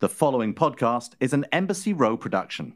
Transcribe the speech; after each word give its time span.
The 0.00 0.08
following 0.08 0.54
podcast 0.54 1.10
is 1.20 1.34
an 1.34 1.44
Embassy 1.52 1.92
Row 1.92 2.16
production. 2.16 2.72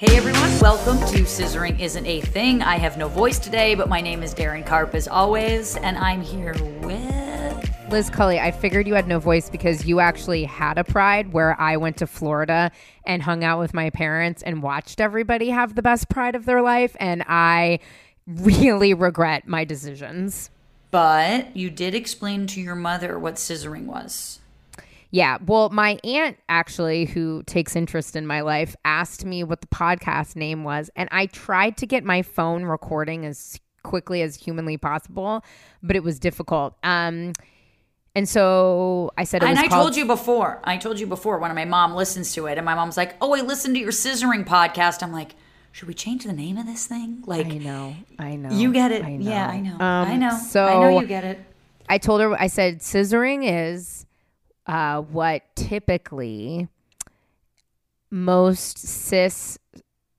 Hey 0.00 0.16
everyone, 0.16 0.58
welcome 0.58 0.98
to 1.12 1.22
Scissoring 1.22 1.78
Isn't 1.78 2.04
a 2.04 2.22
Thing. 2.22 2.60
I 2.62 2.74
have 2.78 2.98
no 2.98 3.06
voice 3.06 3.38
today, 3.38 3.76
but 3.76 3.88
my 3.88 4.00
name 4.00 4.24
is 4.24 4.34
Darren 4.34 4.66
Karp 4.66 4.96
as 4.96 5.06
always, 5.06 5.76
and 5.76 5.96
I'm 5.96 6.20
here 6.20 6.56
with. 6.80 7.70
Liz 7.90 8.10
Cully, 8.10 8.40
I 8.40 8.50
figured 8.50 8.88
you 8.88 8.94
had 8.94 9.06
no 9.06 9.20
voice 9.20 9.48
because 9.48 9.86
you 9.86 10.00
actually 10.00 10.42
had 10.42 10.76
a 10.76 10.82
pride 10.82 11.32
where 11.32 11.54
I 11.60 11.76
went 11.76 11.98
to 11.98 12.08
Florida 12.08 12.72
and 13.06 13.22
hung 13.22 13.44
out 13.44 13.60
with 13.60 13.72
my 13.74 13.90
parents 13.90 14.42
and 14.42 14.60
watched 14.60 15.00
everybody 15.00 15.50
have 15.50 15.76
the 15.76 15.82
best 15.82 16.08
pride 16.08 16.34
of 16.34 16.46
their 16.46 16.62
life. 16.62 16.96
And 16.98 17.22
I 17.28 17.78
really 18.26 18.94
regret 18.94 19.46
my 19.46 19.64
decisions. 19.64 20.50
But 20.90 21.56
you 21.56 21.70
did 21.70 21.94
explain 21.94 22.46
to 22.48 22.60
your 22.60 22.76
mother 22.76 23.18
what 23.18 23.34
scissoring 23.34 23.86
was. 23.86 24.40
Yeah. 25.10 25.38
Well, 25.44 25.70
my 25.70 25.98
aunt 26.02 26.38
actually, 26.48 27.04
who 27.04 27.42
takes 27.44 27.76
interest 27.76 28.16
in 28.16 28.26
my 28.26 28.40
life, 28.40 28.74
asked 28.84 29.24
me 29.24 29.44
what 29.44 29.60
the 29.60 29.66
podcast 29.68 30.34
name 30.34 30.64
was. 30.64 30.90
And 30.96 31.08
I 31.12 31.26
tried 31.26 31.76
to 31.78 31.86
get 31.86 32.04
my 32.04 32.22
phone 32.22 32.64
recording 32.64 33.24
as 33.24 33.60
quickly 33.84 34.22
as 34.22 34.34
humanly 34.34 34.76
possible, 34.76 35.44
but 35.82 35.94
it 35.94 36.02
was 36.02 36.18
difficult. 36.18 36.74
Um, 36.82 37.32
and 38.16 38.28
so 38.28 39.12
I 39.18 39.24
said, 39.24 39.42
it 39.42 39.48
and 39.48 39.58
I 39.58 39.68
called- 39.68 39.82
told 39.86 39.96
you 39.96 40.06
before, 40.06 40.60
I 40.64 40.76
told 40.78 40.98
you 40.98 41.06
before 41.06 41.38
when 41.38 41.54
my 41.54 41.64
mom 41.64 41.94
listens 41.94 42.32
to 42.34 42.46
it, 42.46 42.56
and 42.58 42.64
my 42.64 42.74
mom's 42.74 42.96
like, 42.96 43.14
Oh, 43.20 43.34
I 43.34 43.40
listened 43.40 43.74
to 43.74 43.80
your 43.80 43.90
scissoring 43.92 44.44
podcast. 44.46 45.02
I'm 45.02 45.12
like, 45.12 45.34
Should 45.74 45.88
we 45.88 45.94
change 45.94 46.22
the 46.22 46.32
name 46.32 46.56
of 46.56 46.66
this 46.66 46.86
thing? 46.86 47.24
Like, 47.26 47.46
I 47.46 47.58
know, 47.58 47.96
I 48.16 48.36
know. 48.36 48.56
You 48.56 48.72
get 48.72 48.92
it. 48.92 49.04
I 49.04 49.16
Yeah, 49.16 49.48
I 49.48 49.58
know. 49.58 49.72
Um, 49.72 49.80
I 49.80 50.16
know. 50.16 50.30
So 50.30 50.64
I 50.64 50.74
know 50.78 51.00
you 51.00 51.06
get 51.08 51.24
it. 51.24 51.40
I 51.88 51.98
told 51.98 52.20
her, 52.20 52.32
I 52.40 52.46
said, 52.46 52.78
scissoring 52.78 53.40
is 53.44 54.06
uh, 54.68 55.00
what 55.00 55.42
typically 55.56 56.68
most 58.08 58.78
cis, 58.78 59.58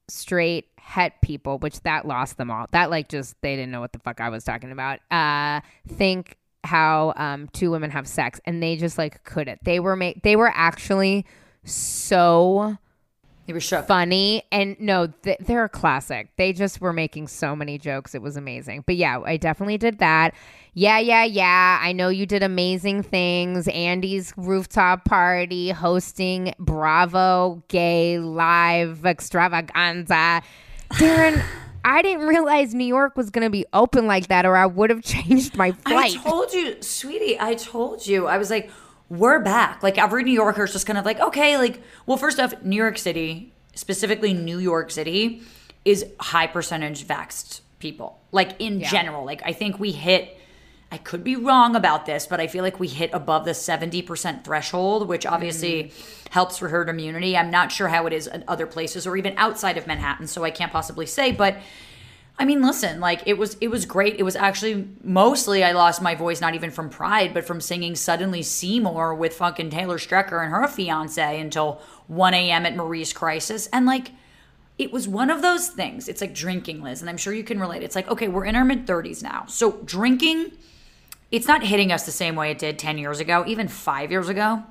straight, 0.10 0.66
het 0.78 1.14
people, 1.22 1.58
which 1.60 1.80
that 1.84 2.06
lost 2.06 2.36
them 2.36 2.52
all. 2.52 2.66
That 2.72 2.90
like 2.90 3.08
just 3.08 3.42
they 3.42 3.56
didn't 3.56 3.72
know 3.72 3.80
what 3.80 3.94
the 3.94 4.00
fuck 4.00 4.20
I 4.20 4.28
was 4.28 4.44
talking 4.44 4.74
about. 4.74 5.00
Uh, 5.10 5.62
think 5.88 6.36
how 6.66 7.14
um, 7.16 7.48
two 7.54 7.72
women 7.72 7.92
have 7.92 8.10
sex, 8.10 8.42
and 8.44 8.62
they 8.62 8.76
just 8.76 8.98
like 8.98 9.24
couldn't. 9.24 9.64
They 9.64 9.80
were 9.80 9.96
make 9.96 10.22
they 10.22 10.36
were 10.36 10.52
actually 10.54 11.26
so 11.64 12.78
You 13.48 13.54
were 13.54 13.60
shook. 13.60 13.86
funny 13.88 14.44
and 14.52 14.76
no 14.80 15.08
th- 15.08 15.38
they're 15.40 15.66
a 15.66 15.70
classic. 15.70 16.30
They 16.36 16.52
just 16.52 16.82
were 16.82 16.94
making 16.94 17.28
so 17.28 17.56
many 17.56 17.78
jokes. 17.78 18.16
It 18.16 18.22
was 18.22 18.38
amazing. 18.38 18.84
But 18.88 18.96
yeah 18.96 19.20
i 19.24 19.38
definitely 19.38 19.78
did 19.78 20.00
that. 20.00 20.34
Yeah 20.74 21.00
yeah 21.00 21.24
yeah. 21.24 21.80
I 21.82 21.92
know 21.92 22.10
you 22.10 22.26
did 22.26 22.42
amazing 22.44 23.04
things. 23.04 23.68
Andy's 23.68 24.34
rooftop 24.36 25.06
party 25.06 25.70
hosting 25.70 26.54
bravo 26.58 27.62
gay 27.68 28.18
live 28.20 29.06
extravaganza. 29.06 30.42
Darren 30.94 31.44
i 31.88 32.02
didn't 32.02 32.26
realize 32.26 32.74
new 32.74 32.84
york 32.84 33.16
was 33.16 33.30
going 33.30 33.44
to 33.44 33.50
be 33.52 33.64
open 33.72 34.08
like 34.08 34.28
that 34.30 34.44
or 34.44 34.56
i 34.56 34.66
would 34.66 34.90
have 34.90 35.04
changed 35.14 35.56
my 35.56 35.72
flight. 35.72 36.18
I 36.18 36.30
told 36.30 36.52
you, 36.52 36.82
sweetie, 36.82 37.40
I 37.40 37.54
told 37.54 38.08
you. 38.08 38.26
I 38.26 38.40
was 38.40 38.50
like, 38.50 38.72
we're 39.10 39.40
back. 39.40 39.84
Like 39.84 39.98
every 39.98 40.24
New 40.24 40.32
Yorker, 40.32 40.60
Yorker's 40.60 40.74
just 40.74 40.88
kind 40.88 40.98
of 40.98 41.06
like, 41.06 41.20
okay, 41.20 41.58
like, 41.58 41.82
well, 42.06 42.18
first 42.18 42.40
off, 42.40 42.54
New 42.64 42.76
York 42.76 42.98
City, 42.98 43.54
specifically 43.74 44.34
New 44.34 44.60
York 44.60 44.92
City, 44.92 45.42
is 45.84 46.06
high 46.20 46.48
percentage 46.48 47.06
vaxxed 47.06 47.62
people. 47.80 48.20
Like 48.32 48.60
in 48.60 48.82
general. 48.82 49.26
Like 49.26 49.42
I 49.46 49.54
think 49.54 49.80
we 49.80 49.92
hit 49.92 50.38
I 50.92 50.98
could 50.98 51.24
be 51.24 51.36
wrong 51.36 51.76
about 51.76 52.06
this, 52.06 52.28
but 52.28 52.40
I 52.40 52.48
feel 52.48 52.64
like 52.64 52.80
we 52.80 52.88
hit 52.88 53.10
above 53.12 53.44
the 53.44 53.52
70% 53.52 54.46
threshold, 54.46 55.08
which 55.08 55.26
obviously 55.26 55.86
mm-hmm. 55.86 56.28
helps 56.32 56.60
for 56.60 56.70
herd 56.70 56.90
immunity. 56.90 57.36
I'm 57.36 57.50
not 57.50 57.72
sure 57.72 57.88
how 57.88 58.06
it 58.06 58.14
is 58.14 58.28
in 58.28 58.44
other 58.48 58.68
places 58.68 59.08
or 59.08 59.18
even 59.18 59.34
outside 59.36 59.78
of 59.78 59.88
Manhattan, 59.88 60.28
so 60.28 60.44
I 60.44 60.52
can't 60.52 60.72
possibly 60.72 61.06
say, 61.06 61.32
but 61.32 61.58
I 62.38 62.44
mean, 62.44 62.62
listen, 62.62 63.00
like 63.00 63.24
it 63.26 63.38
was 63.38 63.56
it 63.62 63.70
was 63.70 63.86
great. 63.86 64.20
It 64.20 64.24
was 64.24 64.36
actually 64.36 64.88
mostly 65.04 65.64
I 65.64 65.72
lost 65.72 66.02
my 66.02 66.16
voice 66.16 66.42
not 66.42 66.54
even 66.54 66.70
from 66.70 66.90
pride, 66.90 67.34
but 67.34 67.46
from 67.46 67.62
singing 67.62 67.96
Suddenly 67.96 68.44
Seymour 68.44 69.16
with 69.16 69.36
fucking 69.36 69.70
Taylor 69.70 69.98
Strecker 69.98 70.44
and 70.44 70.52
her 70.52 70.68
fiance 70.68 71.40
until 71.40 71.82
1 72.08 72.34
a.m. 72.34 72.66
at 72.66 72.76
Marie's 72.76 73.14
Crisis. 73.14 73.68
And 73.72 73.86
like 73.86 74.12
it 74.78 74.92
was 74.92 75.08
one 75.08 75.30
of 75.30 75.42
those 75.42 75.70
things. 75.70 76.10
It's 76.10 76.20
like 76.20 76.34
drinking, 76.34 76.82
Liz, 76.82 77.00
and 77.02 77.10
I'm 77.10 77.18
sure 77.18 77.34
you 77.34 77.44
can 77.44 77.60
relate. 77.60 77.84
It's 77.84 77.96
like, 77.96 78.10
okay, 78.10 78.28
we're 78.28 78.46
in 78.46 78.56
our 78.56 78.66
mid 78.66 78.86
30s 78.86 79.24
now. 79.24 79.46
So 79.48 79.80
drinking, 79.86 80.52
it's 81.32 81.48
not 81.48 81.64
hitting 81.64 81.92
us 81.92 82.06
the 82.06 82.12
same 82.12 82.36
way 82.36 82.52
it 82.52 82.58
did 82.58 82.78
10 82.78 82.98
years 82.98 83.22
ago, 83.22 83.46
even 83.48 83.70
five 83.70 84.12
years 84.12 84.28
ago. 84.28 84.64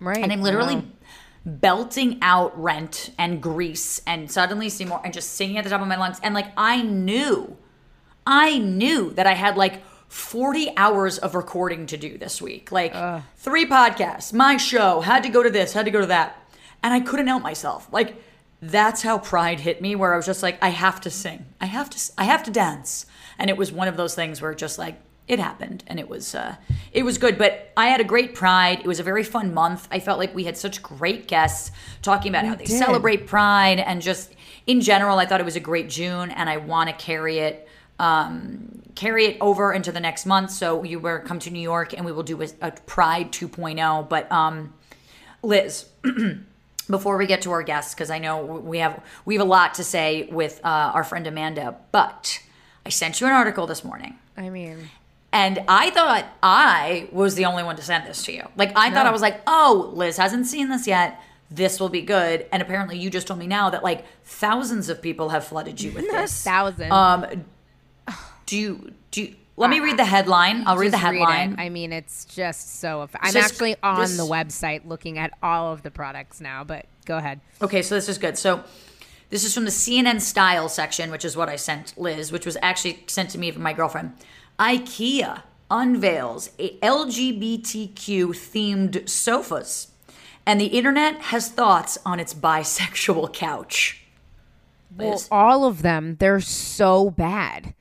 right 0.00 0.22
And 0.22 0.32
I'm 0.32 0.42
literally. 0.42 0.84
Belting 1.46 2.18
out 2.20 2.60
Rent 2.60 3.12
and 3.16 3.40
Grease 3.40 4.02
and 4.04 4.30
suddenly 4.30 4.68
Seymour 4.68 5.00
and 5.04 5.14
just 5.14 5.34
singing 5.34 5.56
at 5.58 5.64
the 5.64 5.70
top 5.70 5.80
of 5.80 5.86
my 5.86 5.96
lungs. 5.96 6.18
And 6.22 6.34
like 6.34 6.48
I 6.56 6.82
knew, 6.82 7.56
I 8.26 8.58
knew 8.58 9.12
that 9.12 9.28
I 9.28 9.34
had 9.34 9.56
like 9.56 9.82
40 10.08 10.76
hours 10.76 11.18
of 11.18 11.34
recording 11.36 11.86
to 11.86 11.96
do 11.96 12.18
this 12.18 12.42
week. 12.42 12.72
Like 12.72 12.92
three 13.36 13.64
podcasts, 13.64 14.32
my 14.32 14.56
show, 14.56 15.00
had 15.00 15.22
to 15.22 15.28
go 15.28 15.42
to 15.42 15.50
this, 15.50 15.72
had 15.72 15.84
to 15.84 15.90
go 15.90 16.00
to 16.00 16.06
that. 16.06 16.36
And 16.82 16.92
I 16.92 17.00
couldn't 17.00 17.28
help 17.28 17.42
myself. 17.44 17.88
Like 17.92 18.20
that's 18.60 19.02
how 19.02 19.18
pride 19.18 19.60
hit 19.60 19.80
me 19.80 19.94
where 19.94 20.14
I 20.14 20.16
was 20.16 20.26
just 20.26 20.42
like 20.42 20.58
I 20.60 20.70
have 20.70 21.00
to 21.02 21.10
sing. 21.10 21.46
I 21.60 21.66
have 21.66 21.88
to 21.90 22.12
I 22.18 22.24
have 22.24 22.42
to 22.44 22.50
dance. 22.50 23.06
And 23.38 23.50
it 23.50 23.56
was 23.56 23.70
one 23.70 23.86
of 23.86 23.96
those 23.96 24.14
things 24.14 24.42
where 24.42 24.54
just 24.54 24.78
like 24.78 24.98
it 25.28 25.38
happened 25.38 25.82
and 25.88 25.98
it 25.98 26.08
was 26.08 26.34
uh 26.34 26.54
it 26.92 27.04
was 27.04 27.18
good 27.18 27.36
but 27.36 27.72
i 27.76 27.86
had 27.88 28.00
a 28.00 28.04
great 28.04 28.34
pride. 28.34 28.80
It 28.80 28.86
was 28.86 29.00
a 29.00 29.02
very 29.02 29.24
fun 29.24 29.52
month. 29.52 29.88
I 29.90 29.98
felt 30.00 30.18
like 30.18 30.34
we 30.34 30.44
had 30.44 30.56
such 30.56 30.82
great 30.82 31.26
guests 31.26 31.72
talking 32.02 32.30
about 32.30 32.44
how 32.44 32.54
they 32.54 32.64
did. 32.64 32.78
celebrate 32.78 33.26
pride 33.26 33.78
and 33.78 34.00
just 34.00 34.32
in 34.66 34.80
general 34.80 35.18
i 35.18 35.26
thought 35.26 35.40
it 35.40 35.44
was 35.44 35.56
a 35.56 35.60
great 35.60 35.88
june 35.88 36.30
and 36.30 36.48
i 36.48 36.56
want 36.56 36.88
to 36.88 36.94
carry 36.94 37.38
it 37.38 37.68
um 37.98 38.82
carry 38.94 39.26
it 39.26 39.36
over 39.42 39.74
into 39.74 39.92
the 39.92 40.00
next 40.00 40.24
month. 40.24 40.50
So 40.50 40.82
you 40.82 40.98
were 40.98 41.20
come 41.20 41.38
to 41.40 41.50
new 41.50 41.60
york 41.60 41.92
and 41.92 42.04
we 42.06 42.12
will 42.12 42.22
do 42.22 42.40
a, 42.42 42.48
a 42.62 42.70
pride 42.70 43.32
2.0 43.32 44.08
but 44.08 44.30
um 44.30 44.72
liz 45.42 45.86
before 46.90 47.16
we 47.16 47.26
get 47.26 47.42
to 47.42 47.50
our 47.50 47.62
guests 47.62 47.94
because 47.94 48.10
i 48.10 48.18
know 48.18 48.44
we 48.44 48.78
have 48.78 49.02
we 49.24 49.34
have 49.34 49.44
a 49.44 49.48
lot 49.48 49.74
to 49.74 49.84
say 49.84 50.28
with 50.30 50.60
uh, 50.64 50.92
our 50.94 51.04
friend 51.04 51.26
amanda 51.26 51.76
but 51.92 52.40
i 52.84 52.88
sent 52.88 53.20
you 53.20 53.26
an 53.26 53.32
article 53.32 53.66
this 53.66 53.82
morning. 53.84 54.18
I 54.36 54.50
mean 54.50 54.88
and 55.32 55.62
I 55.68 55.90
thought 55.90 56.24
I 56.42 57.08
was 57.12 57.34
the 57.34 57.44
only 57.44 57.62
one 57.62 57.76
to 57.76 57.82
send 57.82 58.06
this 58.06 58.22
to 58.24 58.32
you. 58.32 58.44
Like 58.56 58.72
I 58.76 58.90
thought 58.90 59.06
I 59.06 59.10
was 59.10 59.22
like, 59.22 59.40
"Oh, 59.46 59.90
Liz 59.94 60.16
hasn't 60.16 60.46
seen 60.46 60.68
this 60.68 60.86
yet. 60.86 61.20
This 61.50 61.78
will 61.80 61.88
be 61.88 62.02
good." 62.02 62.46
And 62.52 62.62
apparently 62.62 62.98
you 62.98 63.10
just 63.10 63.26
told 63.26 63.38
me 63.38 63.46
now 63.46 63.70
that 63.70 63.82
like 63.84 64.04
thousands 64.24 64.88
of 64.88 65.02
people 65.02 65.28
have 65.30 65.44
flooded 65.44 65.80
you 65.80 65.92
with 65.92 66.06
this. 66.10 66.42
Thousands. 66.42 66.90
Um 66.90 67.44
do 68.46 68.56
you 68.56 68.92
do 69.10 69.22
you, 69.22 69.34
let 69.58 69.70
me 69.70 69.80
read 69.80 69.96
the 69.98 70.04
headline. 70.04 70.64
I'll 70.66 70.76
read 70.76 70.88
the 70.92 70.98
Just 70.98 71.04
read 71.10 71.18
headline. 71.20 71.52
it. 71.54 71.58
I 71.58 71.68
mean, 71.70 71.90
it's 71.92 72.26
just 72.26 72.78
so. 72.78 73.02
Eff- 73.02 73.16
I'm 73.20 73.32
This- 73.32 73.44
actually 73.44 73.76
on 73.82 74.00
this- 74.00 74.16
the 74.16 74.22
website 74.26 74.86
looking 74.86 75.16
at 75.18 75.32
all 75.42 75.72
of 75.72 75.82
the 75.82 75.90
products 75.90 76.40
now, 76.42 76.62
but 76.62 76.84
go 77.06 77.16
ahead. 77.16 77.40
Okay, 77.62 77.80
so 77.82 77.94
this 77.94 78.08
is 78.08 78.18
good. 78.18 78.36
So 78.36 78.64
this 79.30 79.44
is 79.44 79.54
from 79.54 79.64
the 79.64 79.70
CNN 79.70 80.20
style 80.20 80.68
section, 80.68 81.10
which 81.10 81.24
is 81.24 81.36
what 81.38 81.48
I 81.48 81.56
sent 81.56 81.94
Liz, 81.96 82.30
which 82.30 82.44
was 82.44 82.58
actually 82.60 83.02
sent 83.06 83.30
to 83.30 83.38
me 83.38 83.50
from 83.50 83.62
my 83.62 83.72
girlfriend. 83.72 84.12
IKEA 84.58 85.42
unveils 85.70 86.50
a 86.58 86.76
LGBTQ 86.78 88.28
themed 88.28 89.08
sofas, 89.08 89.88
and 90.46 90.60
the 90.60 90.66
internet 90.66 91.16
has 91.20 91.48
thoughts 91.50 91.98
on 92.06 92.20
its 92.20 92.32
bisexual 92.34 93.32
couch. 93.32 94.02
Well, 94.96 95.20
all 95.30 95.64
of 95.64 95.82
them, 95.82 96.16
they're 96.20 96.40
so 96.40 97.10
bad. 97.10 97.74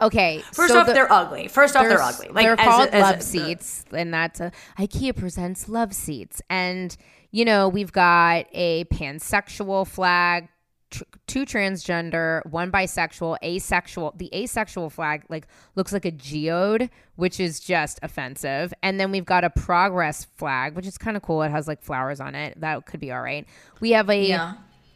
Okay, 0.00 0.42
First 0.52 0.72
so 0.72 0.80
off, 0.80 0.86
the- 0.86 0.92
they're 0.94 1.12
ugly. 1.12 1.48
First 1.48 1.74
off, 1.76 1.82
they're, 1.82 1.90
they're- 1.96 2.00
ugly. 2.02 2.28
Like 2.28 2.44
they're 2.44 2.60
as 2.60 2.66
called 2.68 2.88
a- 2.92 3.00
love 3.00 3.18
a- 3.18 3.22
seats, 3.22 3.84
and 3.92 4.12
that's 4.12 4.40
a 4.40 4.52
IKEA 4.78 5.16
presents 5.16 5.68
love 5.68 5.92
seats, 5.94 6.42
and 6.50 6.96
you 7.30 7.44
know 7.44 7.68
we've 7.68 7.92
got 7.92 8.46
a 8.52 8.84
pansexual 8.86 9.86
flag, 9.86 10.48
tr- 10.92 11.02
two 11.26 11.44
transgender, 11.44 12.44
one 12.46 12.70
bisexual, 12.70 13.36
asexual. 13.42 14.14
The 14.16 14.30
asexual 14.32 14.88
flag 14.90 15.24
like 15.28 15.48
looks 15.74 15.92
like 15.92 16.04
a 16.04 16.10
geode, 16.12 16.88
which 17.16 17.40
is 17.40 17.58
just 17.58 17.98
offensive, 18.02 18.72
and 18.82 19.00
then 19.00 19.10
we've 19.10 19.24
got 19.24 19.42
a 19.42 19.50
progress 19.50 20.24
flag, 20.36 20.74
which 20.76 20.86
is 20.86 20.96
kind 20.96 21.16
of 21.16 21.22
cool. 21.22 21.42
It 21.42 21.50
has 21.50 21.66
like 21.66 21.82
flowers 21.82 22.20
on 22.20 22.34
it. 22.36 22.60
That 22.60 22.86
could 22.86 23.00
be 23.00 23.10
all 23.10 23.22
right. 23.22 23.46
We 23.80 23.90
have 23.90 24.08
a 24.08 24.22
Yeah. 24.24 24.54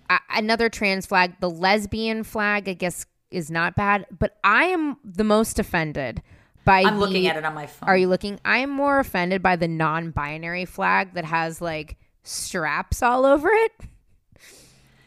a- 0.09 0.21
another 0.31 0.69
trans 0.69 1.05
flag. 1.07 1.35
The 1.41 1.51
lesbian 1.51 2.23
flag, 2.23 2.69
I 2.69 2.75
guess, 2.75 3.07
is 3.33 3.51
not 3.51 3.75
bad, 3.75 4.07
but 4.17 4.37
I 4.45 4.67
am 4.67 4.99
the 5.05 5.25
most 5.25 5.59
offended 5.59 6.23
by. 6.65 6.83
I'm 6.83 6.95
the- 6.95 7.01
looking 7.01 7.27
at 7.27 7.37
it 7.37 7.45
on 7.45 7.55
my 7.55 7.67
phone. 7.67 7.89
Are 7.89 7.97
you 7.97 8.07
looking? 8.07 8.39
I 8.45 8.59
am 8.59 8.71
more 8.71 9.01
offended 9.01 9.43
by 9.43 9.57
the 9.57 9.67
non-binary 9.67 10.65
flag 10.67 11.15
that 11.15 11.25
has 11.25 11.61
like 11.61 11.97
straps 12.23 13.03
all 13.03 13.25
over 13.27 13.49
it, 13.49 13.73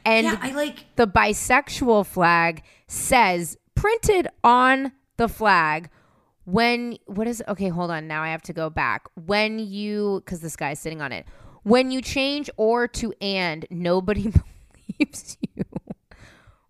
and 0.09 0.25
yeah, 0.25 0.37
I 0.41 0.51
like 0.51 0.85
the 0.95 1.07
bisexual 1.07 2.05
flag 2.05 2.63
says 2.87 3.57
printed 3.75 4.27
on 4.43 4.91
the 5.17 5.27
flag 5.27 5.89
when 6.45 6.97
what 7.05 7.27
is 7.27 7.43
okay 7.47 7.69
hold 7.69 7.91
on 7.91 8.07
now 8.07 8.23
i 8.23 8.29
have 8.29 8.41
to 8.41 8.53
go 8.53 8.69
back. 8.69 9.07
When 9.15 9.59
you 9.59 10.21
because 10.25 10.41
this 10.41 10.55
guy's 10.55 10.79
sitting 10.79 11.01
on 11.01 11.11
it. 11.11 11.25
When 11.63 11.91
you 11.91 12.01
change 12.01 12.49
or 12.57 12.87
to 12.87 13.13
and 13.21 13.65
nobody 13.69 14.31
believes 14.97 15.37
you. 15.41 15.63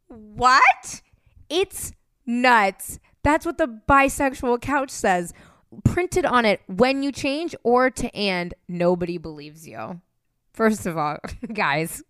What? 0.08 1.02
It's 1.50 1.94
nuts. 2.26 3.00
That's 3.24 3.46
what 3.46 3.58
the 3.58 3.68
bisexual 3.68 4.62
couch 4.62 4.90
says. 4.90 5.34
Printed 5.84 6.26
on 6.26 6.46
it. 6.46 6.62
When 6.68 7.04
you 7.04 7.12
change 7.12 7.56
or 7.64 7.90
to 7.92 8.16
and 8.16 8.54
nobody 8.68 9.18
believes 9.18 9.68
you. 9.68 10.02
First 10.52 10.86
of 10.86 10.98
all 10.98 11.20
guys 11.54 12.04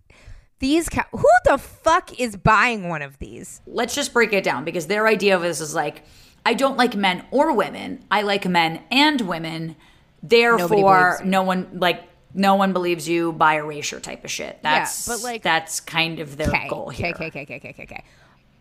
these 0.60 0.90
ca- 0.90 1.08
who 1.12 1.26
the 1.46 1.58
fuck 1.58 2.20
is 2.20 2.36
buying 2.36 2.90
one 2.90 3.02
of 3.02 3.18
these 3.20 3.62
let's 3.66 3.96
just 3.96 4.14
break 4.14 4.34
it 4.34 4.44
down 4.44 4.64
because 4.66 4.88
their 4.88 5.08
idea 5.08 5.36
of 5.36 5.42
this 5.42 5.60
is 5.62 5.74
like 5.76 6.04
I 6.46 6.54
don't 6.54 6.78
like 6.78 6.96
men 6.96 7.26
or 7.32 7.52
women. 7.54 8.06
I 8.10 8.22
like 8.22 8.46
men 8.48 8.82
and 8.90 9.20
women. 9.22 9.76
Therefore, 10.24 11.20
no 11.24 11.44
one 11.44 11.68
like 11.80 12.04
no 12.34 12.56
one 12.56 12.74
believes 12.74 13.08
you 13.10 13.34
by 13.34 13.56
erasure 13.56 14.00
type 14.00 14.24
of 14.24 14.32
shit. 14.32 14.60
That's 14.64 15.08
but, 15.08 15.22
like- 15.24 15.42
that's 15.44 15.80
kind 15.80 16.20
of 16.20 16.38
their 16.38 16.50
Okay, 16.50 16.68
goal 16.70 16.90
here. 16.90 17.08
okay, 17.14 17.28
okay, 17.28 17.42
okay, 17.44 17.56
okay, 17.58 17.76
okay. 17.84 18.04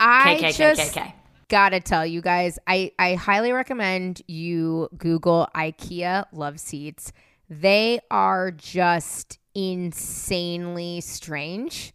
I 0.01 0.37
okay, 0.37 0.53
just 0.53 0.81
okay, 0.81 0.91
okay. 0.91 1.15
gotta 1.49 1.81
tell 1.81 2.07
you 2.07 2.21
guys, 2.21 2.59
I 2.67 2.93
I 2.99 3.15
highly 3.15 3.53
recommend 3.53 4.23
you 4.27 4.89
Google 4.97 5.49
IKEA 5.55 6.27
love 6.33 6.61
seats. 6.61 7.13
They 7.51 8.01
are 8.11 8.51
just 8.51 9.38
insanely 9.55 11.01
strange. 11.01 11.93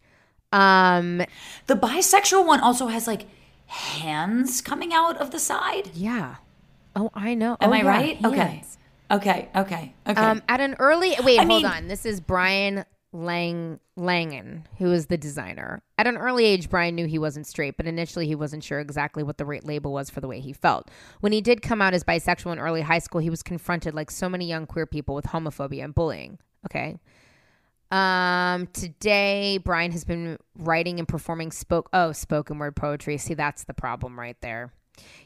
Um, 0.52 1.18
The 1.66 1.74
bisexual 1.74 2.46
one 2.46 2.60
also 2.60 2.86
has 2.88 3.06
like 3.06 3.26
hands 3.66 4.60
coming 4.60 4.92
out 4.92 5.16
of 5.18 5.30
the 5.30 5.38
side. 5.38 5.90
yeah. 5.94 6.36
Oh, 6.96 7.10
I 7.12 7.34
know. 7.34 7.56
Am 7.60 7.70
Oh, 7.70 7.72
I 7.72 7.78
yeah, 7.78 7.88
right? 7.88 8.24
Okay. 8.24 8.64
Okay. 9.10 9.48
Okay. 9.56 9.94
Okay. 10.06 10.20
Um, 10.20 10.42
at 10.48 10.60
an 10.60 10.76
early 10.78 11.16
wait, 11.24 11.40
I 11.40 11.44
hold 11.44 11.62
mean- 11.62 11.66
on. 11.66 11.88
This 11.88 12.06
is 12.06 12.20
Brian 12.20 12.84
Lang 13.12 13.80
Langen, 13.96 14.64
who 14.78 14.92
is 14.92 15.06
the 15.06 15.18
designer. 15.18 15.82
At 15.98 16.06
an 16.06 16.16
early 16.16 16.44
age, 16.44 16.70
Brian 16.70 16.94
knew 16.94 17.06
he 17.06 17.18
wasn't 17.18 17.48
straight, 17.48 17.76
but 17.76 17.86
initially 17.86 18.26
he 18.28 18.34
wasn't 18.36 18.62
sure 18.62 18.78
exactly 18.78 19.24
what 19.24 19.38
the 19.38 19.44
right 19.44 19.64
label 19.64 19.92
was 19.92 20.08
for 20.08 20.20
the 20.20 20.28
way 20.28 20.38
he 20.40 20.52
felt. 20.52 20.88
When 21.20 21.32
he 21.32 21.40
did 21.40 21.62
come 21.62 21.82
out 21.82 21.94
as 21.94 22.04
bisexual 22.04 22.52
in 22.52 22.58
early 22.60 22.82
high 22.82 22.98
school, 23.00 23.20
he 23.20 23.30
was 23.30 23.42
confronted, 23.42 23.92
like 23.94 24.10
so 24.12 24.28
many 24.28 24.46
young 24.46 24.66
queer 24.66 24.86
people, 24.86 25.16
with 25.16 25.26
homophobia 25.26 25.82
and 25.84 25.94
bullying. 25.94 26.38
Okay. 26.66 26.98
Um, 27.94 28.66
today 28.72 29.58
Brian 29.58 29.92
has 29.92 30.02
been 30.02 30.36
writing 30.56 30.98
and 30.98 31.06
performing 31.06 31.52
spoke 31.52 31.88
oh 31.92 32.10
spoken 32.10 32.58
word 32.58 32.74
poetry. 32.74 33.18
See, 33.18 33.34
that's 33.34 33.62
the 33.62 33.72
problem 33.72 34.18
right 34.18 34.36
there. 34.40 34.72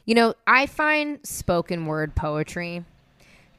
You 0.05 0.13
know, 0.13 0.35
I 0.45 0.67
find 0.67 1.17
spoken 1.25 1.87
word 1.87 2.13
poetry 2.13 2.85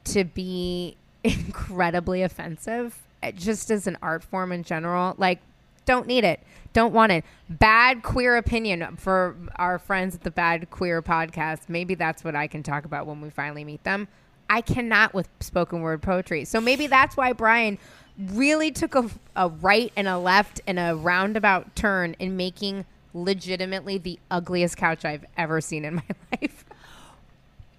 to 0.05 0.23
be 0.23 0.95
incredibly 1.25 2.23
offensive 2.23 2.97
uh, 3.21 3.31
just 3.31 3.69
as 3.69 3.85
an 3.85 3.97
art 4.01 4.23
form 4.23 4.53
in 4.53 4.63
general. 4.63 5.15
Like, 5.17 5.39
don't 5.83 6.07
need 6.07 6.23
it. 6.23 6.39
Don't 6.71 6.93
want 6.93 7.11
it. 7.11 7.25
Bad 7.49 8.03
queer 8.03 8.37
opinion 8.37 8.95
for 8.95 9.35
our 9.57 9.77
friends 9.77 10.15
at 10.15 10.21
the 10.21 10.31
Bad 10.31 10.69
Queer 10.69 11.01
podcast. 11.01 11.67
Maybe 11.67 11.95
that's 11.95 12.23
what 12.23 12.33
I 12.33 12.47
can 12.47 12.63
talk 12.63 12.85
about 12.85 13.07
when 13.07 13.19
we 13.19 13.29
finally 13.29 13.65
meet 13.65 13.83
them. 13.83 14.07
I 14.49 14.61
cannot 14.61 15.13
with 15.13 15.27
spoken 15.39 15.81
word 15.81 16.01
poetry. 16.01 16.45
So 16.45 16.61
maybe 16.61 16.87
that's 16.87 17.17
why 17.17 17.33
Brian 17.33 17.77
really 18.17 18.71
took 18.71 18.95
a, 18.95 19.09
a 19.35 19.49
right 19.49 19.91
and 19.95 20.07
a 20.07 20.17
left 20.17 20.61
and 20.67 20.79
a 20.79 20.95
roundabout 20.95 21.75
turn 21.75 22.15
in 22.19 22.37
making 22.37 22.85
legitimately 23.13 23.97
the 23.97 24.19
ugliest 24.29 24.77
couch 24.77 25.05
I've 25.05 25.25
ever 25.37 25.61
seen 25.61 25.85
in 25.85 25.95
my 25.95 26.03
life. 26.31 26.65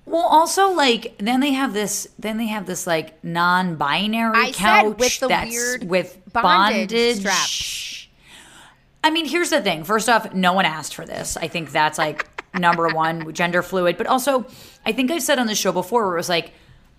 well, 0.07 0.23
also 0.23 0.73
like 0.73 1.17
then 1.19 1.41
they 1.41 1.53
have 1.53 1.73
this. 1.73 2.09
Then 2.19 2.37
they 2.37 2.47
have 2.47 2.67
this 2.67 2.87
like 2.87 3.23
non-binary 3.25 4.37
I 4.37 4.53
couch 4.53 4.99
with 4.99 5.21
the 5.21 5.29
that's 5.29 5.51
weird 5.51 5.85
with 5.85 6.19
bondage 6.33 6.91
bondage, 6.91 7.17
straps. 7.19 8.09
I 9.05 9.11
mean, 9.11 9.27
here's 9.27 9.51
the 9.51 9.61
thing. 9.61 9.85
First 9.85 10.09
off, 10.09 10.33
no 10.33 10.53
one 10.53 10.65
asked 10.65 10.95
for 10.95 11.05
this. 11.05 11.37
I 11.37 11.49
think 11.49 11.73
that's 11.73 11.99
like 11.99 12.29
number 12.55 12.89
one, 12.89 13.33
gender 13.33 13.63
fluid. 13.63 13.97
But 13.97 14.07
also, 14.07 14.47
I 14.87 14.93
think 14.93 15.11
I've 15.11 15.23
said 15.23 15.39
on 15.39 15.47
this 15.47 15.59
show 15.59 15.73
before 15.73 16.05
where 16.05 16.15
it 16.15 16.19
was 16.19 16.29
like, 16.29 16.53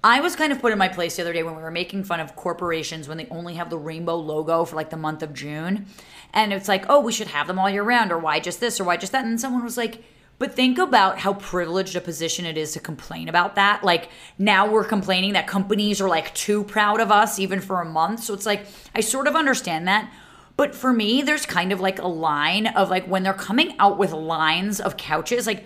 I 0.04 0.20
was 0.20 0.36
kind 0.36 0.52
of 0.52 0.60
put 0.60 0.74
in 0.74 0.78
my 0.78 0.90
place 0.90 1.16
the 1.16 1.22
other 1.22 1.32
day 1.32 1.44
when 1.44 1.56
we 1.56 1.62
were 1.62 1.72
making 1.72 2.04
fun 2.04 2.20
of 2.20 2.36
corporations 2.36 3.08
when 3.08 3.18
they 3.18 3.28
only 3.32 3.54
have 3.54 3.70
the 3.70 3.78
rainbow 3.78 4.18
logo 4.18 4.66
for 4.66 4.76
like 4.76 4.90
the 4.90 4.98
month 4.98 5.24
of 5.24 5.34
June. 5.34 5.86
And 6.34 6.52
it's 6.52 6.68
like, 6.68 6.86
oh, 6.90 7.00
we 7.00 7.14
should 7.14 7.28
have 7.28 7.48
them 7.48 7.58
all 7.58 7.70
year 7.70 7.84
round, 7.84 8.12
or 8.12 8.20
why 8.20 8.40
just 8.40 8.60
this, 8.60 8.80
or 8.80 8.84
why 8.84 8.98
just 8.98 9.14
that. 9.14 9.24
And 9.24 9.40
someone 9.40 9.64
was 9.64 9.78
like, 9.78 10.04
but 10.40 10.54
think 10.54 10.78
about 10.78 11.20
how 11.20 11.36
privileged 11.36 11.96
a 11.96 12.02
position 12.02 12.46
it 12.46 12.58
is 12.58 12.74
to 12.74 12.80
complain 12.82 13.30
about 13.30 13.56
that. 13.56 13.84
Like 13.84 14.10
now 14.38 14.70
we're 14.70 14.84
complaining 14.84 15.34
that 15.34 15.48
companies 15.48 16.02
are 16.02 16.10
like 16.10 16.34
too 16.34 16.64
proud 16.66 17.00
of 17.00 17.12
us 17.12 17.40
even 17.40 17.62
for 17.62 17.80
a 17.80 17.86
month. 17.86 18.24
So 18.24 18.34
it's 18.34 18.46
like, 18.46 18.66
I 18.94 19.00
sort 19.00 19.28
of 19.28 19.36
understand 19.36 19.88
that. 19.88 20.12
But 20.58 20.76
for 20.76 20.92
me, 20.92 21.22
there's 21.22 21.46
kind 21.46 21.72
of 21.72 21.80
like 21.80 22.00
a 22.00 22.08
line 22.08 22.68
of 22.68 22.90
like 22.90 23.06
when 23.06 23.24
they're 23.24 23.34
coming 23.34 23.76
out 23.80 23.98
with 23.98 24.12
lines 24.12 24.82
of 24.82 24.98
couches, 24.98 25.48
like 25.48 25.66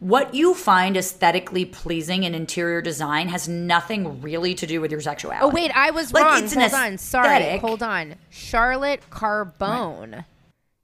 what 0.00 0.34
you 0.34 0.54
find 0.54 0.96
aesthetically 0.96 1.64
pleasing 1.64 2.24
in 2.24 2.34
interior 2.34 2.80
design 2.82 3.28
has 3.28 3.48
nothing 3.48 4.20
really 4.22 4.54
to 4.54 4.66
do 4.66 4.80
with 4.80 4.90
your 4.90 5.00
sexuality. 5.00 5.44
Oh 5.44 5.48
wait, 5.50 5.70
I 5.74 5.90
was 5.90 6.12
Like, 6.12 6.24
wrong. 6.24 6.44
it's 6.44 6.54
Hold 6.54 6.72
on. 6.74 6.98
Sorry. 6.98 7.58
Hold 7.58 7.82
on. 7.82 8.16
Charlotte 8.30 9.02
Carbone 9.10 10.24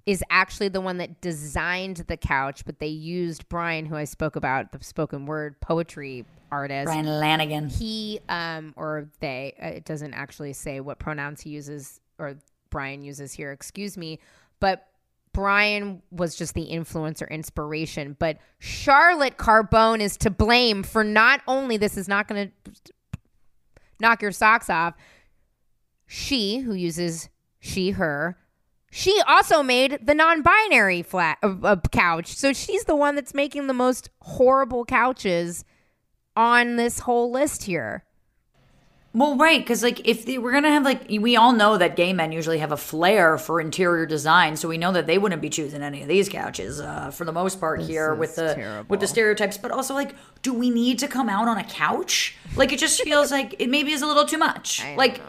is 0.04 0.22
actually 0.30 0.68
the 0.68 0.80
one 0.80 0.98
that 0.98 1.20
designed 1.20 1.96
the 2.08 2.16
couch, 2.16 2.64
but 2.64 2.78
they 2.78 2.86
used 2.86 3.48
Brian, 3.48 3.86
who 3.86 3.96
I 3.96 4.04
spoke 4.04 4.36
about, 4.36 4.70
the 4.72 4.84
spoken 4.84 5.26
word 5.26 5.60
poetry 5.60 6.24
artist. 6.52 6.84
Brian 6.84 7.06
Lanigan. 7.06 7.68
He 7.68 8.20
um 8.28 8.72
or 8.76 9.08
they 9.20 9.54
uh, 9.60 9.66
it 9.68 9.84
doesn't 9.84 10.14
actually 10.14 10.52
say 10.52 10.80
what 10.80 10.98
pronouns 10.98 11.40
he 11.40 11.50
uses 11.50 12.00
or 12.18 12.36
Brian 12.70 13.02
uses 13.02 13.32
here, 13.32 13.50
excuse 13.50 13.96
me, 13.96 14.18
but 14.60 14.86
Brian 15.36 16.00
was 16.10 16.34
just 16.34 16.54
the 16.54 16.66
influencer 16.72 17.28
inspiration, 17.28 18.16
but 18.18 18.38
Charlotte 18.58 19.36
Carbone 19.36 20.00
is 20.00 20.16
to 20.16 20.30
blame 20.30 20.82
for 20.82 21.04
not 21.04 21.42
only 21.46 21.76
this 21.76 21.98
is 21.98 22.08
not 22.08 22.26
going 22.26 22.50
to 22.64 22.72
knock 24.00 24.22
your 24.22 24.32
socks 24.32 24.70
off. 24.70 24.94
She 26.06 26.60
who 26.60 26.72
uses 26.72 27.28
she 27.60 27.90
her 27.90 28.38
she 28.90 29.20
also 29.26 29.62
made 29.62 29.98
the 30.02 30.14
non-binary 30.14 31.02
flat 31.02 31.36
uh, 31.42 31.54
uh, 31.62 31.76
couch. 31.92 32.34
So 32.34 32.54
she's 32.54 32.84
the 32.84 32.96
one 32.96 33.14
that's 33.14 33.34
making 33.34 33.66
the 33.66 33.74
most 33.74 34.08
horrible 34.22 34.86
couches 34.86 35.66
on 36.34 36.76
this 36.76 37.00
whole 37.00 37.30
list 37.30 37.64
here. 37.64 38.05
Well, 39.16 39.34
right, 39.38 39.60
because 39.60 39.82
like 39.82 40.06
if 40.06 40.26
they, 40.26 40.36
we're 40.36 40.52
gonna 40.52 40.72
have 40.72 40.84
like 40.84 41.06
we 41.08 41.36
all 41.36 41.54
know 41.54 41.78
that 41.78 41.96
gay 41.96 42.12
men 42.12 42.32
usually 42.32 42.58
have 42.58 42.70
a 42.70 42.76
flair 42.76 43.38
for 43.38 43.62
interior 43.62 44.04
design, 44.04 44.56
so 44.56 44.68
we 44.68 44.76
know 44.76 44.92
that 44.92 45.06
they 45.06 45.16
wouldn't 45.16 45.40
be 45.40 45.48
choosing 45.48 45.80
any 45.80 46.02
of 46.02 46.08
these 46.08 46.28
couches 46.28 46.82
uh, 46.82 47.10
for 47.10 47.24
the 47.24 47.32
most 47.32 47.58
part 47.58 47.80
here 47.80 48.14
with 48.14 48.36
the 48.36 48.52
terrible. 48.54 48.90
with 48.90 49.00
the 49.00 49.06
stereotypes. 49.06 49.56
But 49.56 49.70
also, 49.70 49.94
like, 49.94 50.14
do 50.42 50.52
we 50.52 50.68
need 50.68 50.98
to 50.98 51.08
come 51.08 51.30
out 51.30 51.48
on 51.48 51.56
a 51.56 51.64
couch? 51.64 52.36
Like, 52.56 52.74
it 52.74 52.78
just 52.78 53.02
feels 53.04 53.30
like 53.30 53.56
it 53.58 53.70
maybe 53.70 53.92
is 53.92 54.02
a 54.02 54.06
little 54.06 54.26
too 54.26 54.36
much. 54.36 54.84
I 54.84 54.96
like. 54.96 55.22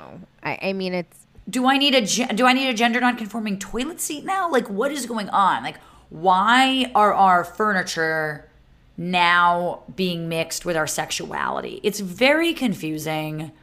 I, 0.44 0.60
I 0.62 0.74
mean, 0.74 0.94
it's 0.94 1.18
do 1.50 1.66
I 1.66 1.78
need 1.78 1.96
a 1.96 2.02
ge- 2.06 2.28
do 2.36 2.46
I 2.46 2.52
need 2.52 2.68
a 2.68 2.74
gender 2.74 3.00
nonconforming 3.00 3.58
toilet 3.58 4.02
seat 4.02 4.26
now? 4.26 4.52
Like, 4.52 4.70
what 4.70 4.92
is 4.92 5.06
going 5.06 5.30
on? 5.30 5.64
Like, 5.64 5.78
why 6.10 6.92
are 6.94 7.14
our 7.14 7.46
furniture 7.46 8.50
now 8.98 9.84
being 9.96 10.28
mixed 10.28 10.66
with 10.66 10.76
our 10.76 10.88
sexuality? 10.88 11.80
It's 11.84 12.02
very 12.02 12.54
confusing. 12.54 13.54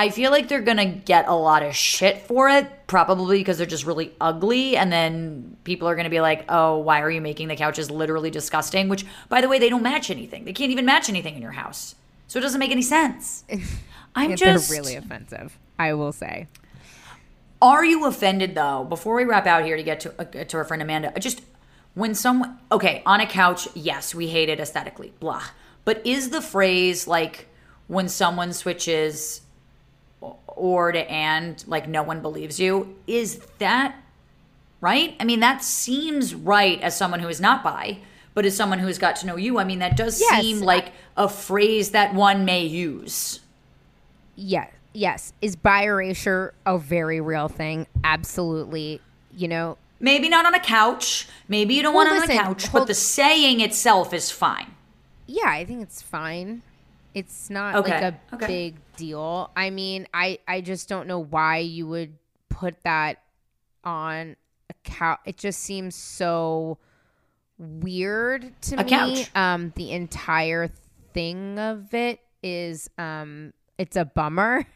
I 0.00 0.08
feel 0.08 0.30
like 0.30 0.48
they're 0.48 0.62
gonna 0.62 0.86
get 0.86 1.28
a 1.28 1.34
lot 1.34 1.62
of 1.62 1.76
shit 1.76 2.22
for 2.22 2.48
it, 2.48 2.86
probably 2.86 3.36
because 3.36 3.58
they're 3.58 3.66
just 3.66 3.84
really 3.84 4.14
ugly, 4.18 4.74
and 4.74 4.90
then 4.90 5.58
people 5.62 5.86
are 5.86 5.94
gonna 5.94 6.08
be 6.08 6.22
like, 6.22 6.46
"Oh, 6.48 6.78
why 6.78 7.02
are 7.02 7.10
you 7.10 7.20
making 7.20 7.48
the 7.48 7.54
couches 7.54 7.90
literally 7.90 8.30
disgusting?" 8.30 8.88
Which, 8.88 9.04
by 9.28 9.42
the 9.42 9.48
way, 9.48 9.58
they 9.58 9.68
don't 9.68 9.82
match 9.82 10.10
anything. 10.10 10.46
They 10.46 10.54
can't 10.54 10.70
even 10.72 10.86
match 10.86 11.10
anything 11.10 11.34
in 11.34 11.42
your 11.42 11.52
house, 11.52 11.96
so 12.28 12.38
it 12.38 12.42
doesn't 12.42 12.58
make 12.58 12.70
any 12.70 12.80
sense. 12.80 13.44
I'm 14.14 14.36
just 14.36 14.70
really 14.70 14.96
offensive. 14.96 15.58
I 15.78 15.92
will 15.92 16.12
say. 16.12 16.48
Are 17.60 17.84
you 17.84 18.06
offended 18.06 18.54
though? 18.54 18.84
Before 18.84 19.14
we 19.14 19.24
wrap 19.24 19.46
out 19.46 19.66
here 19.66 19.76
to 19.76 19.82
get 19.82 20.00
to 20.00 20.14
uh, 20.18 20.44
to 20.44 20.56
our 20.56 20.64
friend 20.64 20.82
Amanda, 20.82 21.12
just 21.20 21.42
when 21.92 22.14
someone 22.14 22.58
okay 22.72 23.02
on 23.04 23.20
a 23.20 23.26
couch, 23.26 23.68
yes, 23.74 24.14
we 24.14 24.28
hate 24.28 24.48
it 24.48 24.60
aesthetically, 24.60 25.12
blah. 25.20 25.42
But 25.84 26.00
is 26.06 26.30
the 26.30 26.40
phrase 26.40 27.06
like 27.06 27.48
when 27.86 28.08
someone 28.08 28.54
switches 28.54 29.42
or 30.20 30.92
to 30.92 31.10
and 31.10 31.62
like 31.66 31.88
no 31.88 32.02
one 32.02 32.20
believes 32.20 32.58
you? 32.60 32.96
Is 33.06 33.38
that 33.58 33.96
right? 34.80 35.14
I 35.20 35.24
mean, 35.24 35.40
that 35.40 35.62
seems 35.64 36.34
right 36.34 36.80
as 36.82 36.96
someone 36.96 37.20
who 37.20 37.28
is 37.28 37.40
not 37.40 37.62
bi, 37.62 37.98
but 38.34 38.44
as 38.44 38.56
someone 38.56 38.78
who 38.78 38.86
has 38.86 38.98
got 38.98 39.16
to 39.16 39.26
know 39.26 39.36
you, 39.36 39.58
I 39.58 39.64
mean, 39.64 39.78
that 39.80 39.96
does 39.96 40.20
Yes, 40.20 40.42
seem 40.42 40.60
like 40.60 40.92
a 41.16 41.28
phrase 41.28 41.90
that 41.90 42.14
one 42.14 42.44
may 42.44 42.64
use. 42.64 43.40
Yeah, 44.36 44.68
yes. 44.92 45.32
Is 45.42 45.56
bi 45.56 45.84
erasure 45.84 46.54
a 46.64 46.78
very 46.78 47.20
real 47.20 47.48
thing? 47.48 47.86
Absolutely. 48.04 49.00
You 49.36 49.48
know, 49.48 49.78
Maybe 50.02 50.30
not 50.30 50.46
on 50.46 50.54
a 50.54 50.60
couch. 50.60 51.28
Maybe 51.46 51.74
you 51.74 51.82
don't 51.82 51.94
Well, 51.94 52.06
want 52.06 52.24
it 52.24 52.30
on 52.30 52.36
a 52.36 52.40
couch, 52.42 52.66
hold- 52.68 52.82
but 52.82 52.86
the 52.86 52.94
saying 52.94 53.60
itself 53.60 54.14
is 54.14 54.30
fine. 54.30 54.70
yeah, 55.26 55.48
I 55.48 55.64
think 55.66 55.82
it's 55.82 56.00
fine. 56.00 56.62
It's 57.14 57.50
not 57.50 57.74
Okay, 57.76 57.92
like 58.00 58.02
a 58.02 58.20
okay. 58.36 58.46
big 58.46 58.76
deal. 58.96 59.50
I 59.56 59.70
mean, 59.70 60.06
I 60.14 60.38
I 60.46 60.60
just 60.60 60.88
don't 60.88 61.06
know 61.06 61.18
why 61.18 61.58
you 61.58 61.86
would 61.88 62.16
put 62.48 62.80
that 62.84 63.22
on 63.84 64.36
a 64.68 64.74
couch. 64.84 65.18
It 65.26 65.36
just 65.36 65.60
seems 65.60 65.94
so 65.96 66.78
weird 67.58 68.60
to 68.62 68.80
A 68.80 68.84
me. 68.84 68.90
couch. 68.90 69.30
Um, 69.34 69.72
the 69.76 69.92
entire 69.92 70.68
thing 71.12 71.58
of 71.58 71.92
it 71.94 72.20
is 72.42 72.88
um, 72.98 73.52
it's 73.78 73.96
a 73.96 74.04
bummer. 74.04 74.66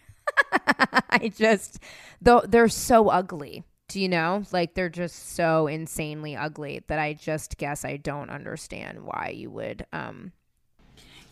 I 1.11 1.31
just 1.35 1.79
though 2.21 2.43
they're 2.47 2.69
so 2.69 3.09
ugly. 3.09 3.64
Do 3.88 4.00
you 4.00 4.09
know? 4.09 4.43
Like 4.50 4.75
they're 4.75 4.88
just 4.88 5.35
so 5.37 5.67
insanely 5.67 6.35
ugly 6.35 6.83
that 6.88 6.99
I 6.99 7.12
just 7.12 7.59
guess 7.59 7.85
I 7.85 7.97
don't 7.99 8.31
understand 8.31 9.05
why 9.05 9.35
you 9.37 9.50
would 9.50 9.87
um 9.93 10.33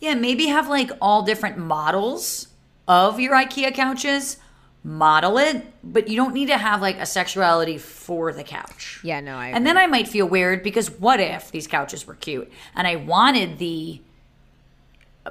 Yeah, 0.02 0.14
maybe 0.14 0.47
have 0.49 0.68
like 0.68 0.90
all 1.00 1.23
different 1.23 1.59
models 1.59 2.49
of 2.88 3.21
your 3.21 3.35
IKEA 3.37 3.73
couches. 3.73 4.37
Model 4.82 5.38
it, 5.38 5.64
but 5.85 6.09
you 6.09 6.16
don't 6.16 6.35
need 6.35 6.47
to 6.47 6.59
have 6.59 6.82
like 6.82 6.99
a 6.99 7.06
sexuality 7.06 7.78
for 7.78 8.32
the 8.32 8.42
couch. 8.42 8.99
Yeah, 9.04 9.21
no, 9.21 9.37
I 9.37 9.47
And 9.50 9.64
then 9.64 9.78
I 9.78 9.87
might 9.87 10.09
feel 10.09 10.28
weird 10.28 10.64
because 10.64 10.90
what 10.90 11.21
if 11.21 11.52
these 11.52 11.68
couches 11.68 12.04
were 12.04 12.16
cute 12.16 12.50
and 12.75 12.88
I 12.88 12.97
wanted 12.97 13.59
the 13.59 14.02
uh, 15.25 15.30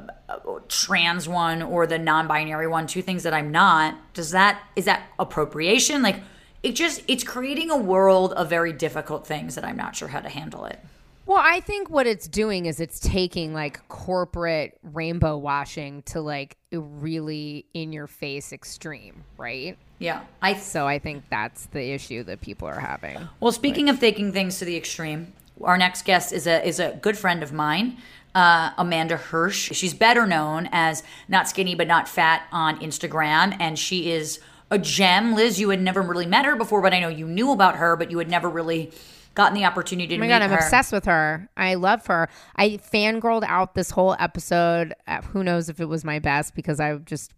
trans 0.70 1.28
one 1.28 1.62
or 1.62 1.86
the 1.86 2.00
non-binary 2.00 2.68
one, 2.68 2.88
two 2.88 3.02
things 3.02 3.24
that 3.24 3.34
I'm 3.34 3.52
not. 3.52 4.14
Does 4.14 4.32
that 4.32 4.64
is 4.78 4.86
that 4.86 5.04
appropriation? 5.20 6.02
Like 6.02 6.22
it 6.64 6.78
just 6.78 7.04
it's 7.10 7.26
creating 7.26 7.70
a 7.72 7.78
world 7.78 8.32
of 8.32 8.50
very 8.50 8.72
difficult 8.72 9.28
things 9.28 9.56
that 9.56 9.66
I'm 9.66 9.76
not 9.76 9.98
sure 9.98 10.08
how 10.08 10.22
to 10.22 10.30
handle 10.30 10.64
it. 10.64 10.80
Well, 11.26 11.42
I 11.42 11.60
think 11.60 11.90
what 11.90 12.08
it's 12.08 12.28
doing 12.28 12.66
is 12.66 12.80
it's 12.80 13.00
taking 13.00 13.54
like 13.54 13.88
corporate 13.88 14.78
rainbow 14.84 15.38
washing 15.38 16.02
to 16.04 16.20
like 16.20 16.58
a 16.72 16.80
really 16.80 17.66
in 17.74 17.94
your 17.94 18.08
face 18.08 18.52
extreme, 18.52 19.24
right? 19.38 19.78
Yeah. 20.00 20.22
I 20.42 20.56
So 20.56 20.88
I 20.88 21.00
think 21.00 21.24
that's 21.30 21.68
the 21.68 21.92
issue 21.92 22.24
that 22.24 22.42
people 22.42 22.68
are 22.68 22.80
having. 22.80 23.30
Well, 23.40 23.52
speaking 23.52 23.88
of 23.88 24.00
taking 24.00 24.34
things 24.34 24.58
to 24.60 24.66
the 24.66 24.76
extreme, 24.76 25.34
our 25.64 25.78
next 25.78 26.06
guest 26.06 26.34
is 26.34 26.48
a 26.48 26.66
is 26.68 26.80
a 26.80 26.98
good 27.02 27.18
friend 27.18 27.44
of 27.44 27.54
mine, 27.54 27.98
uh, 28.34 28.72
Amanda 28.78 29.18
Hirsch. 29.18 29.72
She's 29.74 29.94
better 29.94 30.26
known 30.26 30.70
as 30.72 31.04
not 31.28 31.48
skinny 31.48 31.76
but 31.76 31.88
not 31.88 32.08
fat 32.08 32.48
on 32.52 32.80
Instagram, 32.80 33.56
and 33.60 33.78
she 33.78 34.12
is 34.12 34.40
a 34.72 34.80
gem. 34.80 35.36
Liz, 35.36 35.60
you 35.60 35.70
had 35.70 35.82
never 35.82 36.02
really 36.02 36.26
met 36.26 36.46
her 36.46 36.56
before, 36.56 36.82
but 36.82 36.94
I 36.94 37.00
know 37.00 37.10
you 37.10 37.28
knew 37.28 37.52
about 37.52 37.76
her, 37.76 37.96
but 37.96 38.10
you 38.10 38.18
had 38.18 38.30
never 38.30 38.50
really 38.50 38.92
gotten 39.36 39.54
the 39.56 39.66
opportunity 39.66 40.08
to 40.08 40.16
Oh 40.16 40.20
my 40.20 40.28
god, 40.28 40.42
I'm 40.42 40.50
her. 40.50 40.58
obsessed 40.58 40.92
with 40.92 41.06
her. 41.06 41.50
I 41.56 41.76
love 41.76 42.06
her. 42.08 42.30
I 42.56 42.80
fangirled 42.94 43.44
out 43.46 43.76
this 43.76 43.92
whole 43.92 44.16
episode. 44.20 44.94
Uh, 45.08 45.22
who 45.22 45.44
knows 45.44 45.70
if 45.70 45.80
it 45.80 45.86
was 45.86 46.04
my 46.04 46.20
best 46.20 46.56
because 46.56 46.80
I 46.80 46.96
just. 46.98 47.34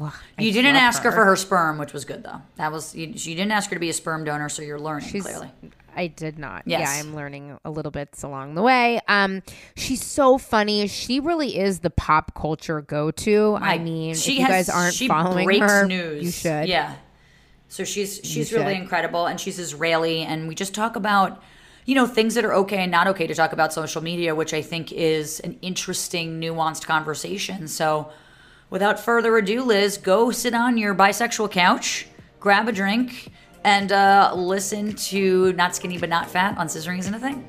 ugh, 0.00 0.12
I 0.38 0.42
You 0.42 0.52
didn't 0.52 0.76
ask 0.76 1.02
her. 1.02 1.10
for 1.12 1.24
her 1.24 1.36
sperm, 1.36 1.78
which 1.78 1.92
was 1.92 2.04
good 2.04 2.22
though. 2.24 2.42
That 2.56 2.70
was 2.72 2.94
you, 2.94 3.06
you 3.08 3.34
didn't 3.34 3.52
ask 3.52 3.70
her 3.70 3.76
to 3.76 3.80
be 3.80 3.90
a 3.90 3.92
sperm 3.92 4.24
donor, 4.24 4.48
so 4.48 4.62
you're 4.62 4.80
learning 4.80 5.08
She's, 5.08 5.22
clearly. 5.24 5.50
I 5.94 6.06
did 6.06 6.38
not. 6.38 6.62
Yes. 6.64 6.80
Yeah, 6.80 7.02
I'm 7.02 7.14
learning 7.14 7.58
a 7.66 7.70
little 7.70 7.90
bits 7.90 8.22
along 8.22 8.54
the 8.54 8.62
way. 8.62 8.98
Um, 9.08 9.42
she's 9.76 10.02
so 10.02 10.38
funny. 10.38 10.86
She 10.86 11.20
really 11.20 11.58
is 11.58 11.80
the 11.80 11.90
pop 11.90 12.34
culture 12.34 12.80
go 12.80 13.10
to. 13.10 13.58
I 13.60 13.76
mean, 13.76 14.12
if 14.12 14.26
you 14.26 14.38
guys 14.46 14.70
aren't 14.70 14.94
she 14.94 15.06
following 15.06 15.60
her, 15.60 15.84
news. 15.86 16.24
you 16.24 16.30
should. 16.30 16.66
Yeah. 16.68 16.94
So 17.72 17.84
she's 17.84 18.20
she's 18.22 18.52
really 18.52 18.74
should. 18.74 18.82
incredible, 18.82 19.24
and 19.24 19.40
she's 19.40 19.58
Israeli, 19.58 20.20
and 20.24 20.46
we 20.46 20.54
just 20.54 20.74
talk 20.74 20.94
about 20.94 21.42
you 21.86 21.94
know 21.94 22.06
things 22.06 22.34
that 22.34 22.44
are 22.44 22.52
okay 22.56 22.82
and 22.82 22.92
not 22.92 23.06
okay 23.06 23.26
to 23.26 23.34
talk 23.34 23.54
about 23.54 23.72
social 23.72 24.02
media, 24.02 24.34
which 24.34 24.52
I 24.52 24.60
think 24.60 24.92
is 24.92 25.40
an 25.40 25.58
interesting, 25.62 26.38
nuanced 26.38 26.84
conversation. 26.84 27.66
So, 27.68 28.12
without 28.68 29.00
further 29.00 29.38
ado, 29.38 29.62
Liz, 29.62 29.96
go 29.96 30.30
sit 30.30 30.52
on 30.52 30.76
your 30.76 30.94
bisexual 30.94 31.50
couch, 31.50 32.06
grab 32.40 32.68
a 32.68 32.72
drink, 32.72 33.32
and 33.64 33.90
uh, 33.90 34.34
listen 34.36 34.92
to 35.08 35.54
"Not 35.54 35.74
Skinny 35.74 35.96
but 35.96 36.10
Not 36.10 36.28
Fat" 36.28 36.58
on 36.58 36.66
Scissoring 36.66 36.98
Isn't 36.98 37.14
a 37.14 37.20
Thing. 37.20 37.48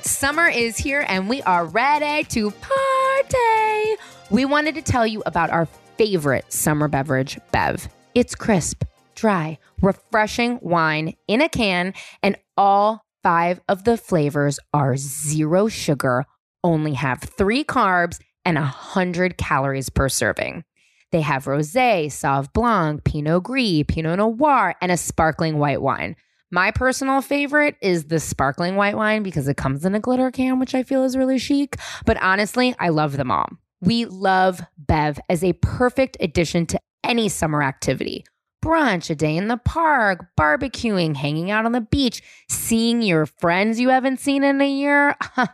Summer 0.00 0.48
is 0.48 0.78
here 0.78 1.04
and 1.06 1.28
we 1.28 1.42
are 1.42 1.66
ready 1.66 2.24
to 2.24 2.50
party. 2.52 4.13
We 4.34 4.44
wanted 4.44 4.74
to 4.74 4.82
tell 4.82 5.06
you 5.06 5.22
about 5.26 5.50
our 5.50 5.66
favorite 5.96 6.52
summer 6.52 6.88
beverage, 6.88 7.38
Bev. 7.52 7.86
It's 8.16 8.34
crisp, 8.34 8.82
dry, 9.14 9.58
refreshing 9.80 10.58
wine 10.60 11.14
in 11.28 11.40
a 11.40 11.48
can, 11.48 11.94
and 12.20 12.36
all 12.56 13.04
five 13.22 13.60
of 13.68 13.84
the 13.84 13.96
flavors 13.96 14.58
are 14.72 14.96
zero 14.96 15.68
sugar, 15.68 16.24
only 16.64 16.94
have 16.94 17.20
three 17.20 17.62
carbs, 17.62 18.18
and 18.44 18.56
100 18.56 19.38
calories 19.38 19.88
per 19.88 20.08
serving. 20.08 20.64
They 21.12 21.20
have 21.20 21.44
rosé, 21.44 22.06
sauv 22.06 22.52
blanc, 22.52 23.04
pinot 23.04 23.44
gris, 23.44 23.84
pinot 23.86 24.18
noir, 24.18 24.74
and 24.80 24.90
a 24.90 24.96
sparkling 24.96 25.58
white 25.58 25.80
wine. 25.80 26.16
My 26.50 26.72
personal 26.72 27.22
favorite 27.22 27.76
is 27.80 28.06
the 28.06 28.18
sparkling 28.18 28.74
white 28.74 28.96
wine 28.96 29.22
because 29.22 29.46
it 29.46 29.56
comes 29.56 29.84
in 29.84 29.94
a 29.94 30.00
glitter 30.00 30.32
can, 30.32 30.58
which 30.58 30.74
I 30.74 30.82
feel 30.82 31.04
is 31.04 31.16
really 31.16 31.38
chic. 31.38 31.76
But 32.04 32.20
honestly, 32.20 32.74
I 32.80 32.88
love 32.88 33.16
them 33.16 33.30
all. 33.30 33.48
We 33.84 34.06
love 34.06 34.62
Bev 34.78 35.20
as 35.28 35.44
a 35.44 35.52
perfect 35.54 36.16
addition 36.18 36.64
to 36.66 36.80
any 37.02 37.28
summer 37.28 37.62
activity. 37.62 38.24
Brunch, 38.64 39.10
a 39.10 39.14
day 39.14 39.36
in 39.36 39.48
the 39.48 39.58
park, 39.58 40.28
barbecuing, 40.40 41.16
hanging 41.16 41.50
out 41.50 41.66
on 41.66 41.72
the 41.72 41.82
beach, 41.82 42.22
seeing 42.48 43.02
your 43.02 43.26
friends 43.26 43.78
you 43.78 43.90
haven't 43.90 44.20
seen 44.20 44.42
in 44.42 44.60
a 44.60 44.70
year. 44.70 45.16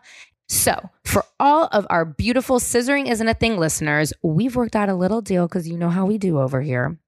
So, 0.53 0.91
for 1.05 1.25
all 1.39 1.69
of 1.71 1.87
our 1.91 2.05
beautiful 2.05 2.59
Scissoring 2.59 3.09
Isn't 3.09 3.29
a 3.29 3.35
Thing 3.35 3.57
listeners, 3.57 4.13
we've 4.21 4.57
worked 4.57 4.75
out 4.75 4.89
a 4.89 4.97
little 4.97 5.21
deal 5.21 5.47
because 5.47 5.69
you 5.69 5.79
know 5.79 5.91
how 5.91 6.07
we 6.07 6.19
do 6.19 6.41
over 6.41 6.61
here. 6.61 6.99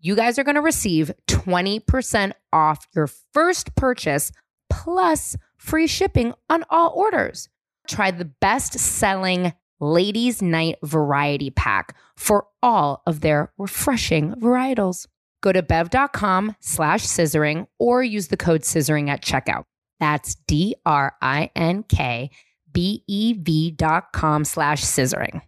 You 0.00 0.14
guys 0.14 0.38
are 0.38 0.44
going 0.44 0.56
to 0.56 0.60
receive 0.60 1.10
20% 1.26 2.32
off 2.52 2.86
your 2.94 3.06
first 3.32 3.74
purchase 3.74 4.32
plus 4.68 5.34
free 5.56 5.86
shipping 5.86 6.34
on 6.50 6.62
all 6.68 6.92
orders. 6.94 7.48
Try 7.88 8.10
the 8.10 8.26
best 8.26 8.78
selling 8.78 9.54
Ladies 9.80 10.42
Night 10.42 10.76
Variety 10.84 11.50
Pack 11.50 11.96
for 12.16 12.46
all 12.62 13.02
of 13.06 13.22
their 13.22 13.50
refreshing 13.56 14.34
varietals. 14.34 15.06
Go 15.42 15.52
to 15.52 15.62
bev.com 15.62 16.54
slash 16.60 17.02
scissoring 17.06 17.66
or 17.78 18.02
use 18.02 18.28
the 18.28 18.36
code 18.36 18.60
scissoring 18.60 19.08
at 19.08 19.22
checkout. 19.22 19.64
That's 19.98 20.34
D 20.46 20.76
R 20.84 21.14
I 21.22 21.50
N 21.56 21.82
K 21.84 22.30
B 22.70 23.04
E 23.06 23.32
V 23.32 23.70
dot 23.70 24.12
com 24.12 24.44
slash 24.44 24.82
scissoring. 24.82 25.40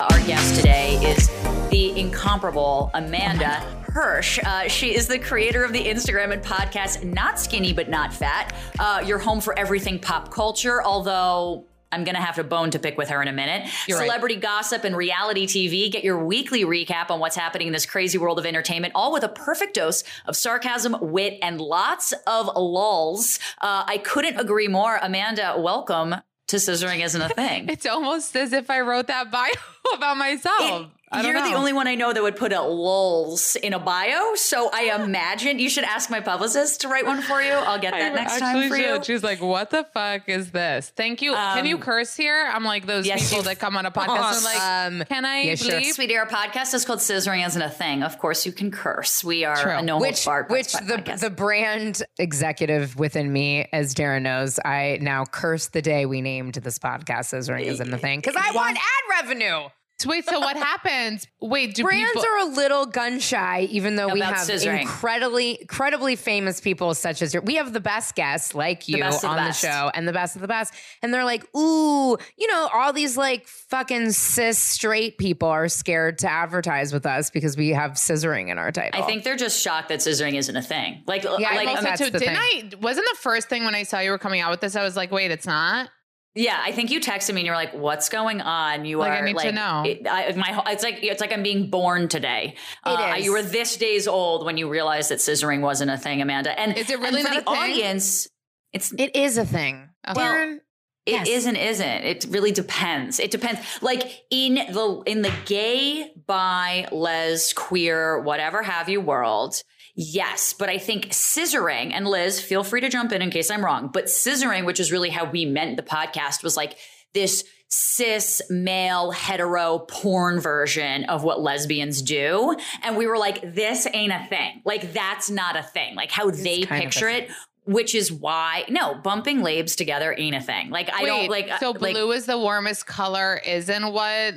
Our 0.00 0.20
guest 0.26 0.56
today 0.56 0.96
is 0.96 1.28
the 1.70 1.98
incomparable 1.98 2.90
Amanda 2.92 3.60
Hirsch. 3.88 4.38
Uh, 4.44 4.68
she 4.68 4.94
is 4.94 5.06
the 5.06 5.18
creator 5.18 5.64
of 5.64 5.72
the 5.72 5.82
Instagram 5.84 6.32
and 6.32 6.42
podcast 6.42 7.04
Not 7.04 7.38
Skinny 7.38 7.72
But 7.72 7.88
Not 7.88 8.12
Fat. 8.12 8.54
Uh, 8.78 9.02
your 9.04 9.18
home 9.18 9.40
for 9.40 9.58
everything 9.58 9.98
pop 9.98 10.30
culture, 10.30 10.82
although. 10.82 11.66
I'm 11.92 12.04
going 12.04 12.14
to 12.14 12.20
have 12.20 12.36
to 12.36 12.44
bone 12.44 12.70
to 12.70 12.78
pick 12.78 12.96
with 12.98 13.10
her 13.10 13.22
in 13.22 13.28
a 13.28 13.32
minute. 13.32 13.70
You're 13.86 13.98
right. 13.98 14.06
Celebrity 14.06 14.36
gossip 14.36 14.84
and 14.84 14.96
reality 14.96 15.46
TV. 15.46 15.90
Get 15.92 16.02
your 16.02 16.24
weekly 16.24 16.64
recap 16.64 17.10
on 17.10 17.20
what's 17.20 17.36
happening 17.36 17.66
in 17.66 17.72
this 17.72 17.86
crazy 17.86 18.18
world 18.18 18.38
of 18.38 18.46
entertainment, 18.46 18.92
all 18.94 19.12
with 19.12 19.22
a 19.22 19.28
perfect 19.28 19.74
dose 19.74 20.02
of 20.26 20.36
sarcasm, 20.36 20.96
wit, 21.00 21.38
and 21.42 21.60
lots 21.60 22.12
of 22.26 22.46
lulls. 22.56 23.38
Uh, 23.60 23.84
I 23.86 23.98
couldn't 23.98 24.40
agree 24.40 24.68
more. 24.68 24.98
Amanda, 25.02 25.54
welcome 25.58 26.16
to 26.48 26.56
Scissoring 26.56 27.04
Isn't 27.04 27.22
a 27.22 27.28
Thing. 27.28 27.68
It's 27.72 27.86
almost 27.86 28.36
as 28.36 28.52
if 28.52 28.68
I 28.70 28.80
wrote 28.80 29.06
that 29.06 29.30
bio 29.30 29.50
about 29.94 30.16
myself. 30.16 30.60
I 30.60 30.88
don't 31.20 31.32
You're 31.32 31.42
the 31.42 31.54
only 31.54 31.72
one 31.74 31.86
I 31.86 31.94
know 31.96 32.12
that 32.12 32.22
would 32.22 32.36
put 32.36 32.52
a 32.52 32.62
lulls 32.62 33.56
in 33.56 33.74
a 33.74 33.78
bio. 33.78 34.34
So 34.36 34.70
I 34.72 34.94
imagine 35.02 35.58
you 35.58 35.68
should 35.68 35.84
ask 35.84 36.08
my 36.08 36.20
publicist 36.20 36.80
to 36.82 36.88
write 36.88 37.04
one 37.04 37.20
for 37.20 37.42
you. 37.42 37.52
I'll 37.52 37.78
get 37.78 37.92
that 37.92 38.12
I 38.12 38.14
next 38.14 38.38
time 38.38 38.56
actually 38.56 38.68
for 38.68 38.76
you. 38.76 39.04
She's 39.04 39.22
like, 39.22 39.42
"What 39.42 39.68
the 39.70 39.84
fuck 39.92 40.28
is 40.28 40.52
this?" 40.52 40.90
Thank 40.96 41.20
you. 41.20 41.32
Can 41.32 41.66
you 41.66 41.76
Um, 41.76 41.82
curse 41.82 42.16
here? 42.16 42.48
I'm 42.50 42.64
like 42.64 42.86
those 42.86 43.06
yes, 43.06 43.28
people 43.28 43.42
that 43.44 43.58
come 43.58 43.76
on 43.76 43.84
a 43.84 43.90
podcast 43.90 44.36
and 44.36 44.44
like, 44.44 44.60
Um, 45.02 45.04
"Can 45.08 45.24
I 45.26 45.42
yeah, 45.42 45.54
sure. 45.56 45.80
bleep?" 45.80 45.92
Sweetie, 45.92 46.16
our 46.16 46.26
podcast 46.26 46.72
is 46.72 46.84
called 46.84 47.00
Scissoring 47.00 47.44
Isn't 47.46 47.60
a 47.60 47.68
Thing. 47.68 48.02
Of 48.02 48.18
course, 48.18 48.46
you 48.46 48.52
can 48.52 48.70
curse. 48.70 49.22
We 49.24 49.44
are 49.44 49.56
True. 49.56 49.72
a 49.72 49.82
no 49.82 49.94
holds 49.98 50.06
which 50.06 50.24
barred 50.24 50.48
which 50.50 50.72
the 50.72 50.78
podcast. 50.96 51.20
the 51.20 51.30
brand 51.30 52.02
executive 52.18 52.96
within 52.96 53.32
me, 53.32 53.66
as 53.72 53.94
Darren 53.94 54.22
knows, 54.22 54.58
I 54.64 54.98
now 55.00 55.24
curse 55.24 55.66
the 55.68 55.82
day 55.82 56.06
we 56.06 56.20
named 56.22 56.54
this 56.54 56.78
podcast 56.78 57.32
Scissoring 57.34 57.64
isn't 57.66 57.90
the 57.90 57.98
thing 57.98 58.20
because 58.20 58.36
I 58.36 58.52
want 58.52 58.76
ad 58.78 59.22
revenue. 59.28 59.68
So 60.02 60.08
wait, 60.10 60.24
so 60.26 60.40
what 60.40 60.56
happens? 60.56 61.26
Wait, 61.40 61.74
do 61.74 61.84
Brands 61.84 62.10
people? 62.12 62.24
are 62.28 62.38
a 62.40 62.44
little 62.46 62.86
gun 62.86 63.20
shy, 63.20 63.68
even 63.70 63.94
though 63.96 64.08
we 64.08 64.20
have 64.20 64.34
scissoring. 64.36 64.80
incredibly, 64.82 65.60
incredibly 65.60 66.16
famous 66.16 66.60
people 66.60 66.94
such 66.94 67.22
as 67.22 67.32
your. 67.32 67.42
We 67.42 67.54
have 67.54 67.72
the 67.72 67.80
best 67.80 68.14
guests 68.16 68.54
like 68.54 68.88
you 68.88 68.96
the 68.96 69.04
on 69.04 69.12
the, 69.36 69.42
best. 69.42 69.60
show, 69.62 69.90
and 69.94 70.08
the 70.08 70.12
best 70.12 70.34
of 70.34 70.42
the 70.42 70.48
best, 70.48 70.74
and 71.02 71.14
they're 71.14 71.24
like, 71.24 71.44
"Ooh, 71.56 72.16
you 72.36 72.46
know, 72.48 72.68
all 72.74 72.92
these 72.92 73.16
like 73.16 73.46
fucking 73.46 74.10
cis 74.10 74.58
straight 74.58 75.18
people 75.18 75.48
are 75.48 75.68
scared 75.68 76.18
to 76.18 76.28
advertise 76.30 76.92
with 76.92 77.06
us 77.06 77.30
because 77.30 77.56
we 77.56 77.68
have 77.68 77.92
scissoring 77.92 78.48
in 78.48 78.58
our 78.58 78.72
title." 78.72 79.00
I 79.00 79.06
think 79.06 79.22
they're 79.22 79.36
just 79.36 79.60
shocked 79.62 79.88
that 79.90 80.00
scissoring 80.00 80.34
isn't 80.34 80.56
a 80.56 80.62
thing. 80.62 81.04
Like, 81.06 81.22
Yeah, 81.22 81.30
I 81.30 81.36
like 81.56 81.66
think 81.66 81.68
also, 81.78 81.82
that's 81.82 82.00
too, 82.00 82.10
the 82.10 82.18
didn't 82.18 82.36
thing. 82.36 82.70
I? 82.74 82.76
Wasn't 82.80 83.06
the 83.12 83.18
first 83.20 83.48
thing 83.48 83.64
when 83.64 83.74
I 83.76 83.84
saw 83.84 84.00
you 84.00 84.10
were 84.10 84.18
coming 84.18 84.40
out 84.40 84.50
with 84.50 84.60
this? 84.60 84.74
I 84.74 84.82
was 84.82 84.96
like, 84.96 85.12
wait, 85.12 85.30
it's 85.30 85.46
not. 85.46 85.88
Yeah, 86.34 86.58
I 86.62 86.72
think 86.72 86.90
you 86.90 86.98
texted 87.00 87.34
me 87.34 87.42
and 87.42 87.46
you're 87.46 87.56
like, 87.56 87.74
"What's 87.74 88.08
going 88.08 88.40
on?" 88.40 88.86
You 88.86 88.98
Like, 88.98 89.12
I 89.12 89.18
are 89.18 89.24
need 89.24 89.36
to 89.38 89.44
like, 89.46 89.54
know. 89.54 89.82
It, 89.86 90.06
I, 90.08 90.32
my, 90.32 90.62
it's 90.72 90.82
like 90.82 91.00
it's 91.02 91.20
like 91.20 91.32
I'm 91.32 91.42
being 91.42 91.68
born 91.68 92.08
today. 92.08 92.54
Uh, 92.84 92.96
is. 93.16 93.24
You 93.24 93.32
were 93.32 93.42
this 93.42 93.76
days 93.76 94.08
old 94.08 94.46
when 94.46 94.56
you 94.56 94.68
realized 94.70 95.10
that 95.10 95.18
scissoring 95.18 95.60
wasn't 95.60 95.90
a 95.90 95.98
thing, 95.98 96.22
Amanda. 96.22 96.58
And 96.58 96.76
Is 96.76 96.88
it 96.88 96.98
really 97.00 97.20
and 97.20 97.28
for 97.28 97.34
the 97.34 97.46
audience? 97.46 98.28
It's 98.72 98.92
it 98.92 99.14
is 99.14 99.36
a 99.36 99.44
thing. 99.44 99.90
Well, 100.06 100.16
Darren, 100.16 100.60
It 101.04 101.12
Yes. 101.12 101.28
not 101.28 101.56
isn't. 101.56 101.86
It 101.86 102.26
really 102.30 102.52
depends. 102.52 103.20
It 103.20 103.30
depends. 103.30 103.60
Like 103.82 104.22
in 104.30 104.54
the 104.54 105.02
in 105.04 105.20
the 105.20 105.32
gay, 105.44 106.12
bi, 106.26 106.86
les, 106.92 107.52
queer, 107.52 108.20
whatever 108.20 108.62
have 108.62 108.88
you 108.88 109.00
world, 109.02 109.62
yes. 109.94 110.52
But 110.52 110.68
I 110.68 110.78
think 110.78 111.08
scissoring 111.08 111.92
and 111.92 112.06
Liz, 112.06 112.40
feel 112.40 112.64
free 112.64 112.80
to 112.80 112.88
jump 112.88 113.12
in 113.12 113.22
in 113.22 113.30
case 113.30 113.50
I'm 113.50 113.64
wrong. 113.64 113.90
But 113.92 114.06
scissoring, 114.06 114.64
which 114.64 114.80
is 114.80 114.92
really 114.92 115.10
how 115.10 115.30
we 115.30 115.44
meant 115.44 115.76
the 115.76 115.82
podcast, 115.82 116.42
was 116.42 116.56
like 116.56 116.76
this 117.14 117.44
cis 117.68 118.42
male 118.50 119.10
hetero 119.12 119.78
porn 119.88 120.38
version 120.40 121.04
of 121.04 121.24
what 121.24 121.40
lesbians 121.40 122.02
do 122.02 122.54
and 122.82 122.98
we 122.98 123.06
were 123.06 123.16
like 123.16 123.40
this 123.54 123.88
ain't 123.94 124.12
a 124.12 124.26
thing 124.28 124.60
like 124.66 124.92
that's 124.92 125.30
not 125.30 125.56
a 125.56 125.62
thing 125.62 125.94
like 125.94 126.10
how 126.10 126.30
they 126.30 126.64
of 126.64 126.70
a 126.70 126.80
picture 126.80 127.08
it 127.08 127.30
which 127.64 127.94
is 127.94 128.12
why 128.12 128.66
no 128.68 128.94
bumping 128.96 129.42
labes 129.42 129.74
together 129.74 130.14
ain't 130.18 130.36
a 130.36 130.40
thing 130.42 130.68
like 130.68 130.90
i 130.90 131.02
wait, 131.02 131.06
don't 131.06 131.30
like 131.30 131.50
uh, 131.50 131.58
so 131.60 131.70
like, 131.70 131.94
blue 131.94 132.12
is 132.12 132.26
the 132.26 132.38
warmest 132.38 132.86
color. 132.86 133.40
Isn't 133.46 133.92
what 133.92 134.34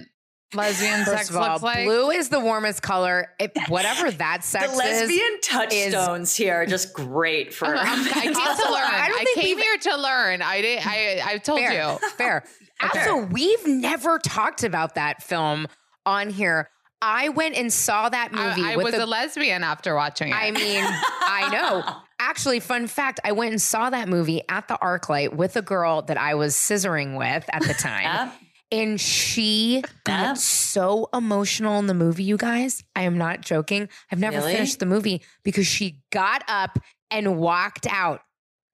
lesbian 0.53 0.99
First 1.05 1.11
sex 1.17 1.29
of 1.29 1.37
all, 1.37 1.49
looks 1.49 1.63
like? 1.63 1.85
blue 1.85 2.11
is 2.11 2.29
the 2.29 2.39
warmest 2.39 2.81
color. 2.81 3.29
It, 3.39 3.51
whatever 3.67 4.11
that 4.11 4.43
sex 4.43 4.71
is. 4.71 4.77
the 4.77 4.83
is. 4.85 5.01
lesbian 5.01 5.41
touchstones 5.41 6.35
here 6.35 6.53
are 6.55 6.65
just 6.65 6.93
great 6.93 7.53
for 7.53 7.67
I'm- 7.67 7.77
uh-huh. 7.77 8.09
I 8.15 8.23
came 8.23 8.33
to 8.33 8.71
learn. 8.71 8.83
I 8.83 9.01
I, 9.05 9.07
don't 9.09 9.23
think 9.25 9.39
came 9.39 9.57
here 9.57 9.77
to 9.77 9.97
learn. 9.97 10.41
I 10.41 10.61
did. 10.61 10.79
I 10.85 11.21
I 11.25 11.37
told 11.39 11.59
fair, 11.59 11.73
you. 11.73 12.09
Fair. 12.17 12.43
Also, 12.81 13.25
we've 13.27 13.65
never 13.65 14.19
talked 14.19 14.63
about 14.63 14.95
that 14.95 15.23
film 15.23 15.67
on 16.05 16.29
here. 16.29 16.69
I 17.01 17.29
went 17.29 17.55
and 17.55 17.71
saw 17.71 18.09
that 18.09 18.31
movie 18.33 18.63
I, 18.63 18.73
I 18.73 18.75
with 18.77 18.85
was 18.85 18.95
the, 18.95 19.03
a 19.03 19.05
lesbian 19.05 19.63
after 19.63 19.95
watching 19.95 20.29
it. 20.29 20.35
I 20.35 20.51
mean, 20.51 20.83
I 20.85 21.49
know. 21.51 21.83
Actually, 22.19 22.59
fun 22.59 22.87
fact, 22.87 23.19
I 23.23 23.31
went 23.33 23.51
and 23.51 23.61
saw 23.61 23.89
that 23.89 24.07
movie 24.09 24.41
at 24.49 24.67
the 24.67 24.75
ArcLight 24.81 25.35
with 25.35 25.55
a 25.55 25.61
girl 25.61 26.01
that 26.03 26.17
I 26.17 26.35
was 26.35 26.55
scissoring 26.55 27.17
with 27.17 27.45
at 27.53 27.61
the 27.63 27.73
time. 27.73 28.31
Yeah. 28.71 28.77
And 28.79 28.99
she 28.99 29.83
got 30.03 30.37
so 30.37 31.09
emotional 31.13 31.79
in 31.79 31.87
the 31.87 31.93
movie, 31.93 32.23
you 32.23 32.37
guys. 32.37 32.83
I 32.95 33.03
am 33.03 33.17
not 33.17 33.41
joking. 33.41 33.89
I've 34.11 34.19
never 34.19 34.37
Really? 34.37 34.53
finished 34.53 34.79
the 34.79 34.85
movie 34.85 35.21
because 35.43 35.67
she 35.67 36.01
got 36.11 36.43
up 36.47 36.79
and 37.11 37.37
walked 37.37 37.87
out 37.89 38.21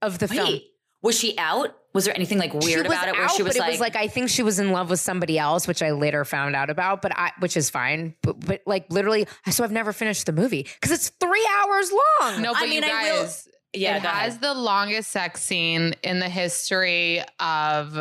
of 0.01 0.19
the 0.19 0.27
film. 0.27 0.59
was 1.03 1.17
she 1.19 1.37
out 1.37 1.75
was 1.93 2.05
there 2.05 2.15
anything 2.15 2.37
like 2.37 2.53
weird 2.53 2.85
about 2.85 3.09
it 3.09 3.15
where 3.15 3.25
out, 3.25 3.31
she 3.31 3.43
was 3.43 3.55
but 3.55 3.59
like, 3.59 3.67
it 3.67 3.71
was 3.71 3.79
like 3.81 3.95
I 3.97 4.07
think 4.07 4.29
she 4.29 4.43
was 4.43 4.59
in 4.59 4.71
love 4.71 4.89
with 4.89 5.01
somebody 5.01 5.37
else, 5.37 5.67
which 5.67 5.83
I 5.83 5.91
later 5.91 6.23
found 6.23 6.55
out 6.55 6.69
about. 6.69 7.01
But 7.01 7.11
I, 7.17 7.31
which 7.39 7.57
is 7.57 7.69
fine. 7.69 8.15
But, 8.23 8.39
but 8.39 8.61
like 8.65 8.85
literally, 8.89 9.27
so 9.49 9.63
I've 9.65 9.73
never 9.73 9.91
finished 9.91 10.25
the 10.25 10.31
movie 10.31 10.63
because 10.63 10.91
it's 10.91 11.09
three 11.19 11.47
hours 11.59 11.91
long. 11.91 12.41
no, 12.41 12.51
I 12.53 12.61
but 12.61 12.69
mean, 12.69 12.83
you 12.83 12.89
I 12.89 13.11
will- 13.11 13.23
guys, 13.23 13.47
yeah 13.73 13.97
it 13.97 14.03
go 14.03 14.07
has 14.09 14.29
ahead. 14.35 14.41
the 14.41 14.53
longest 14.53 15.11
sex 15.11 15.41
scene 15.41 15.93
in 16.01 16.19
the 16.19 16.29
history 16.29 17.21
of 17.41 17.97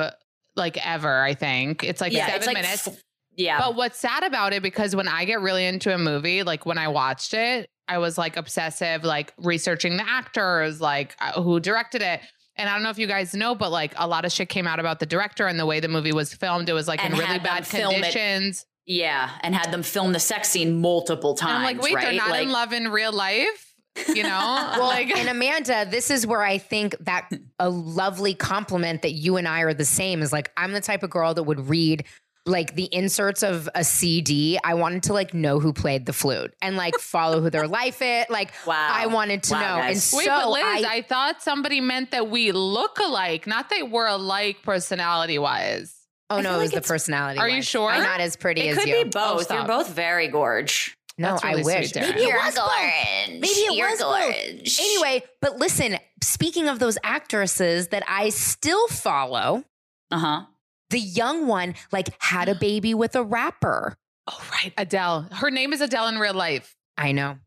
like 0.56 0.84
ever. 0.86 1.22
I 1.22 1.34
think 1.34 1.84
it's 1.84 2.00
like 2.00 2.12
yeah 2.12 2.26
seven 2.26 2.36
it's 2.38 2.46
like 2.46 2.54
minutes. 2.56 2.88
f- 2.88 3.02
yeah 3.36 3.58
But 3.60 3.76
what's 3.76 3.98
sad 3.98 4.22
about 4.24 4.52
it, 4.52 4.62
because 4.62 4.94
when 4.96 5.08
I 5.08 5.24
get 5.24 5.40
really 5.40 5.64
into 5.66 5.94
a 5.94 5.98
movie, 5.98 6.42
like 6.42 6.66
when 6.66 6.78
I 6.78 6.88
watched 6.88 7.34
it, 7.34 7.68
I 7.88 7.98
was 7.98 8.16
like 8.18 8.36
obsessive, 8.36 9.04
like 9.04 9.32
researching 9.38 9.96
the 9.96 10.08
actors, 10.08 10.80
like 10.80 11.16
uh, 11.20 11.40
who 11.42 11.60
directed 11.60 12.02
it. 12.02 12.20
And 12.56 12.68
I 12.68 12.74
don't 12.74 12.82
know 12.82 12.90
if 12.90 12.98
you 12.98 13.06
guys 13.06 13.32
know, 13.34 13.54
but 13.54 13.70
like 13.70 13.94
a 13.96 14.06
lot 14.06 14.24
of 14.24 14.32
shit 14.32 14.48
came 14.48 14.66
out 14.66 14.78
about 14.80 15.00
the 15.00 15.06
director 15.06 15.46
and 15.46 15.58
the 15.58 15.64
way 15.66 15.80
the 15.80 15.88
movie 15.88 16.12
was 16.12 16.34
filmed. 16.34 16.68
It 16.68 16.72
was 16.74 16.86
like 16.86 17.02
And 17.02 17.14
in 17.14 17.18
really 17.20 17.38
bad 17.38 17.66
film 17.66 17.92
it. 17.92 18.02
conditions. 18.02 18.66
yeah 18.86 19.30
and 19.42 19.54
had 19.54 19.70
them 19.72 19.82
film 19.82 20.12
the 20.12 20.20
sex 20.20 20.48
scene 20.50 20.80
multiple 20.80 21.34
times 21.34 21.50
And 21.54 21.58
I'm 21.66 21.76
like, 21.76 21.82
wait, 21.82 21.94
right? 21.94 22.04
they're 22.04 22.12
not 22.14 22.30
like, 22.30 22.42
in 22.42 22.50
love 22.50 22.72
in 22.72 22.88
real 22.88 23.12
life? 23.12 23.69
You 24.14 24.22
know? 24.22 24.28
Well, 24.78 24.86
like, 24.86 25.14
and 25.16 25.28
Amanda, 25.28 25.86
this 25.90 26.10
is 26.10 26.26
where 26.26 26.42
I 26.42 26.58
think 26.58 26.96
that 27.00 27.28
a 27.58 27.68
lovely 27.68 28.34
compliment 28.34 29.02
that 29.02 29.12
you 29.12 29.36
and 29.36 29.46
I 29.48 29.60
are 29.60 29.74
the 29.74 29.84
same 29.84 30.22
is 30.22 30.32
like 30.32 30.50
I'm 30.56 30.72
the 30.72 30.80
type 30.80 31.02
of 31.02 31.10
girl 31.10 31.34
that 31.34 31.42
would 31.42 31.68
read 31.68 32.04
like 32.46 32.74
the 32.74 32.88
inserts 32.92 33.42
of 33.42 33.68
a 33.74 33.84
CD. 33.84 34.58
I 34.64 34.74
wanted 34.74 35.02
to 35.04 35.12
like 35.12 35.34
know 35.34 35.60
who 35.60 35.72
played 35.72 36.06
the 36.06 36.12
flute 36.12 36.54
and 36.62 36.76
like 36.76 36.96
follow 36.98 37.40
who 37.40 37.50
their 37.50 37.68
life 37.68 38.00
is. 38.00 38.24
Like 38.30 38.52
Wow. 38.66 38.88
I 38.92 39.06
wanted 39.06 39.42
to 39.44 39.54
Wow, 39.54 39.60
know. 39.60 39.82
guys. 39.82 40.12
And 40.12 40.18
Wait, 40.18 40.24
so 40.24 40.30
but 40.38 40.50
Liz, 40.50 40.62
I, 40.86 40.94
I, 40.96 41.02
thought 41.02 41.42
somebody 41.42 41.80
meant 41.80 42.12
that 42.12 42.30
we 42.30 42.52
look 42.52 42.98
alike, 42.98 43.46
not 43.46 43.68
that 43.70 43.90
we're 43.90 44.06
alike 44.06 44.62
personality 44.62 45.38
wise. 45.38 45.94
oh 46.30 46.36
I 46.38 46.40
no, 46.42 46.50
feel 46.50 46.58
it 46.58 46.62
was 46.62 46.72
like 46.72 46.82
the 46.82 46.88
personality. 46.88 47.40
Are 47.40 47.48
you 47.48 47.60
sure? 47.62 47.90
I'm 47.90 48.02
not 48.02 48.20
as 48.20 48.36
pretty 48.36 48.62
it 48.62 48.70
as 48.70 48.78
could 48.78 48.88
you. 48.88 49.04
be 49.04 49.10
oh, 49.16 49.34
both 49.36 49.50
you're 49.52 49.66
both 49.66 49.90
very 49.90 50.28
gorge 50.28 50.96
No, 51.20 51.32
That's 51.32 51.44
I 51.44 51.54
wish. 51.56 51.90
sweet, 51.92 52.02
Darren. 52.02 52.14
Maybe 52.14 52.22
it 52.22 52.34
was 52.34 52.54
both. 52.54 52.70
orange 52.70 53.40
Maybe 53.40 53.46
it 53.48 53.76
You're 53.76 53.90
was 53.90 54.00
both. 54.00 54.34
gorge. 54.56 54.80
Anyway, 54.80 55.22
but 55.42 55.56
listen, 55.58 55.98
speaking 56.22 56.66
of 56.68 56.78
those 56.78 56.96
actresses 57.04 57.88
that 57.88 58.02
I 58.08 58.30
still 58.30 58.88
follow, 58.88 59.64
uh-huh 60.10 60.46
the 60.90 60.98
young 60.98 61.46
one 61.46 61.74
like 61.92 62.08
had 62.20 62.48
a 62.48 62.54
baby 62.56 62.94
with 62.94 63.14
a 63.14 63.22
rapper. 63.22 63.96
Oh, 64.26 64.40
right. 64.50 64.72
Adele. 64.76 65.28
Her 65.32 65.50
name 65.50 65.72
is 65.72 65.80
Adele 65.80 66.08
in 66.08 66.18
real 66.18 66.34
life. 66.34 66.74
I 66.98 67.12
know. 67.12 67.38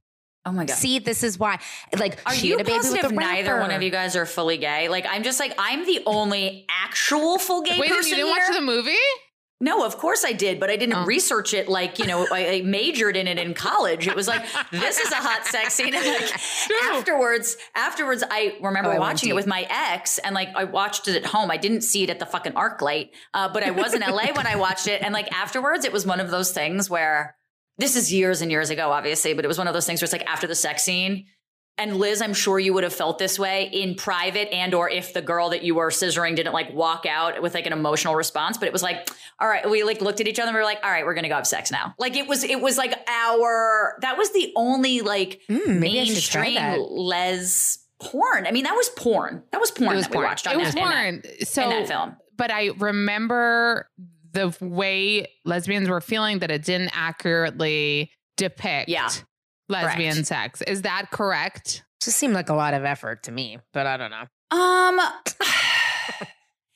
oh 0.45 0.51
my 0.51 0.65
god 0.65 0.75
See, 0.75 0.99
this 0.99 1.23
is 1.23 1.37
why. 1.37 1.59
Like, 1.97 2.19
Are 2.25 2.33
she 2.33 2.47
you 2.47 2.57
had 2.57 2.61
a 2.61 2.69
baby 2.69 2.77
with 2.77 2.85
positive 3.01 3.11
a 3.11 3.15
neither 3.15 3.59
one 3.59 3.71
of 3.71 3.81
you 3.81 3.89
guys 3.89 4.15
are 4.15 4.25
fully 4.25 4.57
gay? 4.57 4.87
Like 4.87 5.05
I'm 5.09 5.23
just 5.23 5.39
like 5.39 5.53
I'm 5.57 5.85
the 5.85 6.03
only 6.05 6.65
actual 6.69 7.37
full 7.37 7.63
gay 7.63 7.77
Wait, 7.79 7.89
and 7.89 7.97
person 7.97 8.11
you 8.11 8.15
didn't 8.17 8.33
here. 8.33 8.43
watch 8.47 8.55
the 8.55 8.61
movie? 8.61 8.95
No, 9.63 9.85
of 9.85 9.97
course 9.97 10.25
I 10.25 10.33
did, 10.33 10.59
but 10.59 10.69
I 10.69 10.75
didn't 10.75 10.95
Oh. 10.95 11.05
research 11.05 11.53
it 11.53 11.67
like, 11.69 11.97
you 11.97 12.05
know, 12.05 12.27
I, 12.31 12.47
I 12.57 12.61
majored 12.63 13.15
in 13.15 13.27
it 13.27 13.37
in 13.39 13.53
college. 13.53 14.07
It 14.07 14.15
was 14.15 14.27
like, 14.27 14.45
this 14.71 14.99
is 14.99 15.11
a 15.11 15.15
hot 15.15 15.45
sex 15.45 15.73
scene. 15.73 15.93
And 15.95 16.05
like 16.05 16.31
afterwards, 16.91 17.57
afterwards, 17.75 18.23
I 18.29 18.57
remember 18.61 18.93
Oh, 18.93 18.99
watching 18.99 19.29
it 19.29 19.35
with 19.35 19.47
my 19.47 19.65
ex 19.69 20.17
and 20.19 20.35
like 20.35 20.49
I 20.55 20.65
watched 20.65 21.07
it 21.07 21.15
at 21.15 21.25
home. 21.25 21.49
I 21.49 21.57
didn't 21.57 21.81
see 21.81 22.03
it 22.03 22.09
at 22.09 22.19
the 22.19 22.25
fucking 22.25 22.55
arc 22.55 22.81
light. 22.81 23.11
Uh, 23.33 23.47
but 23.51 23.63
I 23.63 23.71
was 23.71 23.93
in 23.93 24.01
LA 24.01 24.33
when 24.35 24.47
I 24.47 24.55
watched 24.57 24.87
it. 24.87 25.01
And 25.01 25.13
like 25.13 25.31
afterwards, 25.33 25.85
it 25.85 25.93
was 25.93 26.05
one 26.05 26.19
of 26.19 26.29
those 26.29 26.51
things 26.51 26.89
where 26.89 27.35
this 27.77 27.95
is 27.95 28.13
years 28.13 28.41
and 28.41 28.51
years 28.51 28.69
ago, 28.69 28.91
obviously, 28.91 29.33
but 29.33 29.45
it 29.45 29.47
was 29.47 29.57
one 29.57 29.67
of 29.67 29.73
those 29.73 29.85
things 29.85 30.01
where 30.01 30.05
it's 30.05 30.13
like 30.13 30.25
after 30.29 30.45
the 30.45 30.55
sex 30.55 30.83
scene, 30.83 31.25
and 31.77 31.97
Liz, 31.97 32.21
I'm 32.21 32.33
sure 32.35 32.59
you 32.59 32.73
would 32.73 32.83
have 32.83 32.93
felt 32.93 33.17
this 33.17 33.39
way 33.39 33.63
in 33.73 33.95
private 33.95 34.53
and 34.53 34.73
or 34.73 34.89
if 34.89 35.13
the 35.13 35.21
girl 35.21 35.49
that 35.49 35.63
you 35.63 35.73
were 35.75 35.89
scissoring 35.89 36.35
didn't 36.35 36.53
like 36.53 36.71
walk 36.73 37.05
out 37.07 37.41
with 37.41 37.53
like 37.55 37.65
an 37.65 37.73
emotional 37.73 38.13
response, 38.15 38.57
but 38.57 38.67
it 38.67 38.73
was 38.73 38.83
like, 38.83 39.09
all 39.39 39.47
right, 39.47 39.67
we 39.69 39.83
like 39.83 39.99
looked 40.01 40.21
at 40.21 40.27
each 40.27 40.39
other 40.39 40.49
and 40.49 40.55
we 40.55 40.59
were 40.59 40.65
like, 40.65 40.79
all 40.83 40.91
right, 40.91 41.03
we're 41.05 41.15
gonna 41.15 41.29
go 41.29 41.35
have 41.35 41.47
sex 41.47 41.71
now. 41.71 41.95
Like 41.97 42.15
it 42.15 42.27
was, 42.27 42.43
it 42.43 42.61
was 42.61 42.77
like 42.77 42.93
our 43.07 43.97
that 44.01 44.17
was 44.17 44.31
the 44.33 44.53
only 44.55 45.01
like 45.01 45.41
Mm, 45.49 45.79
maybe 45.79 45.99
I 46.01 46.03
should 46.05 46.23
try 46.23 46.43
mainstream 46.51 46.85
les 46.91 47.79
porn. 48.01 48.45
I 48.45 48.51
mean, 48.51 48.65
that 48.65 48.75
was 48.75 48.89
porn. 48.89 49.43
That 49.51 49.59
was 49.61 49.71
porn 49.71 49.93
It 49.93 49.95
was 49.95 50.05
that 50.05 50.11
porn. 50.13 50.23
we 50.23 50.27
watched 50.27 50.47
on 50.47 50.53
It 50.53 50.57
was 50.57 50.73
that, 50.73 50.75
that- 50.75 51.23
porn. 51.23 51.45
So 51.45 51.63
in 51.63 51.69
that 51.69 51.87
film. 51.87 52.15
but 52.37 52.51
I 52.51 52.69
remember 52.77 53.89
the 54.33 54.55
way 54.61 55.27
lesbians 55.45 55.87
were 55.89 56.01
feeling 56.01 56.39
that 56.39 56.51
it 56.51 56.63
didn't 56.63 56.91
accurately 56.95 58.11
depict 58.37 58.89
Yeah. 58.89 59.09
Lesbian 59.69 60.13
Correct. 60.13 60.27
sex. 60.27 60.61
Is 60.63 60.81
that 60.83 61.11
correct? 61.11 61.83
Just 62.01 62.17
seemed 62.17 62.33
like 62.33 62.49
a 62.49 62.53
lot 62.55 62.73
of 62.73 62.83
effort 62.83 63.23
to 63.23 63.31
me, 63.31 63.59
but 63.73 63.85
I 63.87 63.97
don't 63.97 64.11
know. 64.11 64.25
Um 64.51 64.99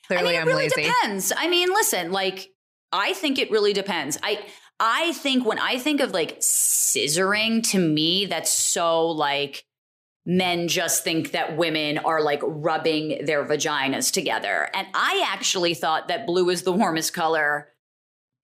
Clearly, 0.06 0.28
I 0.28 0.30
mean, 0.30 0.34
it 0.34 0.40
am 0.40 0.46
really 0.46 0.68
lazy. 0.68 0.82
depends. 0.84 1.32
I 1.36 1.48
mean, 1.48 1.68
listen, 1.68 2.12
like 2.12 2.48
I 2.92 3.12
think 3.12 3.38
it 3.38 3.50
really 3.50 3.72
depends. 3.72 4.18
I 4.22 4.44
I 4.80 5.12
think 5.12 5.44
when 5.44 5.58
I 5.58 5.78
think 5.78 6.00
of 6.00 6.12
like 6.12 6.40
scissoring, 6.40 7.68
to 7.70 7.78
me, 7.78 8.26
that's 8.26 8.50
so 8.50 9.08
like 9.08 9.64
men 10.24 10.68
just 10.68 11.04
think 11.04 11.32
that 11.32 11.56
women 11.56 11.98
are 11.98 12.22
like 12.22 12.40
rubbing 12.42 13.24
their 13.24 13.44
vaginas 13.44 14.12
together. 14.12 14.68
And 14.74 14.86
I 14.94 15.26
actually 15.26 15.74
thought 15.74 16.08
that 16.08 16.26
blue 16.26 16.50
is 16.50 16.62
the 16.62 16.72
warmest 16.72 17.12
color 17.14 17.68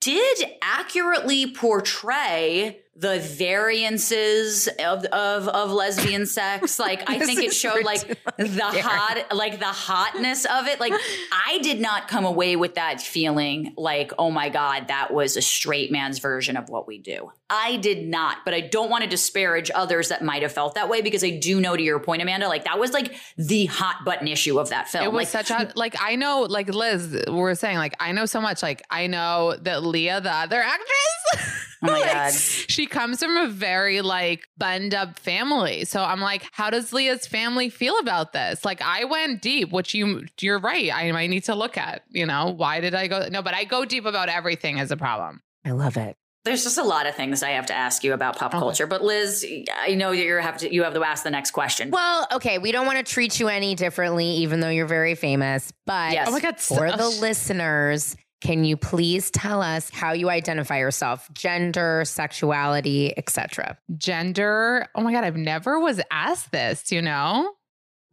did 0.00 0.44
accurately 0.62 1.52
portray 1.52 2.80
the 2.96 3.18
variances 3.18 4.68
of 4.78 5.04
of, 5.06 5.48
of 5.48 5.70
lesbian 5.70 6.26
sex. 6.26 6.78
Like 6.84 7.08
I 7.08 7.18
think 7.18 7.40
it 7.42 7.54
showed 7.54 7.82
like 7.84 8.06
the 8.36 8.60
hot 8.62 9.34
like 9.34 9.58
the 9.58 9.64
hotness 9.64 10.44
of 10.44 10.66
it. 10.66 10.80
Like 10.80 10.92
I 11.32 11.58
did 11.62 11.80
not 11.80 12.08
come 12.08 12.26
away 12.26 12.56
with 12.56 12.74
that 12.74 13.00
feeling 13.00 13.72
like, 13.78 14.12
oh 14.18 14.30
my 14.30 14.50
God, 14.50 14.88
that 14.88 15.14
was 15.14 15.36
a 15.38 15.42
straight 15.42 15.90
man's 15.90 16.18
version 16.18 16.58
of 16.58 16.68
what 16.68 16.86
we 16.86 16.98
do. 16.98 17.32
I 17.54 17.76
did 17.76 18.08
not, 18.08 18.38
but 18.44 18.52
I 18.52 18.60
don't 18.62 18.90
want 18.90 19.04
to 19.04 19.08
disparage 19.08 19.70
others 19.72 20.08
that 20.08 20.24
might 20.24 20.42
have 20.42 20.50
felt 20.50 20.74
that 20.74 20.88
way 20.88 21.02
because 21.02 21.22
I 21.22 21.30
do 21.30 21.60
know 21.60 21.76
to 21.76 21.82
your 21.82 22.00
point, 22.00 22.20
Amanda, 22.20 22.48
like 22.48 22.64
that 22.64 22.80
was 22.80 22.92
like 22.92 23.14
the 23.38 23.66
hot 23.66 24.04
button 24.04 24.26
issue 24.26 24.58
of 24.58 24.70
that 24.70 24.88
film. 24.88 25.04
It 25.04 25.12
was 25.12 25.32
like, 25.32 25.46
such 25.46 25.50
a 25.50 25.72
like 25.76 25.94
I 26.00 26.16
know 26.16 26.46
like 26.48 26.68
Liz 26.68 27.24
we're 27.28 27.54
saying 27.54 27.78
like 27.78 27.94
I 28.00 28.10
know 28.10 28.26
so 28.26 28.40
much 28.40 28.60
like 28.60 28.82
I 28.90 29.06
know 29.06 29.56
that 29.62 29.84
Leah 29.84 30.20
the 30.20 30.32
other 30.32 30.60
actress 30.60 30.88
Oh 31.86 31.88
my 31.88 32.00
like, 32.00 32.12
God. 32.12 32.32
she 32.32 32.86
comes 32.86 33.22
from 33.22 33.36
a 33.36 33.46
very 33.46 34.00
like 34.00 34.48
bund 34.56 34.94
up 34.94 35.18
family 35.18 35.84
so 35.84 36.02
I'm 36.02 36.20
like 36.20 36.46
how 36.50 36.70
does 36.70 36.92
Leah's 36.92 37.26
family 37.26 37.68
feel 37.68 37.98
about 37.98 38.32
this 38.32 38.64
like 38.64 38.80
I 38.80 39.04
went 39.04 39.42
deep 39.42 39.70
which 39.70 39.94
you 39.94 40.24
you're 40.40 40.58
right 40.58 40.90
I 40.92 41.12
might 41.12 41.28
need 41.28 41.44
to 41.44 41.54
look 41.54 41.76
at 41.76 42.02
you 42.08 42.24
know 42.24 42.54
why 42.56 42.80
did 42.80 42.94
I 42.94 43.06
go 43.06 43.28
no 43.30 43.42
but 43.42 43.52
I 43.52 43.64
go 43.64 43.84
deep 43.84 44.06
about 44.06 44.30
everything 44.30 44.80
as 44.80 44.90
a 44.90 44.96
problem 44.96 45.42
I 45.64 45.72
love 45.72 45.96
it. 45.96 46.16
There's 46.44 46.62
just 46.62 46.76
a 46.76 46.82
lot 46.82 47.06
of 47.06 47.14
things 47.14 47.42
I 47.42 47.50
have 47.50 47.66
to 47.66 47.74
ask 47.74 48.04
you 48.04 48.12
about 48.12 48.36
pop 48.36 48.52
Okay. 48.54 48.58
culture. 48.60 48.86
But 48.86 49.02
Liz, 49.02 49.46
I 49.80 49.94
know 49.94 50.10
you 50.10 50.34
have 50.36 50.58
to 50.58 50.72
you 50.72 50.82
have 50.84 50.92
to 50.94 51.02
ask 51.02 51.24
the 51.24 51.30
next 51.30 51.52
question. 51.52 51.90
Well, 51.90 52.26
okay, 52.32 52.58
we 52.58 52.70
don't 52.70 52.84
want 52.86 52.98
to 53.04 53.12
treat 53.12 53.40
you 53.40 53.48
any 53.48 53.74
differently, 53.74 54.26
even 54.26 54.60
though 54.60 54.68
you're 54.68 54.86
very 54.86 55.14
famous. 55.14 55.72
But 55.86 56.12
Yes. 56.12 56.28
oh 56.28 56.32
my 56.32 56.40
god 56.40 56.60
for 56.60 56.88
so- 56.90 56.96
the 56.96 57.08
listeners, 57.08 58.16
can 58.42 58.62
you 58.62 58.76
please 58.76 59.30
tell 59.30 59.62
us 59.62 59.88
how 59.88 60.12
you 60.12 60.28
identify 60.28 60.76
yourself, 60.78 61.30
gender, 61.32 62.02
sexuality, 62.04 63.14
etc.? 63.16 63.78
gender 63.96 64.86
oh 64.94 65.00
my 65.00 65.12
god 65.12 65.24
I've 65.24 65.36
never 65.36 65.80
was 65.80 65.98
asked 66.10 66.52
this 66.52 66.92
you 66.92 67.00
know 67.00 67.54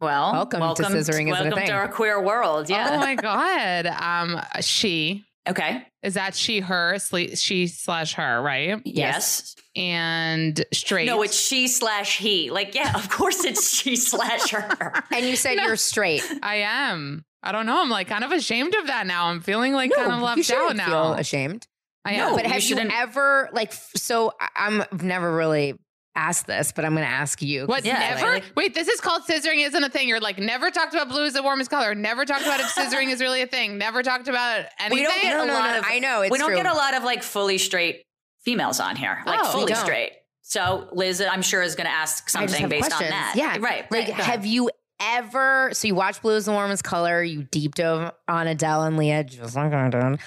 Well, 0.00 0.32
Welcome 0.32 0.60
to 0.76 0.82
Scissoring 0.84 1.28
Isn't 1.28 1.28
a 1.28 1.32
welcome 1.32 1.52
Thing. 1.52 1.66
to 1.66 1.72
our 1.74 1.88
queer 1.88 2.18
world. 2.22 2.70
Yeah. 2.70 2.92
Oh 2.92 2.96
my 2.96 3.14
god 3.14 3.86
um 3.88 4.40
she 4.62 5.24
okay. 5.48 5.86
Is 6.02 6.14
that 6.14 6.34
she, 6.34 6.60
her, 6.60 6.94
sle- 6.96 7.38
she 7.38 7.66
slash 7.68 8.14
her, 8.14 8.40
right? 8.42 8.80
Yes. 8.84 9.54
And 9.76 10.64
straight. 10.72 11.06
No, 11.06 11.22
it's 11.22 11.36
she 11.36 11.68
slash 11.68 12.18
he. 12.18 12.50
Like, 12.50 12.74
yeah, 12.74 12.92
of 12.94 13.08
course 13.08 13.44
it's 13.44 13.70
she 13.72 13.96
slash 14.10 14.50
her. 14.50 14.92
And 15.12 15.26
you 15.26 15.36
said 15.36 15.54
you're 15.54 15.76
straight. 15.76 16.22
I 16.42 16.56
am. 16.56 17.24
I 17.42 17.52
don't 17.52 17.66
know. 17.66 17.80
I'm 17.80 17.88
like 17.90 18.08
kind 18.08 18.24
of 18.24 18.32
ashamed 18.32 18.74
of 18.74 18.86
that 18.88 19.06
now. 19.06 19.26
I'm 19.26 19.40
feeling 19.40 19.72
like 19.72 19.92
kind 19.94 20.12
of 20.12 20.20
left 20.20 20.38
out 20.40 20.44
shouldn't 20.44 20.76
now. 20.76 20.86
feel 20.86 21.12
ashamed. 21.14 21.66
I 22.04 22.16
No, 22.16 22.28
am. 22.30 22.34
but 22.34 22.44
you 22.44 22.50
have 22.50 22.62
you, 22.62 22.68
shouldn't- 22.68 22.92
ever 22.92 23.48
like? 23.52 23.72
So 23.96 24.32
I- 24.40 24.48
I'm 24.56 24.80
I've 24.82 25.02
never 25.02 25.34
really 25.34 25.74
asked 26.14 26.46
this, 26.46 26.72
but 26.72 26.84
I'm 26.84 26.94
going 26.94 27.06
to 27.06 27.10
ask 27.10 27.40
you. 27.40 27.66
What? 27.66 27.84
Yeah, 27.84 27.98
never? 27.98 28.26
like- 28.32 28.44
Wait, 28.56 28.74
this 28.74 28.88
is 28.88 29.00
called 29.00 29.22
scissoring 29.22 29.66
isn't 29.66 29.82
a 29.82 29.88
thing. 29.88 30.08
You're 30.08 30.20
like 30.20 30.38
never 30.38 30.70
talked 30.70 30.92
about 30.94 31.08
blue 31.08 31.24
is 31.24 31.32
the 31.34 31.42
warmest 31.42 31.70
color. 31.70 31.94
Never 31.94 32.24
talked 32.24 32.42
about 32.44 32.60
if 32.60 32.66
scissoring 32.66 33.08
is 33.10 33.20
really 33.20 33.42
a 33.42 33.46
thing. 33.46 33.78
Never 33.78 34.02
talked 34.02 34.28
about 34.28 34.66
anything. 34.78 34.98
We 34.98 35.02
don't 35.04 35.22
get 35.22 35.36
No, 35.36 35.42
a 35.44 35.46
no, 35.46 35.52
lot 35.54 35.70
no, 35.72 35.78
of. 35.78 35.84
I 35.88 35.98
know, 35.98 36.22
it's 36.22 36.30
we 36.32 36.38
don't 36.38 36.48
true. 36.48 36.56
get 36.56 36.66
a 36.66 36.74
lot 36.74 36.94
of 36.94 37.02
like 37.04 37.22
fully 37.22 37.58
straight 37.58 38.04
females 38.44 38.78
on 38.80 38.96
here. 38.96 39.22
Like 39.26 39.40
Oh, 39.42 39.52
fully 39.52 39.74
straight. 39.74 40.12
So 40.42 40.88
Liz, 40.92 41.20
I'm 41.22 41.40
sure 41.42 41.62
is 41.62 41.74
going 41.76 41.86
to 41.86 41.92
ask 41.92 42.24
I 42.36 42.42
just 42.42 42.52
something 42.54 42.68
based 42.68 42.88
questions. 42.90 43.10
on 43.12 43.16
that. 43.18 43.34
Yeah, 43.36 43.56
Right. 43.60 43.90
Like, 43.90 44.08
right. 44.08 44.14
have 44.14 44.44
you 44.44 44.70
ever? 45.00 45.70
So 45.72 45.88
you 45.88 45.94
watch 45.94 46.20
Blue 46.22 46.36
is 46.36 46.44
the 46.46 46.52
warmest 46.52 46.84
color. 46.84 47.22
You 47.22 47.44
deep 47.44 47.74
dove 47.74 48.12
on 48.28 48.46
Adele 48.46 48.82
and 48.82 48.96
Leah, 48.96 49.24
just 49.24 49.56
like 49.56 49.72
I 49.72 49.88
did. 49.88 50.20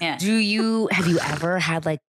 Yeah. 0.00 0.16
Do 0.18 0.32
you 0.34 0.88
have 0.92 1.06
you 1.06 1.18
ever 1.20 1.58
had 1.58 1.84
like 1.86 2.00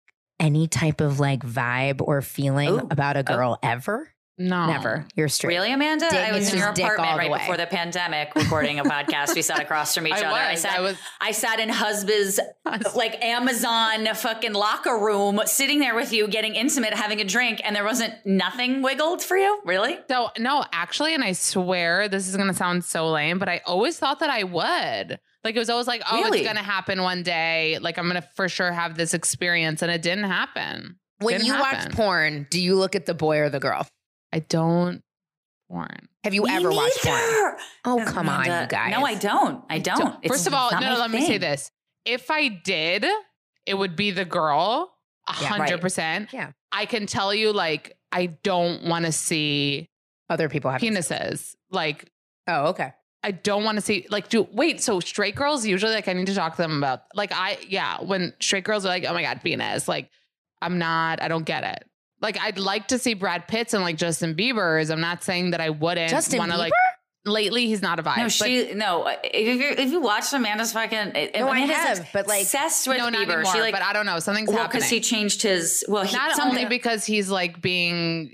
any 0.41 0.67
type 0.67 0.99
of 0.99 1.19
like 1.19 1.43
vibe 1.43 2.01
or 2.01 2.21
feeling 2.21 2.69
Ooh. 2.69 2.87
about 2.91 3.15
a 3.15 3.19
oh. 3.19 3.35
girl 3.35 3.59
ever? 3.63 4.11
No. 4.37 4.65
Never. 4.65 5.05
You're 5.15 5.27
straight. 5.27 5.55
Really, 5.55 5.71
Amanda? 5.71 6.09
Dick 6.09 6.19
I 6.19 6.31
was 6.31 6.51
in 6.51 6.57
your 6.57 6.69
just 6.69 6.77
dick 6.77 6.85
all 6.85 6.93
apartment 6.93 7.29
right 7.29 7.39
before 7.39 7.57
the 7.57 7.67
pandemic 7.67 8.33
recording 8.33 8.79
a 8.79 8.83
podcast. 8.83 9.35
We 9.35 9.43
sat 9.43 9.59
across 9.59 9.93
from 9.93 10.07
each 10.07 10.13
I 10.13 10.23
other. 10.23 10.39
I 10.39 10.51
was. 10.51 10.61
sat, 10.61 10.77
I 10.77 10.81
was. 10.81 10.97
I 11.19 11.31
sat 11.31 11.59
in 11.59 11.69
husband's 11.69 12.39
like 12.95 13.23
Amazon 13.23 14.07
fucking 14.15 14.53
locker 14.53 14.97
room, 14.97 15.41
sitting 15.45 15.79
there 15.79 15.93
with 15.93 16.11
you, 16.11 16.27
getting 16.27 16.55
intimate, 16.55 16.93
having 16.93 17.21
a 17.21 17.23
drink, 17.23 17.61
and 17.63 17.75
there 17.75 17.83
wasn't 17.83 18.15
nothing 18.25 18.81
wiggled 18.81 19.21
for 19.21 19.37
you. 19.37 19.61
Really? 19.63 19.99
So 20.09 20.31
no, 20.39 20.65
actually, 20.73 21.13
and 21.13 21.23
I 21.23 21.33
swear 21.33 22.09
this 22.09 22.27
is 22.27 22.35
gonna 22.35 22.55
sound 22.55 22.83
so 22.83 23.11
lame, 23.11 23.37
but 23.37 23.47
I 23.47 23.61
always 23.65 23.99
thought 23.99 24.19
that 24.21 24.31
I 24.31 24.43
would. 24.43 25.19
Like 25.43 25.55
it 25.55 25.59
was 25.59 25.69
always 25.69 25.87
like, 25.87 26.03
oh, 26.09 26.21
Really? 26.21 26.39
it's 26.39 26.47
gonna 26.47 26.61
happen 26.63 27.01
one 27.01 27.23
day. 27.23 27.77
Like 27.81 27.97
I'm 27.97 28.07
gonna 28.07 28.21
for 28.35 28.47
sure 28.49 28.71
have 28.71 28.95
this 28.95 29.13
experience, 29.13 29.81
and 29.81 29.91
it 29.91 30.01
didn't 30.01 30.25
happen. 30.25 30.97
When 31.19 31.33
Didn't 31.35 31.47
you 31.47 31.53
happen. 31.53 31.85
watch 31.89 31.95
porn, 31.95 32.47
do 32.49 32.59
you 32.61 32.75
look 32.75 32.95
at 32.95 33.05
the 33.05 33.13
boy 33.13 33.39
or 33.39 33.49
the 33.49 33.59
girl? 33.59 33.87
I 34.33 34.39
don't 34.39 35.01
porn. 35.69 36.07
Have 36.23 36.33
you 36.33 36.43
Me 36.43 36.55
ever 36.55 36.71
watched 36.71 37.03
porn? 37.03 37.55
Oh, 37.85 37.99
uh, 38.01 38.11
come 38.11 38.27
on, 38.29 38.45
you 38.45 38.67
guys. 38.67 38.91
No, 38.91 39.03
I 39.05 39.15
don't. 39.15 39.63
I 39.69 39.79
don't. 39.79 39.97
So, 39.97 40.17
It's 40.23 40.31
first 40.33 40.47
of 40.47 40.53
all, 40.53 40.71
no, 40.71 40.79
not 40.79 40.93
no, 40.93 40.99
let 40.99 41.11
me 41.11 41.25
say 41.25 41.37
this. 41.37 41.69
If 42.05 42.31
I 42.31 42.47
did, 42.47 43.05
it 43.67 43.75
would 43.75 43.95
be 43.95 44.09
the 44.11 44.25
girl, 44.25 44.93
a 45.27 45.33
Yeah, 45.41 45.49
right. 45.49 45.57
hundred 45.59 45.81
percent. 45.81 46.33
Yeah. 46.33 46.51
I 46.71 46.85
can 46.85 47.05
tell 47.05 47.33
you, 47.33 47.53
like, 47.53 47.97
I 48.11 48.27
don't 48.27 48.85
want 48.85 49.05
to 49.05 49.11
see 49.11 49.89
Other 50.29 50.49
people 50.49 50.71
have 50.71 50.81
penises. 50.81 51.55
Like, 51.69 52.09
Oh, 52.47 52.69
okay. 52.69 52.93
I 53.23 53.31
don't 53.31 53.63
want 53.63 53.77
to 53.77 53.81
see 53.81 54.07
like 54.09 54.29
do 54.29 54.47
wait, 54.51 54.81
so 54.81 54.99
straight 54.99 55.35
girls 55.35 55.65
usually 55.65 55.93
like 55.93 56.07
I 56.07 56.13
need 56.13 56.27
to 56.27 56.35
talk 56.35 56.55
to 56.55 56.61
them 56.61 56.77
about 56.77 57.03
like 57.13 57.31
I 57.31 57.59
yeah, 57.67 58.01
when 58.01 58.33
straight 58.39 58.63
girls 58.63 58.85
are 58.85 58.89
like, 58.89 59.05
oh 59.07 59.13
my 59.13 59.21
god, 59.21 59.41
penis, 59.43 59.87
like 59.87 60.09
I'm 60.61 60.77
not, 60.77 61.21
I 61.21 61.27
don't 61.27 61.45
get 61.45 61.63
it. 61.63 61.85
Like 62.21 62.39
I'd 62.39 62.57
like 62.57 62.87
to 62.89 62.99
see 62.99 63.13
Brad 63.13 63.47
Pitt's 63.47 63.73
and 63.73 63.83
like 63.83 63.97
Justin 63.97 64.35
Bieber's. 64.35 64.89
I'm 64.89 65.01
not 65.01 65.23
saying 65.23 65.51
that 65.51 65.61
I 65.61 65.69
wouldn't 65.69 66.09
Justin 66.09 66.39
want 66.39 66.51
to 66.51 66.57
like 66.57 66.73
lately 67.25 67.67
he's 67.67 67.81
not 67.81 67.99
a 67.99 68.03
vibe. 68.03 68.17
No, 68.17 68.23
but 68.23 68.31
she 68.31 68.73
no. 68.73 69.03
Uh, 69.03 69.15
if 69.23 69.59
you 69.59 69.69
if 69.83 69.91
you 69.91 70.01
watch 70.01 70.33
Amanda's 70.33 70.73
fucking, 70.73 70.97
uh, 70.97 71.27
No, 71.39 71.47
I 71.47 71.57
Amanda's 71.57 71.77
have, 71.77 72.09
but, 72.13 72.27
like- 72.27 72.41
obsessed 72.43 72.87
with 72.87 72.97
no, 72.97 73.09
not 73.09 73.27
Bieber. 73.27 73.33
anymore. 73.33 73.53
she 73.53 73.61
like 73.61 73.73
but 73.73 73.81
I 73.83 73.93
don't 73.93 74.05
know. 74.05 74.19
Something's 74.19 74.49
well 74.49 74.59
happening. 74.59 74.79
because 74.79 74.89
he 74.89 74.99
changed 74.99 75.41
his 75.41 75.83
well. 75.87 76.03
He, 76.03 76.15
not 76.15 76.35
something, 76.35 76.57
only 76.57 76.69
because 76.69 77.05
he's 77.05 77.29
like 77.29 77.61
being 77.61 78.31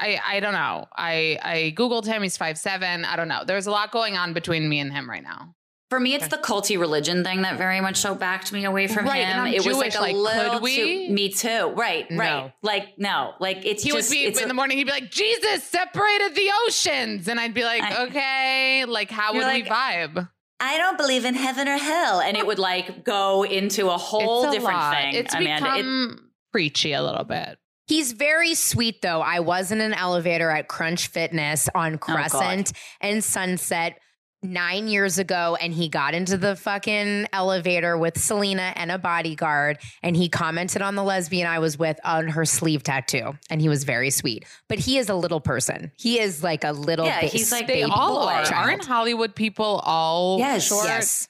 I 0.00 0.20
I 0.26 0.40
don't 0.40 0.52
know. 0.54 0.86
I 0.96 1.38
I 1.42 1.74
googled 1.76 2.06
him. 2.06 2.22
He's 2.22 2.36
five 2.36 2.58
seven. 2.58 3.04
I 3.04 3.16
don't 3.16 3.28
know. 3.28 3.44
There's 3.46 3.66
a 3.66 3.70
lot 3.70 3.90
going 3.92 4.16
on 4.16 4.32
between 4.32 4.68
me 4.68 4.80
and 4.80 4.92
him 4.92 5.08
right 5.08 5.22
now. 5.22 5.54
For 5.90 6.00
me, 6.00 6.14
it's 6.14 6.28
the 6.28 6.38
culty 6.38 6.78
religion 6.80 7.22
thing 7.22 7.42
that 7.42 7.56
very 7.56 7.80
much 7.80 7.96
so 7.98 8.14
backed 8.14 8.52
me 8.52 8.64
away 8.64 8.86
from 8.88 9.04
Right, 9.06 9.18
him. 9.22 9.30
and 9.30 9.40
I'm 9.42 9.52
it 9.54 9.64
was 9.66 9.76
like 9.76 9.94
a 9.94 10.00
like, 10.00 10.14
little 10.16 10.54
could 10.54 10.62
we? 10.62 10.76
too. 11.08 11.12
Me 11.12 11.28
too. 11.28 11.72
Right. 11.76 12.10
No. 12.10 12.18
Right. 12.18 12.52
Like 12.62 12.98
no. 12.98 13.34
Like 13.38 13.64
it's 13.64 13.82
He 13.82 13.90
just 13.90 14.08
would 14.10 14.14
be 14.14 14.24
it's 14.24 14.38
in 14.38 14.46
a- 14.46 14.48
the 14.48 14.54
morning. 14.54 14.78
He'd 14.78 14.84
be 14.84 14.90
like, 14.92 15.10
"Jesus 15.10 15.62
separated 15.62 16.34
the 16.34 16.50
oceans," 16.66 17.28
and 17.28 17.38
I'd 17.38 17.54
be 17.54 17.64
like, 17.64 17.82
I- 17.82 18.04
"Okay, 18.06 18.84
like 18.86 19.10
how 19.10 19.34
You're 19.34 19.44
would 19.44 19.54
we 19.54 19.62
vibe?" 19.62 20.28
I 20.58 20.78
don't 20.78 20.96
believe 20.96 21.24
in 21.26 21.34
heaven 21.34 21.68
or 21.68 21.76
hell, 21.76 22.20
and 22.20 22.36
it 22.36 22.46
would 22.46 22.58
like 22.58 23.04
go 23.04 23.42
into 23.44 23.88
a 23.90 23.98
whole 23.98 24.48
a 24.48 24.52
different 24.52 24.78
lot. 24.78 24.94
thing. 24.96 25.14
It's 25.14 25.34
Amanda. 25.34 25.68
It- 25.68 25.76
become 25.76 26.30
preachy 26.50 26.92
a 26.92 27.02
little 27.02 27.24
bit. 27.24 27.58
He's 27.86 28.12
very 28.12 28.54
sweet 28.54 29.02
though. 29.02 29.20
I 29.20 29.40
was 29.40 29.70
in 29.70 29.80
an 29.82 29.92
elevator 29.92 30.50
at 30.50 30.68
Crunch 30.68 31.08
Fitness 31.08 31.68
Oh, 31.74 31.80
on 31.80 31.98
Crescent 31.98 32.72
and 33.02 33.22
Sunset 33.22 33.98
nine 34.44 34.86
years 34.86 35.18
ago, 35.18 35.56
and 35.60 35.72
he 35.74 35.88
got 35.88 36.14
into 36.14 36.36
the 36.36 36.54
fucking 36.54 37.26
elevator 37.32 37.96
with 37.98 38.18
Selena 38.20 38.72
and 38.76 38.90
a 38.92 38.98
bodyguard, 38.98 39.78
and 40.02 40.16
he 40.16 40.28
commented 40.28 40.82
on 40.82 40.94
the 40.94 41.02
lesbian 41.02 41.46
I 41.48 41.58
was 41.58 41.78
with 41.78 41.98
on 42.04 42.28
her 42.28 42.44
sleeve 42.44 42.82
tattoo, 42.82 43.32
and 43.50 43.60
he 43.60 43.68
was 43.68 43.84
very 43.84 44.10
sweet. 44.10 44.44
But 44.68 44.78
he 44.78 44.98
is 44.98 45.08
a 45.08 45.14
little 45.14 45.40
person. 45.40 45.90
He 45.96 46.20
is 46.20 46.42
like 46.42 46.62
a 46.62 46.72
little. 46.72 47.06
Yeah, 47.06 47.22
ba- 47.22 47.26
he's 47.26 47.50
like 47.50 47.66
They 47.66 47.82
all 47.82 48.26
boy 48.26 48.32
are. 48.32 48.44
child. 48.44 48.68
Aren't 48.70 48.84
Hollywood 48.84 49.34
people 49.34 49.80
all 49.84 50.38
Yes. 50.38 50.66
short? 50.68 50.84
Yes. 50.84 51.28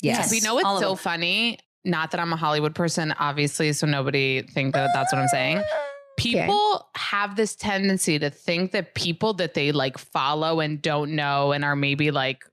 Yes. 0.00 0.18
Yes. 0.18 0.30
We 0.30 0.40
know 0.40 0.58
it's 0.58 0.64
all 0.66 0.80
so 0.80 0.94
funny. 0.96 1.58
Not 1.84 2.12
that 2.12 2.20
I'm 2.20 2.32
a 2.32 2.36
Hollywood 2.36 2.74
person, 2.76 3.12
obviously, 3.18 3.72
so 3.72 3.86
nobody 3.88 4.42
think 4.42 4.74
that 4.74 4.90
that's 4.94 5.12
what 5.12 5.20
I'm 5.20 5.28
saying. 5.28 5.62
People 6.18 6.86
have 6.94 7.34
this 7.36 7.56
tendency 7.56 8.18
to 8.18 8.30
think 8.30 8.72
that 8.72 8.94
people 8.94 9.32
that 9.34 9.54
they 9.54 9.72
like 9.72 9.96
follow 9.98 10.60
and 10.60 10.80
don't 10.80 11.12
know 11.16 11.52
and 11.52 11.64
are 11.64 11.74
maybe 11.74 12.10
like, 12.10 12.44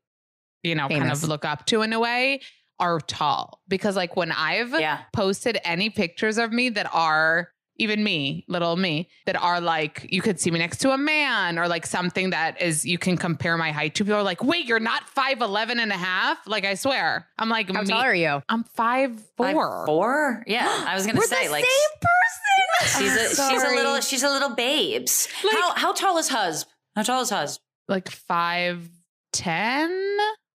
you 0.63 0.75
know, 0.75 0.87
kind 0.87 1.11
of 1.11 1.23
look 1.23 1.45
up 1.45 1.65
to 1.67 1.81
in 1.81 1.93
a 1.93 1.99
way 1.99 2.41
are 2.79 2.99
tall. 2.99 3.61
Because 3.67 3.95
like 3.95 4.15
when 4.15 4.31
I've 4.31 4.71
yeah. 4.79 5.01
posted 5.13 5.59
any 5.63 5.89
pictures 5.89 6.37
of 6.37 6.51
me 6.51 6.69
that 6.69 6.89
are 6.93 7.49
even 7.79 8.03
me, 8.03 8.43
little 8.47 8.75
me, 8.75 9.09
that 9.25 9.37
are 9.41 9.61
like 9.61 10.05
you 10.09 10.21
could 10.21 10.39
see 10.39 10.51
me 10.51 10.59
next 10.59 10.79
to 10.79 10.91
a 10.91 10.97
man 10.97 11.57
or 11.57 11.67
like 11.67 11.85
something 11.85 12.31
that 12.31 12.61
is 12.61 12.85
you 12.85 12.97
can 12.97 13.17
compare 13.17 13.57
my 13.57 13.71
height 13.71 13.95
to. 13.95 14.03
People 14.03 14.19
are 14.19 14.23
like, 14.23 14.43
wait, 14.43 14.65
you're 14.65 14.79
not 14.79 15.03
5'11 15.15 15.77
and 15.77 15.91
a 15.91 15.97
half? 15.97 16.45
Like 16.45 16.65
I 16.65 16.73
swear. 16.73 17.27
I'm 17.37 17.49
like, 17.49 17.71
How 17.73 17.81
me- 17.81 17.87
tall 17.87 18.01
are 18.01 18.15
you? 18.15 18.41
I'm 18.49 18.63
five 18.63 19.19
four. 19.37 19.53
Five, 19.53 19.85
four. 19.85 20.43
Yeah. 20.45 20.67
I 20.87 20.95
was 20.95 21.05
gonna 21.05 21.19
We're 21.19 21.27
say 21.27 21.47
the 21.47 21.51
like 21.53 21.65
same 21.65 21.99
person. 22.01 23.03
she's 23.03 23.39
a 23.39 23.49
she's 23.49 23.63
a 23.63 23.75
little 23.75 24.01
she's 24.01 24.23
a 24.23 24.29
little 24.29 24.55
babes. 24.55 25.27
Like- 25.43 25.55
how 25.55 25.73
how 25.75 25.93
tall 25.93 26.17
is 26.17 26.29
Husb? 26.29 26.65
How 26.95 27.03
tall 27.03 27.21
is 27.21 27.31
Husb? 27.31 27.59
Like 27.87 28.09
five 28.09 28.89
ten. 29.31 30.17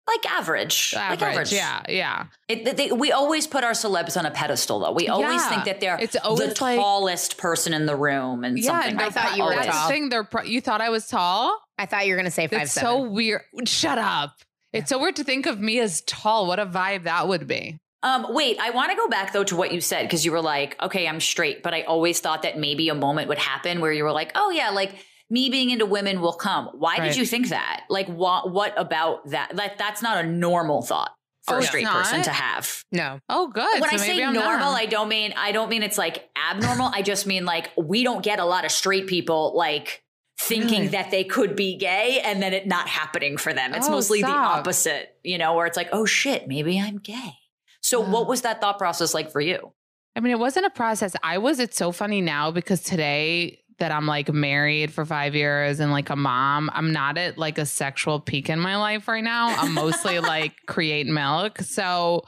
Like 0.10 0.32
average, 0.32 0.94
average. 0.96 1.22
like 1.22 1.30
average. 1.32 1.54
Yeah, 1.54 1.82
yeah. 1.90 2.26
It, 2.48 2.76
they, 2.78 2.92
we 2.92 3.12
always 3.12 3.48
put 3.48 3.64
our 3.64 3.72
celebs 3.72 4.18
on 4.18 4.26
a 4.26 4.32
pedestal, 4.32 4.80
though. 4.80 4.92
We 4.92 5.08
always 5.08 5.42
Yeah. 5.42 5.50
think 5.50 5.66
that 5.66 5.80
they're 5.80 5.98
It's 6.00 6.14
the 6.14 6.22
like- 6.64 6.78
tallest 6.80 7.38
person 7.38 7.74
in 7.74 7.86
the 7.86 7.96
room 7.96 8.44
and 8.44 8.58
Yeah, 8.58 8.72
something. 8.72 8.90
and 8.90 8.98
like 8.98 9.08
I 9.08 9.10
thought 9.12 9.24
that. 9.24 9.38
you 9.38 9.44
were 9.44 9.52
Always. 9.52 9.66
That's 9.66 9.78
the 9.78 9.82
tall. 9.82 9.90
thing. 9.90 10.10
They're 10.10 10.24
pro- 10.24 10.44
you 10.44 10.62
thought 10.62 10.82
I 10.82 10.90
was 10.90 11.08
tall. 11.08 11.58
I 11.78 11.86
thought 11.86 12.06
you 12.06 12.14
were 12.14 12.18
gonna 12.18 12.32
say 12.32 12.48
five 12.48 12.64
It's 12.64 12.74
seven. 12.74 12.90
so 12.90 13.02
weird. 13.10 13.42
Shut 13.66 13.98
up. 13.98 14.36
It's 14.74 14.90
so 14.90 15.00
weird 15.00 15.16
to 15.16 15.24
think 15.24 15.46
of 15.46 15.60
me 15.60 15.80
as 15.80 16.02
tall. 16.02 16.46
What 16.48 16.60
a 16.60 16.66
vibe 16.66 17.04
that 17.04 17.28
would 17.28 17.48
be. 17.48 17.80
Um, 18.02 18.28
wait, 18.30 18.58
I 18.62 18.70
want 18.70 18.92
to 18.92 18.96
go 18.96 19.10
back 19.10 19.34
though 19.34 19.44
to 19.44 19.56
what 19.58 19.74
you 19.74 19.82
said 19.82 20.04
because 20.04 20.24
you 20.24 20.32
were 20.32 20.42
like, 20.42 20.82
okay, 20.82 21.08
I'm 21.08 21.20
straight, 21.20 21.64
but 21.64 21.74
I 21.74 21.82
always 21.82 22.20
thought 22.22 22.44
that 22.44 22.58
maybe 22.58 22.88
a 22.90 22.96
moment 22.96 23.28
would 23.28 23.40
happen 23.40 23.82
where 23.82 23.92
you 23.92 24.04
were 24.06 24.12
like, 24.14 24.32
oh 24.36 24.52
yeah, 24.52 24.70
like 24.70 24.96
me 25.30 25.50
being 25.50 25.70
into 25.70 25.86
women 25.86 26.22
will 26.22 26.34
come. 26.34 26.70
Why 26.74 26.98
Right. 26.98 27.08
did 27.08 27.18
you 27.18 27.26
think 27.26 27.50
that? 27.50 27.84
Like, 27.90 28.08
what? 28.08 28.52
What 28.52 28.74
about 28.78 29.30
that? 29.30 29.56
Like, 29.56 29.78
that's 29.78 30.02
not 30.02 30.24
a 30.24 30.28
normal 30.28 30.82
thought 30.82 31.12
for 31.44 31.56
Oh, 31.56 31.60
a 31.60 31.64
straight 31.64 31.88
person 31.88 32.22
to 32.24 32.32
have. 32.32 32.84
no. 32.92 33.20
Oh, 33.30 33.48
good. 33.48 33.80
when 33.82 33.90
So 33.90 33.96
I 33.96 33.98
say 33.98 34.24
I'm 34.24 34.34
normal, 34.34 34.72
not. 34.72 34.82
I 34.82 34.86
don't 34.86 35.08
mean 35.10 35.34
I 35.38 35.52
don't 35.52 35.70
mean 35.70 35.84
it's 35.84 35.98
like 35.98 36.30
abnormal. 36.52 36.92
I 36.94 37.02
just 37.02 37.26
mean 37.28 37.46
like 37.46 37.70
we 37.78 38.04
don't 38.04 38.24
get 38.24 38.40
a 38.40 38.46
lot 38.46 38.66
of 38.66 38.72
straight 38.72 39.08
people 39.08 39.54
like 39.56 40.04
thinking 40.38 40.80
Really? 40.84 40.88
that 40.90 41.12
they 41.12 41.24
could 41.26 41.56
be 41.56 41.76
gay 41.78 42.22
and 42.24 42.42
then 42.42 42.54
it 42.54 42.66
not 42.68 42.88
happening 42.88 43.38
for 43.38 43.52
them. 43.54 43.74
It's 43.74 43.88
Oh, 43.88 43.92
mostly 43.92 44.22
the 44.22 44.28
opposite, 44.30 45.16
you 45.24 45.38
know, 45.38 45.54
where 45.54 45.66
it's 45.66 45.76
like, 45.78 45.90
oh 45.92 46.06
shit, 46.06 46.48
maybe 46.48 46.80
I'm 46.80 46.98
gay. 46.98 47.34
So 47.82 48.00
what 48.00 48.28
was 48.28 48.42
that 48.44 48.62
thought 48.62 48.78
process 48.78 49.14
like 49.14 49.32
for 49.32 49.42
you? 49.42 49.74
I 50.16 50.22
mean, 50.22 50.32
it 50.32 50.40
wasn't 50.40 50.66
a 50.66 50.70
process. 50.70 51.14
I 51.24 51.38
was, 51.40 51.60
it's 51.60 51.78
so 51.78 51.92
funny 51.92 52.22
now 52.22 52.52
because 52.52 52.82
today 52.82 53.60
that 53.80 53.92
I'm 53.92 54.06
like 54.06 54.32
married 54.32 54.94
for 54.94 55.06
five 55.06 55.36
years 55.36 55.80
and 55.80 55.92
like 55.92 56.10
a 56.10 56.16
mom, 56.16 56.70
I'm 56.74 56.92
not 56.92 57.18
at 57.18 57.38
like 57.38 57.58
a 57.58 57.66
sexual 57.66 58.20
peak 58.20 58.50
in 58.50 58.60
my 58.60 58.78
life 58.78 59.08
right 59.08 59.24
now. 59.24 59.48
I'm 59.58 59.74
mostly 59.74 60.20
like 60.20 60.54
create 60.68 61.08
milk. 61.08 61.60
So 61.60 62.26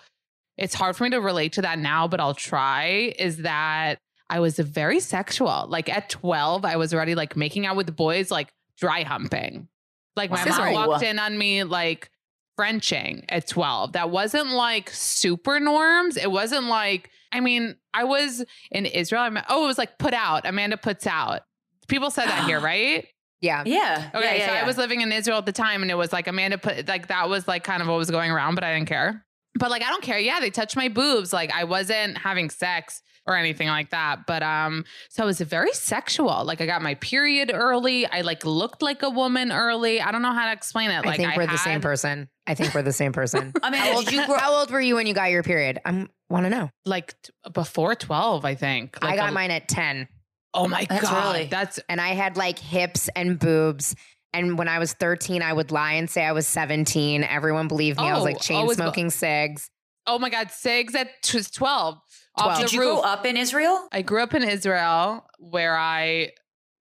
it's 0.58 0.74
hard 0.74 0.96
for 0.96 1.04
me 1.04 1.12
to 1.12 1.22
relate 1.22 1.54
to 1.54 1.62
that 1.62 1.80
now, 1.80 2.08
but 2.08 2.20
I'll 2.20 2.34
try. 2.34 3.14
Is 3.18 3.38
that 3.38 4.00
I 4.30 4.40
was 4.40 4.58
very 4.58 5.00
sexual. 5.00 5.66
Like 5.68 5.90
at 5.90 6.10
12, 6.10 6.66
I 6.66 6.78
was 6.78 6.94
already 6.94 7.16
like 7.16 7.36
making 7.36 7.66
out 7.66 7.76
with 7.76 7.96
boys, 7.96 8.32
like 8.32 8.54
dry 8.78 9.04
humping. 9.04 9.68
Like 10.16 10.32
my 10.32 10.44
mom 10.46 10.74
walked 10.74 11.04
in 11.04 11.20
on 11.20 11.38
me 11.38 11.64
like 11.64 12.10
Frenching 12.58 13.26
at 13.30 13.48
12. 13.48 13.94
That 13.94 14.10
wasn't 14.10 14.52
like 14.52 14.90
super 14.92 15.60
norms. 15.60 16.16
It 16.16 16.30
wasn't 16.30 16.66
like, 16.68 17.10
I 17.32 17.40
mean, 17.40 17.76
I 17.94 18.04
was 18.04 18.44
in 18.72 18.86
Israel. 18.86 19.22
I'm, 19.24 19.38
oh, 19.50 19.66
it 19.66 19.68
was 19.68 19.78
like 19.78 19.98
put 19.98 20.14
out. 20.14 20.46
Amanda 20.46 20.78
puts 20.78 21.08
out. 21.08 21.42
People 21.88 22.12
said 22.12 22.28
that 22.28 22.46
here, 22.46 22.60
right? 22.62 23.08
Yeah. 23.42 23.64
Yeah. 23.66 24.12
Okay. 24.14 24.38
yeah, 24.38 24.46
so 24.48 24.54
yeah, 24.54 24.64
I 24.64 24.68
was 24.68 24.78
living 24.78 25.02
in 25.02 25.12
Israel 25.12 25.40
at 25.40 25.46
the 25.46 25.52
time 25.52 25.82
and 25.82 25.90
it 25.90 25.96
was 25.96 26.14
like 26.14 26.28
Amanda 26.28 26.58
put, 26.58 26.88
like, 26.88 27.08
that 27.08 27.28
was 27.28 27.48
like 27.48 27.64
kind 27.64 27.82
of 27.82 27.88
what 27.88 27.98
was 27.98 28.12
going 28.12 28.32
around, 28.32 28.56
but 28.56 28.64
I 28.64 28.74
didn't 28.76 28.88
care. 28.88 29.26
But 29.56 29.72
like, 29.72 29.84
I 29.84 29.90
don't 29.90 30.04
care. 30.04 30.20
Yeah. 30.20 30.40
They 30.40 30.52
touched 30.52 30.76
my 30.76 30.90
boobs. 30.90 31.34
Like, 31.34 31.52
I 31.52 31.64
wasn't 31.64 32.18
having 32.18 32.50
sex 32.50 33.02
or 33.32 33.36
anything 33.38 33.68
like 33.68 33.90
that. 33.92 34.26
But, 34.28 34.44
um, 34.44 34.86
so 35.10 35.24
I 35.24 35.26
was 35.26 35.40
very 35.42 35.72
sexual. 35.74 36.44
Like, 36.46 36.62
I 36.62 36.66
got 36.66 36.82
my 36.82 36.96
period 36.96 37.52
early. 37.54 38.06
I 38.06 38.22
like 38.22 38.46
looked 38.46 38.82
like 38.82 39.04
a 39.04 39.10
woman 39.10 39.52
early. 39.52 40.02
I 40.02 40.12
don't 40.12 40.22
know 40.22 40.34
how 40.34 40.46
to 40.46 40.52
explain 40.54 40.92
it. 40.92 40.96
I 40.96 41.02
Like, 41.02 41.18
think 41.18 41.36
we're 41.36 41.48
the 41.48 41.58
same 41.58 41.82
person. 41.82 42.30
I 42.48 42.54
think 42.56 42.74
we're 42.74 42.82
the 42.84 42.94
same 42.94 43.14
person. 43.14 43.54
I 43.64 43.70
mean, 43.70 43.82
how, 43.82 43.96
old, 43.96 44.12
you 44.12 44.26
grow 44.26 44.38
how 44.38 44.54
old 44.54 44.72
were 44.72 44.82
you 44.82 44.96
when 44.96 45.08
you 45.08 45.14
got 45.14 45.32
your 45.32 45.44
period? 45.44 45.80
I 45.86 46.08
want 46.30 46.46
to 46.46 46.50
know. 46.50 46.70
Like 46.86 47.16
t- 47.22 47.32
before 47.54 47.96
12, 47.96 48.46
I 48.46 48.56
think. 48.56 48.98
I 49.02 49.08
Like 49.08 49.16
got 49.18 49.30
a- 49.30 49.34
mine 49.34 49.52
at 49.52 49.68
10 49.68 50.08
Oh 50.54 50.68
my 50.68 50.86
That's 50.90 51.04
God. 51.10 51.36
early. 51.36 51.46
That's, 51.48 51.80
and 51.88 52.02
I 52.02 52.10
had 52.10 52.36
like 52.36 52.60
hips 52.60 53.10
and 53.16 53.40
boobs. 53.40 53.96
And 54.34 54.58
when 54.58 54.68
I 54.68 54.80
was 54.80 54.92
13, 54.94 55.42
I 55.42 55.54
would 55.54 55.72
lie 55.72 55.94
and 55.94 56.10
say 56.10 56.26
I 56.26 56.32
was 56.34 56.46
17. 56.48 57.24
Everyone 57.24 57.68
believed 57.70 58.00
me. 58.00 58.08
I 58.10 58.14
was 58.14 58.22
Oh, 58.22 58.24
like 58.26 58.42
chain 58.42 58.58
always 58.58 58.78
go- 58.78 58.84
smoking 58.84 59.10
cigs. 59.12 59.70
oh 60.08 60.20
my 60.20 60.30
God. 60.30 60.52
cigs 60.52 60.94
at 60.96 61.10
t- 61.22 61.42
12. 61.42 61.98
Off 62.36 62.46
12. 62.46 62.58
the 62.58 62.64
did 62.64 62.74
you 62.74 62.80
roof. 62.82 62.90
grow 62.90 63.00
up 63.02 63.26
in 63.26 63.38
Israel? 63.38 63.88
I 63.92 64.02
grew 64.02 64.22
up 64.24 64.34
in 64.34 64.44
Israel 64.44 65.26
where 65.40 65.78
I 65.78 66.32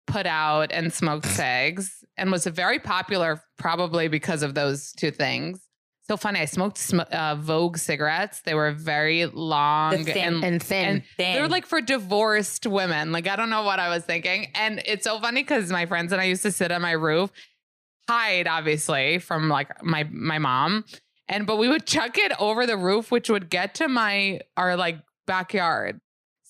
put 0.07 0.25
out 0.25 0.71
and 0.71 0.93
smoked 0.93 1.25
cigs 1.39 2.03
and 2.17 2.31
was 2.31 2.45
very 2.45 2.79
popular 2.79 3.41
probably 3.57 4.07
because 4.07 4.43
of 4.43 4.53
those 4.53 4.91
two 4.93 5.11
things. 5.11 5.59
So 6.07 6.17
funny. 6.17 6.39
I 6.39 6.45
smoked 6.45 6.77
sm- 6.77 6.99
uh, 7.11 7.33
Vogue 7.35 7.77
cigarettes. 7.77 8.41
They 8.41 8.53
were 8.53 8.71
very 8.71 9.25
long 9.25 10.03
thin- 10.03 10.35
and, 10.35 10.43
And 10.45 10.61
thin. 10.63 10.85
and 10.87 11.03
Thin. 11.17 11.35
They 11.35 11.41
were 11.41 11.47
like 11.49 11.65
for 11.65 11.81
divorced 11.81 12.67
women. 12.67 13.11
Like 13.11 13.27
I 13.27 13.35
don't 13.35 13.49
know 13.49 13.63
what 13.63 13.79
I 13.79 13.89
was 13.89 14.03
thinking. 14.05 14.51
And 14.53 14.81
it's 14.85 15.03
so 15.03 15.19
funny 15.19 15.41
because 15.41 15.71
my 15.71 15.87
friends 15.87 16.11
and 16.11 16.21
I 16.21 16.25
used 16.25 16.43
to 16.43 16.51
sit 16.51 16.71
on 16.71 16.83
my 16.83 16.91
roof, 16.91 17.31
hide 18.07 18.47
obviously 18.47 19.17
from 19.17 19.49
like 19.49 19.83
my 19.83 20.03
my 20.11 20.37
mom, 20.37 20.85
and 21.27 21.47
but 21.47 21.57
we 21.57 21.67
would 21.67 21.87
chuck 21.87 22.19
it 22.19 22.31
over 22.39 22.67
the 22.67 22.77
roof, 22.77 23.11
which 23.11 23.27
would 23.29 23.49
get 23.49 23.73
to 23.75 23.87
my 23.87 24.41
our 24.55 24.75
like 24.75 24.99
backyard. 25.25 25.99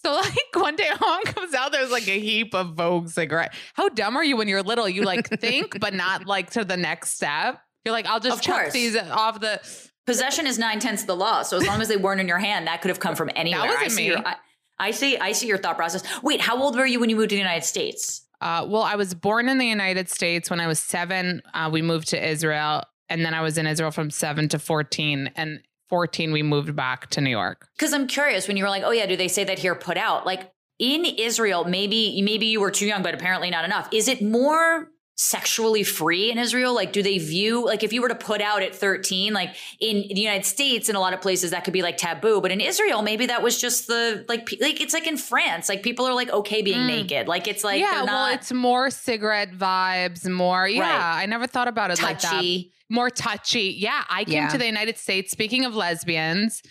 So 0.06 0.14
like 0.22 0.38
one 0.54 0.76
day 0.76 0.90
mom 1.02 1.24
comes 1.24 1.54
out, 1.54 1.72
there's 1.72 1.92
like 1.92 2.08
a 2.08 2.20
heap 2.20 2.54
of 2.54 2.76
Vogue 2.76 3.10
cigarette. 3.10 3.54
How 3.74 3.90
dumb 3.90 4.16
are 4.16 4.24
you 4.24 4.38
when 4.38 4.48
you're 4.48 4.64
little? 4.64 4.88
You 4.88 5.04
like 5.04 5.28
think, 5.40 5.80
but 5.80 5.94
not 5.94 6.26
like 6.26 6.52
to 6.52 6.64
the 6.64 6.78
next 6.78 7.16
step. 7.16 7.60
You're 7.84 7.94
like, 7.94 8.06
I'll 8.06 8.20
just 8.20 8.44
chuck 8.44 8.72
these 8.72 8.96
off 8.96 9.40
the. 9.40 9.60
Possession 10.08 10.46
is 10.46 10.60
nine 10.60 10.80
tenths 10.80 11.02
of 11.02 11.08
the 11.08 11.16
law. 11.16 11.42
So 11.42 11.58
as 11.58 11.66
long 11.66 11.82
as 11.82 11.88
they 11.88 11.98
weren't 11.98 12.22
in 12.22 12.28
your 12.28 12.38
hand, 12.38 12.68
that 12.68 12.82
could 12.82 12.90
have 12.90 13.00
come 13.00 13.16
from 13.16 13.32
anywhere. 13.36 13.66
wasn't 13.66 13.84
I 13.84 13.88
see 13.88 14.02
me. 14.04 14.08
your 14.10 14.20
I, 14.20 14.36
I 14.78 14.92
see 14.92 15.18
I 15.18 15.32
see 15.32 15.48
your 15.48 15.58
thought 15.58 15.78
process. 15.78 16.04
Wait, 16.22 16.42
how 16.42 16.62
old 16.62 16.76
were 16.76 16.86
you 16.86 17.00
when 17.00 17.10
you 17.10 17.16
moved 17.16 17.30
to 17.30 17.36
the 17.36 17.42
United 17.42 17.66
States? 17.66 18.24
Uh, 18.40 18.66
well, 18.68 18.84
I 18.84 18.96
was 18.96 19.16
born 19.16 19.50
in 19.50 19.58
the 19.58 19.66
United 19.66 20.10
States. 20.10 20.50
When 20.52 20.60
I 20.60 20.68
was 20.68 20.78
seven, 20.78 21.42
uh, 21.56 21.70
we 21.72 21.82
moved 21.82 22.10
to 22.10 22.30
Israel, 22.30 22.84
and 23.10 23.26
then 23.26 23.34
I 23.34 23.42
was 23.42 23.58
in 23.58 23.66
Israel 23.66 23.90
from 23.90 24.12
seven 24.12 24.48
to 24.50 24.60
fourteen. 24.60 25.32
And 25.36 25.62
fourteen, 25.90 26.32
we 26.32 26.44
moved 26.44 26.76
back 26.76 27.10
to 27.12 27.22
New 27.22 27.30
York. 27.30 27.68
Because 27.78 27.94
I'm 27.94 28.08
curious 28.08 28.48
when 28.48 28.58
you 28.58 28.64
were 28.64 28.70
like, 28.70 28.84
oh 28.84 28.92
yeah, 28.92 29.06
do 29.06 29.16
they 29.16 29.28
say 29.28 29.44
that 29.44 29.60
here 29.60 29.76
put 29.76 29.98
out? 29.98 30.26
Like 30.26 30.52
in 30.80 31.06
Israel, 31.06 31.66
maybe 31.66 32.22
maybe 32.22 32.48
you 32.48 32.60
were 32.60 32.72
too 32.72 32.86
young, 32.86 33.04
but 33.04 33.14
apparently 33.14 33.50
not 33.50 33.66
enough. 33.66 33.88
Is 33.92 34.08
it 34.08 34.22
more 34.22 34.90
sexually 35.18 35.84
free 35.84 36.30
in 36.30 36.38
Israel? 36.38 36.74
Like, 36.76 36.92
do 36.92 37.02
they 37.02 37.18
view 37.18 37.66
like 37.66 37.84
if 37.84 37.94
you 37.94 38.02
were 38.02 38.10
to 38.10 38.16
put 38.16 38.42
out 38.42 38.62
at 38.62 38.76
13, 38.76 39.34
like 39.34 39.56
in 39.80 40.02
the 40.10 40.20
United 40.20 40.46
States, 40.46 40.90
in 40.90 40.96
a 40.96 41.00
lot 41.00 41.14
of 41.14 41.22
places 41.22 41.52
that 41.52 41.64
could 41.64 41.74
be 41.74 41.82
like 41.82 41.98
taboo, 41.98 42.42
but 42.42 42.52
in 42.52 42.60
Israel, 42.62 43.02
maybe 43.02 43.26
that 43.28 43.42
was 43.42 43.60
just 43.60 43.88
the 43.88 44.26
like 44.28 44.50
like 44.62 44.82
it's 44.82 44.94
like 44.94 45.08
in 45.08 45.18
France, 45.18 45.70
like 45.70 45.84
people 45.84 46.06
are 46.06 46.14
like 46.14 46.30
okay 46.32 46.62
being 46.62 46.80
Mm. 46.80 46.88
naked, 46.88 47.28
like 47.28 47.48
it's 47.48 47.64
like 47.64 47.80
yeah, 47.80 47.94
they're 47.96 48.06
well, 48.06 48.34
it's 48.34 48.52
more 48.52 48.90
cigarette 48.90 49.52
vibes, 49.52 50.30
more. 50.30 50.68
Yeah, 50.68 50.82
Right. 50.82 51.24
I 51.24 51.26
never 51.26 51.48
thought 51.48 51.68
about 51.68 51.92
it 51.92 52.02
like 52.02 52.20
that. 52.22 52.32
touchy. 52.32 52.72
More 52.90 53.10
touchy. 53.10 53.76
Yeah, 53.80 54.04
I 54.10 54.26
came 54.26 54.34
Yeah. 54.34 54.48
to 54.50 54.58
the 54.58 54.66
United 54.66 54.98
States. 54.98 55.32
Speaking 55.32 55.66
of 55.66 55.76
lesbians, 55.76 56.62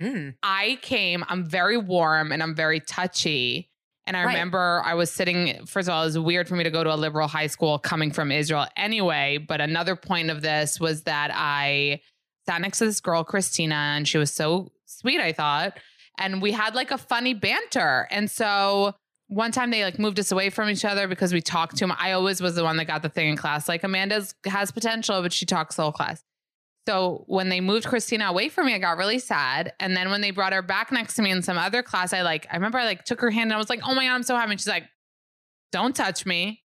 Mm. 0.00 0.34
I 0.42 0.78
came, 0.80 1.24
I'm 1.28 1.44
very 1.44 1.76
warm 1.76 2.32
and 2.32 2.42
I'm 2.42 2.54
very 2.54 2.80
touchy. 2.80 3.69
And 4.10 4.16
I 4.16 4.24
Right. 4.24 4.32
remember 4.32 4.82
I 4.84 4.94
was 4.94 5.08
sitting, 5.08 5.64
first 5.66 5.88
of 5.88 5.94
all, 5.94 6.02
it 6.02 6.06
was 6.06 6.18
weird 6.18 6.48
for 6.48 6.56
me 6.56 6.64
to 6.64 6.70
go 6.70 6.82
to 6.82 6.92
a 6.92 6.96
liberal 6.96 7.28
high 7.28 7.46
school 7.46 7.78
coming 7.78 8.10
from 8.10 8.32
Israel 8.32 8.66
anyway. 8.76 9.38
But 9.38 9.60
another 9.60 9.94
point 9.94 10.30
of 10.30 10.42
this 10.42 10.80
was 10.80 11.04
that 11.04 11.30
I 11.32 12.00
sat 12.44 12.60
next 12.60 12.78
to 12.78 12.86
this 12.86 13.00
girl, 13.00 13.22
Christina, 13.22 13.76
and 13.76 14.08
she 14.08 14.18
was 14.18 14.32
so 14.32 14.72
sweet, 14.84 15.20
I 15.20 15.32
thought. 15.32 15.78
And 16.18 16.42
we 16.42 16.50
had 16.50 16.74
like 16.74 16.90
a 16.90 16.98
funny 16.98 17.34
banter. 17.34 18.08
And 18.10 18.28
so 18.28 18.96
one 19.28 19.52
time 19.52 19.70
they 19.70 19.84
like 19.84 20.00
moved 20.00 20.18
us 20.18 20.32
away 20.32 20.50
from 20.50 20.68
each 20.70 20.84
other 20.84 21.06
because 21.06 21.32
we 21.32 21.40
talked 21.40 21.76
too 21.76 21.86
much. 21.86 21.98
I 22.00 22.10
always 22.10 22.40
was 22.42 22.56
the 22.56 22.64
one 22.64 22.78
that 22.78 22.86
got 22.86 23.02
the 23.02 23.08
thing 23.10 23.28
in 23.28 23.36
class. 23.36 23.68
Like 23.68 23.84
Amanda's 23.84 24.34
has 24.44 24.72
potential, 24.72 25.22
but 25.22 25.32
she 25.32 25.46
talks 25.46 25.76
the 25.76 25.82
whole 25.82 25.92
class. 25.92 26.20
So 26.88 27.24
when 27.26 27.50
they 27.50 27.60
moved 27.60 27.86
Christina 27.86 28.26
away 28.26 28.48
from 28.48 28.66
me, 28.66 28.74
I 28.74 28.78
got 28.78 28.96
really 28.96 29.18
sad. 29.18 29.72
And 29.80 29.96
then 29.96 30.10
when 30.10 30.22
they 30.22 30.30
brought 30.30 30.52
her 30.52 30.62
back 30.62 30.90
next 30.90 31.14
to 31.14 31.22
me 31.22 31.30
in 31.30 31.42
some 31.42 31.58
other 31.58 31.82
class, 31.82 32.12
I 32.12 32.22
like 32.22 32.46
I 32.50 32.56
remember 32.56 32.78
I 32.78 32.84
like 32.84 33.04
took 33.04 33.20
her 33.20 33.30
hand 33.30 33.48
and 33.48 33.54
I 33.54 33.58
was 33.58 33.68
like, 33.68 33.80
"Oh 33.84 33.94
my 33.94 34.04
god, 34.06 34.14
I'm 34.14 34.22
so 34.22 34.34
happy." 34.34 34.52
And 34.52 34.60
she's 34.60 34.68
like, 34.68 34.88
"Don't 35.72 35.94
touch 35.94 36.26
me." 36.26 36.62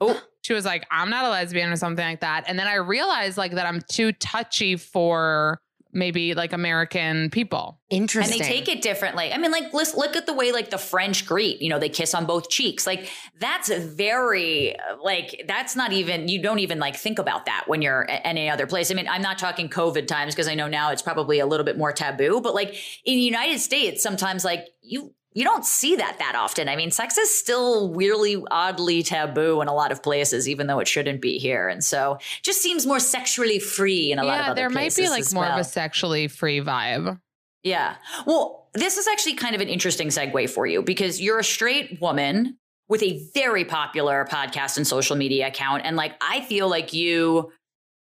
Oh. 0.00 0.20
She 0.42 0.52
was 0.52 0.64
like, 0.64 0.86
"I'm 0.90 1.08
not 1.08 1.24
a 1.24 1.30
lesbian" 1.30 1.70
or 1.70 1.76
something 1.76 2.04
like 2.04 2.20
that. 2.20 2.44
And 2.46 2.58
then 2.58 2.66
I 2.66 2.74
realized 2.74 3.38
like 3.38 3.52
that 3.52 3.66
I'm 3.66 3.80
too 3.90 4.12
touchy 4.12 4.76
for 4.76 5.58
maybe 5.94 6.34
like 6.34 6.52
American 6.52 7.30
people. 7.30 7.80
Interesting. 7.90 8.40
And 8.40 8.44
they 8.44 8.46
take 8.46 8.68
it 8.68 8.82
differently. 8.82 9.32
I 9.32 9.38
mean, 9.38 9.50
like, 9.50 9.72
let's 9.72 9.94
look 9.94 10.16
at 10.16 10.26
the 10.26 10.34
way 10.34 10.52
like 10.52 10.70
the 10.70 10.78
French 10.78 11.26
greet. 11.26 11.62
You 11.62 11.70
know, 11.70 11.78
they 11.78 11.88
kiss 11.88 12.14
on 12.14 12.26
both 12.26 12.50
cheeks. 12.50 12.86
Like, 12.86 13.08
that's 13.38 13.72
very 13.72 14.76
like 15.02 15.44
that's 15.46 15.76
not 15.76 15.92
even 15.92 16.28
you 16.28 16.42
don't 16.42 16.58
even 16.58 16.78
like 16.78 16.96
think 16.96 17.18
about 17.18 17.46
that 17.46 17.64
when 17.66 17.82
you're 17.82 18.02
a- 18.02 18.26
any 18.26 18.50
other 18.50 18.66
place. 18.66 18.90
I 18.90 18.94
mean, 18.94 19.08
I'm 19.08 19.22
not 19.22 19.38
talking 19.38 19.68
COVID 19.68 20.06
times 20.06 20.34
because 20.34 20.48
I 20.48 20.54
know 20.54 20.68
now 20.68 20.90
it's 20.90 21.02
probably 21.02 21.38
a 21.38 21.46
little 21.46 21.64
bit 21.64 21.78
more 21.78 21.92
taboo. 21.92 22.40
But 22.40 22.54
like 22.54 22.74
in 23.04 23.16
the 23.16 23.22
United 23.22 23.60
States, 23.60 24.02
sometimes 24.02 24.44
like 24.44 24.66
you 24.82 25.14
you 25.34 25.44
don't 25.44 25.66
see 25.66 25.96
that 25.96 26.18
that 26.20 26.34
often. 26.36 26.68
I 26.68 26.76
mean, 26.76 26.90
sex 26.90 27.18
is 27.18 27.36
still 27.36 27.92
weirdly, 27.92 28.42
oddly 28.50 29.02
taboo 29.02 29.60
in 29.60 29.68
a 29.68 29.74
lot 29.74 29.92
of 29.92 30.02
places, 30.02 30.48
even 30.48 30.68
though 30.68 30.78
it 30.78 30.88
shouldn't 30.88 31.20
be 31.20 31.38
here. 31.38 31.68
And 31.68 31.82
so, 31.82 32.14
it 32.14 32.42
just 32.44 32.62
seems 32.62 32.86
more 32.86 33.00
sexually 33.00 33.58
free 33.58 34.12
in 34.12 34.18
a 34.18 34.24
lot 34.24 34.38
of 34.38 34.44
yeah, 34.44 34.50
other 34.52 34.54
there 34.54 34.70
might 34.70 34.94
be 34.94 35.08
like 35.08 35.30
more 35.32 35.46
of 35.46 35.58
a 35.58 35.64
sexually 35.64 36.28
free 36.28 36.60
vibe. 36.60 37.20
Yeah. 37.64 37.96
Well, 38.26 38.68
this 38.74 38.96
is 38.96 39.08
actually 39.08 39.34
kind 39.34 39.54
of 39.54 39.60
an 39.60 39.68
interesting 39.68 40.08
segue 40.08 40.50
for 40.50 40.66
you 40.66 40.82
because 40.82 41.20
you're 41.20 41.38
a 41.38 41.44
straight 41.44 42.00
woman 42.00 42.58
with 42.88 43.02
a 43.02 43.26
very 43.32 43.64
popular 43.64 44.26
podcast 44.30 44.76
and 44.76 44.86
social 44.86 45.16
media 45.16 45.48
account. 45.48 45.82
And 45.84 45.96
like, 45.96 46.14
I 46.20 46.42
feel 46.42 46.68
like 46.68 46.92
you 46.92 47.50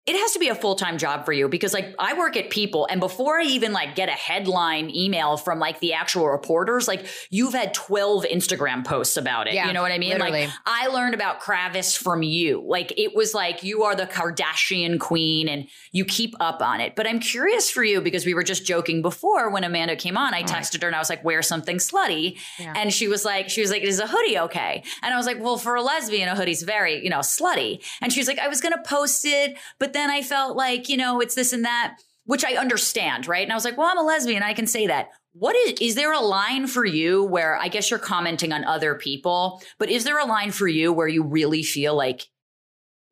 it 0.08 0.18
has 0.18 0.32
to 0.32 0.38
be 0.38 0.48
a 0.48 0.54
full-time 0.54 0.96
job 0.96 1.26
for 1.26 1.32
you 1.32 1.48
because 1.48 1.74
like 1.74 1.94
I 1.98 2.16
work 2.16 2.36
at 2.36 2.48
People 2.48 2.86
and 2.90 2.98
before 2.98 3.38
I 3.38 3.44
even 3.44 3.74
like 3.74 3.94
get 3.94 4.08
a 4.08 4.12
headline 4.12 4.88
email 4.88 5.36
from 5.36 5.58
like 5.58 5.80
the 5.80 5.92
actual 5.92 6.28
reporters, 6.28 6.88
like 6.88 7.06
you've 7.28 7.52
had 7.52 7.74
12 7.74 8.24
Instagram 8.24 8.86
posts 8.86 9.18
about 9.18 9.48
it. 9.48 9.52
Yeah, 9.52 9.66
you 9.66 9.74
know 9.74 9.82
what 9.82 9.92
I 9.92 9.98
mean? 9.98 10.12
literally. 10.12 10.46
Like 10.46 10.54
I 10.64 10.86
learned 10.86 11.14
about 11.14 11.42
Kravis 11.42 11.94
from 11.94 12.22
you. 12.22 12.64
Like 12.66 12.94
it 12.96 13.14
was 13.14 13.34
like 13.34 13.62
you 13.62 13.82
are 13.82 13.94
the 13.94 14.06
Kardashian 14.06 14.98
queen 14.98 15.46
and 15.46 15.68
you 15.92 16.06
keep 16.06 16.34
up 16.40 16.62
on 16.62 16.80
it. 16.80 16.96
But 16.96 17.06
I'm 17.06 17.20
curious 17.20 17.70
for 17.70 17.84
you 17.84 18.00
because 18.00 18.24
we 18.24 18.32
were 18.32 18.42
just 18.42 18.64
joking 18.64 19.02
before 19.02 19.50
when 19.50 19.62
Amanda 19.62 19.94
came 19.94 20.16
on, 20.16 20.32
I 20.32 20.42
texted 20.42 20.80
her 20.80 20.88
and 20.88 20.96
I 20.96 21.00
was 21.00 21.10
like, 21.10 21.22
wear 21.22 21.42
something 21.42 21.76
slutty. 21.76 22.38
Yeah. 22.58 22.72
And 22.76 22.94
she 22.94 23.08
was 23.08 23.26
like, 23.26 23.50
she 23.50 23.60
was 23.60 23.70
like, 23.70 23.82
is 23.82 24.00
a 24.00 24.06
hoodie 24.06 24.38
okay? 24.38 24.82
And 25.02 25.12
I 25.12 25.18
was 25.18 25.26
like, 25.26 25.38
well, 25.38 25.58
for 25.58 25.74
a 25.74 25.82
lesbian, 25.82 26.30
a 26.30 26.34
hoodie's 26.34 26.62
very, 26.62 27.04
you 27.04 27.10
know, 27.10 27.18
slutty. 27.18 27.84
And 28.00 28.10
she 28.10 28.20
was 28.20 28.26
like, 28.26 28.38
I 28.38 28.48
was 28.48 28.62
gonna 28.62 28.82
post 28.86 29.26
it, 29.26 29.58
but 29.78 29.92
then 29.92 29.97
I 29.98 30.22
felt 30.22 30.56
like, 30.56 30.88
you 30.88 30.96
know, 30.96 31.20
it's 31.20 31.34
this 31.34 31.52
and 31.52 31.64
that, 31.64 31.98
which 32.24 32.44
I 32.44 32.54
understand, 32.54 33.26
right? 33.26 33.42
And 33.42 33.52
I 33.52 33.54
was 33.54 33.64
like, 33.64 33.76
well, 33.76 33.88
I'm 33.90 33.98
a 33.98 34.02
lesbian, 34.02 34.42
I 34.42 34.54
can 34.54 34.66
say 34.66 34.86
that. 34.86 35.10
What 35.32 35.54
is 35.54 35.78
is 35.80 35.94
there 35.94 36.12
a 36.12 36.20
line 36.20 36.66
for 36.66 36.84
you 36.84 37.22
where 37.22 37.56
I 37.56 37.68
guess 37.68 37.90
you're 37.90 37.98
commenting 37.98 38.52
on 38.52 38.64
other 38.64 38.94
people, 38.94 39.62
but 39.78 39.90
is 39.90 40.04
there 40.04 40.18
a 40.18 40.24
line 40.24 40.50
for 40.50 40.66
you 40.66 40.92
where 40.92 41.06
you 41.06 41.22
really 41.22 41.62
feel 41.62 41.94
like 41.94 42.26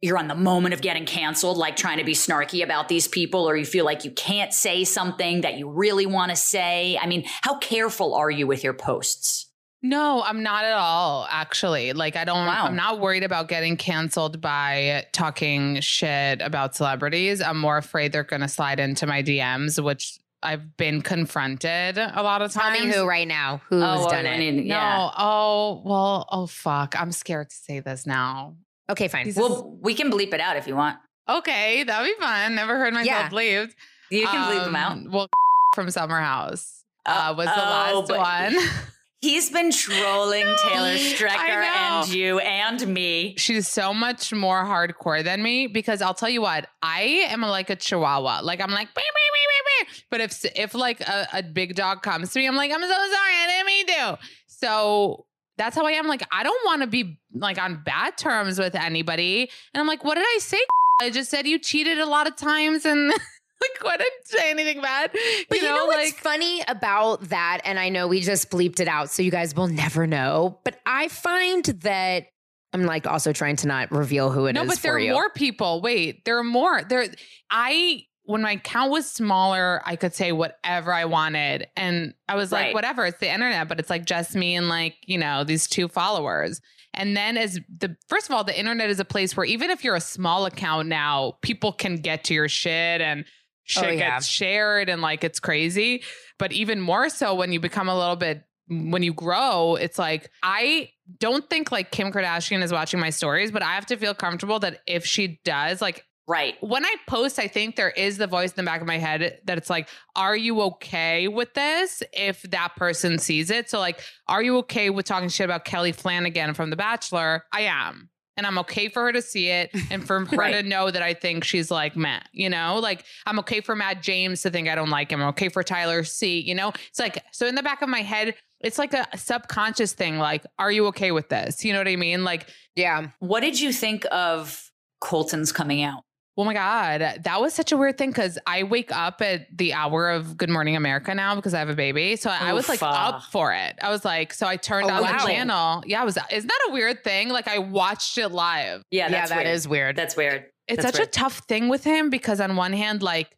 you're 0.01 0.19
on 0.19 0.29
the 0.29 0.35
moment 0.35 0.75
of 0.75 0.81
getting 0.81 1.07
canceled, 1.07 1.57
like 1.57 1.77
trying 1.77 1.99
to 1.99 2.05
be 2.05 2.13
snarky 2.13 2.63
about 2.63 2.89
these 2.89 3.09
people, 3.09 3.49
or 3.49 3.57
you 3.57 3.65
feel 3.65 3.85
like 3.85 4.05
you 4.05 4.11
can't 4.11 4.53
say 4.53 4.85
something 4.85 5.43
that 5.43 5.57
you 5.57 5.71
really 5.71 6.07
want 6.07 6.31
to 6.31 6.37
say? 6.37 6.99
I 7.01 7.07
mean, 7.07 7.25
how 7.43 7.59
careful 7.59 8.15
are 8.15 8.31
you 8.31 8.47
with 8.47 8.63
your 8.63 8.75
posts? 8.75 9.46
No, 9.89 10.23
I'm 10.23 10.43
not 10.43 10.65
at 10.65 10.73
all, 10.75 11.27
actually. 11.31 11.93
Like, 11.93 12.17
I 12.17 12.25
don't, 12.25 12.47
Wow. 12.47 12.67
I'm 12.67 12.77
not 12.77 13.01
worried 13.01 13.23
about 13.25 13.49
getting 13.49 13.77
canceled 13.77 14.41
by 14.41 15.07
talking 15.13 15.81
shit 15.81 16.41
about 16.43 16.75
celebrities. 16.75 17.41
I'm 17.41 17.59
more 17.59 17.77
afraid 17.79 18.13
they're 18.13 18.25
going 18.25 18.43
to 18.43 18.49
slide 18.49 18.81
into 18.81 19.07
my 19.07 19.23
DMs, 19.23 19.83
which 19.83 20.19
I've 20.43 20.77
been 20.77 21.03
confronted 21.03 21.99
a 21.99 22.23
lot 22.23 22.43
of 22.43 22.53
Tell 22.53 22.63
times. 22.63 22.81
me 22.85 22.93
who 22.93 23.07
right 23.07 23.27
now. 23.27 23.63
Who's 23.69 23.83
Oh, 23.83 24.09
done 24.11 24.27
I 24.27 24.35
it? 24.37 24.65
No. 24.67 25.11
Oh, 25.17 25.83
well, 25.85 26.27
oh, 26.31 26.47
fuck. 26.47 26.95
I'm 27.01 27.13
scared 27.13 27.51
to 27.51 27.57
say 27.57 27.81
this 27.81 28.07
now. 28.07 28.57
Okay, 28.89 29.09
fine. 29.09 29.33
Well, 29.35 29.77
we 29.81 29.95
can 29.95 30.11
bleep 30.11 30.33
it 30.35 30.41
out 30.41 30.57
if 30.57 30.67
you 30.67 30.77
want. 30.77 30.99
Okay, 31.29 31.83
that'd 31.85 32.07
be 32.07 32.21
fun. 32.21 32.55
Never 32.55 32.79
heard 32.79 32.95
myself 32.95 33.07
Yeah. 33.07 33.29
bleeped. 33.29 33.73
You 34.11 34.27
can 34.27 34.51
bleep 34.53 34.65
them 34.65 34.77
out. 34.77 34.93
Um, 34.93 35.11
Well, 35.11 35.29
from 35.75 35.91
Summer 35.91 36.21
House 36.21 36.85
uh, 37.05 37.35
was 37.37 37.47
the 37.47 37.53
Oh, 37.53 38.01
last 38.05 38.09
but- 38.09 38.19
one. 38.19 38.69
He's 39.21 39.51
been 39.51 39.73
trolling 39.73 40.45
Taylor 40.63 40.95
Strecker 40.97 41.65
and 41.65 42.09
you 42.09 42.39
and 42.39 42.87
me. 42.87 43.35
She's 43.39 43.67
so 43.67 43.95
much 43.95 44.33
more 44.33 44.63
hardcore 44.63 45.25
than 45.25 45.43
me 45.43 45.67
because 45.67 46.03
I'll 46.03 46.15
tell 46.15 46.29
you 46.29 46.43
what, 46.43 46.69
I 46.83 47.27
am 47.31 47.41
like 47.41 47.71
a 47.71 47.77
chihuahua. 47.77 48.41
Like 48.43 48.61
I'm 48.61 48.71
like, 48.71 48.89
"Beep, 48.95 49.05
beep, 49.05 49.33
beep, 49.33 49.89
beep, 49.89 49.89
beep." 49.89 50.05
but 50.11 50.21
if 50.21 50.45
if 50.57 50.75
like 50.75 51.01
a, 51.01 51.27
a 51.33 51.43
big 51.43 51.75
dog 51.75 52.03
comes 52.03 52.33
to 52.33 52.39
me, 52.39 52.47
I'm 52.47 52.57
like, 52.57 52.71
I'm 52.71 52.83
so 52.83 52.89
sorry, 52.89 53.35
I 53.35 53.47
didn't 53.49 53.67
mean 53.67 53.87
to. 53.87 54.19
So 54.47 55.27
that's 55.57 55.75
how 55.75 55.87
I 55.87 55.93
am. 55.93 56.07
Like 56.07 56.23
I 56.31 56.43
don't 56.43 56.65
want 56.67 56.83
to 56.83 56.87
be 56.87 57.19
like 57.35 57.59
on 57.59 57.83
bad 57.85 58.17
terms 58.19 58.59
with 58.59 58.75
anybody. 58.75 59.51
And 59.73 59.81
I'm 59.81 59.87
like, 59.87 60.05
what 60.05 60.17
did 60.17 60.25
I 60.25 60.39
say? 60.41 60.59
I 61.01 61.11
just 61.11 61.31
said 61.31 61.47
you 61.47 61.59
cheated 61.59 61.99
a 61.99 62.07
lot 62.07 62.27
of 62.27 62.37
times 62.37 62.85
and 62.85 63.13
like 63.85 63.95
I 63.95 63.97
didn't 63.97 64.27
say 64.27 64.51
anything 64.51 64.81
bad. 64.83 65.11
But 65.49 65.59
you 65.59 65.65
know, 65.65 65.87
what's 65.87 66.13
like 66.13 66.15
funny 66.15 66.63
about 66.69 67.29
that, 67.29 67.61
and 67.65 67.79
I 67.79 67.89
know 67.89 68.09
we 68.09 68.21
just 68.21 68.51
bleeped 68.51 68.81
it 68.81 68.89
out, 68.89 69.11
so 69.11 69.23
you 69.23 69.31
guys 69.31 69.55
will 69.55 69.69
never 69.69 70.07
know. 70.07 70.61
But 70.65 70.79
I 70.85 71.09
find 71.09 71.65
that 71.65 72.27
I'm 72.73 72.85
like 72.85 73.07
also 73.07 73.33
trying 73.33 73.57
to 73.57 73.67
not 73.69 73.91
reveal 73.91 74.31
who 74.31 74.47
it 74.47 74.51
is 74.51 74.55
no, 74.63 74.67
but 74.67 74.79
there 74.83 74.95
are 74.95 74.99
you. 74.99 75.13
more 75.13 75.31
people. 75.31 75.81
Wait, 75.81 76.25
there 76.25 76.39
are 76.39 76.45
more. 76.45 76.83
There, 76.83 77.07
I 77.51 78.03
when 78.25 78.43
my 78.43 78.53
account 78.53 78.91
was 78.91 79.09
smaller, 79.11 79.81
I 79.85 79.95
could 79.95 80.13
say 80.13 80.33
whatever 80.33 80.93
I 80.93 81.05
wanted, 81.05 81.69
and 81.77 82.13
I 82.29 82.35
was 82.35 82.51
like, 82.51 82.67
Right. 82.67 82.75
whatever. 82.75 83.07
It's 83.07 83.21
the 83.21 83.33
internet, 83.33 83.69
but 83.69 83.79
it's 83.79 83.89
like 83.89 84.05
just 84.05 84.35
me 84.35 84.57
and 84.57 84.69
like 84.69 84.97
you 85.07 85.19
know 85.19 85.45
these 85.45 85.67
two 85.67 85.89
followers. 85.89 86.61
And 86.99 87.15
then 87.17 87.37
as 87.37 87.61
the 87.79 87.95
first 88.09 88.29
of 88.29 88.35
all, 88.35 88.43
the 88.43 88.59
internet 88.59 88.89
is 88.91 88.99
a 89.01 89.05
place 89.05 89.37
where 89.37 89.45
even 89.47 89.71
if 89.71 89.85
you're 89.85 89.97
a 89.97 90.01
small 90.01 90.47
account 90.47 90.89
now, 90.89 91.35
people 91.43 91.73
can 91.73 91.97
get 91.97 92.25
to 92.25 92.35
your 92.35 92.49
shit 92.49 93.01
and 93.03 93.27
shit 93.67 93.85
Oh, 93.85 93.91
yeah. 93.91 94.15
gets 94.17 94.27
shared 94.27 94.89
and 94.89 95.03
like 95.03 95.23
it's 95.23 95.39
crazy. 95.41 96.03
But 96.39 96.53
even 96.53 96.81
more 96.81 97.09
so 97.11 97.35
when 97.35 97.53
you 97.53 97.61
become 97.61 97.89
a 97.89 97.97
little 97.97 98.17
bit 98.17 98.43
when 98.69 99.03
you 99.05 99.13
grow, 99.13 99.77
it's 99.77 99.99
like 99.99 100.31
I 100.43 100.91
don't 101.19 101.49
think 101.49 101.71
like 101.71 101.91
Kim 101.93 102.11
Kardashian 102.13 102.63
is 102.63 102.73
watching 102.73 102.99
my 102.99 103.11
stories, 103.11 103.51
but 103.53 103.63
I 103.63 103.75
have 103.75 103.87
to 103.87 103.97
feel 103.97 104.15
comfortable 104.15 104.59
that 104.61 104.81
if 104.87 105.05
she 105.07 105.41
does, 105.45 105.81
like 105.83 106.05
Right. 106.29 106.57
when 106.61 106.85
I 106.85 106.93
post, 107.07 107.39
I 107.39 107.47
think 107.47 107.77
there 107.77 107.91
is 107.91 108.19
the 108.19 108.27
voice 108.27 108.51
in 108.51 108.57
the 108.57 108.69
back 108.69 108.81
of 108.81 108.87
my 108.89 108.99
head 108.99 109.39
that 109.45 109.59
it's 109.59 109.71
like, 109.71 109.89
are 110.17 110.37
you 110.37 110.61
okay 110.63 111.29
with 111.29 111.55
this 111.55 112.03
if 112.13 112.43
that 112.51 112.75
person 112.75 113.21
sees 113.21 113.49
it? 113.49 113.71
So, 113.71 113.79
like, 113.79 114.01
are 114.27 114.43
you 114.43 114.57
okay 114.59 114.91
with 114.91 115.07
talking 115.07 115.29
shit 115.29 115.45
about 115.45 115.65
Kelly 115.65 115.93
Flanagan 115.93 116.53
from 116.55 116.71
The 116.71 116.77
Bachelor? 116.77 117.45
I 117.53 117.61
am. 117.61 118.11
And 118.37 118.47
I'm 118.47 118.59
okay 118.59 118.89
for 118.89 119.03
her 119.05 119.13
to 119.13 119.23
see 119.23 119.49
it 119.49 119.71
and 119.91 120.07
for 120.07 120.21
her 120.27 120.37
Right. 120.37 120.53
to 120.53 120.63
know 120.63 120.91
that 120.91 121.03
I 121.03 121.15
think 121.15 121.45
she's 121.45 121.71
like 121.71 121.97
Matt, 121.97 122.29
you 122.33 122.51
know, 122.51 122.79
like 122.79 123.05
I'm 123.27 123.39
okay 123.41 123.61
for 123.61 123.75
Matt 123.75 124.03
James 124.03 124.43
to 124.43 124.51
think 124.51 124.69
I 124.69 124.75
don't 124.75 124.91
like 124.91 125.11
him. 125.11 125.23
I'm 125.23 125.29
okay 125.29 125.49
for 125.49 125.63
Tyler 125.63 126.05
C, 126.05 126.41
you 126.41 126.55
know, 126.55 126.73
it's 126.89 126.99
like, 126.99 127.23
so 127.33 127.47
in 127.47 127.55
the 127.55 127.63
back 127.63 127.83
of 127.83 127.89
my 127.89 128.03
head, 128.03 128.35
it's 128.61 128.79
like 128.79 128.95
a 128.95 129.07
subconscious 129.17 129.93
thing. 129.93 130.19
Like, 130.19 130.45
are 130.59 130.73
you 130.73 130.87
okay 130.87 131.13
with 131.13 131.29
this? 131.29 131.65
You 131.65 131.73
know 131.73 131.79
what 131.81 131.89
I 131.89 131.97
mean? 131.97 132.25
Like, 132.25 132.49
yeah. 132.75 133.09
What 133.21 133.41
did 133.41 133.61
you 133.61 133.73
think 133.73 134.07
of 134.11 134.71
Colton's 135.01 135.53
coming 135.53 135.83
out? 135.83 136.03
Oh 136.39 136.45
my 136.45 136.53
God. 136.53 137.21
That 137.23 137.41
was 137.41 137.55
such 137.55 137.73
a 137.73 137.77
weird 137.79 137.97
thing 137.97 138.11
because 138.11 138.39
I 138.47 138.63
wake 138.65 138.93
up 138.93 139.23
at 139.23 139.47
the 139.57 139.73
hour 139.73 140.11
of 140.11 140.37
Good 140.37 140.51
Morning 140.51 140.77
America 140.77 141.15
now 141.15 141.35
because 141.35 141.55
I 141.55 141.61
have 141.61 141.71
a 141.71 141.75
baby. 141.75 142.17
So 142.17 142.29
I 142.29 142.53
was 142.53 142.69
like 142.69 142.83
uh. 142.83 142.87
up 142.87 143.23
for 143.25 143.55
it. 143.55 143.79
I 143.81 143.89
was 143.91 144.05
like, 144.05 144.35
so 144.35 144.47
I 144.47 144.57
turned 144.57 144.91
Oh, 144.91 144.95
on 144.95 145.03
wow. 145.03 145.13
the 145.25 145.33
channel. 145.33 145.83
Yeah, 145.87 146.03
I 146.03 146.05
was, 146.05 146.19
isn't 146.31 146.47
that 146.49 146.67
a 146.69 146.73
weird 146.73 147.03
thing? 147.03 147.31
Like 147.31 147.49
I 147.49 147.59
watched 147.59 148.19
it 148.19 148.29
live. 148.29 148.83
Yeah, 148.91 149.05
yeah, 149.05 149.11
that's 149.11 149.31
that 149.31 149.45
weird. 149.45 149.55
is 149.55 149.69
weird. 149.69 149.97
That's 149.97 150.15
weird. 150.17 150.45
It's 150.69 150.83
That's 150.83 150.95
such 150.97 150.99
weird. 151.01 151.09
a 151.09 151.11
tough 151.13 151.39
thing 151.49 151.69
with 151.69 151.85
him 151.85 152.11
because 152.11 152.41
on 152.41 152.57
one 152.57 152.75
hand, 152.75 153.03
like 153.03 153.35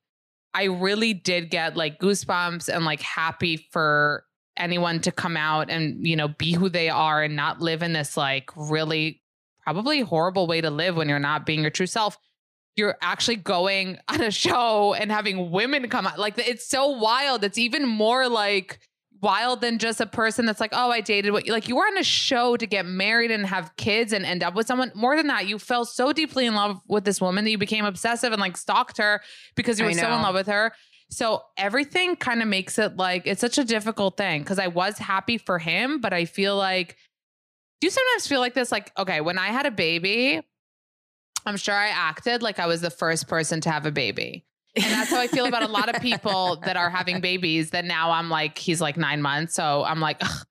I 0.55 0.65
really 0.65 1.15
did 1.15 1.51
get 1.51 1.77
like 1.77 2.01
goosebumps 2.01 2.69
and 2.75 2.85
like 2.85 3.01
happy 3.03 3.69
for 3.71 4.25
anyone 4.57 4.99
to 5.03 5.13
come 5.13 5.37
out 5.37 5.71
and, 5.71 6.05
you 6.05 6.17
know, 6.17 6.27
be 6.29 6.55
who 6.55 6.69
they 6.69 6.89
are 6.89 7.23
and 7.23 7.37
not 7.37 7.61
live 7.61 7.83
in 7.83 7.93
this 7.93 8.17
like 8.17 8.51
really 8.57 9.23
probably 9.63 10.01
horrible 10.01 10.47
way 10.49 10.61
to 10.61 10.71
live 10.71 10.97
when 10.97 11.09
you're 11.09 11.19
not 11.21 11.47
being 11.47 11.61
your 11.61 11.71
true 11.71 11.87
self. 11.87 12.19
You're 12.79 12.97
actually 13.03 13.37
going 13.37 13.99
on 14.09 14.23
a 14.23 14.31
show 14.31 14.95
and 14.95 15.11
having 15.13 15.51
women 15.51 15.89
come 15.89 16.07
out. 16.07 16.19
Like 16.19 16.39
it's 16.39 16.69
so 16.69 16.89
wild. 16.89 17.45
It's 17.45 17.59
even 17.59 17.87
more 17.87 18.29
like 18.29 18.79
wild 19.21 19.61
than 19.61 19.79
just 19.79 20.01
a 20.01 20.07
person 20.07 20.47
that's 20.47 20.61
like, 20.61 20.71
oh, 20.73 20.91
I 20.91 21.01
dated 21.01 21.33
what 21.33 21.47
like 21.49 21.69
you 21.69 21.77
were 21.77 21.83
on 21.83 21.99
a 21.99 22.05
show 22.05 22.57
to 22.57 22.67
get 22.67 22.87
married 22.87 23.31
and 23.31 23.45
have 23.47 23.75
kids 23.77 24.13
and 24.13 24.25
end 24.25 24.43
up 24.43 24.55
with 24.55 24.67
someone. 24.67 24.93
More 24.95 25.17
than 25.17 25.27
that, 25.27 25.47
you 25.47 25.59
fell 25.59 25.85
so 25.85 26.13
deeply 26.13 26.47
in 26.47 26.55
love 26.55 26.81
with 26.87 27.05
this 27.05 27.21
woman 27.21 27.45
that 27.45 27.51
you 27.51 27.59
became 27.59 27.85
obsessive 27.85 28.33
and 28.33 28.41
like 28.41 28.57
stalked 28.57 28.99
her 28.99 29.21
because 29.57 29.79
you 29.79 29.85
were 29.85 29.93
so 29.93 30.13
in 30.13 30.23
love 30.23 30.35
with 30.35 30.47
her. 30.47 30.73
So 31.11 31.43
everything 31.57 32.17
kind 32.17 32.43
of 32.43 32.49
makes 32.49 32.79
it 32.79 32.97
like 32.97 33.27
it's 33.27 33.41
such 33.41 33.59
a 33.59 33.65
difficult 33.65 34.17
thing 34.17 34.43
because 34.43 34.59
I 34.59 34.69
was 34.69 34.99
happy 34.99 35.39
for 35.39 35.59
him, 35.59 36.01
but 36.01 36.13
I 36.13 36.25
feel 36.27 36.57
like 36.57 36.97
do 37.81 37.87
you 37.87 37.91
sometimes 37.91 38.27
feel 38.27 38.41
like 38.41 38.55
this? 38.55 38.73
Like, 38.73 38.93
okay, 38.99 39.21
when 39.21 39.39
I 39.39 39.49
had 39.49 39.65
a 39.65 39.71
baby, 39.71 40.43
I'm 41.49 41.57
sure 41.57 41.75
I 41.75 41.89
acted 41.89 42.43
like 42.43 42.59
I 42.59 42.67
was 42.67 42.81
the 42.81 42.91
first 42.91 43.27
person 43.29 43.61
to 43.63 43.71
have 43.71 43.87
a 43.87 43.91
baby. 43.91 44.45
And 44.77 44.85
that's 44.85 45.11
how 45.11 45.19
I 45.21 45.27
feel 45.27 45.47
about 45.47 45.63
a 45.65 45.69
lot 45.69 45.93
of 45.95 46.01
people 46.01 46.57
that 46.65 46.77
are 46.77 46.91
having 46.91 47.21
babies 47.21 47.71
that 47.71 47.85
now 47.85 48.11
I'm 48.13 48.29
like, 48.31 48.59
he's 48.59 48.81
like 48.81 48.97
nine 48.97 49.21
months. 49.23 49.55
So 49.55 49.83
I'm 49.83 49.99
like, 49.99 50.19
ugh, 50.21 50.47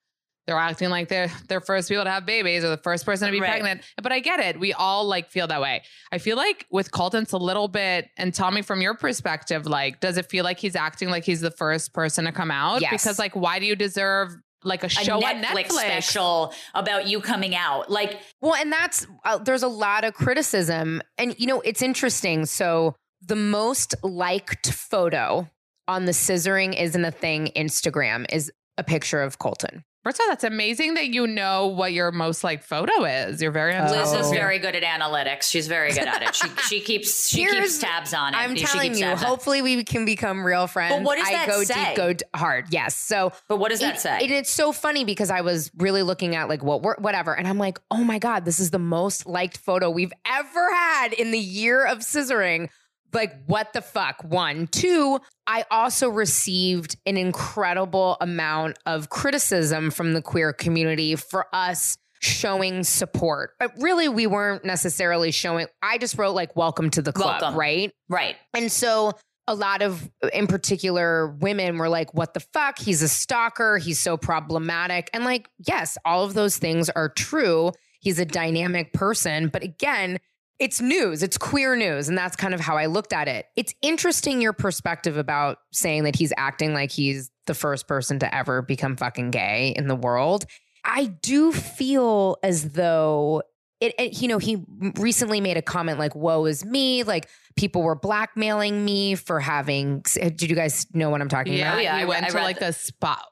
they're 0.48 0.58
acting 0.58 0.90
like 0.90 1.08
they're 1.08 1.30
they're 1.48 1.62
first 1.62 1.88
people 1.88 2.04
to 2.04 2.10
have 2.10 2.26
babies 2.26 2.64
or 2.64 2.70
the 2.70 2.78
first 2.78 3.06
person 3.06 3.28
to 3.28 3.32
be 3.32 3.40
Right. 3.40 3.50
pregnant. 3.52 3.82
But 4.02 4.12
I 4.12 4.20
get 4.20 4.40
it. 4.40 4.60
We 4.60 4.74
all 4.74 5.06
like 5.06 5.30
feel 5.30 5.48
that 5.48 5.62
way. 5.62 5.84
I 6.12 6.18
feel 6.18 6.36
like 6.36 6.66
with 6.72 6.92
Colton, 6.92 7.24
it's 7.24 7.34
a 7.34 7.38
little 7.38 7.68
bit, 7.68 8.10
and 8.18 8.34
tell 8.34 8.52
me 8.52 8.62
from 8.62 8.82
your 8.82 8.96
perspective, 8.96 9.66
like, 9.66 10.00
does 10.00 10.18
it 10.18 10.26
feel 10.30 10.44
like 10.44 10.58
he's 10.60 10.76
acting 10.76 11.10
like 11.10 11.24
he's 11.24 11.42
the 11.42 11.52
first 11.52 11.94
person 11.94 12.26
to 12.26 12.32
come 12.32 12.50
out? 12.52 12.82
Yes. 12.82 12.92
Because 12.92 13.20
like, 13.20 13.36
why 13.36 13.60
do 13.60 13.66
you 13.66 13.76
deserve 13.76 14.36
like 14.64 14.84
a 14.84 14.88
A 14.88 14.90
show 14.90 15.20
Netflix, 15.20 15.34
on 15.34 15.44
Netflix? 15.44 15.72
special 15.72 16.54
about 16.74 17.08
you 17.08 17.22
coming 17.22 17.56
out. 17.56 17.90
Like, 17.90 18.20
Well, 18.42 18.56
and 18.56 18.72
that's 18.72 19.06
uh, 19.26 19.38
there's 19.38 19.64
a 19.64 19.68
lot 19.68 20.04
of 20.04 20.14
criticism, 20.14 21.02
and 21.18 21.36
you 21.40 21.48
know 21.48 21.62
it's 21.62 21.82
interesting. 21.82 22.46
So 22.46 22.96
the 23.22 23.36
most 23.36 23.96
liked 24.04 24.72
photo 24.72 25.50
on 25.88 26.06
the 26.06 26.12
scissoring 26.12 26.80
isn't 26.80 27.06
a 27.06 27.12
thing. 27.12 27.52
Instagram 27.56 28.26
is 28.32 28.52
a 28.78 28.84
picture 28.84 29.22
of 29.22 29.40
Colton. 29.40 29.84
First 30.08 30.22
of 30.22 30.24
all, 30.24 30.30
that's 30.30 30.46
amazing 30.46 30.94
that 30.94 31.10
you 31.10 31.28
know 31.28 31.68
what 31.68 31.92
your 31.92 32.14
most 32.14 32.42
like 32.42 32.64
photo 32.64 33.04
is. 33.04 33.42
You're 33.42 33.52
very 33.52 33.78
Liz 33.78 34.14
is 34.14 34.30
very 34.32 34.58
good 34.58 34.74
at 34.74 34.82
analytics. 34.84 35.44
She's 35.52 35.68
very 35.68 35.90
good 35.92 36.08
at 36.08 36.22
it. 36.22 36.34
She 36.34 36.48
she 36.70 36.80
keeps 36.80 37.28
she 37.28 37.42
Here's- 37.42 37.56
keeps 37.60 37.80
tabs 37.80 38.14
on 38.14 38.34
it. 38.34 38.38
I'm 38.38 38.56
She 38.56 38.64
telling 38.64 38.96
you, 38.96 39.06
it. 39.08 39.18
hopefully 39.18 39.62
we 39.62 39.84
can 39.84 40.06
become 40.06 40.46
real 40.46 40.66
friends. 40.66 40.96
But 40.96 41.04
what 41.04 41.18
does 41.18 41.28
I 41.28 41.32
that 41.34 41.48
go 41.50 41.62
say? 41.64 41.74
deep, 41.88 41.98
go 41.98 42.14
d- 42.14 42.24
hard. 42.34 42.68
Yes. 42.72 42.96
So 42.96 43.34
But 43.50 43.58
what 43.58 43.70
does 43.72 43.82
that 43.82 43.96
it- 43.96 44.00
say? 44.00 44.20
And 44.22 44.32
it's 44.32 44.50
so 44.50 44.72
funny 44.72 45.04
because 45.04 45.30
I 45.30 45.42
was 45.42 45.72
really 45.76 46.04
looking 46.04 46.38
at 46.38 46.48
like 46.48 46.64
what 46.64 46.84
we're 46.84 46.96
whatever, 47.00 47.34
and 47.38 47.46
I'm 47.46 47.58
like, 47.58 47.78
oh 47.92 48.06
my 48.06 48.18
god, 48.18 48.46
this 48.46 48.62
is 48.62 48.72
the 48.72 48.80
most 48.80 49.26
liked 49.28 49.58
photo 49.58 49.90
we've 49.90 50.14
ever 50.26 50.74
had 50.74 51.12
in 51.12 51.32
the 51.32 51.38
year 51.40 51.86
of 51.86 51.98
scissoring. 51.98 52.70
Like 53.14 53.34
what 53.46 53.74
the 53.74 53.82
fuck 53.82 54.22
one 54.24 54.68
two 54.68 55.20
i 55.48 55.64
also 55.72 56.10
received 56.10 56.96
an 57.06 57.18
incredible 57.18 58.18
amount 58.22 58.78
of 58.86 59.10
criticism 59.10 59.90
from 59.92 60.14
the 60.14 60.22
queer 60.22 60.54
community 60.54 61.16
for 61.16 61.48
us 61.54 61.98
showing 62.20 62.84
support 62.84 63.52
but 63.60 63.72
really 63.80 64.10
we 64.10 64.26
weren't 64.28 64.66
necessarily 64.66 65.32
showing 65.32 65.68
i 65.82 65.98
just 65.98 66.18
wrote 66.18 66.34
like 66.34 66.56
welcome 66.56 66.90
to 66.90 67.02
the 67.02 67.14
club 67.14 67.42
Welcome. 67.42 67.60
right 67.60 67.92
Right. 68.10 68.36
and 68.54 68.72
so 68.72 69.14
a 69.50 69.56
lot 69.56 69.82
of, 69.82 70.12
in 70.34 70.46
particular, 70.46 71.28
women 71.40 71.78
were 71.78 71.88
like, 71.88 72.14
what 72.14 72.34
the 72.34 72.42
fuck? 72.42 72.78
He's 72.78 73.02
a 73.02 73.08
stalker. 73.08 73.78
He's 73.78 73.98
so 73.98 74.18
problematic. 74.18 75.10
And 75.14 75.24
like, 75.24 75.48
yes, 75.66 75.98
all 76.04 76.26
of 76.26 76.34
those 76.34 76.58
things 76.58 76.90
are 76.90 77.08
true. 77.08 77.72
He's 78.02 78.20
a 78.20 78.26
dynamic 78.26 78.92
person. 78.92 79.48
But 79.48 79.64
again, 79.64 80.18
it's 80.60 80.82
news, 80.82 81.22
it's 81.24 81.38
queer 81.38 81.76
news. 81.76 82.10
And 82.10 82.18
that's 82.18 82.36
kind 82.36 82.54
of 82.54 82.60
how 82.60 82.78
I 82.78 82.88
looked 82.88 83.14
at 83.14 83.28
it. 83.28 83.46
It's 83.56 83.74
interesting 83.82 84.42
your 84.42 84.54
perspective 84.54 85.18
about 85.18 85.58
saying 85.72 86.04
that 86.06 86.16
he's 86.16 86.34
acting 86.38 86.74
like 86.74 86.92
he's 86.92 87.30
the 87.46 87.54
first 87.54 87.88
person 87.88 88.20
to 88.20 88.36
ever 88.36 88.62
become 88.62 88.98
fucking 88.98 89.32
gay 89.32 89.74
in 89.76 89.88
the 89.88 89.96
world. 89.96 90.46
I 90.84 91.06
do 91.06 91.52
feel 91.52 92.38
as 92.44 92.72
though 92.72 93.44
it, 93.80 93.94
it, 94.00 94.22
you 94.22 94.28
know, 94.28 94.40
he 94.40 94.64
recently 94.98 95.40
made 95.42 95.56
a 95.58 95.62
comment 95.62 96.00
like, 96.00 96.16
woe 96.16 96.46
is 96.46 96.66
me. 96.66 97.04
Like, 97.04 97.30
people 97.56 97.84
were 97.84 97.94
blackmailing 97.96 98.84
me 98.84 99.14
for 99.14 99.40
having. 99.40 100.02
Did 100.16 100.42
you 100.42 100.56
guys 100.56 100.88
know 100.96 101.12
what 101.12 101.22
I'm 101.22 101.30
talking 101.30 101.54
Yeah, 101.54 101.74
about? 101.74 101.84
yeah, 101.84 101.94
he 101.94 102.00
I 102.00 102.02
re- 102.04 102.08
went 102.08 102.26
I 102.26 102.30
to 102.30 102.38
like 102.38 102.60
the- 102.60 102.70
a 102.70 102.74
spot, 102.74 103.24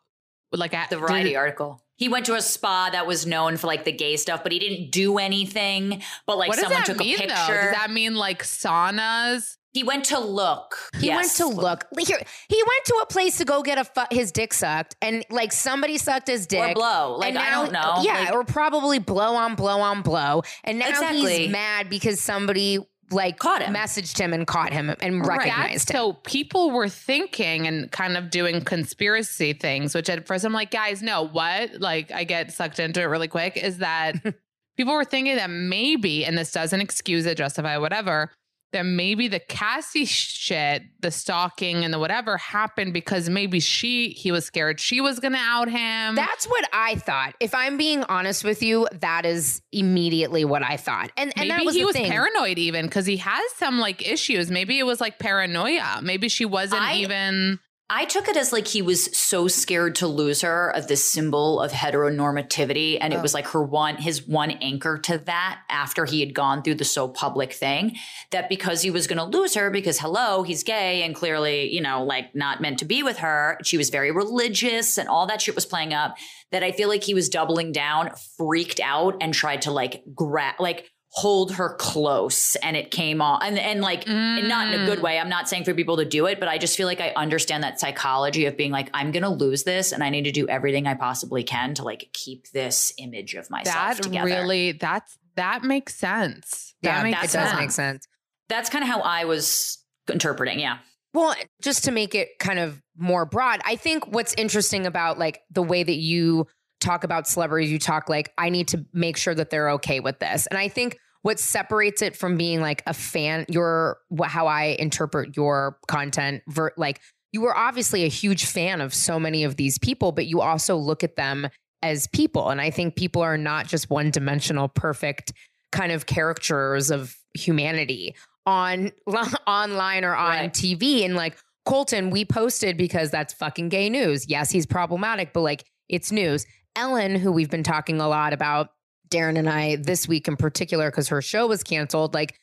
like 0.51 0.75
at 0.75 0.91
The 0.91 0.97
Variety 0.97 1.35
article. 1.35 1.81
He 1.97 2.09
went 2.09 2.25
to 2.25 2.35
a 2.35 2.41
spa 2.41 2.89
that 2.91 3.07
was 3.07 3.25
known 3.25 3.57
for 3.57 3.67
like 3.67 3.85
the 3.85 3.91
gay 3.91 4.17
stuff, 4.17 4.43
but 4.43 4.51
he 4.51 4.59
didn't 4.59 4.91
do 4.91 5.17
anything. 5.17 6.01
But 6.27 6.37
like 6.37 6.49
What 6.49 6.55
does 6.55 6.63
someone 6.63 6.81
that 6.81 6.85
took 6.87 6.97
mean 6.97 7.15
a 7.15 7.19
picture. 7.19 7.35
though? 7.35 7.47
Does 7.53 7.71
that 7.71 7.89
mean 7.91 8.15
like 8.15 8.43
saunas? 8.43 9.57
he 9.73 9.83
went 9.83 10.05
to 10.05 10.17
look. 10.19 10.77
He 11.01 11.07
Yes. 11.07 11.17
went 11.17 11.31
to 11.53 11.61
look. 11.61 11.85
Here, 11.99 12.21
he 12.47 12.63
went 12.63 12.85
to 12.85 12.93
a 13.03 13.05
place 13.07 13.37
to 13.39 13.45
go 13.45 13.61
get 13.61 13.77
a 13.77 13.83
fu- 13.83 14.07
his 14.15 14.31
dick 14.31 14.53
sucked, 14.53 14.95
and 15.01 15.25
like 15.29 15.51
somebody 15.51 15.97
sucked 15.97 16.27
his 16.29 16.47
dick. 16.47 16.69
or 16.69 16.73
blow. 16.73 17.17
Like 17.17 17.29
and 17.31 17.37
I 17.37 17.49
don't 17.51 17.73
know. 17.73 17.95
Yeah, 18.01 18.19
Like, 18.19 18.31
or 18.31 18.45
probably 18.45 18.99
blow 18.99 19.35
on 19.35 19.55
blow 19.55 19.81
on 19.81 20.01
blow. 20.01 20.43
And 20.63 20.79
now 20.79 20.87
Exactly. 20.87 21.39
he's 21.39 21.49
mad 21.51 21.89
because 21.89 22.21
somebody 22.21 22.79
like 23.11 23.37
Caught 23.39 23.63
him. 23.63 23.73
messaged 23.75 24.17
him 24.17 24.33
and 24.33 24.47
caught 24.47 24.73
him 24.73 24.93
and 25.01 25.19
Right. 25.25 25.37
recognized 25.39 25.89
him. 25.91 25.95
So 25.97 26.13
people 26.13 26.71
were 26.71 26.89
thinking 26.89 27.67
and 27.67 27.91
kind 27.91 28.17
of 28.17 28.29
doing 28.29 28.61
conspiracy 28.61 29.53
things, 29.53 29.93
which 29.93 30.09
at 30.09 30.25
first 30.25 30.43
I'm 30.45 30.53
like, 30.53 30.71
guys, 30.71 31.01
no, 31.01 31.23
what? 31.27 31.79
Like 31.79 32.11
I 32.11 32.23
get 32.23 32.51
sucked 32.51 32.79
into 32.79 33.01
it 33.01 33.05
really 33.05 33.27
quick. 33.27 33.57
Is 33.57 33.77
that 33.79 34.15
people 34.77 34.93
were 34.93 35.05
thinking 35.05 35.35
that 35.35 35.49
maybe, 35.49 36.25
and 36.25 36.37
this 36.37 36.51
doesn't 36.51 36.81
excuse 36.81 37.25
it, 37.25 37.37
justify 37.37 37.77
whatever, 37.77 38.31
that 38.75 38.85
maybe 38.85 39.27
the 39.29 39.39
Cassie 39.39 40.03
shit, 40.05 40.83
the 40.99 41.09
stalking 41.09 41.85
and 41.85 41.93
the 41.93 41.97
whatever 41.99 42.37
happened 42.37 42.93
because 42.93 43.29
maybe 43.29 43.59
she 43.61 44.09
he 44.09 44.31
was 44.31 44.45
scared 44.45 44.79
she 44.79 44.99
was 45.01 45.19
gonna 45.19 45.37
out 45.39 45.69
him. 45.69 46.15
That's 46.15 46.45
what 46.45 46.67
I 46.73 46.95
thought. 46.95 47.35
If 47.39 47.55
I'm 47.55 47.77
being 47.77 48.03
honest 48.03 48.43
with 48.43 48.61
you, 48.61 48.87
that 48.99 49.25
is 49.25 49.61
immediately 49.71 50.43
what 50.45 50.61
I 50.61 50.77
thought. 50.77 51.11
And 51.17 51.31
and 51.37 51.47
Maybe 51.47 51.59
that 51.59 51.65
was 51.65 51.75
he 51.75 51.85
was 51.85 51.95
thing. 51.95 52.11
paranoid 52.11 52.57
even 52.57 52.85
because 52.85 53.05
he 53.05 53.17
has 53.17 53.43
some 53.55 53.79
like 53.79 54.07
issues. 54.07 54.51
Maybe 54.51 54.77
it 54.77 54.83
was 54.83 54.99
like 54.99 55.17
paranoia. 55.19 55.99
Maybe 56.03 56.27
she 56.29 56.45
wasn't 56.45 56.81
I- 56.81 56.95
even. 56.97 57.59
I 57.87 58.05
took 58.05 58.27
it 58.27 58.35
as 58.35 58.51
like 58.51 58.67
he 58.67 58.81
was 58.81 59.15
so 59.15 59.47
scared 59.47 59.93
to 59.95 60.07
lose 60.07 60.41
her 60.41 60.75
of 60.75 60.87
this 60.87 61.09
symbol 61.09 61.61
of 61.61 61.71
heteronormativity. 61.71 62.97
And 62.99 63.13
it 63.13 63.21
was 63.21 63.35
oh. 63.35 63.37
like 63.37 63.47
her 63.49 63.61
one, 63.61 63.97
his 63.97 64.27
one 64.27 64.51
anchor 64.51 64.97
to 64.97 65.19
that 65.19 65.61
after 65.69 66.05
he 66.05 66.19
had 66.19 66.33
gone 66.33 66.63
through 66.63 66.75
the 66.75 66.83
so 66.85 67.07
public 67.07 67.53
thing 67.53 67.95
that 68.31 68.49
because 68.49 68.81
he 68.81 68.89
was 68.89 69.05
going 69.05 69.19
to 69.19 69.37
lose 69.37 69.53
her 69.53 69.69
because 69.69 69.99
hello, 69.99 70.41
he's 70.41 70.63
gay 70.63 71.03
and 71.03 71.13
clearly, 71.13 71.71
you 71.71 71.79
know, 71.79 72.03
like 72.03 72.33
not 72.33 72.59
meant 72.59 72.79
to 72.79 72.85
be 72.85 73.03
with 73.03 73.19
her. 73.19 73.59
She 73.63 73.77
was 73.77 73.91
very 73.91 74.11
religious 74.11 74.97
and 74.97 75.07
all 75.07 75.27
that 75.27 75.43
shit 75.43 75.53
was 75.53 75.67
playing 75.67 75.93
up 75.93 76.17
that 76.51 76.63
I 76.63 76.71
feel 76.71 76.89
like 76.89 77.03
he 77.03 77.13
was 77.13 77.29
doubling 77.29 77.71
down, 77.71 78.09
freaked 78.35 78.79
out 78.79 79.17
and 79.21 79.31
tried 79.31 79.61
to 79.63 79.71
like 79.71 80.03
grab, 80.15 80.55
like, 80.59 80.89
hold 81.15 81.53
her 81.53 81.75
close 81.75 82.57
and 82.57 82.75
it 82.75 82.91
came 82.91 83.21
off 83.21 83.41
and 83.41 83.57
and 83.57 83.79
like 83.79 84.05
and 84.05 84.49
not 84.49 84.73
in 84.73 84.81
a 84.81 84.85
good 84.85 84.99
mm. 84.99 85.03
way 85.03 85.17
i'm 85.17 85.29
not 85.29 85.47
saying 85.47 85.63
for 85.63 85.73
people 85.73 85.95
to 85.95 86.03
do 86.03 86.25
it 86.25 86.41
but 86.41 86.49
i 86.49 86.57
just 86.57 86.75
feel 86.75 86.85
like 86.85 86.99
i 86.99 87.13
understand 87.15 87.63
that 87.63 87.79
psychology 87.79 88.45
of 88.45 88.57
being 88.57 88.69
like 88.69 88.89
i'm 88.93 89.11
gonna 89.11 89.33
lose 89.33 89.63
this 89.63 89.93
and 89.93 90.03
i 90.03 90.09
need 90.09 90.23
to 90.23 90.31
do 90.33 90.45
everything 90.49 90.87
i 90.87 90.93
possibly 90.93 91.41
can 91.41 91.73
to 91.73 91.83
like 91.83 92.09
keep 92.11 92.51
this 92.51 92.91
image 92.97 93.33
of 93.33 93.49
myself 93.49 93.95
That 93.95 94.03
together 94.03 94.25
really 94.25 94.73
that's 94.73 95.17
that 95.37 95.63
makes 95.63 95.95
sense. 95.95 96.75
That 96.81 96.97
yeah, 96.97 97.03
makes 97.03 97.17
it 97.17 97.21
that's 97.21 97.33
does 97.33 97.49
sense. 97.49 97.59
make 97.59 97.71
sense. 97.71 98.07
that's 98.49 98.69
kind 98.69 98.83
of 98.83 98.89
how 98.89 98.99
i 98.99 99.23
was 99.23 99.81
interpreting 100.11 100.59
yeah 100.59 100.79
Well, 101.13 101.33
just 101.61 101.85
to 101.85 101.91
make 101.91 102.13
it 102.13 102.39
kind 102.39 102.59
of 102.59 102.81
more 102.97 103.25
broad, 103.25 103.61
I 103.63 103.77
think 103.77 104.05
what's 104.07 104.33
interesting 104.37 104.85
about 104.85 105.17
like 105.17 105.39
the 105.49 105.63
way 105.63 105.81
that 105.81 105.95
you 105.95 106.47
talk 106.81 107.05
about 107.05 107.25
celebrities, 107.25 107.71
you 107.71 107.79
talk 107.79 108.09
like, 108.09 108.33
I 108.37 108.49
need 108.49 108.67
to 108.69 108.85
make 108.91 109.15
sure 109.15 109.33
that 109.33 109.49
they're 109.49 109.69
okay 109.71 110.01
with 110.01 110.19
this. 110.19 110.45
And 110.47 110.57
I 110.57 110.67
think 110.67 110.97
what 111.25 111.39
separates 111.39 112.03
it 112.03 112.15
from 112.15 112.37
being 112.37 112.61
like 112.61 112.83
a 112.85 112.93
fan, 112.93 113.47
your 113.49 113.97
how 114.25 114.45
I 114.45 114.75
interpret 114.77 115.35
your 115.35 115.79
content, 115.87 116.43
ver, 116.47 116.71
like 116.77 117.01
you 117.31 117.41
were 117.41 117.57
obviously 117.57 118.03
a 118.03 118.07
huge 118.07 118.45
fan 118.45 118.79
of 118.79 118.93
so 118.93 119.19
many 119.19 119.43
of 119.43 119.55
these 119.55 119.79
people, 119.79 120.11
but 120.11 120.27
you 120.27 120.41
also 120.41 120.75
look 120.75 121.03
at 121.03 121.15
them 121.15 121.47
as 121.81 122.05
people. 122.05 122.51
And 122.51 122.61
I 122.61 122.69
think 122.69 122.95
people 122.95 123.23
are 123.23 123.39
not 123.39 123.65
just 123.65 123.89
one 123.89 124.11
dimensional, 124.11 124.67
perfect 124.67 125.33
kind 125.71 125.91
of 125.91 126.05
caricatures 126.05 126.91
of 126.91 127.15
humanity 127.33 128.15
on 128.45 128.91
online 129.47 130.05
or 130.05 130.15
on 130.15 130.29
Right. 130.29 130.53
TV. 130.53 131.05
And 131.05 131.15
like 131.15 131.39
Colton, 131.65 132.11
we 132.11 132.23
posted 132.23 132.77
because 132.77 133.09
that's 133.09 133.33
fucking 133.33 133.69
gay 133.69 133.89
news. 133.89 134.29
Yes, 134.29 134.51
he's 134.51 134.67
problematic, 134.67 135.33
but 135.33 135.41
like 135.41 135.65
it's 135.89 136.11
news. 136.11 136.45
Ellen, 136.75 137.15
who 137.15 137.31
we've 137.31 137.49
been 137.49 137.63
talking 137.63 137.99
a 137.99 138.07
lot 138.07 138.31
about, 138.31 138.69
Darren 139.09 139.37
and 139.37 139.49
I 139.49 139.75
this 139.77 140.07
week 140.07 140.27
in 140.27 140.35
particular, 140.37 140.89
because 140.91 141.07
her 141.09 141.21
show 141.21 141.47
was 141.47 141.63
canceled, 141.63 142.13
like 142.13 142.35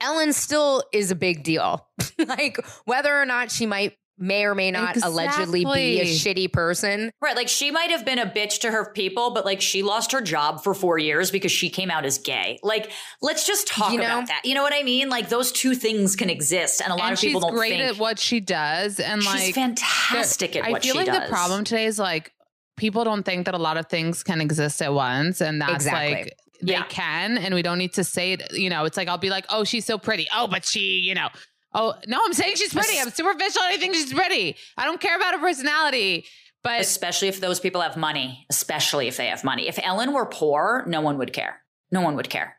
Ellen 0.00 0.32
still 0.32 0.82
is 0.92 1.10
a 1.10 1.16
big 1.16 1.42
deal. 1.42 1.88
like 2.18 2.58
whether 2.84 3.14
or 3.16 3.24
not 3.26 3.50
she 3.50 3.66
might 3.66 3.94
may 4.20 4.44
or 4.44 4.54
may 4.54 4.72
not 4.72 4.96
allegedly 5.04 5.64
be 5.64 6.00
a 6.00 6.04
shitty 6.04 6.52
person. 6.52 7.12
right 7.22 7.36
like 7.36 7.46
she 7.46 7.70
might 7.70 7.88
have 7.92 8.04
been 8.04 8.18
a 8.18 8.26
bitch 8.26 8.58
to 8.58 8.68
her 8.68 8.90
people 8.92 9.30
but 9.32 9.44
like 9.44 9.60
she 9.60 9.84
lost 9.84 10.10
her 10.10 10.20
job 10.20 10.60
for 10.64 10.74
four 10.74 10.98
years 10.98 11.30
because 11.30 11.52
she 11.52 11.70
came 11.70 11.88
out 11.88 12.04
as 12.04 12.18
gay 12.18 12.58
like 12.64 12.90
let's 13.22 13.46
just 13.46 13.68
talk 13.68 13.92
You 13.92 13.98
know? 13.98 14.04
about 14.06 14.26
that 14.26 14.40
you 14.44 14.54
know 14.56 14.64
what 14.64 14.72
i 14.74 14.82
mean 14.82 15.08
like 15.08 15.28
those 15.28 15.52
two 15.52 15.76
things 15.76 16.16
can 16.16 16.30
exist 16.30 16.82
and 16.82 16.90
a 16.92 16.96
lot 16.96 17.04
and 17.04 17.12
of 17.14 17.20
people 17.20 17.40
don't 17.40 17.54
great 17.54 17.74
think 17.78 17.94
at 17.94 17.98
what 17.98 18.18
she 18.18 18.40
does. 18.40 18.98
And 18.98 19.22
she's 19.22 19.32
like 19.32 19.54
fantastic 19.54 20.56
at 20.56 20.64
I 20.64 20.70
what 20.72 20.82
feel 20.82 20.94
she 20.94 20.98
like 20.98 21.06
does 21.06 21.20
the 21.20 21.28
problem 21.32 21.62
today 21.62 21.84
is 21.84 22.00
like 22.00 22.32
people 22.78 23.04
don't 23.04 23.24
think 23.24 23.44
that 23.46 23.54
a 23.54 23.58
lot 23.58 23.76
of 23.76 23.86
things 23.88 24.22
can 24.22 24.40
exist 24.40 24.80
at 24.80 24.92
once. 24.94 25.40
And 25.40 25.60
that's 25.60 25.74
Exactly. 25.84 26.14
like 26.14 26.32
they 26.62 26.72
Yeah. 26.72 26.84
can, 26.84 27.36
and 27.38 27.54
we 27.54 27.62
don't 27.62 27.78
need 27.78 27.92
to 27.94 28.04
say 28.04 28.32
it. 28.32 28.52
You 28.52 28.70
know, 28.70 28.84
it's 28.84 28.96
like 28.96 29.08
I'll 29.08 29.18
be 29.18 29.30
like, 29.30 29.44
oh, 29.50 29.64
she's 29.64 29.84
so 29.84 29.98
pretty. 29.98 30.26
Oh, 30.34 30.46
but 30.48 30.64
she, 30.64 30.98
you 31.00 31.14
know, 31.14 31.28
oh 31.74 31.94
no, 32.06 32.18
I'm 32.24 32.32
saying 32.32 32.56
she's 32.56 32.72
pretty. 32.72 32.98
I'm 32.98 33.10
superficial. 33.10 33.60
I 33.62 33.76
think 33.76 33.94
she's 33.94 34.12
pretty. 34.12 34.56
I 34.76 34.84
don't 34.84 35.00
care 35.00 35.16
about 35.16 35.34
her 35.34 35.40
personality. 35.40 36.24
But 36.64 36.80
especially 36.80 37.28
if 37.28 37.40
those 37.40 37.60
people 37.60 37.80
have 37.82 37.96
money, 37.96 38.44
especially 38.50 39.06
if 39.06 39.16
they 39.16 39.26
have 39.26 39.44
money. 39.44 39.68
If 39.68 39.78
Ellen 39.82 40.12
were 40.12 40.26
poor, 40.26 40.84
no 40.88 41.00
one 41.00 41.16
would 41.18 41.32
care. 41.32 41.60
No 41.92 42.00
one 42.00 42.16
would 42.16 42.28
care. 42.28 42.56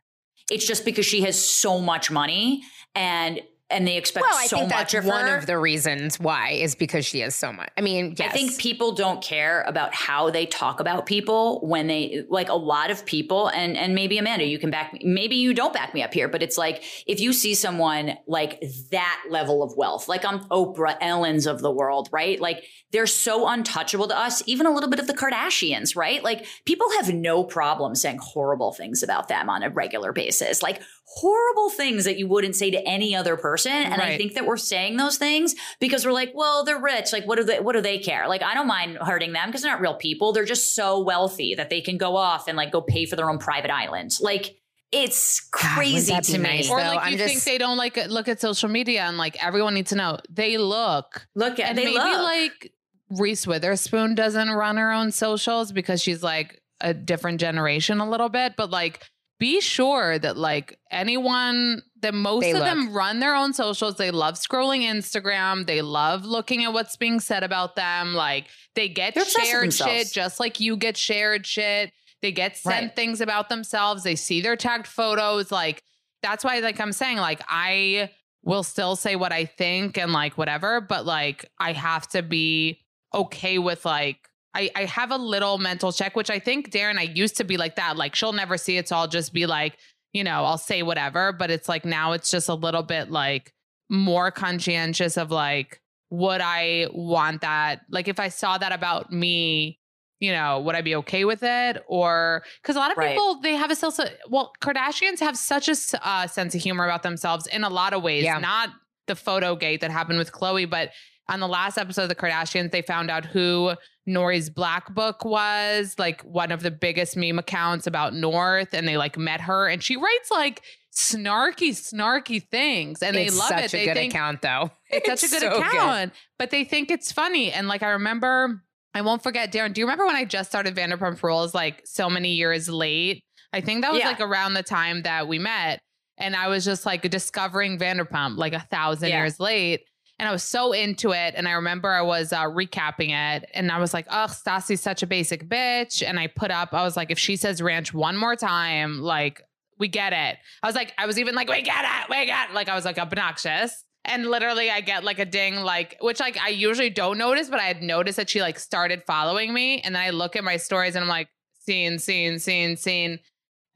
It's 0.49 0.65
just 0.65 0.85
because 0.85 1.05
she 1.05 1.21
has 1.23 1.37
so 1.43 1.79
much 1.79 2.09
money 2.09 2.63
and 2.95 3.41
and 3.71 3.87
they 3.87 3.97
expect 3.97 4.25
Well, 4.25 4.37
I 4.37 4.47
so 4.47 4.57
think 4.57 4.69
much 4.69 4.91
that's 4.91 4.93
of 4.95 5.05
one 5.05 5.27
her. 5.27 5.37
of 5.37 5.45
the 5.45 5.57
reasons 5.57 6.19
why 6.19 6.51
is 6.51 6.75
because 6.75 7.05
she 7.05 7.19
has 7.19 7.35
so 7.35 7.53
much. 7.53 7.69
I 7.77 7.81
mean, 7.81 8.15
yes. 8.17 8.29
I 8.29 8.33
think 8.33 8.57
people 8.57 8.93
don't 8.93 9.21
care 9.21 9.61
about 9.67 9.93
how 9.93 10.29
they 10.29 10.45
talk 10.45 10.79
about 10.79 11.05
people 11.05 11.59
when 11.61 11.87
they 11.87 12.23
like 12.29 12.49
a 12.49 12.55
lot 12.55 12.89
of 12.91 13.05
people 13.05 13.47
and 13.49 13.77
and 13.77 13.93
maybe 13.95 14.17
Amanda 14.17 14.45
you 14.45 14.59
can 14.59 14.71
back 14.71 14.93
me 14.93 15.01
maybe 15.03 15.35
you 15.35 15.53
don't 15.53 15.73
back 15.73 15.93
me 15.93 16.01
up 16.01 16.13
here 16.13 16.27
but 16.27 16.41
it's 16.41 16.57
like 16.57 16.83
if 17.07 17.19
you 17.19 17.33
see 17.33 17.53
someone 17.53 18.17
like 18.27 18.63
that 18.91 19.23
level 19.29 19.61
of 19.63 19.75
wealth 19.77 20.07
like 20.07 20.25
I'm 20.25 20.39
Oprah 20.49 20.99
Ellens 20.99 21.49
of 21.49 21.61
the 21.61 21.71
world 21.71 22.09
right 22.11 22.39
like 22.39 22.63
they're 22.91 23.07
so 23.07 23.47
untouchable 23.47 24.07
to 24.07 24.17
us 24.17 24.41
even 24.47 24.65
a 24.65 24.71
little 24.71 24.89
bit 24.89 24.99
of 24.99 25.07
the 25.07 25.13
Kardashians 25.13 25.95
right 25.95 26.23
like 26.23 26.45
people 26.65 26.87
have 26.97 27.13
no 27.13 27.43
problem 27.43 27.95
saying 27.95 28.19
horrible 28.21 28.73
things 28.73 29.03
about 29.03 29.27
them 29.27 29.49
on 29.49 29.63
a 29.63 29.69
regular 29.69 30.11
basis 30.11 30.63
like 30.63 30.81
horrible 31.11 31.69
things 31.71 32.05
that 32.05 32.17
you 32.19 32.27
wouldn't 32.27 32.55
say 32.55 32.69
to 32.69 32.87
any 32.87 33.15
other 33.15 33.35
person 33.35 33.71
and 33.71 33.99
I 33.99 34.15
think 34.15 34.35
that 34.35 34.45
we're 34.45 34.57
saying 34.57 34.97
those 34.97 35.17
things 35.17 35.55
because 35.79 36.05
we're 36.05 36.11
like, 36.11 36.31
well, 36.35 36.63
they're 36.63 36.79
rich. 36.79 37.11
Like, 37.11 37.25
what 37.25 37.37
do 37.37 37.43
they, 37.43 37.59
what 37.59 37.73
do 37.73 37.81
they 37.81 37.97
care? 37.97 38.27
Like, 38.27 38.43
I 38.43 38.53
don't 38.53 38.67
mind 38.67 38.97
hurting 39.01 39.33
them 39.33 39.47
because 39.47 39.63
they're 39.63 39.71
not 39.71 39.81
real 39.81 39.95
people. 39.95 40.33
They're 40.33 40.45
just 40.45 40.75
so 40.75 40.99
wealthy 40.99 41.55
that 41.55 41.71
they 41.71 41.81
can 41.81 41.97
go 41.97 42.15
off 42.15 42.47
and 42.47 42.55
like 42.55 42.71
go 42.71 42.81
pay 42.81 43.05
for 43.05 43.15
their 43.15 43.29
own 43.29 43.39
private 43.39 43.71
island. 43.71 44.11
Like, 44.21 44.55
it's 44.91 45.39
crazy 45.51 46.11
that 46.13 46.25
be 46.25 46.33
to 46.33 46.39
me. 46.39 46.49
nice, 46.49 46.69
or 46.69 46.77
like 46.77 46.99
I'm 47.01 47.11
you 47.11 47.17
think 47.19 47.43
they 47.43 47.57
don't 47.57 47.77
like 47.77 47.97
look 48.07 48.27
at 48.27 48.39
social 48.41 48.69
media 48.69 49.03
and 49.03 49.17
like 49.17 49.43
everyone 49.43 49.75
needs 49.75 49.89
to 49.89 49.95
know 49.95 50.17
they 50.29 50.57
look 50.57 51.27
Look 51.35 51.59
at 51.59 51.69
and 51.69 51.77
they 51.77 51.85
maybe 51.85 51.97
look. 51.97 52.23
like 52.23 52.73
Reese 53.11 53.45
Witherspoon 53.45 54.15
doesn't 54.15 54.49
run 54.49 54.77
her 54.77 54.91
own 54.91 55.11
socials 55.11 55.71
because 55.71 56.01
she's 56.01 56.23
like 56.23 56.61
a 56.81 56.93
different 56.93 57.39
generation 57.39 57.99
a 57.99 58.09
little 58.09 58.29
bit, 58.29 58.53
but 58.57 58.69
like 58.71 59.07
be 59.39 59.61
sure 59.61 60.19
that 60.19 60.37
like 60.37 60.77
anyone 60.91 61.81
that 62.01 62.13
most 62.13 62.41
They 62.41 62.51
of 62.51 62.57
look. 62.57 62.65
them 62.65 62.93
run 62.93 63.19
their 63.19 63.35
own 63.35 63.53
socials. 63.53 63.95
They 63.95 64.11
love 64.11 64.35
scrolling 64.35 64.81
Instagram. 64.81 65.65
They 65.65 65.81
love 65.81 66.25
looking 66.25 66.63
at 66.63 66.73
what's 66.73 66.97
being 66.97 67.19
said 67.19 67.43
about 67.43 67.75
them. 67.75 68.13
Like 68.13 68.45
they 68.75 68.89
get 68.89 69.15
They're 69.15 69.25
shared 69.25 69.73
shit 69.73 70.11
just 70.11 70.39
like 70.39 70.59
you 70.59 70.77
get 70.77 70.97
shared 70.97 71.45
shit. 71.45 71.91
They 72.21 72.31
get 72.33 72.57
sent 72.57 72.87
Right. 72.87 72.95
things 72.95 73.21
about 73.21 73.47
themselves. 73.49 74.03
They 74.03 74.15
see 74.15 74.41
their 74.41 74.55
tagged 74.57 74.87
photos. 74.87 75.51
Like 75.51 75.83
that's 76.21 76.43
why 76.43 76.59
like 76.59 76.79
I'm 76.81 76.91
saying 76.91 77.17
like 77.17 77.41
I 77.47 78.09
will 78.43 78.63
still 78.63 78.95
say 78.97 79.15
what 79.15 79.31
I 79.31 79.45
think 79.45 79.97
and 79.97 80.11
like 80.11 80.37
whatever, 80.37 80.81
but 80.81 81.05
like 81.05 81.49
I 81.59 81.71
have 81.73 82.07
to 82.09 82.21
be 82.21 82.81
okay 83.13 83.57
with 83.57 83.85
like 83.85 84.27
I, 84.53 84.71
I 84.75 84.85
have 84.85 85.11
a 85.11 85.17
little 85.17 85.57
mental 85.57 85.91
check, 85.91 86.15
which 86.15 86.29
I 86.29 86.39
think 86.39 86.71
Darren, 86.71 86.97
I 86.97 87.03
used 87.03 87.37
to 87.37 87.43
be 87.43 87.57
like 87.57 87.75
that. 87.75 87.97
Like 87.97 88.15
she'll 88.15 88.33
never 88.33 88.57
see 88.57 88.77
it. 88.77 88.87
So 88.87 88.95
I'll 88.95 89.07
just 89.07 89.33
be 89.33 89.45
like, 89.45 89.77
you 90.13 90.23
know, 90.23 90.43
I'll 90.43 90.57
say 90.57 90.81
whatever. 90.81 91.31
But 91.31 91.51
it's 91.51 91.69
like 91.69 91.85
now 91.85 92.13
it's 92.13 92.31
just 92.31 92.49
a 92.49 92.55
little 92.55 92.83
bit 92.83 93.11
like 93.11 93.53
more 93.89 94.31
conscientious 94.31 95.17
of 95.17 95.29
like, 95.31 95.81
would 96.09 96.41
I 96.41 96.87
want 96.91 97.41
that? 97.41 97.81
Like 97.91 98.07
if 98.07 98.19
I 98.19 98.29
saw 98.29 98.57
that 98.57 98.71
about 98.71 99.11
me, 99.13 99.79
you 100.19 100.31
know, 100.31 100.59
would 100.61 100.75
I 100.75 100.81
be 100.81 100.95
okay 100.95 101.25
with 101.25 101.43
it? 101.43 101.83
Or 101.87 102.43
because 102.61 102.75
a 102.75 102.79
lot 102.79 102.91
of 102.91 102.97
Right. 102.97 103.11
people, 103.11 103.39
they 103.41 103.53
have 103.53 103.69
a 103.71 103.75
sense 103.75 103.99
of, 103.99 104.09
well, 104.29 104.51
Kardashians 104.61 105.19
have 105.19 105.37
such 105.37 105.69
a 105.69 106.07
uh, 106.07 106.25
sense 106.27 106.55
of 106.55 106.61
humor 106.61 106.85
about 106.85 107.03
themselves 107.03 107.45
in 107.47 107.63
a 107.63 107.69
lot 107.69 107.93
of 107.93 108.01
ways, 108.01 108.23
Yeah. 108.23 108.39
not 108.39 108.69
the 109.07 109.15
photo 109.15 109.55
gate 109.55 109.81
that 109.81 109.91
happened 109.91 110.17
with 110.19 110.31
Khloe, 110.31 110.69
but 110.69 110.89
on 111.29 111.39
the 111.39 111.47
last 111.47 111.77
episode 111.77 112.03
of 112.03 112.09
the 112.09 112.15
Kardashians, 112.15 112.71
they 112.71 112.81
found 112.81 113.09
out 113.11 113.23
who 113.25 113.73
Nori's 114.09 114.49
Black 114.49 114.93
Book 114.93 115.23
was, 115.23 115.95
like 115.97 116.21
one 116.23 116.51
of 116.51 116.61
the 116.63 116.71
biggest 116.71 117.15
meme 117.15 117.39
accounts 117.39 117.87
about 117.87 118.13
North, 118.13 118.73
and 118.73 118.87
they 118.87 118.97
like 118.97 119.17
met 119.17 119.41
her, 119.41 119.67
and 119.67 119.81
she 119.83 119.95
writes 119.95 120.31
like 120.31 120.61
snarky, 120.93 121.69
snarky 121.71 122.41
things, 122.49 123.01
and 123.01 123.15
it's 123.15 123.31
they 123.33 123.37
love 123.39 123.51
it. 123.51 123.63
It's 123.65 123.71
such 123.71 123.79
a 123.81 123.85
good 123.85 123.93
think 123.95 124.13
account, 124.13 124.41
though. 124.41 124.71
it's 124.89 125.21
such 125.21 125.29
a 125.29 125.31
good 125.31 125.51
so 125.53 125.59
account, 125.61 126.13
but 126.37 126.49
they 126.51 126.63
think 126.63 126.91
it's 126.91 127.11
funny. 127.11 127.51
And 127.51 127.67
like 127.67 127.83
I 127.83 127.91
remember, 127.91 128.63
I 128.93 129.01
won't 129.01 129.23
forget, 129.23 129.51
Darren. 129.51 129.73
Do 129.73 129.81
you 129.81 129.85
remember 129.85 130.05
when 130.05 130.15
I 130.15 130.25
just 130.25 130.49
started 130.49 130.75
Vanderpump 130.75 131.21
Rules, 131.23 131.53
like 131.53 131.81
so 131.85 132.09
many 132.09 132.33
years 132.33 132.67
late? 132.67 133.23
I 133.53 133.61
think 133.61 133.81
that 133.81 133.91
was 133.91 133.99
Yeah. 134.01 134.07
like 134.09 134.19
around 134.21 134.53
the 134.55 134.63
time 134.63 135.03
that 135.03 135.27
we 135.27 135.39
met, 135.39 135.79
and 136.17 136.35
I 136.35 136.47
was 136.47 136.65
just 136.65 136.85
like 136.85 137.09
discovering 137.09 137.77
Vanderpump, 137.79 138.37
like 138.37 138.53
a 138.53 138.59
thousand 138.71 139.09
Yeah. 139.09 139.21
years 139.21 139.39
late. 139.39 139.81
And 140.19 140.27
I 140.27 140.31
was 140.31 140.43
so 140.43 140.73
into 140.73 141.11
it. 141.11 141.33
And 141.35 141.47
I 141.47 141.51
remember 141.53 141.89
I 141.89 142.01
was 142.01 142.33
uh, 142.33 142.43
recapping 142.43 143.09
it 143.09 143.49
and 143.53 143.71
I 143.71 143.79
was 143.79 143.93
like, 143.93 144.05
oh, 144.09 144.27
Stassi's 144.27 144.81
such 144.81 145.01
a 145.01 145.07
basic 145.07 145.47
bitch. 145.47 146.05
And 146.05 146.19
I 146.19 146.27
put 146.27 146.51
up, 146.51 146.73
I 146.73 146.83
was 146.83 146.97
like, 146.97 147.09
if 147.09 147.17
she 147.17 147.37
says 147.37 147.61
ranch 147.61 147.93
one 147.93 148.17
more 148.17 148.35
time, 148.35 148.99
like, 148.99 149.41
we 149.79 149.87
get 149.87 150.11
it. 150.11 150.37
I 150.61 150.67
was 150.67 150.75
like, 150.75 150.93
I 150.97 151.05
was 151.05 151.17
even 151.17 151.35
like, 151.35 151.49
we 151.49 151.61
get 151.61 151.85
it, 151.85 152.09
we 152.09 152.25
get 152.25 152.49
it. 152.49 152.53
Like, 152.53 152.67
I 152.67 152.75
was 152.75 152.83
like 152.83 152.99
obnoxious. 152.99 153.85
And 154.05 154.25
literally, 154.25 154.69
I 154.69 154.81
get 154.81 155.03
like 155.03 155.19
a 155.19 155.25
ding, 155.25 155.55
like, 155.55 155.97
which 156.01 156.19
like 156.19 156.37
I 156.37 156.49
usually 156.49 156.89
don't 156.89 157.17
notice, 157.17 157.49
but 157.49 157.59
I 157.59 157.63
had 157.63 157.81
noticed 157.81 158.17
that 158.17 158.29
she 158.29 158.41
like 158.41 158.59
started 158.59 159.03
following 159.05 159.53
me. 159.53 159.81
And 159.81 159.95
then 159.95 160.01
I 160.01 160.09
look 160.09 160.35
at 160.35 160.43
my 160.43 160.57
stories 160.57 160.95
and 160.95 161.03
I'm 161.03 161.09
like, 161.09 161.29
scene, 161.61 161.99
scene, 161.99 162.39
scene, 162.39 162.75
scene. 162.75 163.19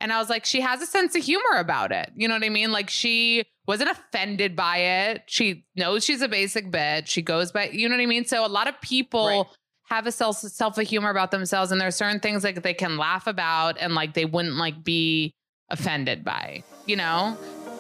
And 0.03 0.11
I 0.11 0.19
was 0.19 0.29
like, 0.29 0.43
she 0.43 0.59
has 0.59 0.81
a 0.81 0.85
sense 0.85 1.15
of 1.15 1.23
humor 1.23 1.57
about 1.57 1.93
it. 1.93 2.11
You 2.13 2.27
know 2.27 2.33
what 2.33 2.43
I 2.43 2.49
mean? 2.49 2.73
Like 2.73 2.89
she 2.89 3.45
wasn't 3.65 3.89
offended 3.89 4.53
by 4.53 4.77
it. 4.79 5.23
She 5.27 5.63
knows 5.77 6.03
she's 6.03 6.21
a 6.21 6.27
basic 6.27 6.69
bitch. 6.69 7.07
She 7.07 7.21
goes 7.21 7.53
by, 7.53 7.69
you 7.69 7.87
know 7.87 7.95
what 7.95 8.03
I 8.03 8.05
mean? 8.05 8.25
So 8.25 8.45
a 8.45 8.47
lot 8.47 8.67
of 8.67 8.79
people 8.81 9.25
Right. 9.25 9.45
have 9.89 10.05
a 10.05 10.11
self 10.11 10.39
self 10.39 10.77
of 10.77 10.85
humor 10.85 11.09
about 11.09 11.31
themselves, 11.31 11.71
and 11.71 11.79
there 11.79 11.87
are 11.87 11.91
certain 11.91 12.19
things 12.19 12.43
like 12.43 12.61
they 12.63 12.73
can 12.73 12.97
laugh 12.97 13.27
about 13.27 13.77
and 13.79 13.95
like 13.95 14.13
they 14.13 14.25
wouldn't 14.25 14.57
like 14.57 14.83
be 14.83 15.33
offended 15.69 16.25
by. 16.25 16.63
You 16.85 16.97
know? 16.97 17.37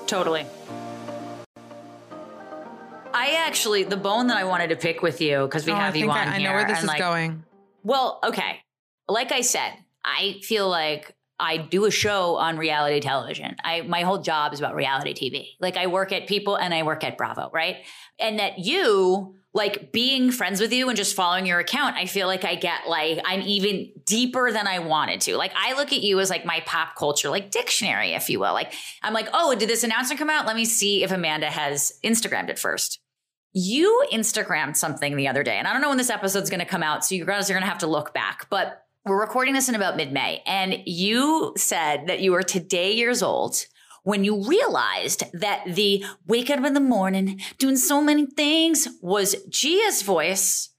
Totally. 0.07 0.45
I 3.13 3.31
actually, 3.45 3.83
the 3.83 3.97
bone 3.97 4.27
that 4.27 4.37
I 4.37 4.45
wanted 4.45 4.69
to 4.69 4.75
pick 4.77 5.01
with 5.01 5.19
you 5.19 5.41
because 5.43 5.65
we 5.65 5.73
Oh, 5.73 5.75
I 5.75 5.79
have 5.81 5.95
you 5.97 6.09
on 6.09 6.17
I, 6.17 6.35
I 6.35 6.37
know 6.41 6.53
where 6.53 6.65
this 6.65 6.79
is 6.79 6.85
like, 6.85 6.99
going. 6.99 7.43
Well, 7.83 8.19
okay. 8.23 8.61
Like 9.09 9.31
I 9.33 9.41
said, 9.41 9.73
I 10.05 10.39
feel 10.41 10.69
like 10.69 11.13
I 11.39 11.57
do 11.57 11.85
a 11.85 11.91
show 11.91 12.35
on 12.35 12.57
reality 12.57 12.99
television. 12.99 13.55
I 13.63 13.81
my 13.81 14.01
whole 14.01 14.19
job 14.19 14.53
is 14.53 14.59
about 14.59 14.75
reality 14.75 15.13
TV. 15.13 15.49
Like 15.59 15.77
I 15.77 15.87
work 15.87 16.11
at 16.11 16.27
People 16.27 16.55
and 16.55 16.73
I 16.73 16.83
work 16.83 17.03
at 17.03 17.17
Bravo, 17.17 17.49
right? 17.51 17.77
And 18.19 18.39
that 18.39 18.59
you 18.59 19.35
like 19.55 19.91
being 19.91 20.31
friends 20.31 20.59
with 20.59 20.73
you 20.73 20.89
and 20.89 20.97
just 20.97 21.15
following 21.15 21.45
your 21.45 21.59
account, 21.59 21.95
I 21.95 22.05
feel 22.05 22.27
like 22.27 22.43
I 22.43 22.55
get 22.55 22.87
like 22.87 23.19
I'm 23.25 23.41
even 23.41 23.91
deeper 24.05 24.51
than 24.51 24.67
I 24.67 24.79
wanted 24.79 25.21
to. 25.21 25.37
Like 25.37 25.53
I 25.55 25.73
look 25.73 25.93
at 25.93 26.01
you 26.01 26.19
as 26.19 26.29
like 26.29 26.45
my 26.45 26.61
pop 26.65 26.95
culture 26.95 27.29
like 27.29 27.51
dictionary, 27.51 28.13
if 28.13 28.29
you 28.29 28.39
will. 28.39 28.53
Like 28.53 28.73
I'm 29.01 29.13
like, 29.13 29.29
oh, 29.33 29.55
did 29.55 29.69
this 29.69 29.83
announcement 29.83 30.19
come 30.19 30.29
out? 30.29 30.47
Let 30.47 30.55
me 30.55 30.65
see 30.65 31.03
if 31.03 31.11
Amanda 31.11 31.49
has 31.49 31.93
Instagrammed 32.03 32.49
it 32.49 32.59
first. 32.59 32.99
You 33.55 34.05
Instagrammed 34.11 34.75
something 34.75 35.15
the 35.15 35.27
other 35.27 35.43
day, 35.43 35.57
and 35.57 35.67
I 35.67 35.73
don't 35.73 35.81
know 35.83 35.89
when 35.89 35.99
this 35.99 36.09
episode's 36.09 36.49
going 36.49 36.59
to 36.59 36.65
come 36.65 36.81
out, 36.81 37.05
so 37.05 37.13
you 37.13 37.23
guys 37.23 37.51
are 37.51 37.53
going 37.53 37.61
to 37.61 37.69
have 37.69 37.77
to 37.79 37.87
look 37.87 38.11
back. 38.11 38.47
But 38.49 38.82
we're 39.05 39.19
recording 39.19 39.53
this 39.53 39.69
in 39.69 39.75
about 39.75 39.97
mid 39.97 40.11
May, 40.11 40.41
and 40.45 40.81
you 40.85 41.53
said 41.57 42.07
that 42.07 42.21
you 42.21 42.31
were 42.31 42.43
today 42.43 42.93
years 42.93 43.21
old 43.21 43.65
when 44.03 44.23
you 44.23 44.47
realized 44.47 45.23
that 45.33 45.63
the 45.65 46.03
wake 46.27 46.49
up 46.49 46.63
in 46.63 46.73
the 46.73 46.79
morning 46.79 47.39
doing 47.57 47.77
so 47.77 48.01
many 48.01 48.25
things 48.25 48.87
was 49.01 49.35
Gia's 49.49 50.01
voice 50.01 50.69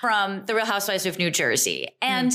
from 0.00 0.44
The 0.46 0.54
Real 0.54 0.66
Housewives 0.66 1.06
of 1.06 1.18
New 1.18 1.30
Jersey. 1.30 1.88
Hmm. 2.02 2.08
And 2.08 2.32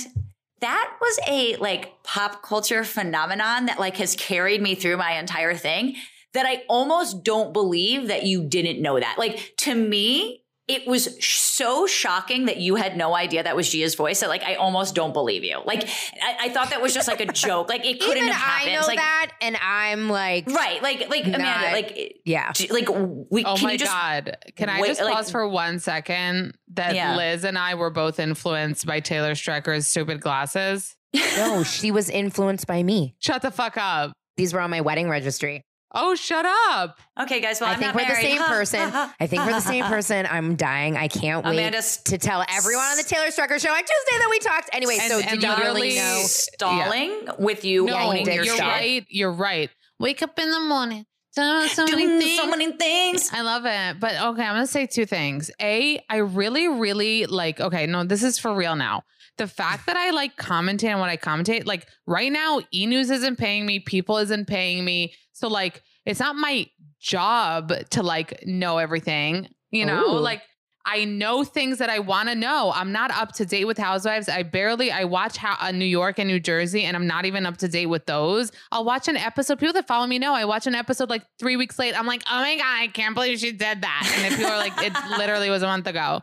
that 0.62 0.96
was 1.00 1.20
a 1.28 1.56
like 1.58 1.92
pop 2.04 2.44
culture 2.44 2.84
phenomenon 2.84 3.66
that 3.66 3.80
like 3.80 3.98
has 3.98 4.16
carried 4.16 4.62
me 4.62 4.76
through 4.76 4.98
my 4.98 5.14
entire 5.14 5.56
thing 5.56 5.96
that 6.34 6.46
I 6.46 6.64
almost 6.70 7.24
don't 7.24 7.52
believe 7.52 8.08
that 8.08 8.24
you 8.24 8.44
didn't 8.44 8.82
know 8.82 9.00
that. 9.00 9.18
Like 9.18 9.54
to 9.58 9.76
me, 9.76 10.41
it 10.72 10.88
was 10.88 11.24
so 11.24 11.86
shocking 11.86 12.46
that 12.46 12.58
you 12.58 12.76
had 12.76 12.96
no 12.98 13.16
idea 13.16 13.44
that 13.44 13.56
was 13.56 13.70
Gia's 13.70 13.96
voice 13.96 14.22
that 14.22 14.30
like 14.30 14.44
I 14.44 14.56
almost 14.56 14.96
don't 14.96 15.14
believe 15.14 15.44
you. 15.44 15.60
Like 15.66 15.88
I, 16.22 16.38
I 16.46 16.50
thought 16.50 16.70
that 16.70 16.82
was 16.82 16.94
just 16.94 17.08
like 17.08 17.20
a 17.20 17.26
joke. 17.34 17.70
Like 17.70 17.86
it 17.86 18.00
couldn't 18.00 18.18
Even 18.18 18.30
have 18.30 18.42
happened. 18.42 18.72
I 18.72 18.80
know 18.82 18.88
like, 18.88 18.98
that, 18.98 19.32
and 19.42 19.58
I'm 19.62 20.10
like, 20.10 20.48
Right. 20.48 20.82
Like 20.82 21.10
like 21.10 21.26
Amanda, 21.26 21.72
like 21.72 22.22
yeah. 22.26 22.52
Like 22.70 22.88
we 22.90 23.44
Oh 23.46 23.56
can 23.56 23.64
my 23.66 23.72
you 23.74 23.78
just 23.78 23.92
God. 23.92 24.38
Can 24.56 24.70
I 24.70 24.82
wait, 24.82 24.88
just 24.88 25.02
like- 25.02 25.14
pause 25.14 25.30
for 25.30 25.48
one 25.48 25.80
second 25.80 26.58
that 26.74 26.96
Yeah. 26.96 27.16
Liz 27.18 27.44
and 27.44 27.58
I 27.58 27.76
were 27.76 27.90
both 27.90 28.20
influenced 28.20 28.86
by 28.86 29.00
Taylor 29.02 29.36
Strecker's 29.36 29.88
stupid 29.88 30.22
glasses? 30.22 30.96
no, 31.14 31.64
she 31.64 31.92
was 31.92 32.10
influenced 32.10 32.68
by 32.68 32.82
me. 32.82 33.16
Shut 33.20 33.42
the 33.42 33.52
fuck 33.52 33.76
up. 33.78 34.14
These 34.38 34.54
were 34.54 34.62
on 34.62 34.70
my 34.72 34.80
wedding 34.82 35.10
registry. 35.10 35.66
Oh, 35.94 36.16
shut 36.16 36.46
up. 36.46 36.98
Okay, 37.20 37.42
guys, 37.42 37.60
well, 37.60 37.70
I 37.70 37.74
I'm 37.74 37.80
think 37.80 37.94
not 37.94 38.02
we're 38.04 38.08
the 38.16 38.22
same 38.22 38.42
person. 38.44 38.80
ha, 38.80 38.90
ha, 38.90 39.16
I 39.20 39.28
think 39.28 39.44
we're 39.46 39.52
the 39.52 39.60
same 39.60 39.82
ha, 39.84 39.90
ha. 39.90 39.94
person. 39.94 40.26
I'm 40.30 40.56
dying. 40.56 40.96
I 40.96 41.08
can't 41.10 41.44
wait 41.46 41.52
Amanda's 41.54 41.98
to 42.06 42.18
tell 42.18 42.46
everyone 42.50 42.86
on 42.86 42.98
the 42.98 43.04
Taylor 43.04 43.28
Strecker 43.28 43.60
show 43.60 43.72
on 43.72 43.80
Tuesday 43.80 44.18
that 44.20 44.28
we 44.30 44.40
talked. 44.40 44.70
Anyway, 44.74 44.98
And- 45.02 45.12
so 45.12 45.20
and 45.20 45.42
did 45.42 45.44
you 45.44 45.50
really 45.58 45.90
literally- 45.92 45.96
know? 45.96 46.22
stalling 46.26 47.28
with 47.40 47.66
you 47.66 47.86
No, 47.86 47.98
owning 47.98 48.26
did 48.26 48.36
your 48.36 48.46
you're 48.46 48.58
right. 48.58 49.06
You're 49.10 49.34
right. 49.34 49.70
Wake 50.00 50.22
up 50.24 50.38
in 50.40 50.50
the 50.50 50.60
morning. 50.62 51.06
So, 51.32 51.66
so 51.68 51.86
many 51.86 52.06
Doing 52.06 52.20
things. 52.20 52.40
so 52.40 52.48
many 52.48 52.72
things. 52.74 53.30
I 53.32 53.42
love 53.42 53.64
it. 53.66 54.00
But 54.02 54.16
okay, 54.16 54.44
I'm 54.44 54.56
going 54.56 54.66
to 54.66 54.68
say 54.68 54.86
two 54.86 55.06
things. 55.06 55.50
A, 55.62 56.04
I 56.10 56.18
really, 56.18 56.68
really 56.68 57.26
like, 57.26 57.62
okay, 57.62 57.86
no, 57.86 58.04
this 58.04 58.22
is 58.22 58.38
for 58.38 58.54
real 58.54 58.76
now. 58.76 59.04
The 59.38 59.48
fact 59.48 59.88
that 59.88 59.98
I 59.98 60.12
like 60.12 60.36
commentate 60.38 60.94
on 60.94 61.00
what 61.00 61.10
I 61.10 61.18
commentate, 61.18 61.66
like 61.66 61.88
right 62.06 62.32
now, 62.32 62.62
E 62.74 62.86
News 62.86 63.10
isn't 63.10 63.38
paying 63.38 63.66
me, 63.66 63.80
People 63.80 64.18
isn't 64.18 64.48
paying 64.48 64.86
me. 64.86 65.14
So, 65.34 65.48
like, 65.48 65.82
it's 66.06 66.20
not 66.20 66.36
my 66.36 66.68
job 67.00 67.74
to 67.92 68.04
like 68.04 68.46
know 68.46 68.78
everything, 68.78 69.50
you 69.72 69.86
know? 69.86 70.18
Ooh. 70.18 70.20
Like, 70.20 70.42
I 70.86 71.06
know 71.06 71.44
things 71.44 71.78
that 71.78 71.90
I 71.90 72.00
want 72.00 72.30
to 72.30 72.36
know. 72.36 72.72
I'm 72.74 72.92
not 72.92 73.12
up 73.12 73.34
to 73.34 73.46
date 73.46 73.66
with 73.66 73.78
Housewives. 73.78 74.28
I 74.28 74.44
barely 74.44 74.92
I 74.92 75.04
watch 75.04 75.38
how, 75.38 75.56
uh, 75.60 75.72
New 75.72 75.86
York 75.86 76.18
and 76.18 76.28
New 76.28 76.40
Jersey, 76.40 76.84
and 76.84 76.96
I'm 76.96 77.06
not 77.06 77.26
even 77.26 77.46
up 77.46 77.58
to 77.58 77.68
date 77.68 77.86
with 77.86 78.06
those. 78.08 78.52
I'll 78.72 78.84
watch 78.84 79.08
an 79.08 79.18
episode. 79.18 79.60
People 79.60 79.74
that 79.74 79.88
follow 79.88 80.08
me 80.08 80.18
know 80.18 80.34
I 80.34 80.46
watch 80.46 80.68
an 80.68 80.76
episode 80.76 81.10
like 81.10 81.24
three 81.40 81.56
weeks 81.56 81.78
late. 81.78 81.98
I'm 81.98 82.08
like, 82.08 82.24
oh 82.30 82.40
my 82.42 82.58
god, 82.58 82.66
I 82.66 82.88
can't 82.88 83.14
believe 83.14 83.40
she 83.40 83.52
did 83.52 83.82
that. 83.82 84.20
And 84.24 84.36
people 84.36 84.52
are 84.52 84.58
like, 84.58 84.74
it 84.82 84.94
literally 85.18 85.50
was 85.50 85.62
a 85.62 85.68
month 85.68 85.88
ago. 85.88 86.22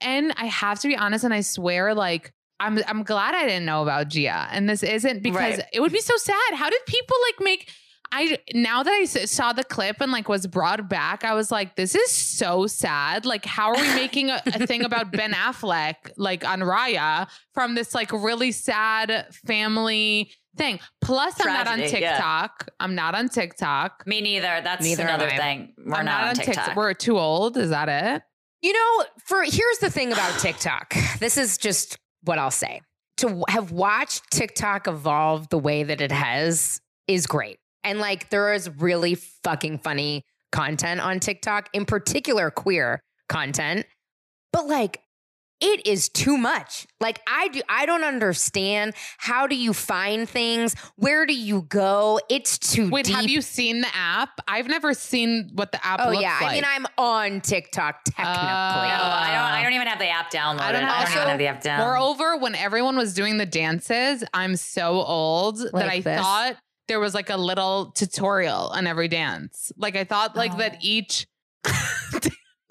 And 0.00 0.32
I 0.36 0.46
have 0.46 0.80
to 0.80 0.88
be 0.88 0.96
honest, 0.96 1.24
and 1.24 1.34
I 1.34 1.40
swear, 1.42 1.94
like. 1.94 2.32
I'm 2.64 2.78
I'm 2.86 3.02
glad 3.02 3.34
I 3.34 3.42
didn't 3.46 3.64
know 3.66 3.82
about 3.82 4.08
Gia, 4.08 4.48
and 4.52 4.68
this 4.68 4.82
isn't 4.82 5.22
because 5.22 5.58
Right. 5.58 5.66
it 5.72 5.80
would 5.80 5.92
be 5.92 6.00
so 6.00 6.16
sad. 6.16 6.54
How 6.54 6.70
did 6.70 6.80
people 6.86 7.16
like 7.28 7.44
make? 7.44 7.70
I 8.14 8.38
now 8.52 8.82
that 8.82 8.90
I 8.92 9.04
saw 9.06 9.54
the 9.54 9.64
clip 9.64 10.02
and 10.02 10.12
like 10.12 10.28
was 10.28 10.46
brought 10.46 10.86
back, 10.88 11.24
I 11.24 11.32
was 11.32 11.50
like, 11.50 11.76
this 11.76 11.94
is 11.94 12.10
so 12.10 12.66
sad. 12.66 13.24
Like, 13.24 13.46
how 13.46 13.70
are 13.70 13.76
we 13.76 13.94
making 13.94 14.28
a, 14.28 14.42
a 14.46 14.66
thing 14.66 14.84
about 14.84 15.12
Ben 15.12 15.32
Affleck 15.32 15.94
like 16.18 16.46
on 16.46 16.60
Raya 16.60 17.26
from 17.54 17.74
this 17.74 17.94
like 17.94 18.12
really 18.12 18.52
sad 18.52 19.26
family 19.46 20.30
thing? 20.58 20.78
Plus, 21.00 21.40
I'm 21.40 21.46
not 21.54 21.66
on 21.66 21.78
Tragedy, 21.78 22.00
yeah. 22.02 22.12
TikTok. 22.16 22.68
I'm 22.80 22.94
not 22.94 23.14
on 23.14 23.30
TikTok. 23.30 24.04
Me 24.06 24.20
neither. 24.20 24.60
That's 24.62 24.84
Neither 24.84 25.04
another 25.04 25.30
thing. 25.30 25.72
We're 25.82 25.94
I'm 25.94 26.04
not, 26.04 26.24
on 26.24 26.34
TikTok. 26.34 26.76
We're 26.76 26.92
too 26.92 27.18
old. 27.18 27.56
Is 27.56 27.70
that 27.70 27.88
it? 27.88 28.22
You 28.60 28.72
know, 28.74 29.04
for 29.24 29.42
here's 29.42 29.78
the 29.80 29.90
thing 29.90 30.12
about 30.12 30.38
TikTok. 30.38 30.94
This 31.18 31.36
is 31.38 31.56
just 31.58 31.98
what 32.22 32.38
I'll 32.38 32.50
say. 32.50 32.80
To 33.18 33.44
have 33.48 33.70
watched 33.70 34.30
TikTok 34.30 34.88
evolve 34.88 35.48
the 35.48 35.58
way 35.58 35.82
that 35.82 36.00
it 36.00 36.12
has 36.12 36.80
is 37.06 37.26
great. 37.26 37.58
And 37.84 37.98
like 37.98 38.30
there 38.30 38.52
is 38.52 38.70
really 38.78 39.14
fucking 39.14 39.78
funny 39.78 40.22
content 40.50 41.00
on 41.00 41.20
TikTok, 41.20 41.68
in 41.72 41.84
particular 41.84 42.50
queer 42.50 43.00
content. 43.28 43.86
But 44.52 44.66
like 44.66 45.01
it 45.62 45.86
is 45.86 46.08
too 46.08 46.36
much. 46.36 46.86
Like 47.00 47.20
I 47.26 47.48
do 47.48 47.62
I 47.68 47.86
don't 47.86 48.04
understand 48.04 48.94
how 49.18 49.46
do 49.46 49.54
you 49.54 49.72
find 49.72 50.28
things? 50.28 50.74
Where 50.96 51.24
do 51.24 51.34
you 51.34 51.62
go? 51.62 52.20
It's 52.28 52.58
too 52.58 52.90
Wait, 52.90 53.06
deep. 53.06 53.14
have 53.14 53.28
you 53.28 53.40
seen 53.40 53.80
the 53.80 53.88
app? 53.94 54.30
I've 54.48 54.66
never 54.68 54.92
seen 54.92 55.50
what 55.54 55.72
the 55.72 55.84
app 55.86 56.00
Oh 56.02 56.10
looks 56.10 56.22
yeah, 56.22 56.38
like. 56.40 56.50
I 56.50 56.54
mean 56.54 56.64
I'm 56.66 56.86
on 56.98 57.40
TikTok 57.40 58.04
technically. 58.04 58.32
Oh. 58.32 58.36
No, 58.36 58.42
I 58.42 59.30
don't. 59.32 59.52
I 59.52 59.62
don't 59.62 59.72
even 59.74 59.86
have 59.86 59.98
the 59.98 60.08
app 60.08 60.30
downloaded. 60.32 60.60
I 60.60 60.72
don't 60.72 60.82
have- 60.82 61.08
even 61.10 61.28
have 61.28 61.38
the 61.38 61.46
app 61.46 61.62
down. 61.62 61.78
Moreover, 61.80 62.36
when 62.36 62.54
everyone 62.54 62.96
was 62.96 63.14
doing 63.14 63.38
the 63.38 63.46
dances, 63.46 64.24
I'm 64.34 64.56
so 64.56 65.02
old 65.02 65.58
that 65.58 65.88
I 65.88 66.00
this? 66.00 66.20
thought 66.20 66.56
there 66.88 66.98
was 67.00 67.14
like 67.14 67.30
a 67.30 67.36
little 67.36 67.92
tutorial 67.92 68.68
on 68.74 68.86
every 68.88 69.08
dance. 69.08 69.70
Like 69.76 69.94
I 69.96 70.04
thought 70.04 70.34
like 70.36 70.52
oh. 70.54 70.58
that 70.58 70.72
Oh. 70.74 70.78
each 70.80 71.26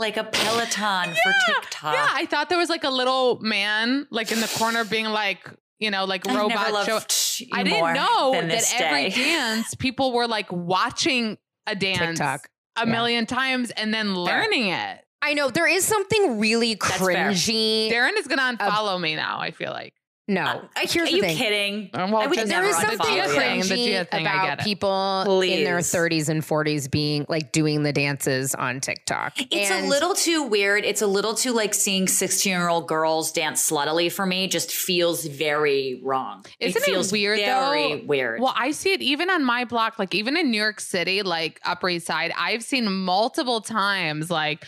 like 0.01 0.17
a 0.17 0.25
Peloton 0.25 1.15
for 1.23 1.33
TikTok. 1.45 1.93
Yeah, 1.93 2.07
I 2.11 2.25
thought 2.25 2.49
there 2.49 2.57
was 2.57 2.69
like 2.69 2.83
a 2.83 2.89
little 2.89 3.39
man 3.39 4.07
like 4.11 4.31
in 4.33 4.41
the 4.41 4.53
corner 4.57 4.83
being 4.83 5.05
like, 5.05 5.39
you 5.79 5.89
know, 5.91 6.03
like 6.05 6.27
I've 6.27 6.35
robot 6.35 6.73
never 6.73 6.83
show. 6.99 7.43
you 7.45 7.49
I 7.53 7.63
didn't 7.63 7.79
more 7.79 7.93
know 7.93 8.31
that 8.33 8.49
this 8.49 8.73
every 8.77 9.09
day. 9.09 9.15
dance 9.15 9.73
people 9.75 10.11
were 10.11 10.27
like 10.27 10.51
watching 10.51 11.37
a 11.67 11.75
dance 11.75 11.99
TikTok. 11.99 12.49
a 12.75 12.85
Yeah. 12.85 12.91
million 12.91 13.25
times 13.25 13.71
and 13.71 13.93
then 13.93 14.13
learning 14.15 14.67
it. 14.67 14.97
I 15.21 15.33
know 15.35 15.49
there 15.49 15.67
is 15.67 15.85
something 15.85 16.39
really 16.39 16.73
That's 16.75 16.97
fair. 16.97 17.29
cringy. 17.31 17.91
Darren 17.91 18.17
is 18.17 18.27
gonna 18.27 18.57
unfollow 18.57 18.99
me 18.99 19.15
now. 19.15 19.39
I 19.39 19.51
feel 19.51 19.71
like. 19.71 19.93
No, 20.33 20.43
Uh, 20.43 20.59
here's 20.81 20.95
are 20.95 21.05
the 21.05 21.11
you 21.17 21.21
thing. 21.21 21.37
kidding? 21.37 21.89
Uh, 21.93 22.07
well, 22.11 22.21
I 22.21 22.27
would 22.27 22.35
just- 22.37 22.47
never 22.47 22.61
There 22.61 22.69
is 22.71 22.75
something 22.77 22.97
Gia 22.99 23.23
unfollow 23.23 23.33
the 23.33 23.37
cringy 23.75 24.07
thing, 24.09 24.21
about 24.21 24.45
get 24.47 24.59
it. 24.59 24.63
people 24.63 25.41
in 25.41 25.63
their 25.63 25.79
30s 25.79 26.29
and 26.29 26.41
40s 26.43 26.89
being 26.89 27.25
like 27.29 27.51
doing 27.51 27.83
the 27.83 27.91
dances 27.93 28.55
on 28.55 28.79
TikTok. 28.79 29.33
It's 29.51 29.69
And 29.71 29.85
a 29.85 29.89
little 29.89 30.13
too 30.15 30.43
weird. 30.43 30.85
It's 30.85 31.01
a 31.01 31.07
little 31.07 31.33
too 31.33 31.51
like 31.51 31.73
seeing 31.73 32.07
16 32.07 32.51
year 32.51 32.67
old 32.69 32.87
girls 32.87 33.31
dance 33.31 33.69
sluttily 33.69 34.11
for 34.11 34.25
me 34.25 34.47
just 34.47 34.71
feels 34.71 35.25
very 35.25 35.99
wrong. 36.03 36.45
Isn't 36.59 36.81
it 36.81 36.85
feels 36.85 37.11
weird, 37.11 37.39
Very 37.39 37.95
though? 37.95 38.01
weird. 38.05 38.39
Well, 38.41 38.53
I 38.57 38.71
see 38.71 38.93
it 38.93 39.01
even 39.01 39.29
on 39.29 39.43
my 39.43 39.65
block, 39.65 39.99
like 39.99 40.15
even 40.15 40.37
in 40.37 40.49
New 40.51 40.61
York 40.61 40.79
City, 40.79 41.21
like 41.23 41.59
Upper 41.65 41.89
East 41.89 42.07
Side. 42.07 42.31
I've 42.37 42.63
seen 42.63 42.91
multiple 42.91 43.61
times 43.61 44.29
like 44.31 44.65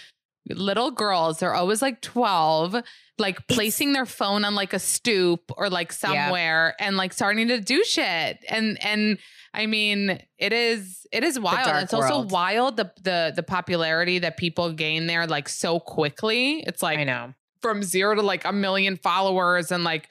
little 0.50 0.92
girls, 0.92 1.40
they're 1.40 1.54
always 1.54 1.82
like 1.82 2.02
12, 2.02 2.76
like 3.18 3.48
placing 3.48 3.94
their 3.94 4.06
phone 4.06 4.44
on 4.44 4.56
like 4.56 4.74
a 4.74 4.80
stoop 4.80 5.52
or 5.58 5.70
like 5.70 5.92
somewhere 5.92 6.76
and 6.80 6.98
like 6.98 7.14
starting 7.14 7.48
to 7.48 7.60
do 7.60 7.84
shit. 7.84 8.40
And 8.50 8.84
and 8.84 9.18
I 9.54 9.66
mean, 9.68 10.20
it 10.38 10.54
is 10.54 11.06
it 11.12 11.24
is 11.24 11.40
wild. 11.40 11.84
It's 11.84 11.94
also 11.94 12.20
world. 12.20 12.32
wild 12.32 12.78
the 12.78 12.92
the 13.02 13.34
the 13.36 13.44
popularity 13.44 14.20
that 14.20 14.38
people 14.38 14.72
gain 14.74 15.08
there 15.08 15.28
like 15.28 15.48
so 15.48 15.80
quickly. 15.80 16.64
It's 16.66 16.82
like 16.82 17.00
I 17.00 17.04
know. 17.04 17.34
from 17.62 17.84
zero 17.84 18.16
to 18.16 18.22
like 18.22 18.46
a 18.46 18.52
million 18.52 18.98
followers 18.98 19.72
and 19.72 19.84
like 19.84 20.10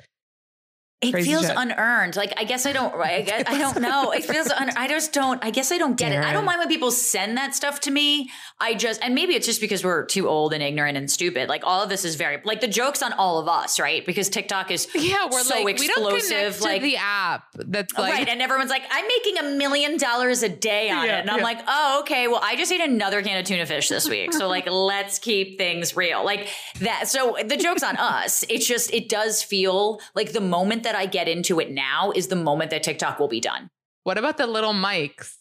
it 1.02 1.24
feels 1.24 1.46
shit. 1.46 1.54
unearned. 1.56 2.16
Like 2.16 2.32
I 2.36 2.44
guess 2.44 2.64
I 2.66 2.72
don't. 2.72 2.94
I, 2.94 3.22
guess, 3.26 3.44
I 3.46 3.58
don't 3.58 3.80
know. 3.80 4.12
It 4.12 4.24
feels. 4.24 4.50
Un, 4.50 4.70
I 4.76 4.88
just 4.88 5.12
don't. 5.12 5.42
I 5.44 5.50
guess 5.50 5.72
I 5.72 5.78
don't 5.78 5.96
get 5.96 6.12
it. 6.12 6.18
I 6.24 6.32
don't 6.32 6.44
mind 6.44 6.60
when 6.60 6.68
people 6.68 6.90
send 6.90 7.36
that 7.36 7.54
stuff 7.54 7.80
to 7.80 7.90
me. 7.90 8.30
I 8.60 8.74
just 8.74 9.02
and 9.02 9.14
maybe 9.14 9.34
it's 9.34 9.46
just 9.46 9.60
because 9.60 9.84
we're 9.84 10.04
too 10.06 10.28
old 10.28 10.52
and 10.52 10.62
ignorant 10.62 10.96
and 10.96 11.10
stupid. 11.10 11.48
Like 11.48 11.62
all 11.64 11.82
of 11.82 11.88
this 11.88 12.04
is 12.04 12.14
very 12.14 12.40
like 12.44 12.60
the 12.60 12.68
jokes 12.68 13.02
on 13.02 13.12
all 13.12 13.38
of 13.38 13.48
us, 13.48 13.80
right? 13.80 14.04
Because 14.06 14.28
TikTok 14.28 14.70
is 14.70 14.88
yeah, 14.94 15.26
we're 15.30 15.42
so 15.42 15.62
like 15.62 15.78
we 15.78 15.88
don't 15.88 16.14
explosive. 16.14 16.58
to 16.58 16.64
like 16.64 16.82
the 16.82 16.96
app. 16.96 17.44
That's 17.54 17.92
like 17.98 18.12
right, 18.12 18.28
and 18.28 18.40
everyone's 18.40 18.70
like, 18.70 18.84
"I'm 18.90 19.06
making 19.06 19.38
a 19.38 19.42
million 19.56 19.96
dollars 19.96 20.42
a 20.42 20.48
day 20.48 20.90
on 20.90 21.06
Yeah, 21.06 21.18
it," 21.18 21.20
and 21.22 21.30
I'm 21.30 21.38
yeah. 21.38 21.44
like, 21.44 21.58
"Oh, 21.66 22.00
okay. 22.02 22.28
Well, 22.28 22.40
I 22.42 22.56
just 22.56 22.70
ate 22.72 22.80
another 22.80 23.22
can 23.22 23.38
of 23.38 23.44
tuna 23.44 23.66
fish 23.66 23.88
this 23.88 24.08
week, 24.08 24.32
so 24.32 24.48
like, 24.48 24.66
let's 24.70 25.18
keep 25.18 25.58
things 25.58 25.96
real, 25.96 26.24
like 26.24 26.48
that." 26.80 27.08
So 27.08 27.36
the 27.44 27.56
joke's 27.56 27.82
on 27.82 27.96
us. 27.96 28.44
It's 28.48 28.66
just 28.66 28.92
it 28.92 29.08
does 29.08 29.42
feel 29.42 30.00
like 30.14 30.32
the 30.32 30.40
moment 30.40 30.84
that 30.84 30.91
I 30.94 31.06
get 31.06 31.28
into 31.28 31.60
it 31.60 31.70
now 31.70 32.12
is 32.14 32.28
the 32.28 32.36
moment 32.36 32.70
that 32.70 32.82
TikTok 32.82 33.18
will 33.18 33.28
be 33.28 33.40
done. 33.40 33.70
What 34.04 34.18
about 34.18 34.36
the 34.36 34.46
little 34.46 34.72
mics? 34.74 35.34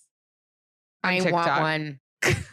on 1.04 1.14
I 1.14 1.32
want 1.32 1.62
one. 1.62 2.00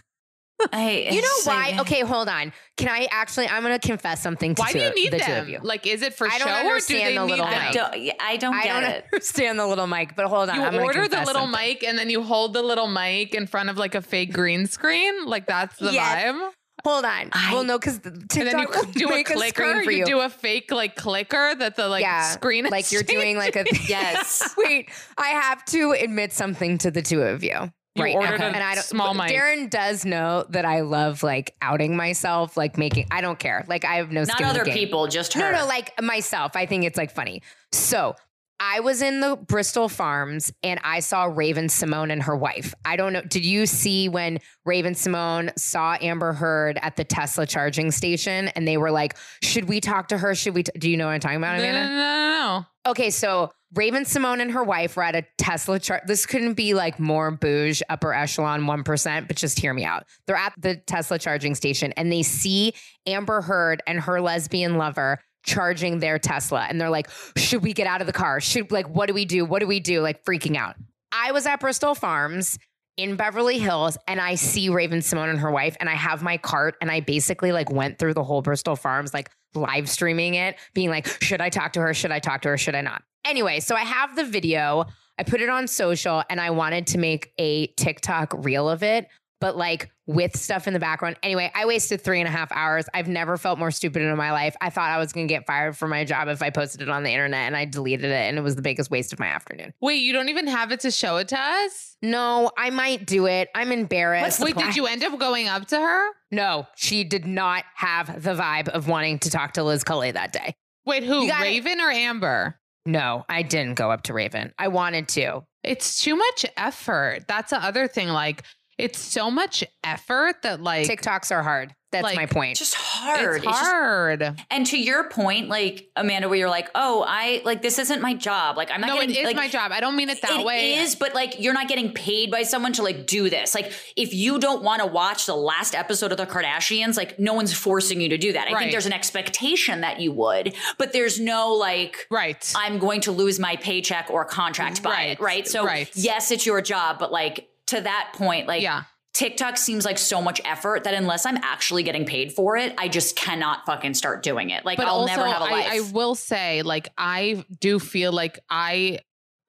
I, 0.72 1.08
You 1.12 1.22
know 1.22 1.28
why? 1.44 1.70
like- 1.70 1.80
Okay, 1.82 2.00
hold 2.00 2.28
on. 2.28 2.52
Can 2.76 2.88
I 2.88 3.06
actually? 3.12 3.46
I'm 3.46 3.62
going 3.62 3.78
to 3.78 3.86
confess 3.86 4.20
something 4.22 4.54
to 4.56 4.60
you. 4.62 4.66
Why 4.66 4.72
two, 4.72 4.78
do 4.78 4.84
you 4.86 4.94
need 4.94 5.12
the 5.12 5.18
two 5.20 5.30
them? 5.32 5.42
of 5.44 5.48
you. 5.48 5.60
Like, 5.62 5.86
is 5.86 6.02
it 6.02 6.14
for 6.14 6.26
I 6.26 6.38
don't 6.38 6.48
show 6.48 6.66
or 6.66 6.78
do 6.80 6.86
they 6.88 7.14
the 7.14 7.24
need 7.26 7.30
little? 7.30 7.44
I 7.46 7.64
mic. 7.66 7.72
don't. 7.74 8.00
yeah, 8.00 8.12
I 8.20 8.36
don't 8.38 8.54
I 8.54 8.62
get 8.64 8.80
don't 8.80 8.90
it. 8.90 9.04
understand 9.12 9.58
the 9.60 9.66
little 9.66 9.86
mic, 9.86 10.16
but 10.16 10.26
hold 10.26 10.48
on. 10.48 10.56
You 10.56 10.62
I'm 10.62 10.74
order 10.76 11.06
the 11.06 11.18
little 11.18 11.42
something. 11.42 11.50
mic 11.52 11.84
and 11.84 11.96
then 11.98 12.10
you 12.10 12.22
hold 12.24 12.54
the 12.54 12.62
little 12.62 12.88
mic 12.88 13.34
in 13.34 13.46
front 13.46 13.68
of 13.68 13.76
like 13.76 13.94
a 13.94 14.02
fake 14.02 14.32
green 14.32 14.66
screen. 14.66 15.26
Like 15.26 15.46
that's 15.46 15.76
the 15.76 15.92
Yes. 15.92 16.24
vibe. 16.34 16.50
Hold 16.88 17.04
on. 17.04 17.28
I- 17.32 17.52
well, 17.52 17.64
no, 17.64 17.78
because 17.78 18.00
And 18.04 18.28
TikTok 18.30 18.52
then 18.52 18.60
you 18.60 18.68
will 18.68 18.92
do 18.92 19.06
a 19.08 19.10
make 19.10 19.26
clicker. 19.26 19.48
screen 19.64 19.84
for 19.84 19.90
you 19.90 19.98
you. 19.98 20.04
do 20.06 20.20
a 20.20 20.28
fake 20.28 20.70
like 20.70 20.96
clicker 20.96 21.54
that 21.54 21.76
the 21.76 21.86
like 21.88 22.02
yeah, 22.02 22.22
screen. 22.30 22.64
is 22.66 22.70
like 22.70 22.90
you're 22.92 23.02
doing 23.02 23.36
like 23.36 23.56
a 23.56 23.64
Yes. 23.88 24.54
Wait, 24.58 24.90
I 25.16 25.28
have 25.28 25.64
to 25.66 25.92
admit 25.92 26.32
something 26.32 26.78
to 26.78 26.90
the 26.90 27.02
two 27.02 27.22
of 27.22 27.42
you. 27.44 27.70
You 27.94 28.04
right 28.04 28.14
ordered 28.14 28.38
now. 28.38 28.46
a 28.46 28.50
and 28.50 28.62
I 28.62 28.74
don't, 28.76 28.84
small 28.84 29.12
but 29.12 29.24
mic. 29.24 29.32
Darren 29.36 29.68
does 29.68 30.04
know 30.04 30.44
that 30.50 30.64
I 30.64 30.80
love 30.82 31.22
like 31.24 31.54
outing 31.60 31.96
myself, 31.96 32.56
like 32.56 32.78
making. 32.78 33.06
I 33.10 33.20
don't 33.20 33.38
care. 33.38 33.64
Like 33.66 33.84
I 33.84 33.96
have 33.96 34.12
no 34.12 34.20
Not 34.20 34.30
skin 34.36 34.46
other 34.46 34.64
game. 34.64 34.74
people, 34.74 35.08
just 35.08 35.32
her. 35.34 35.40
No, 35.40 35.50
no, 35.60 35.66
like 35.66 36.00
myself. 36.00 36.52
I 36.54 36.64
think 36.66 36.84
it's 36.84 36.96
like 36.96 37.10
funny. 37.10 37.42
So 37.72 38.14
I 38.60 38.80
was 38.80 39.02
in 39.02 39.20
the 39.20 39.36
Bristol 39.36 39.88
Farms 39.88 40.52
and 40.62 40.80
I 40.82 41.00
saw 41.00 41.24
Raven-Symoné 41.24 42.12
and 42.12 42.22
her 42.24 42.36
wife. 42.36 42.74
I 42.84 42.96
don't 42.96 43.12
know. 43.12 43.22
Did 43.22 43.44
you 43.44 43.66
see 43.66 44.08
when 44.08 44.38
Raven-Symoné 44.64 45.56
saw 45.58 45.96
Amber 46.00 46.32
Heard 46.32 46.78
at 46.82 46.96
the 46.96 47.04
Tesla 47.04 47.46
charging 47.46 47.90
station 47.90 48.48
and 48.48 48.66
they 48.66 48.76
were 48.76 48.90
like, 48.90 49.16
should 49.42 49.68
we 49.68 49.80
talk 49.80 50.08
to 50.08 50.18
her? 50.18 50.34
Should 50.34 50.54
we? 50.54 50.64
T-? 50.64 50.72
Do 50.76 50.90
you 50.90 50.96
know 50.96 51.06
what 51.06 51.12
I'm 51.12 51.20
talking 51.20 51.36
about, 51.36 51.58
no, 51.58 51.62
no, 51.62 51.68
Amanda? 51.70 51.88
no, 51.88 51.96
no, 51.96 52.28
no. 52.58 52.66
Okay, 52.90 53.10
so 53.10 53.52
Raven-Symoné 53.74 54.40
and 54.40 54.52
her 54.52 54.64
wife 54.64 54.96
were 54.96 55.02
at 55.02 55.14
a 55.14 55.24
Tesla 55.36 55.78
charge. 55.78 56.02
This 56.06 56.24
couldn't 56.24 56.54
be 56.54 56.72
like 56.74 56.98
more 56.98 57.30
bouge, 57.30 57.82
upper 57.90 58.14
echelon, 58.14 58.62
1%, 58.62 59.28
but 59.28 59.36
just 59.36 59.58
hear 59.58 59.74
me 59.74 59.84
out. 59.84 60.04
They're 60.26 60.36
at 60.36 60.54
the 60.58 60.76
Tesla 60.76 61.18
charging 61.18 61.54
station 61.54 61.92
and 61.96 62.10
they 62.10 62.22
see 62.22 62.72
Amber 63.06 63.42
Heard 63.42 63.82
and 63.86 64.00
her 64.00 64.20
lesbian 64.20 64.78
lover 64.78 65.20
charging 65.48 65.98
their 65.98 66.18
Tesla. 66.18 66.66
And 66.68 66.80
they're 66.80 66.90
like, 66.90 67.08
should 67.36 67.62
we 67.62 67.72
get 67.72 67.86
out 67.86 68.00
of 68.00 68.06
the 68.06 68.12
car? 68.12 68.40
Should, 68.40 68.70
like, 68.70 68.88
what 68.88 69.06
do 69.06 69.14
we 69.14 69.24
do? 69.24 69.44
What 69.44 69.60
do 69.60 69.66
we 69.66 69.80
do? 69.80 70.00
Like, 70.00 70.24
freaking 70.24 70.56
out. 70.56 70.76
I 71.10 71.32
was 71.32 71.46
at 71.46 71.58
Bristol 71.58 71.94
Farms 71.94 72.58
in 72.98 73.16
Beverly 73.16 73.58
Hills 73.58 73.96
and 74.06 74.20
I 74.20 74.34
see 74.34 74.68
Raven-Symoné 74.68 75.30
and 75.30 75.38
her 75.38 75.50
wife 75.50 75.76
and 75.80 75.88
I 75.88 75.94
have 75.94 76.22
my 76.22 76.36
cart 76.36 76.74
and 76.80 76.90
I 76.90 77.00
basically 77.00 77.52
like 77.52 77.70
went 77.70 77.98
through 77.98 78.14
the 78.14 78.24
whole 78.24 78.42
Bristol 78.42 78.74
Farms 78.74 79.14
like 79.14 79.30
live 79.54 79.88
streaming 79.88 80.34
it 80.34 80.56
being 80.74 80.90
like 80.90 81.06
should 81.22 81.40
I 81.40 81.48
talk 81.48 81.72
to 81.74 81.80
her 81.80 81.94
should 81.94 82.10
I 82.10 82.18
talk 82.18 82.42
to 82.42 82.48
her 82.48 82.58
should 82.58 82.74
I 82.74 82.80
not 82.80 83.02
anyway 83.24 83.60
so 83.60 83.76
I 83.76 83.82
have 83.82 84.16
the 84.16 84.24
video 84.24 84.84
I 85.16 85.22
put 85.22 85.40
it 85.40 85.48
on 85.48 85.68
social 85.68 86.24
and 86.28 86.40
I 86.40 86.50
wanted 86.50 86.88
to 86.88 86.98
make 86.98 87.32
a 87.38 87.68
TikTok 87.68 88.34
reel 88.36 88.68
of 88.68 88.82
it 88.82 89.06
but 89.40 89.56
like 89.56 89.90
with 90.06 90.36
stuff 90.36 90.66
in 90.66 90.72
the 90.72 90.80
background. 90.80 91.16
Anyway, 91.22 91.50
I 91.54 91.66
wasted 91.66 92.00
three 92.00 92.18
and 92.18 92.26
a 92.26 92.30
half 92.30 92.50
hours. 92.52 92.86
I've 92.94 93.08
never 93.08 93.36
felt 93.36 93.58
more 93.58 93.70
stupid 93.70 94.02
in 94.02 94.16
my 94.16 94.32
life. 94.32 94.56
I 94.60 94.70
thought 94.70 94.90
I 94.90 94.98
was 94.98 95.12
going 95.12 95.28
to 95.28 95.32
get 95.32 95.46
fired 95.46 95.76
from 95.76 95.90
my 95.90 96.04
job 96.04 96.28
if 96.28 96.42
I 96.42 96.50
posted 96.50 96.80
it 96.80 96.88
on 96.88 97.02
the 97.02 97.10
internet 97.10 97.40
and 97.40 97.56
I 97.56 97.66
deleted 97.66 98.06
it. 98.10 98.28
And 98.28 98.38
it 98.38 98.40
was 98.40 98.56
the 98.56 98.62
biggest 98.62 98.90
waste 98.90 99.12
of 99.12 99.18
my 99.18 99.26
afternoon. 99.26 99.74
Wait, 99.80 99.96
you 99.96 100.12
don't 100.12 100.28
even 100.28 100.46
have 100.46 100.72
it 100.72 100.80
to 100.80 100.90
show 100.90 101.18
it 101.18 101.28
to 101.28 101.38
us? 101.38 101.96
No, 102.00 102.50
I 102.56 102.70
might 102.70 103.06
do 103.06 103.26
it. 103.26 103.48
I'm 103.54 103.70
embarrassed. 103.70 104.40
Wait, 104.40 104.56
did 104.56 104.76
you 104.76 104.86
end 104.86 105.04
up 105.04 105.18
going 105.18 105.48
up 105.48 105.66
to 105.68 105.80
her? 105.80 106.08
No, 106.30 106.66
she 106.76 107.04
did 107.04 107.26
not 107.26 107.64
have 107.74 108.22
the 108.22 108.34
vibe 108.34 108.68
of 108.68 108.88
wanting 108.88 109.18
to 109.20 109.30
talk 109.30 109.52
to 109.54 109.64
Liz 109.64 109.84
Cully 109.84 110.10
that 110.10 110.32
day. 110.32 110.54
Wait, 110.86 111.04
who? 111.04 111.30
Raven 111.30 111.80
or 111.80 111.90
Amber? 111.90 112.58
No, 112.86 113.26
I 113.28 113.42
didn't 113.42 113.74
go 113.74 113.90
up 113.90 114.04
to 114.04 114.14
Raven. 114.14 114.54
I 114.58 114.68
wanted 114.68 115.08
to. 115.08 115.42
It's 115.62 116.02
too 116.02 116.16
much 116.16 116.46
effort. 116.56 117.28
That's 117.28 117.50
the 117.50 117.62
other 117.62 117.86
thing. 117.88 118.08
Like, 118.08 118.44
it's 118.78 118.98
so 118.98 119.30
much 119.30 119.64
effort 119.84 120.42
that 120.42 120.60
like 120.62 120.86
TikToks 120.88 121.30
are 121.32 121.42
hard. 121.42 121.74
That's 121.90 122.02
Like, 122.04 122.16
my 122.16 122.26
point. 122.26 122.58
just 122.58 122.74
hard. 122.74 123.36
it's 123.36 123.44
just- 123.46 123.58
hard. 123.58 124.38
and 124.50 124.66
to 124.66 124.78
your 124.78 125.08
point, 125.08 125.48
like 125.48 125.88
Amanda, 125.96 126.28
where 126.28 126.36
you're 126.38 126.50
like, 126.50 126.68
oh, 126.74 127.02
I 127.08 127.40
like 127.46 127.62
this 127.62 127.78
isn't 127.78 128.02
my 128.02 128.12
job. 128.12 128.58
Like 128.58 128.70
I'm 128.70 128.82
not 128.82 128.88
no, 128.88 128.94
getting 128.96 129.10
it 129.12 129.18
is 129.20 129.24
like, 129.24 129.36
my 129.36 129.48
job. 129.48 129.72
I 129.72 129.80
don't 129.80 129.96
mean 129.96 130.10
it 130.10 130.20
that 130.20 130.40
It 130.40 130.44
way. 130.44 130.74
is, 130.74 130.94
but 130.96 131.14
like 131.14 131.40
you're 131.40 131.54
not 131.54 131.66
getting 131.66 131.94
paid 131.94 132.30
by 132.30 132.42
someone 132.42 132.74
to 132.74 132.82
like 132.82 133.06
do 133.06 133.30
this. 133.30 133.54
Like 133.54 133.72
if 133.96 134.12
you 134.12 134.38
don't 134.38 134.62
want 134.62 134.82
to 134.82 134.86
watch 134.86 135.24
the 135.24 135.34
last 135.34 135.74
episode 135.74 136.12
of 136.12 136.18
the 136.18 136.26
Kardashians, 136.26 136.98
like 136.98 137.18
no 137.18 137.32
one's 137.32 137.54
forcing 137.54 138.02
you 138.02 138.10
to 138.10 138.18
do 138.18 138.34
that. 138.34 138.48
I 138.48 138.52
Right. 138.52 138.58
think 138.60 138.72
there's 138.72 138.84
an 138.84 138.92
expectation 138.92 139.80
that 139.80 139.98
you 139.98 140.12
would, 140.12 140.54
but 140.76 140.92
there's 140.92 141.18
no 141.18 141.54
like 141.54 142.06
Right. 142.10 142.52
I'm 142.54 142.78
going 142.78 143.00
to 143.02 143.12
lose 143.12 143.38
my 143.38 143.56
paycheck 143.56 144.10
or 144.10 144.26
contract 144.26 144.82
by 144.82 144.90
Right, 144.90 145.10
it, 145.12 145.20
right? 145.20 145.48
So 145.48 145.64
right. 145.64 145.90
yes, 145.94 146.30
it's 146.30 146.44
your 146.44 146.60
job, 146.60 146.98
but 146.98 147.10
like 147.12 147.48
to 147.68 147.80
that 147.80 148.10
point, 148.14 148.46
like 148.48 148.62
yeah. 148.62 148.84
TikTok 149.14 149.56
seems 149.56 149.84
like 149.84 149.98
so 149.98 150.20
much 150.20 150.40
effort 150.44 150.84
that 150.84 150.94
unless 150.94 151.26
I'm 151.26 151.38
actually 151.38 151.82
getting 151.82 152.04
paid 152.04 152.32
for 152.32 152.56
it, 152.56 152.74
I 152.78 152.88
just 152.88 153.16
cannot 153.16 153.66
fucking 153.66 153.94
start 153.94 154.22
doing 154.22 154.50
it. 154.50 154.64
Like 154.64 154.76
But 154.76 154.86
I'll 154.86 154.96
also, 154.96 155.16
never 155.16 155.26
have 155.26 155.40
a 155.42 155.44
life. 155.44 155.66
I, 155.68 155.78
I 155.78 155.80
will 155.92 156.14
say, 156.14 156.62
like, 156.62 156.88
I 156.96 157.44
do 157.60 157.78
feel 157.78 158.12
like 158.12 158.38
I 158.50 159.00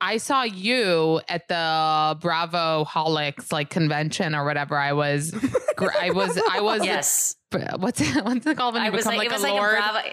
I 0.02 0.18
saw 0.18 0.44
you 0.44 1.20
at 1.28 1.48
the 1.50 2.18
Bravo 2.22 2.86
Holics 2.86 3.52
like 3.52 3.70
convention 3.70 4.34
or 4.34 4.46
whatever. 4.46 4.78
I 4.78 4.94
was, 4.94 5.34
I 5.34 6.12
was, 6.12 6.40
I 6.50 6.62
was. 6.62 6.86
yes. 6.86 7.36
What's 7.78 8.00
it, 8.00 8.24
what's 8.24 8.46
it 8.46 8.58
called 8.58 8.76
when 8.76 8.84
you 8.84 8.92
I 8.92 8.92
was 8.92 9.04
become 9.04 9.18
like, 9.18 9.30
like, 9.30 9.40
it 9.40 9.42
was 9.42 9.44
a 9.44 9.48
like 9.48 9.60
lord? 9.60 9.74
a 9.74 9.78
Bravo. 9.78 10.10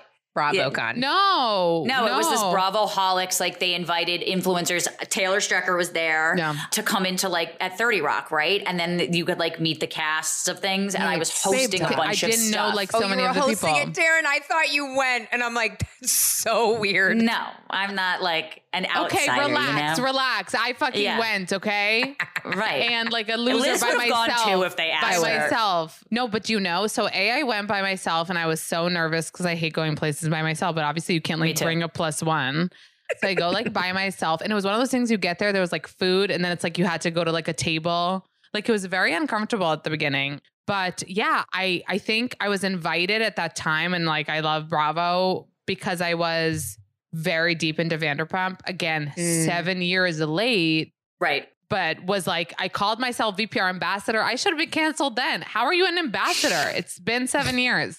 Yeah. 0.53 0.69
BravoCon. 0.69 0.97
no, 0.97 1.85
No, 1.87 2.07
it 2.07 2.13
was 2.15 2.29
this. 2.31 2.41
Bravo 2.41 2.87
Holics. 2.87 3.41
Like 3.41 3.59
they 3.59 3.75
invited 3.75 4.21
influencers. 4.23 4.87
Taylor 5.09 5.39
Strecker 5.39 5.77
was 5.77 5.91
there 5.91 6.35
Yeah. 6.37 6.55
to 6.73 6.83
come 6.83 7.07
into 7.07 7.29
like 7.29 7.57
at 7.61 7.79
30 7.79 8.01
Rock, 8.03 8.31
right? 8.31 8.63
And 8.67 8.79
then 8.79 9.13
you 9.13 9.25
could 9.25 9.39
like 9.39 9.61
meet 9.61 9.81
the 9.81 9.87
casts 9.87 10.49
of 10.49 10.61
things. 10.61 10.95
And 10.95 11.05
I 11.05 11.17
was 11.19 11.31
hosting 11.43 11.81
a 11.83 11.89
bunch 11.89 11.99
I 11.99 12.11
of 12.11 12.17
stuff. 12.17 12.29
I 12.29 12.31
didn't 12.33 12.51
know 12.51 12.67
stuff. 12.67 12.75
like 12.77 12.91
Oh, 12.95 12.99
so 13.01 13.05
you 13.05 13.11
many 13.11 13.23
were 13.23 13.29
other 13.29 13.41
hosting 13.41 13.75
people. 13.75 13.91
it, 13.91 13.95
Darren. 13.95 14.27
I 14.27 14.41
thought 14.41 14.73
you 14.73 14.95
went, 14.97 15.29
and 15.33 15.43
I'm 15.43 15.55
like, 15.55 15.81
that's 16.01 16.13
so 16.13 16.79
weird. 16.79 17.17
no, 17.17 17.47
I'm 17.71 17.95
not 17.95 18.23
like 18.23 18.63
an 18.73 18.87
outsider. 18.95 19.33
Okay, 19.33 19.41
relax, 19.49 19.99
you 19.99 20.05
know? 20.05 20.11
relax. 20.11 20.55
I 20.55 20.73
fucking 20.75 21.03
Yeah. 21.03 21.19
went, 21.19 21.53
okay? 21.53 22.15
right. 22.45 22.91
and 22.91 23.11
like 23.11 23.29
a 23.31 23.37
loser 23.37 23.71
Liz 23.71 23.81
by 23.81 23.95
would've 23.95 24.09
gone 24.11 24.29
myself. 24.29 24.49
too 24.51 24.63
if 24.65 24.77
they 24.77 24.95
by 25.01 25.15
her. 25.15 25.21
myself. 25.21 26.05
No, 26.11 26.29
but 26.29 26.49
you 26.51 26.61
know, 26.61 26.87
so 26.87 27.09
a 27.13 27.31
I 27.31 27.43
went 27.43 27.69
by 27.69 27.81
myself, 27.83 28.29
and 28.31 28.39
I 28.39 28.47
was 28.47 28.61
so 28.63 28.89
nervous 28.89 29.31
because 29.31 29.47
I 29.47 29.55
hate 29.55 29.73
going 29.73 29.97
places 29.97 30.26
by 30.31 30.43
myself. 30.43 30.75
But 30.75 30.85
obviously, 30.85 31.15
you 31.15 31.21
can't 31.21 31.41
like 31.41 31.59
bring 31.59 31.83
a 31.83 31.89
plus 31.89 32.23
one. 32.23 32.71
So 33.21 33.29
I 33.29 33.35
go 33.35 33.51
like 33.51 33.73
by 33.73 33.93
myself, 34.03 34.41
and 34.41 34.51
it 34.51 34.55
was 34.55 34.65
one 34.65 34.75
of 34.75 34.81
those 34.81 34.91
things 34.91 35.11
you 35.11 35.19
get 35.19 35.39
there. 35.39 35.53
There 35.53 35.61
was 35.63 35.73
like 35.73 35.87
food, 35.87 36.31
and 36.31 36.45
then 36.45 36.53
it's 36.53 36.65
like 36.65 36.79
you 36.79 36.85
had 36.85 37.01
to 37.03 37.11
go 37.11 37.25
to 37.25 37.33
like 37.33 37.49
a 37.49 37.53
table. 37.53 38.27
Like 38.55 38.69
it 38.69 38.73
was 38.73 38.85
very 38.87 39.15
uncomfortable 39.15 39.71
at 39.73 39.85
the 39.85 39.91
beginning. 39.91 40.41
But 40.67 41.05
yeah, 41.07 41.45
I 41.53 41.83
I 41.89 41.99
think 41.99 42.35
I 42.41 42.49
was 42.49 42.65
invited 42.65 43.23
at 43.23 43.37
that 43.37 43.55
time, 43.57 43.95
and 43.95 44.07
like 44.07 44.29
I 44.29 44.41
love 44.41 44.69
Bravo 44.69 45.49
because 45.67 46.01
I 46.01 46.15
was 46.15 46.79
very 47.13 47.55
deep 47.55 47.79
into 47.81 47.97
Vanderpump. 47.99 48.61
Again, 48.67 49.13
Mm. 49.17 49.45
seven 49.47 49.83
years 49.83 50.21
late 50.21 50.93
right. 51.21 51.49
but 51.71 52.05
was 52.05 52.27
like, 52.27 52.53
I 52.59 52.69
called 52.69 52.99
myself 53.01 53.37
VPR 53.37 53.69
ambassador. 53.71 54.23
I 54.23 54.35
should 54.37 54.53
have 54.53 54.59
been 54.59 54.71
canceled 54.71 55.17
then. 55.17 55.43
How 55.43 55.65
are 55.65 55.73
you 55.75 55.87
an 55.87 55.99
ambassador? 55.99 56.71
it's 56.77 56.99
been 56.99 57.27
seven 57.27 57.59
years. 57.59 57.99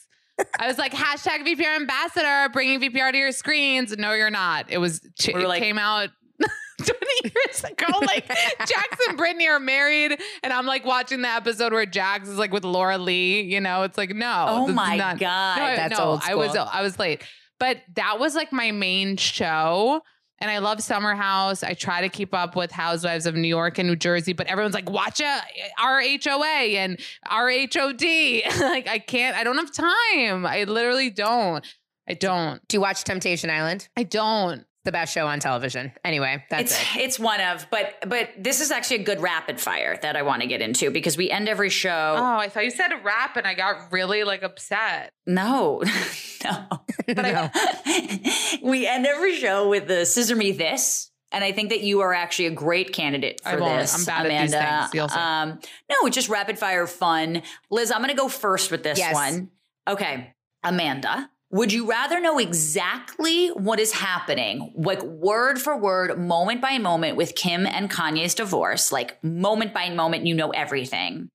I 0.59 0.67
was 0.67 0.77
like, 0.77 0.93
hashtag 0.93 1.45
VPR 1.45 1.75
ambassador, 1.75 2.49
bringing 2.53 2.79
VPR 2.79 3.11
to 3.11 3.17
your 3.17 3.31
screens. 3.31 3.95
No, 3.97 4.13
you're 4.13 4.29
not. 4.29 4.65
It 4.69 4.77
was, 4.77 5.01
it 5.19 5.35
like- 5.35 5.61
came 5.61 5.77
out 5.77 6.09
20 6.77 6.93
years 7.23 7.63
ago. 7.63 7.85
Like, 8.05 8.27
Jax 8.27 8.97
and 9.07 9.17
Brittany 9.17 9.47
are 9.47 9.59
married. 9.59 10.19
And 10.43 10.53
I'm 10.53 10.65
like 10.67 10.85
watching 10.85 11.21
the 11.23 11.29
episode 11.29 11.73
where 11.73 11.85
Jax 11.87 12.29
is 12.29 12.37
like 12.37 12.51
with 12.51 12.63
Laura 12.63 12.97
Lee. 12.99 13.41
You 13.41 13.59
know, 13.61 13.83
it's 13.83 13.97
like, 13.97 14.11
no. 14.11 14.45
Oh 14.47 14.67
my 14.67 14.95
not- 14.97 15.17
God. 15.19 15.57
No, 15.57 15.75
That's 15.75 15.97
no, 15.97 16.05
old 16.05 16.21
I 16.23 16.35
was, 16.35 16.51
school. 16.51 16.67
I 16.71 16.81
was 16.83 16.99
late. 16.99 17.23
But 17.59 17.77
that 17.95 18.19
was 18.19 18.35
like 18.35 18.53
my 18.53 18.69
main 18.71 19.17
show. 19.17 20.01
And 20.39 20.51
I 20.51 20.59
love 20.59 20.81
Summer 20.81 21.15
House. 21.15 21.63
I 21.63 21.73
try 21.73 22.01
to 22.01 22.09
keep 22.09 22.33
up 22.33 22.55
with 22.55 22.71
Housewives 22.71 23.25
of 23.25 23.35
New 23.35 23.47
York 23.47 23.79
and 23.79 23.87
New 23.87 23.95
Jersey, 23.95 24.33
but 24.33 24.47
everyone's 24.47 24.75
like, 24.75 24.89
watch 24.89 25.19
a 25.19 25.41
RHOA 25.79 26.75
and 26.75 26.99
RHOD. 27.27 28.59
like, 28.61 28.87
I 28.87 28.99
can't, 28.99 29.35
I 29.35 29.43
don't 29.43 29.57
have 29.57 29.71
time. 29.73 30.45
I 30.45 30.65
literally 30.67 31.09
don't. 31.09 31.65
I 32.07 32.13
don't. 32.13 32.65
Do 32.67 32.77
you 32.77 32.81
watch 32.81 33.03
Temptation 33.03 33.49
Island? 33.49 33.89
I 33.97 34.03
don't. 34.03 34.65
The 34.87 34.93
best 34.93 35.13
show 35.13 35.27
on 35.27 35.41
television. 35.41 35.91
Anyway, 36.05 36.45
that's 36.49 36.71
it's 36.71 36.95
it. 36.95 36.99
it's 37.01 37.19
one 37.19 37.41
of, 37.41 37.67
but 37.69 37.95
but 38.07 38.29
this 38.39 38.61
is 38.61 38.71
actually 38.71 39.01
a 39.01 39.03
good 39.03 39.19
rapid 39.19 39.59
fire 39.59 39.99
that 40.01 40.15
I 40.15 40.21
want 40.21 40.43
to 40.43 40.47
get 40.47 40.61
into 40.61 40.91
because 40.91 41.17
we 41.17 41.29
end 41.29 41.49
every 41.49 41.69
show. 41.69 42.15
Oh, 42.17 42.37
I 42.37 42.47
thought 42.47 42.63
you 42.63 42.71
said 42.71 42.93
a 42.93 43.03
rap 43.03 43.35
and 43.35 43.45
I 43.45 43.53
got 43.53 43.91
really 43.91 44.23
like 44.23 44.43
upset. 44.43 45.11
No, 45.25 45.83
no. 46.45 46.67
But 47.05 47.19
I, 47.19 48.59
we 48.63 48.87
end 48.87 49.05
every 49.05 49.35
show 49.35 49.67
with 49.67 49.89
the 49.89 50.05
scissor 50.05 50.37
me 50.37 50.53
this. 50.53 51.11
And 51.33 51.43
I 51.43 51.51
think 51.51 51.71
that 51.71 51.81
you 51.81 51.99
are 51.99 52.13
actually 52.13 52.45
a 52.45 52.51
great 52.51 52.93
candidate 52.93 53.41
for 53.43 53.49
I 53.49 53.55
won't. 53.57 53.81
this. 53.81 53.93
I'm 53.93 54.05
bad 54.05 54.31
at 54.31 54.41
these 54.41 54.91
things. 55.01 55.11
Um, 55.11 55.59
no, 55.91 56.07
it's 56.07 56.15
just 56.15 56.29
rapid 56.29 56.57
fire 56.57 56.87
fun. 56.87 57.41
Liz, 57.69 57.91
I'm 57.91 57.97
going 57.97 58.07
to 58.11 58.15
go 58.15 58.29
first 58.29 58.71
with 58.71 58.83
this 58.83 58.97
Yes. 58.97 59.13
one. 59.13 59.49
Okay. 59.85 60.33
Amanda, 60.63 61.29
would 61.49 61.71
you 61.71 61.89
rather 61.89 62.19
know 62.19 62.39
exactly 62.39 63.49
what 63.49 63.79
is 63.79 63.93
happening, 63.93 64.73
like 64.75 65.01
word 65.01 65.59
for 65.59 65.77
word, 65.77 66.19
moment 66.19 66.61
by 66.61 66.77
moment 66.77 67.15
with 67.15 67.35
Kim 67.35 67.65
and 67.65 67.89
Kanye's 67.89 68.35
divorce, 68.35 68.91
like 68.91 69.23
moment 69.23 69.73
by 69.73 69.89
moment, 69.89 70.25
you 70.25 70.35
know 70.35 70.49
everything? 70.49 71.29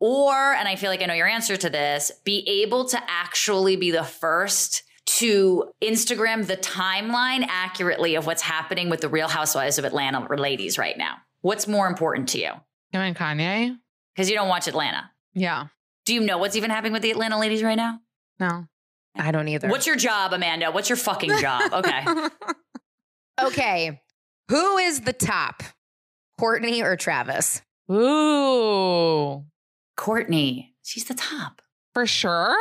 Or, 0.00 0.32
and 0.32 0.68
I 0.68 0.76
feel 0.76 0.90
like 0.90 1.02
I 1.02 1.06
know 1.06 1.14
your 1.14 1.26
answer 1.26 1.56
to 1.56 1.70
this, 1.70 2.12
be 2.24 2.62
able 2.62 2.84
to 2.86 3.00
actually 3.08 3.74
be 3.74 3.90
the 3.90 4.04
first 4.04 4.84
to 5.06 5.72
Instagram 5.82 6.46
the 6.46 6.56
timeline 6.56 7.44
accurately 7.48 8.14
of 8.14 8.26
what's 8.26 8.42
happening 8.42 8.90
with 8.90 9.00
the 9.00 9.08
Real 9.08 9.26
Housewives 9.26 9.78
of 9.78 9.84
Atlanta 9.84 10.32
ladies 10.36 10.78
right 10.78 10.96
now. 10.96 11.16
What's 11.40 11.66
more 11.66 11.88
important 11.88 12.28
to 12.30 12.38
you? 12.38 12.52
Kim 12.92 13.00
and 13.00 13.16
Kanye? 13.16 13.76
Because 14.14 14.30
you 14.30 14.36
don't 14.36 14.48
watch 14.48 14.68
Atlanta. 14.68 15.10
Yeah. 15.34 15.66
Do 16.04 16.14
you 16.14 16.20
know 16.20 16.38
what's 16.38 16.56
even 16.56 16.70
happening 16.70 16.92
with 16.92 17.02
the 17.02 17.10
Atlanta 17.10 17.38
ladies 17.38 17.62
right 17.62 17.76
now? 17.76 18.00
No. 18.38 18.66
I 19.16 19.30
don't 19.32 19.48
either. 19.48 19.68
What's 19.68 19.86
your 19.86 19.96
job, 19.96 20.32
Amanda? 20.32 20.70
What's 20.70 20.88
your 20.88 20.96
fucking 20.96 21.38
job? 21.40 21.72
Okay. 21.72 22.04
okay. 23.42 24.00
Who 24.48 24.78
is 24.78 25.00
the 25.02 25.12
top? 25.12 25.62
Kourtney 26.40 26.82
or 26.82 26.96
Travis? 26.96 27.62
Ooh. 27.90 29.44
Kourtney. 29.96 30.68
She's 30.84 31.04
the 31.04 31.14
top. 31.14 31.62
For 31.94 32.06
sure. 32.06 32.56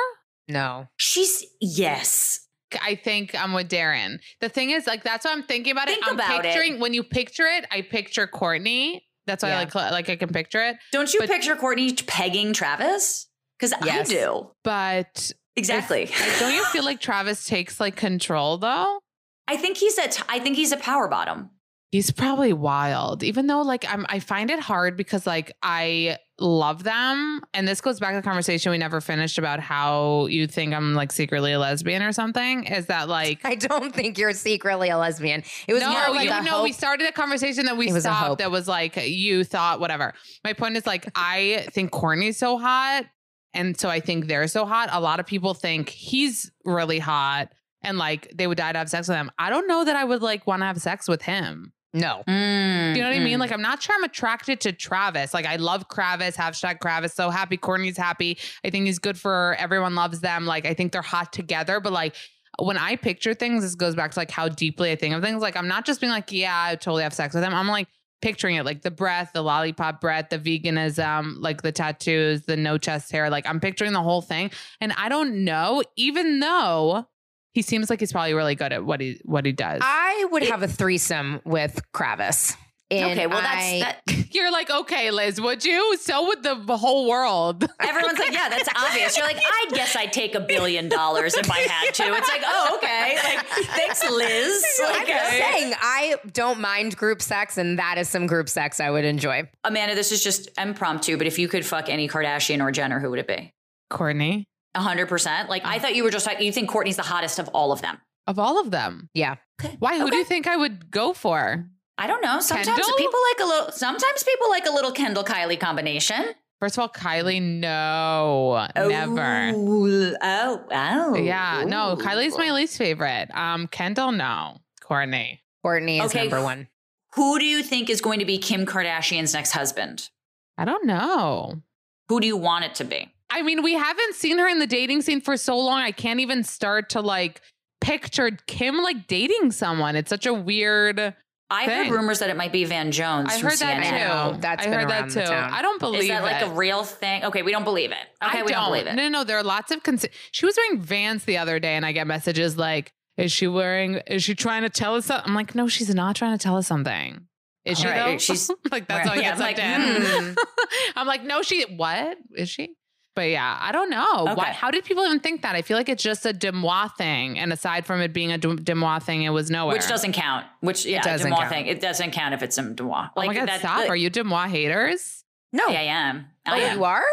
No. 0.47 0.87
She's, 0.97 1.45
yes. 1.61 2.47
I 2.81 2.95
think 2.95 3.35
I'm 3.39 3.53
with 3.53 3.69
Darren. 3.69 4.17
The 4.41 4.49
thing 4.49 4.71
is, 4.71 4.87
like, 4.87 5.03
that's 5.03 5.25
what 5.25 5.31
I'm 5.37 5.43
thinking 5.43 5.71
about 5.71 5.87
Think 5.87 5.99
it. 5.99 6.07
I'm 6.07 6.15
about 6.15 6.39
it. 6.39 6.53
picturing 6.53 6.79
when 6.79 6.93
you 6.93 7.03
picture 7.03 7.45
it, 7.45 7.65
I 7.71 7.81
picture 7.81 8.27
Kourtney. 8.27 9.01
That's 9.25 9.43
why 9.43 9.49
Yeah. 9.49 9.59
I 9.59 9.63
like 9.63 9.75
like 9.75 10.09
I 10.09 10.15
can 10.15 10.29
picture 10.29 10.61
it. 10.63 10.77
Don't 10.91 11.13
you 11.13 11.19
But- 11.19 11.29
picture 11.29 11.55
Kourtney 11.55 12.05
pegging 12.07 12.53
Travis? 12.53 13.27
Because 13.59 13.73
Yes. 13.85 14.09
I 14.09 14.13
do. 14.13 14.51
But 14.63 15.31
Exactly. 15.57 16.03
if- 16.03 16.37
don't 16.39 16.53
you 16.53 16.63
feel 16.65 16.85
like 16.85 17.01
Travis 17.01 17.43
takes 17.45 17.79
like 17.79 17.95
control 17.95 18.57
though? 18.57 18.99
I 19.47 19.57
think 19.57 19.77
he's 19.77 19.97
a. 19.97 20.07
T- 20.07 20.23
I 20.29 20.39
think 20.39 20.55
he's 20.55 20.71
a 20.71 20.77
power 20.77 21.07
bottom. 21.07 21.49
He's 21.91 22.11
probably 22.11 22.51
wild, 22.51 23.23
even 23.23 23.47
though 23.47 23.61
like 23.61 23.85
I'm, 23.91 24.05
I 24.09 24.19
find 24.19 24.51
it 24.51 24.59
hard 24.59 24.97
because 24.97 25.25
like 25.25 25.53
I 25.63 26.17
love 26.37 26.83
them, 26.83 27.39
and 27.53 27.65
this 27.65 27.79
goes 27.79 27.97
back 27.97 28.09
to 28.11 28.17
the 28.17 28.21
conversation 28.21 28.71
we 28.73 28.77
never 28.77 28.99
finished 28.99 29.37
about 29.37 29.61
how 29.61 30.25
you 30.25 30.47
think 30.47 30.73
I'm 30.73 30.95
like 30.95 31.13
secretly 31.13 31.53
a 31.53 31.59
lesbian 31.59 32.03
or 32.03 32.11
something. 32.11 32.65
Is 32.65 32.87
that 32.87 33.07
like 33.07 33.39
I 33.45 33.55
don't 33.55 33.95
think 33.95 34.17
you're 34.17 34.33
secretly 34.33 34.89
a 34.89 34.97
lesbian. 34.97 35.43
It 35.65 35.73
was 35.73 35.81
no, 35.81 35.91
more 35.91 36.09
like 36.13 36.27
you 36.27 36.35
a 36.35 36.43
know, 36.43 36.63
we 36.63 36.73
started 36.73 37.07
a 37.07 37.13
conversation 37.13 37.65
that 37.67 37.77
we 37.77 37.87
It 37.87 38.01
stopped 38.01 38.27
hope. 38.27 38.39
that 38.39 38.51
was 38.51 38.67
like 38.67 38.97
you 39.07 39.45
thought 39.45 39.79
whatever. 39.79 40.13
My 40.43 40.51
point 40.51 40.75
is 40.75 40.85
like 40.85 41.09
I 41.15 41.67
think 41.71 41.91
Kourtney's 41.91 42.35
so 42.37 42.57
hot, 42.57 43.05
and 43.53 43.79
so 43.79 43.89
I 43.89 43.99
think 43.99 44.27
they're 44.27 44.47
so 44.47 44.65
hot. 44.65 44.89
A 44.91 44.99
lot 45.01 45.19
of 45.19 45.25
people 45.25 45.53
think 45.53 45.89
he's 45.89 46.51
really 46.65 46.99
hot, 46.99 47.49
and 47.81 47.97
like 47.97 48.31
they 48.35 48.47
would 48.47 48.57
die 48.57 48.71
to 48.71 48.77
have 48.77 48.89
sex 48.89 49.07
with 49.07 49.17
him. 49.17 49.31
I 49.39 49.49
don't 49.49 49.67
know 49.67 49.83
that 49.85 49.95
I 49.95 50.03
would 50.03 50.21
like 50.21 50.45
want 50.47 50.61
to 50.61 50.65
have 50.65 50.81
sex 50.81 51.07
with 51.07 51.21
him. 51.21 51.73
no. 51.93 52.23
Mm, 52.27 52.95
You 52.95 53.01
know 53.01 53.07
what 53.07 53.13
I 53.13 53.15
Mm-hmm. 53.15 53.23
mean? 53.23 53.39
Like 53.39 53.51
I'm 53.51 53.61
not 53.61 53.81
sure 53.81 53.95
I'm 53.95 54.03
attracted 54.03 54.59
to 54.61 54.71
Travis. 54.73 55.33
Like 55.33 55.45
I 55.45 55.55
love 55.55 55.87
Travis, 55.89 56.35
hashtag 56.37 56.79
Travis, 56.81 57.13
so 57.13 57.29
happy. 57.29 57.57
Kourtney's 57.57 57.97
happy. 57.97 58.37
I 58.63 58.69
think 58.69 58.85
he's 58.85 58.99
good 58.99 59.17
for 59.17 59.55
everyone 59.57 59.95
loves 59.95 60.19
them. 60.19 60.45
Like 60.45 60.65
I 60.65 60.73
think 60.73 60.91
they're 60.91 61.01
hot 61.01 61.31
together, 61.33 61.79
but 61.79 61.93
like 61.93 62.15
when 62.59 62.77
I 62.77 62.95
picture 62.97 63.33
things, 63.33 63.63
this 63.63 63.75
goes 63.75 63.95
back 63.95 64.11
to 64.11 64.19
like 64.19 64.31
how 64.31 64.47
deeply 64.49 64.91
I 64.91 64.95
think 64.95 65.15
of 65.15 65.23
things. 65.23 65.41
Like 65.41 65.55
I'm 65.55 65.67
not 65.67 65.85
just 65.85 66.01
being 66.01 66.11
like, 66.11 66.31
yeah, 66.31 66.59
I 66.71 66.75
totally 66.75 67.03
have 67.03 67.13
sex 67.13 67.33
with 67.33 67.43
him. 67.43 67.53
I'm 67.53 67.67
like 67.67 67.87
picturing 68.21 68.55
it 68.55 68.65
like 68.65 68.81
the 68.81 68.91
breath, 68.91 69.31
the 69.33 69.41
lollipop 69.41 70.01
breath, 70.01 70.29
the 70.29 70.39
veganism, 70.39 71.35
like 71.39 71.61
the 71.61 71.71
tattoos, 71.71 72.43
the 72.43 72.57
no 72.57 72.77
chest 72.77 73.11
hair. 73.11 73.29
Like 73.29 73.47
I'm 73.47 73.59
picturing 73.59 73.93
the 73.93 74.01
whole 74.01 74.21
thing. 74.21 74.51
And 74.81 74.93
I 74.93 75.09
don't 75.09 75.45
know, 75.45 75.83
even 75.95 76.39
though 76.39 77.07
he 77.53 77.61
seems 77.61 77.89
like 77.89 77.99
he's 77.99 78.11
probably 78.11 78.33
really 78.33 78.55
good 78.55 78.71
at 78.71 78.85
what 78.85 79.01
he 79.01 79.19
what 79.25 79.45
he 79.45 79.51
does. 79.51 79.81
I 79.83 80.27
would 80.31 80.43
have 80.43 80.63
a 80.63 80.67
threesome 80.67 81.41
with 81.43 81.81
Kravis. 81.93 82.55
And 82.89 83.11
okay, 83.11 83.27
well 83.27 83.39
I- 83.39 83.41
that's 83.81 84.05
that. 84.07 84.17
You're 84.31 84.51
like, 84.51 84.69
okay, 84.69 85.09
Liz, 85.11 85.39
would 85.39 85.63
you? 85.63 85.97
So 85.97 86.27
would 86.27 86.43
the 86.43 86.77
whole 86.77 87.07
world. 87.07 87.65
Everyone's 87.79 88.19
like, 88.19 88.33
yeah, 88.33 88.49
that's 88.49 88.67
obvious. 88.75 89.17
You're 89.17 89.25
like, 89.25 89.37
I 89.37 89.65
guess 89.73 89.95
I'd 89.95 90.11
take 90.13 90.35
a 90.35 90.39
billion 90.39 90.89
dollars 90.89 91.35
if 91.35 91.49
I 91.49 91.59
had 91.59 91.93
to. 91.93 92.03
It's 92.13 92.27
like, 92.27 92.41
oh, 92.45 92.77
okay. 92.77 93.17
Like, 93.23 93.45
thanks, 93.47 94.03
Liz. 94.09 94.65
I'm 94.83 94.93
Like, 94.93 95.07
just 95.07 95.31
saying, 95.31 95.73
I 95.81 96.15
don't 96.33 96.59
mind 96.59 96.97
group 96.97 97.21
sex, 97.21 97.57
and 97.57 97.79
that 97.79 97.97
is 97.97 98.09
some 98.09 98.27
group 98.27 98.49
sex 98.49 98.79
I 98.79 98.91
would 98.91 99.05
enjoy. 99.05 99.49
Amanda, 99.63 99.95
this 99.95 100.11
is 100.11 100.23
just 100.23 100.49
impromptu, 100.57 101.17
but 101.17 101.25
if 101.27 101.39
you 101.39 101.47
could 101.47 101.65
fuck 101.65 101.89
any 101.89 102.07
Kardashian 102.07 102.61
or 102.61 102.71
Jenner, 102.71 102.99
who 102.99 103.09
would 103.11 103.19
it 103.19 103.27
be? 103.27 103.51
Kourtney, 103.91 104.43
hundred 104.75 105.07
percent. 105.07 105.49
Like, 105.49 105.65
I 105.65 105.77
oh. 105.77 105.79
thought 105.79 105.95
you 105.95 106.03
were 106.03 106.11
just 106.11 106.27
like, 106.27 106.41
you 106.41 106.51
think 106.51 106.69
Kourtney's 106.69 106.97
the 106.97 107.03
hottest 107.03 107.39
of 107.39 107.47
all 107.49 107.71
of 107.71 107.81
them. 107.81 107.97
of 108.27 108.37
all 108.39 108.59
of 108.59 108.71
them. 108.71 109.09
Yeah. 109.13 109.35
Why? 109.79 109.97
Who 109.99 110.09
do 110.11 110.17
you 110.17 110.25
think 110.25 110.47
I 110.47 110.57
would 110.57 110.91
go 110.91 111.13
for? 111.13 111.65
I 111.97 112.07
don't 112.07 112.21
know. 112.21 112.39
Sometimes 112.39 112.67
Kendall? 112.67 112.95
people 112.97 113.19
like 113.31 113.43
a 113.43 113.47
little. 113.47 113.71
Sometimes 113.71 114.23
people 114.23 114.49
like 114.49 114.65
a 114.67 114.71
little 114.71 114.91
Kendall 114.91 115.23
Kylie 115.23 115.59
combination. 115.59 116.25
First 116.59 116.75
of 116.77 116.81
all, 116.81 116.89
Kylie, 116.89 117.41
no, 117.41 118.67
never. 118.75 119.51
Oh, 119.55 120.65
oh. 120.71 121.15
Yeah, 121.15 121.63
no, 121.67 121.95
Kylie's 121.95 122.35
my 122.37 122.51
least 122.51 122.77
favorite. 122.79 123.29
Um, 123.35 123.67
Kendall, 123.67 124.11
no. 124.11 124.57
Kourtney. 124.81 125.39
Kourtney 125.63 126.03
is 126.03 126.09
Okay. 126.09 126.21
number 126.27 126.41
one. 126.41 126.67
Who 127.13 127.37
do 127.37 127.45
you 127.45 127.61
think 127.61 127.89
is 127.91 128.01
going 128.01 128.19
to 128.19 128.25
be 128.25 128.39
Kim 128.39 128.65
Kardashian's 128.65 129.33
next 129.35 129.51
husband? 129.51 130.09
I 130.57 130.65
don't 130.65 130.85
know. 130.85 131.61
Who 132.09 132.19
do 132.19 132.25
you 132.25 132.37
want 132.37 132.65
it 132.65 132.73
to 132.75 132.83
be? 132.85 133.11
I 133.29 133.43
mean, 133.43 133.61
we 133.61 133.73
haven't 133.73 134.15
seen 134.15 134.37
her 134.39 134.47
in 134.47 134.57
the 134.59 134.67
dating 134.67 135.01
scene 135.03 135.21
for 135.21 135.37
so 135.37 135.57
long. 135.59 135.79
I 135.81 135.91
can't 135.91 136.19
even 136.21 136.43
start 136.43 136.89
to 136.91 137.01
like 137.01 137.41
picture 137.81 138.31
Kim 138.47 138.77
like 138.77 139.05
dating 139.07 139.51
someone. 139.51 139.95
It's 139.95 140.09
such 140.09 140.25
a 140.25 140.33
weird. 140.33 141.13
I 141.49 141.65
Thing. 141.65 141.85
heard 141.85 141.93
rumors 141.93 142.19
that 142.19 142.29
it 142.29 142.35
might 142.35 142.51
be 142.51 142.65
Van 142.65 142.91
Jones. 142.91 143.29
I 143.31 143.39
from 143.39 143.49
heard 143.49 143.59
that 143.59 143.83
CNN. 143.83 144.09
I 144.09 144.31
too. 144.33 144.37
That's 144.41 144.61
I 144.61 144.69
been 144.69 144.73
heard 144.79 144.89
around 144.91 145.09
that 145.11 145.13
the 145.13 145.21
too. 145.21 145.27
town. 145.27 145.53
I 145.53 145.61
don't 145.61 145.79
believe 145.79 146.01
Is 146.03 146.07
that 146.09 146.23
like 146.23 146.41
a 146.45 146.49
real 146.51 146.83
thing? 146.83 147.23
Okay, 147.25 147.41
we 147.41 147.51
don't 147.53 147.63
believe 147.63 147.91
it. 147.91 147.97
Okay, 148.21 148.39
I 148.39 148.43
we 148.43 148.51
don't 148.51 148.65
believe 148.65 148.85
it. 148.87 148.95
No, 148.95 149.03
no, 149.03 149.09
no. 149.19 149.23
There 149.23 149.37
are 149.37 149.43
lots 149.43 149.71
of. 149.71 149.81
Cons- 149.83 150.05
she 150.31 150.45
was 150.45 150.57
wearing 150.57 150.81
Vans 150.81 151.23
the 151.23 151.37
other 151.37 151.57
day, 151.59 151.75
and 151.75 151.85
I 151.85 151.93
get 151.93 152.05
messages 152.05 152.57
like, 152.57 152.91
"Is 153.15 153.31
she 153.31 153.47
wearing? 153.47 154.01
Is 154.07 154.23
she 154.23 154.35
trying 154.35 154.63
to 154.63 154.69
tell 154.69 154.95
us 154.95 155.05
something?" 155.05 155.29
I'm 155.29 155.35
like, 155.35 155.55
"No, 155.55 155.67
she's 155.69 155.93
not 155.95 156.17
trying 156.17 156.37
to 156.37 156.43
tell 156.43 156.57
us 156.57 156.67
something." 156.67 157.21
Is 157.63 157.79
she 157.79 157.87
Right, 157.87 158.11
though? 158.13 158.17
she's- 158.17 158.49
like 158.71 158.87
that's 158.87 159.07
right. 159.07 159.07
how 159.07 159.13
I 159.13 159.15
Yeah, 159.15 159.21
get 159.21 159.33
I'm 159.33 159.39
like, 159.39 159.57
sucked 159.57 160.17
in. 160.19 160.23
hmm. 160.33 160.33
I'm 160.97 161.07
like, 161.07 161.23
no, 161.23 161.41
she. 161.43 161.63
What 161.63 162.17
is 162.35 162.49
she? 162.49 162.75
But 163.17 163.29
yeah, 163.31 163.57
I 163.59 163.71
don't 163.71 163.89
know. 163.89 164.25
Why, 164.35 164.51
how 164.51 164.69
did 164.69 164.85
people 164.85 165.03
even 165.03 165.19
think 165.19 165.41
that? 165.41 165.55
I 165.55 165.63
feel 165.63 165.75
like 165.75 165.89
it's 165.89 166.03
just 166.03 166.23
a 166.27 166.33
Deuxmoi 166.33 166.95
thing, 166.97 167.39
and 167.39 167.51
aside 167.51 167.83
from 167.83 167.99
it 167.99 168.13
being 168.13 168.31
a 168.31 168.37
Dem- 168.37 168.59
Deuxmoi 168.59 169.01
thing, 169.01 169.23
it 169.23 169.29
was 169.31 169.49
nowhere. 169.49 169.75
Which 169.75 169.87
doesn't 169.87 170.11
count. 170.11 170.45
Which 170.59 170.85
yeah, 170.85 171.01
doesn't 171.01 171.31
Deuxmoi 171.31 171.37
count. 171.39 171.49
thing. 171.49 171.65
It 171.65 171.81
doesn't 171.81 172.11
count 172.11 172.35
if 172.35 172.43
it's 172.43 172.59
a 172.59 172.61
Deuxmoi. 172.61 173.09
Oh 173.17 173.25
my 173.25 173.33
god, 173.33 173.47
that- 173.47 173.61
stop! 173.61 173.79
like- 173.79 173.89
Are 173.89 173.95
you 173.95 174.11
Deuxmoi 174.11 174.49
haters? 174.49 175.23
No. 175.51 175.65
Yeah, 175.65 175.79
I 175.79 175.83
am. 175.83 176.27
Oh, 176.47 176.51
I 176.53 176.57
am. 176.57 176.77
you 176.77 176.83
are? 176.83 177.05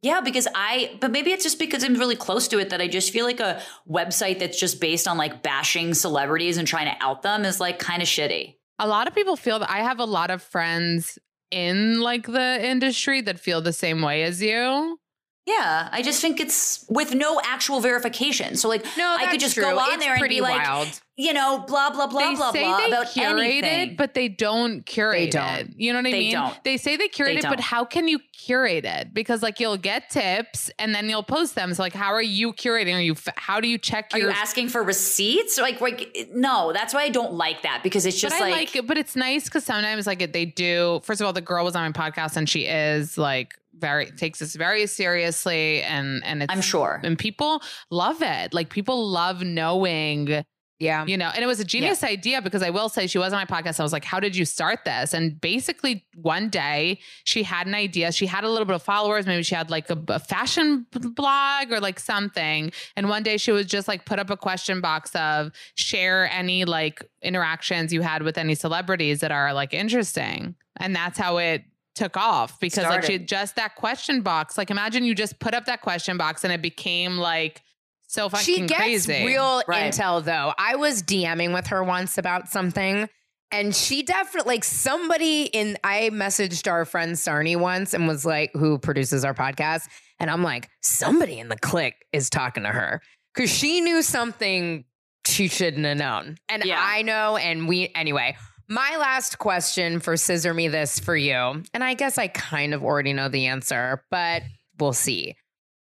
Yeah, 0.00 0.22
because 0.22 0.48
I, 0.54 0.96
but 1.02 1.10
maybe 1.10 1.30
it's 1.30 1.42
just 1.44 1.58
because 1.58 1.84
I'm 1.84 1.96
really 1.96 2.16
close 2.16 2.48
to 2.48 2.58
it 2.58 2.70
that 2.70 2.80
I 2.80 2.88
just 2.88 3.12
feel 3.12 3.26
like 3.26 3.40
a 3.40 3.60
website 3.86 4.38
that's 4.38 4.58
just 4.58 4.80
based 4.80 5.06
on 5.06 5.18
like 5.18 5.42
bashing 5.42 5.92
celebrities 5.92 6.56
and 6.56 6.66
trying 6.66 6.86
to 6.86 7.04
out 7.04 7.20
them 7.20 7.44
is 7.44 7.60
like 7.60 7.78
kind 7.78 8.00
of 8.00 8.08
shitty. 8.08 8.54
A 8.78 8.88
lot 8.88 9.08
of 9.08 9.14
people 9.14 9.36
feel 9.36 9.58
that 9.58 9.70
I 9.70 9.80
have 9.80 9.98
a 10.00 10.06
lot 10.06 10.30
of 10.30 10.42
friends 10.42 11.18
in 11.50 12.00
like 12.00 12.26
the 12.26 12.66
industry 12.66 13.20
that 13.20 13.38
feel 13.38 13.60
the 13.60 13.74
same 13.74 14.00
way 14.00 14.22
as 14.22 14.40
you. 14.40 14.98
Yeah, 15.46 15.90
I 15.92 16.00
just 16.00 16.22
think 16.22 16.40
it's 16.40 16.86
with 16.88 17.14
no 17.14 17.38
actual 17.44 17.80
verification. 17.80 18.56
So 18.56 18.66
like, 18.68 18.82
No, 18.96 19.14
I 19.18 19.26
could 19.30 19.40
just 19.40 19.54
true. 19.54 19.64
go 19.64 19.78
on 19.78 19.92
It's 19.94 20.02
there 20.04 20.14
and 20.14 20.26
be 20.28 20.40
like, 20.40 20.66
wild. 20.66 20.88
you 21.16 21.34
know, 21.34 21.58
blah 21.68 21.90
blah 21.90 22.06
blah 22.06 22.30
they 22.30 22.34
blah 22.34 22.50
say 22.50 22.64
blah 22.64 22.78
they 22.78 22.86
about 22.86 23.10
curate 23.10 23.40
anything. 23.44 23.90
it, 23.90 23.96
but 23.98 24.14
they 24.14 24.28
don't 24.28 24.86
curate 24.86 25.32
don't. 25.32 25.44
it. 25.44 25.68
You 25.76 25.92
know 25.92 25.98
what 25.98 26.06
I 26.06 26.12
They 26.12 26.18
mean? 26.20 26.32
don't. 26.32 26.64
They 26.64 26.78
say 26.78 26.96
they 26.96 27.08
curate 27.08 27.34
They 27.42 27.46
it, 27.46 27.50
but 27.50 27.60
how 27.60 27.84
can 27.84 28.08
you 28.08 28.20
curate 28.32 28.86
it? 28.86 29.12
Because 29.12 29.42
like 29.42 29.60
you'll 29.60 29.76
get 29.76 30.08
tips 30.08 30.70
and 30.78 30.94
then 30.94 31.10
you'll 31.10 31.22
post 31.22 31.56
them. 31.56 31.74
So 31.74 31.82
like, 31.82 31.92
how 31.92 32.14
are 32.14 32.22
you 32.22 32.54
curating? 32.54 32.96
Are 32.96 33.00
you? 33.02 33.14
How 33.36 33.60
do 33.60 33.68
you 33.68 33.76
check 33.76 34.12
Are 34.14 34.18
your? 34.18 34.30
you 34.30 34.34
asking 34.34 34.70
for 34.70 34.82
receipts? 34.82 35.58
Like, 35.58 35.78
like, 35.82 36.26
no, 36.32 36.72
that's 36.72 36.94
why 36.94 37.02
I 37.02 37.10
don't 37.10 37.34
like 37.34 37.60
that 37.64 37.82
because 37.82 38.06
it's 38.06 38.16
but 38.16 38.30
just 38.30 38.36
I 38.36 38.44
like, 38.46 38.52
like 38.54 38.76
it, 38.76 38.86
but 38.86 38.96
it's 38.96 39.14
nice 39.14 39.44
because 39.44 39.64
sometimes 39.66 40.06
like 40.06 40.32
they 40.32 40.46
do. 40.46 41.00
First 41.04 41.20
of 41.20 41.26
all, 41.26 41.34
the 41.34 41.42
girl 41.42 41.66
was 41.66 41.76
on 41.76 41.84
my 41.84 41.92
podcast 41.92 42.38
and 42.38 42.48
she 42.48 42.60
is 42.64 43.18
like 43.18 43.58
very 43.78 44.06
takes 44.12 44.38
this 44.38 44.54
very 44.56 44.86
seriously 44.86 45.82
and 45.82 46.22
and 46.24 46.42
it's 46.42 46.52
I'm 46.52 46.60
sure. 46.62 47.00
and 47.02 47.18
people 47.18 47.62
love 47.90 48.22
it. 48.22 48.54
Like 48.54 48.70
people 48.70 49.08
love 49.08 49.42
knowing 49.42 50.44
Yeah. 50.80 51.06
you 51.06 51.16
know 51.16 51.30
and 51.34 51.42
it 51.42 51.46
was 51.46 51.60
a 51.60 51.64
genius 51.64 52.02
idea 52.02 52.42
because 52.42 52.62
i 52.62 52.68
will 52.70 52.88
say 52.88 53.06
she 53.06 53.16
was 53.18 53.32
on 53.32 53.38
my 53.38 53.44
podcast. 53.46 53.78
I 53.80 53.82
was 53.82 53.92
like 53.92 54.04
how 54.04 54.20
did 54.20 54.34
you 54.36 54.44
start 54.44 54.80
this? 54.84 55.14
And 55.14 55.40
basically 55.40 56.04
one 56.14 56.48
day 56.50 56.98
she 57.24 57.42
had 57.42 57.66
an 57.66 57.74
idea. 57.74 58.12
She 58.12 58.26
had 58.26 58.44
a 58.44 58.48
little 58.50 58.64
bit 58.66 58.74
of 58.76 58.82
followers. 58.82 59.24
Maybe 59.26 59.42
she 59.42 59.54
had 59.54 59.70
like 59.70 59.88
a, 59.90 59.98
a 60.08 60.18
fashion 60.18 60.86
blog 60.92 61.70
or 61.72 61.80
like 61.80 61.98
something. 62.00 62.72
And 62.96 63.08
one 63.08 63.22
day 63.22 63.36
she 63.38 63.52
was 63.52 63.66
just 63.66 63.88
like 63.88 64.04
put 64.04 64.18
up 64.18 64.30
a 64.30 64.36
question 64.36 64.80
box 64.80 65.14
of 65.14 65.52
share 65.76 66.28
any 66.32 66.64
like 66.64 67.04
interactions 67.22 67.92
you 67.92 68.02
had 68.02 68.22
with 68.22 68.36
any 68.38 68.54
celebrities 68.54 69.20
that 69.20 69.30
are 69.32 69.52
like 69.54 69.72
interesting. 69.74 70.54
And 70.76 70.94
that's 70.94 71.18
how 71.18 71.38
it 71.38 71.62
took 71.94 72.16
off 72.16 72.58
because 72.60 72.84
like 72.84 73.02
she 73.02 73.06
Started. 73.06 73.28
just 73.28 73.56
that 73.56 73.74
question 73.76 74.20
box 74.22 74.58
like 74.58 74.70
imagine 74.70 75.04
you 75.04 75.14
just 75.14 75.38
put 75.38 75.54
up 75.54 75.66
that 75.66 75.80
question 75.80 76.16
box 76.16 76.42
and 76.44 76.52
it 76.52 76.60
became 76.60 77.18
like 77.18 77.62
so 78.06 78.28
fucking 78.28 78.44
She 78.44 78.60
gets 78.66 78.80
crazy 78.80 79.24
real 79.26 79.62
Right. 79.66 79.92
intel 79.92 80.22
though. 80.24 80.52
I 80.58 80.76
was 80.76 81.02
DMing 81.02 81.52
with 81.54 81.68
her 81.68 81.82
once 81.84 82.18
about 82.18 82.48
something. 82.48 83.08
And 83.50 83.74
she 83.74 84.02
definitely 84.02 84.54
like 84.56 84.64
somebody 84.64 85.44
in 85.44 85.78
I 85.84 86.10
messaged 86.12 86.68
our 86.70 86.84
friend 86.84 87.14
Sarni 87.14 87.56
once 87.56 87.94
and 87.94 88.08
was 88.08 88.24
like, 88.24 88.50
who 88.54 88.78
produces 88.78 89.24
our 89.24 89.34
podcast. 89.34 89.82
And 90.18 90.30
I'm 90.30 90.42
like, 90.42 90.68
somebody 90.82 91.38
in 91.38 91.48
the 91.48 91.56
clique 91.56 91.94
is 92.12 92.28
talking 92.30 92.64
to 92.64 92.68
her. 92.70 93.00
Cause 93.36 93.50
she 93.50 93.80
knew 93.80 94.02
something 94.02 94.84
she 95.26 95.46
shouldn't 95.48 95.84
have 95.86 95.96
known. 95.96 96.36
And 96.48 96.64
Yeah. 96.64 96.80
I 96.80 97.02
know, 97.02 97.36
and 97.36 97.66
we 97.68 97.90
anyway. 97.94 98.36
My 98.68 98.96
last 98.98 99.38
question 99.38 100.00
for 100.00 100.16
Scissor 100.16 100.54
Me 100.54 100.68
This 100.68 100.98
for 100.98 101.16
you, 101.16 101.62
and 101.74 101.84
I 101.84 101.94
guess 101.94 102.16
I 102.18 102.28
kind 102.28 102.72
of 102.74 102.82
already 102.82 103.12
know 103.12 103.28
the 103.28 103.46
answer, 103.46 104.04
but 104.10 104.42
we'll 104.78 104.92
see. 104.94 105.36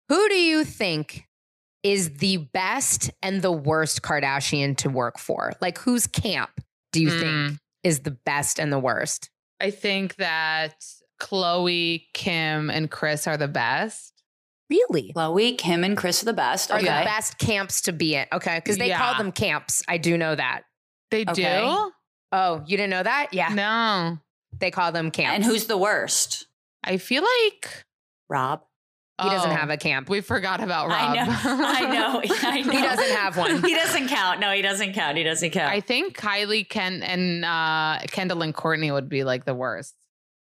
Who 0.09 0.29
do 0.29 0.35
you 0.35 0.65
think 0.65 1.25
is 1.83 2.17
the 2.19 2.39
best 2.39 3.11
and 3.23 3.43
the 3.43 3.53
worst 3.53 4.03
Kardashian 4.03 4.77
to 4.79 4.89
work 4.89 5.19
for? 5.19 5.53
Like, 5.61 5.79
whose 5.79 6.07
camp 6.07 6.51
do 6.93 7.03
you 7.03 7.09
Mm. 7.11 7.21
think 7.49 7.59
is 7.83 8.01
the 8.01 8.13
best 8.25 8.59
and 8.59 8.73
the 8.73 8.79
worst? 8.79 9.31
I 9.61 9.71
think 9.71 10.17
that 10.17 10.75
Khloe, 11.21 12.07
Kim, 12.15 12.71
and 12.71 12.91
Kris 12.91 13.27
are 13.27 13.37
the 13.37 13.49
best. 13.49 14.13
Really? 14.71 15.13
Khloe, 15.15 15.57
Kim, 15.59 15.85
and 15.85 15.97
Kris 15.97 16.23
are 16.23 16.27
the 16.27 16.33
best. 16.33 16.71
Are 16.71 16.79
Okay. 16.79 16.87
the 16.87 17.05
best 17.05 17.39
camps 17.39 17.83
to 17.83 17.93
be 17.93 18.15
in? 18.15 18.27
Okay, 18.33 18.57
because 18.57 18.79
they 18.79 18.91
call 18.91 19.15
them 19.17 19.31
camps. 19.33 19.83
I 19.87 19.99
do 19.99 20.17
know 20.17 20.35
that. 20.35 20.63
They 21.11 21.25
Okay. 21.29 21.61
do? 21.61 21.93
Oh, 22.35 22.63
you 22.67 22.77
didn't 22.77 22.91
know 22.91 23.03
that? 23.03 23.29
Yeah, 23.33 23.49
No. 23.51 24.19
they 24.59 24.71
call 24.73 24.91
them 24.91 25.11
camps. 25.13 25.35
And 25.37 25.45
who's 25.45 25.67
the 25.67 25.79
worst? 25.79 26.47
I 26.83 26.97
feel 26.97 27.23
like 27.23 27.85
Rob. 28.29 28.63
he 29.23 29.29
doesn't 29.31 29.51
oh, 29.51 29.55
have 29.55 29.71
a 29.71 29.77
camp. 29.77 30.09
We 30.09 30.21
forgot 30.21 30.61
about 30.61 30.89
Rob. 30.89 30.99
I 30.99 31.15
know. 31.15 31.33
I 31.45 31.81
know. 31.93 32.23
I 32.43 32.61
know. 32.63 32.73
He 32.73 32.83
doesn't 32.83 33.17
have 33.17 33.37
one. 33.37 33.63
He 33.63 33.75
doesn't 33.75 34.09
count. 34.09 34.41
No, 34.41 34.51
he 34.51 34.63
doesn't 34.63 34.95
count. 34.95 35.17
He 35.17 35.23
doesn't 35.23 35.51
count. 35.51 35.71
I 35.73 35.81
think 35.81 36.17
Kylie, 36.19 36.69
Ken, 36.69 37.03
and 37.05 37.45
uh, 37.45 38.01
Kendall 38.09 38.43
and 38.43 38.53
Kourtney 38.53 38.93
would 38.93 39.09
be 39.09 39.23
like 39.23 39.45
the 39.45 39.55
worst. 39.55 39.95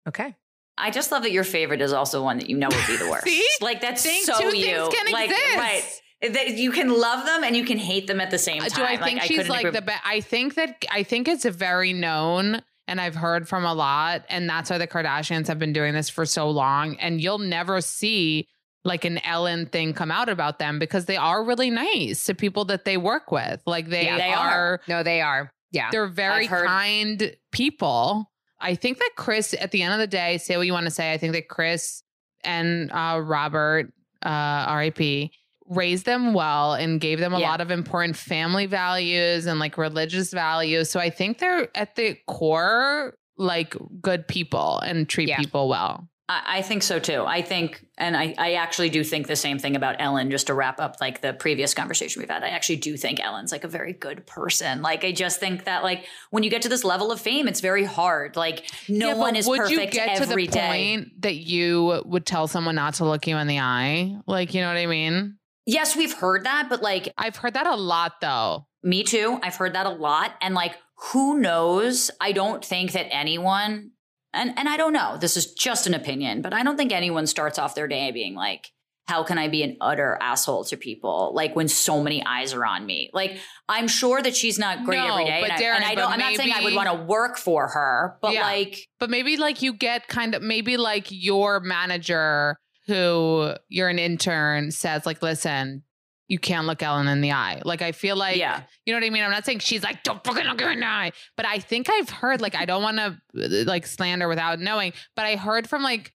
Okay. 0.07 0.33
I 0.77 0.91
just 0.91 1.11
love 1.11 1.23
that 1.23 1.31
your 1.31 1.43
favorite 1.43 1.81
is 1.81 1.93
also 1.93 2.23
one 2.23 2.39
that 2.39 2.49
you 2.49 2.57
know 2.57 2.69
would 2.69 2.87
be 2.87 2.95
the 2.97 3.07
worst. 3.11 3.25
See? 3.25 3.45
Like 3.61 3.81
that's 3.81 4.03
Think 4.03 4.25
so 4.25 4.39
two 4.39 4.57
you. 4.57 4.89
can 4.93 5.11
like, 5.11 5.29
exist. 5.29 5.57
Right. 5.57 6.01
That 6.21 6.53
you 6.57 6.71
can 6.71 6.89
love 6.97 7.25
them 7.25 7.43
and 7.43 7.55
you 7.55 7.65
can 7.65 7.77
hate 7.77 8.07
them 8.07 8.19
at 8.21 8.31
the 8.31 8.37
same 8.39 8.61
Uh, 8.63 8.69
time. 8.69 8.77
Do 8.79 8.83
I 8.85 8.97
think 8.97 9.21
she's 9.23 9.37
couldn't 9.37 9.49
like 9.51 9.65
agree- 9.65 9.71
the 9.79 9.81
best? 9.85 10.01
I 10.05 10.21
think 10.21 10.55
that 10.55 10.83
I 10.91 11.03
think 11.03 11.27
it's 11.27 11.45
a 11.45 11.51
very 11.51 11.93
known, 11.93 12.61
and 12.87 12.99
I've 13.01 13.15
heard 13.15 13.47
from 13.49 13.65
a 13.65 13.73
lot, 13.73 14.23
and 14.29 14.49
that's 14.49 14.69
why 14.69 14.77
the 14.77 14.87
Kardashians 14.87 15.47
have 15.47 15.59
been 15.59 15.73
doing 15.73 15.93
this 15.93 16.09
for 16.09 16.25
so 16.25 16.49
long. 16.49 16.95
And 16.97 17.19
you'll 17.21 17.37
never 17.39 17.81
see 17.81 18.47
like 18.85 19.03
an 19.03 19.17
Ellen 19.25 19.65
thing 19.65 19.93
come 19.93 20.11
out 20.11 20.29
about 20.29 20.57
them 20.59 20.77
because 20.79 21.05
they 21.05 21.17
are 21.17 21.43
really 21.43 21.69
nice 21.71 22.23
to 22.25 22.33
people 22.35 22.65
that 22.65 22.85
they 22.85 22.97
work 22.97 23.31
with. 23.31 23.61
Like 23.65 23.89
they, 23.89 24.05
Yeah, 24.05 24.17
they 24.17 24.31
are, 24.33 24.49
are. 24.51 24.81
No, 24.87 25.01
they 25.03 25.21
are. 25.21 25.51
Yeah. 25.71 25.89
they're 25.91 26.07
very 26.07 26.45
heard- 26.45 26.67
kind 26.67 27.35
people. 27.51 28.31
I 28.59 28.75
think 28.75 28.99
that 28.99 29.09
Kris, 29.17 29.53
at 29.59 29.71
the 29.71 29.81
end 29.81 29.93
of 29.93 29.99
the 29.99 30.07
day, 30.07 30.37
say 30.37 30.55
what 30.55 30.65
you 30.65 30.71
want 30.73 30.85
to 30.85 30.91
say. 30.91 31.11
I 31.11 31.17
think 31.17 31.33
that 31.33 31.49
Kris 31.49 32.03
and 32.43 32.89
uh, 32.91 33.19
Robert, 33.23 33.91
uh, 34.21 34.73
RIP, 34.77 35.31
raised 35.69 36.05
them 36.05 36.33
well 36.33 36.73
and 36.73 37.01
gave 37.01 37.19
them 37.19 37.33
a 37.33 37.39
Yeah. 37.39 37.49
lot 37.49 37.61
of 37.61 37.71
important 37.71 38.15
family 38.15 38.65
values 38.67 39.45
and 39.47 39.59
like 39.59 39.77
religious 39.77 40.31
values. 40.31 40.89
So 40.89 40.99
I 40.99 41.09
think 41.09 41.39
they're 41.39 41.67
at 41.75 41.95
the 41.95 42.17
core 42.27 43.15
like 43.37 43.75
good 44.01 44.27
people 44.27 44.79
and 44.79 45.09
treat 45.09 45.27
Yeah. 45.29 45.37
people 45.37 45.67
well. 45.67 46.07
I, 46.29 46.57
I 46.57 46.61
think 46.63 46.81
so 46.83 46.97
too. 46.99 47.23
I 47.25 47.41
think, 47.41 47.85
and 47.97 48.15
I, 48.17 48.33
I 48.37 48.53
actually 48.53 48.89
do 48.89 49.03
think 49.03 49.27
the 49.27 49.35
same 49.35 49.59
thing 49.59 49.75
about 49.75 49.97
Ellen. 49.99 50.31
Just 50.31 50.47
to 50.47 50.53
wrap 50.53 50.79
up, 50.79 50.97
like 51.01 51.21
the 51.21 51.33
previous 51.33 51.73
conversation 51.73 52.19
we've 52.21 52.29
had, 52.29 52.43
I 52.43 52.47
actually 52.49 52.77
do 52.77 52.95
think 52.97 53.19
Ellen's 53.19 53.51
like 53.51 53.63
a 53.63 53.67
very 53.67 53.93
good 53.93 54.25
person. 54.25 54.81
Like 54.81 55.03
I 55.03 55.11
just 55.11 55.39
think 55.39 55.65
that 55.65 55.83
like 55.83 56.05
when 56.31 56.43
you 56.43 56.49
get 56.49 56.61
to 56.63 56.69
this 56.69 56.83
level 56.83 57.11
of 57.11 57.19
fame, 57.19 57.47
it's 57.47 57.59
very 57.59 57.83
hard. 57.83 58.35
Like 58.35 58.69
no 58.89 59.09
Yeah, 59.09 59.15
one 59.15 59.35
is 59.35 59.47
would 59.47 59.59
perfect 59.59 59.93
you 59.93 59.99
get 59.99 60.09
every 60.21 60.45
to 60.45 60.51
the 60.51 60.57
day. 60.57 60.67
point 60.97 61.21
that 61.21 61.35
you 61.35 62.01
would 62.05 62.25
tell 62.25 62.47
someone 62.47 62.75
not 62.75 62.95
to 62.95 63.05
look 63.05 63.27
you 63.27 63.37
in 63.37 63.45
the 63.47 63.59
eye? 63.59 64.15
Like, 64.25 64.53
you 64.53 64.61
know 64.61 64.67
what 64.67 64.77
I 64.77 64.85
mean? 64.87 65.37
Yes, 65.65 65.95
we've 65.95 66.13
heard 66.13 66.43
that, 66.45 66.67
but 66.69 66.81
like 66.81 67.11
I've 67.17 67.37
heard 67.37 67.53
that 67.55 67.67
a 67.67 67.75
lot 67.75 68.21
though. 68.21 68.67
Me 68.83 69.03
too. 69.03 69.39
I've 69.41 69.55
heard 69.55 69.73
that 69.73 69.85
a 69.87 69.89
lot. 69.91 70.33
And 70.41 70.53
like, 70.53 70.75
who 71.11 71.39
knows? 71.39 72.11
I 72.21 72.31
don't 72.31 72.63
think 72.63 72.91
that 72.91 73.07
anyone, 73.13 73.91
and, 74.33 74.53
and 74.57 74.69
I 74.69 74.77
don't 74.77 74.93
know, 74.93 75.17
this 75.19 75.35
is 75.37 75.53
just 75.53 75.87
an 75.87 75.93
opinion, 75.95 76.41
but 76.43 76.53
I 76.53 76.61
don't 76.63 76.77
think 76.77 76.91
anyone 76.91 77.25
starts 77.25 77.57
off 77.57 77.73
their 77.73 77.87
day 77.87 78.11
being 78.11 78.35
like, 78.35 78.67
how 79.07 79.23
can 79.23 79.37
I 79.37 79.47
be 79.49 79.61
an 79.63 79.77
utter 79.81 80.17
asshole 80.19 80.63
to 80.65 80.77
people? 80.77 81.31
Like 81.35 81.55
when 81.55 81.67
so 81.67 82.01
many 82.01 82.23
eyes 82.25 82.53
are 82.53 82.65
on 82.65 82.85
me. 82.85 83.09
Like 83.13 83.37
I'm 83.69 83.87
sure 83.87 84.21
that 84.21 84.35
she's 84.35 84.57
not 84.57 84.83
great 84.83 84.97
No, 84.97 85.13
every 85.13 85.25
day. 85.25 85.41
but 85.41 85.51
and, 85.51 85.61
I, 85.63 85.75
and 85.75 85.83
I 85.83 85.95
but 85.95 86.01
don't, 86.01 86.11
I'm 86.13 86.19
not 86.19 86.35
saying 86.35 86.51
I 86.55 86.63
would 86.63 86.73
want 86.75 86.89
to 86.89 87.03
work 87.05 87.37
for 87.37 87.67
her, 87.67 88.17
but 88.21 88.33
Yeah. 88.33 88.41
like, 88.41 88.87
But 88.99 89.09
maybe 89.09 89.37
like 89.37 89.61
you 89.61 89.73
get 89.73 90.07
kind 90.07 90.33
of 90.35 90.41
maybe 90.41 90.77
like 90.77 91.07
your 91.09 91.59
manager 91.59 92.57
who 92.87 93.53
you're 93.69 93.89
an 93.89 93.99
intern 93.99 94.71
says 94.71 95.05
like, 95.05 95.21
listen, 95.21 95.83
you 96.27 96.39
can't 96.39 96.65
look 96.67 96.81
Ellen 96.81 97.07
in 97.07 97.21
the 97.21 97.31
eye. 97.31 97.61
Like 97.65 97.81
I 97.81 97.91
feel 97.91 98.15
like 98.15 98.37
Yeah. 98.37 98.63
you 98.85 98.93
know 98.93 98.99
what 98.99 99.05
I 99.05 99.09
mean? 99.09 99.23
I'm 99.23 99.31
not 99.31 99.45
saying 99.45 99.59
she's 99.59 99.83
like, 99.83 100.03
don't 100.03 100.23
fucking 100.23 100.45
look 100.45 100.59
her 100.61 100.71
in 100.71 100.79
the 100.79 100.85
eye. 100.87 101.11
But 101.37 101.45
I 101.45 101.59
think 101.59 101.89
I've 101.89 102.09
heard, 102.09 102.41
like, 102.41 102.55
I 102.55 102.65
don't 102.65 102.81
want 102.83 102.97
to 102.97 103.17
uh, 103.37 103.63
like 103.65 103.85
slander 103.85 104.27
without 104.27 104.59
knowing, 104.59 104.93
but 105.15 105.25
I 105.25 105.35
heard 105.35 105.67
from 105.69 105.83
like, 105.83 106.13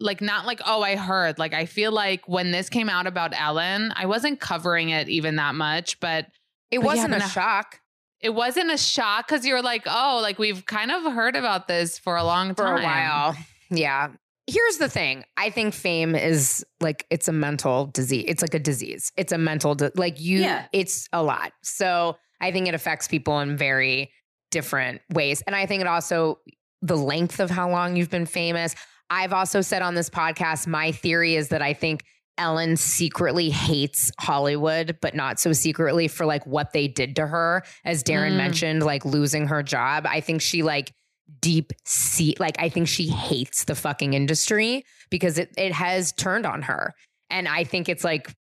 like 0.00 0.20
not 0.20 0.46
like, 0.46 0.60
oh, 0.66 0.82
I 0.82 0.96
heard. 0.96 1.38
Like 1.38 1.54
I 1.54 1.66
feel 1.66 1.92
like 1.92 2.28
when 2.28 2.50
this 2.50 2.68
came 2.68 2.88
out 2.88 3.06
about 3.06 3.32
Ellen, 3.38 3.92
I 3.94 4.06
wasn't 4.06 4.40
covering 4.40 4.88
it 4.90 5.08
even 5.08 5.36
that 5.36 5.54
much, 5.54 6.00
but 6.00 6.26
It 6.72 6.78
But 6.78 6.86
wasn't 6.86 7.12
but 7.12 7.24
a 7.24 7.28
shock 7.28 7.78
it 8.20 8.32
wasn't 8.32 8.70
a 8.70 8.78
shock 8.78 9.26
because 9.26 9.44
you 9.44 9.52
were 9.52 9.62
like, 9.62 9.82
oh, 9.86 10.20
like 10.22 10.38
we've 10.38 10.64
kind 10.64 10.92
of 10.92 11.12
heard 11.12 11.34
about 11.34 11.66
this 11.66 11.98
for 11.98 12.16
a 12.16 12.22
long 12.22 12.54
for 12.54 12.66
a 12.66 12.80
while. 12.80 13.36
Yeah. 13.68 14.10
Here's 14.46 14.78
the 14.78 14.88
thing. 14.88 15.24
I 15.36 15.50
think 15.50 15.72
fame 15.72 16.14
is 16.16 16.64
like 16.80 17.06
it's 17.10 17.28
a 17.28 17.32
mental 17.32 17.86
disease. 17.86 18.24
It's 18.26 18.42
like 18.42 18.54
a 18.54 18.58
disease. 18.58 19.12
It's 19.16 19.32
a 19.32 19.38
mental 19.38 19.74
di- 19.74 19.90
like 19.94 20.20
you 20.20 20.40
Yeah. 20.40 20.66
it's 20.72 21.08
a 21.12 21.22
lot. 21.22 21.52
So 21.62 22.16
I 22.40 22.50
think 22.50 22.66
it 22.66 22.74
affects 22.74 23.06
people 23.06 23.38
in 23.40 23.56
very 23.56 24.10
different 24.50 25.00
ways. 25.12 25.42
And 25.46 25.54
I 25.54 25.66
think 25.66 25.80
it 25.80 25.86
also 25.86 26.40
the 26.82 26.96
length 26.96 27.38
of 27.38 27.50
how 27.50 27.70
long 27.70 27.94
you've 27.96 28.10
been 28.10 28.26
famous. 28.26 28.74
I've 29.08 29.32
also 29.32 29.60
said 29.60 29.82
on 29.82 29.94
this 29.94 30.10
podcast 30.10 30.66
my 30.66 30.90
theory 30.90 31.36
is 31.36 31.48
that 31.50 31.62
I 31.62 31.72
think 31.72 32.02
Ellen 32.38 32.76
secretly 32.76 33.50
hates 33.50 34.10
Hollywood, 34.18 34.98
but 35.02 35.14
not 35.14 35.38
so 35.38 35.52
secretly 35.52 36.08
for 36.08 36.24
like 36.26 36.44
what 36.46 36.72
they 36.72 36.88
did 36.88 37.14
to 37.16 37.26
her. 37.26 37.62
As 37.84 38.02
Darren 38.02 38.32
Mm. 38.32 38.36
mentioned, 38.38 38.82
like 38.82 39.04
losing 39.04 39.46
her 39.48 39.62
job. 39.62 40.06
I 40.08 40.20
think 40.20 40.40
she 40.42 40.62
like 40.62 40.92
deep 41.40 41.72
seat 41.84 42.38
like 42.38 42.56
I 42.58 42.68
think 42.68 42.88
she 42.88 43.08
hates 43.08 43.64
the 43.64 43.74
fucking 43.74 44.12
industry 44.14 44.84
because 45.10 45.38
it, 45.38 45.50
it 45.56 45.72
has 45.72 46.12
turned 46.12 46.46
on 46.46 46.62
her. 46.62 46.94
And 47.30 47.48
I 47.48 47.64
think 47.64 47.88
it's 47.88 48.04
like 48.04 48.32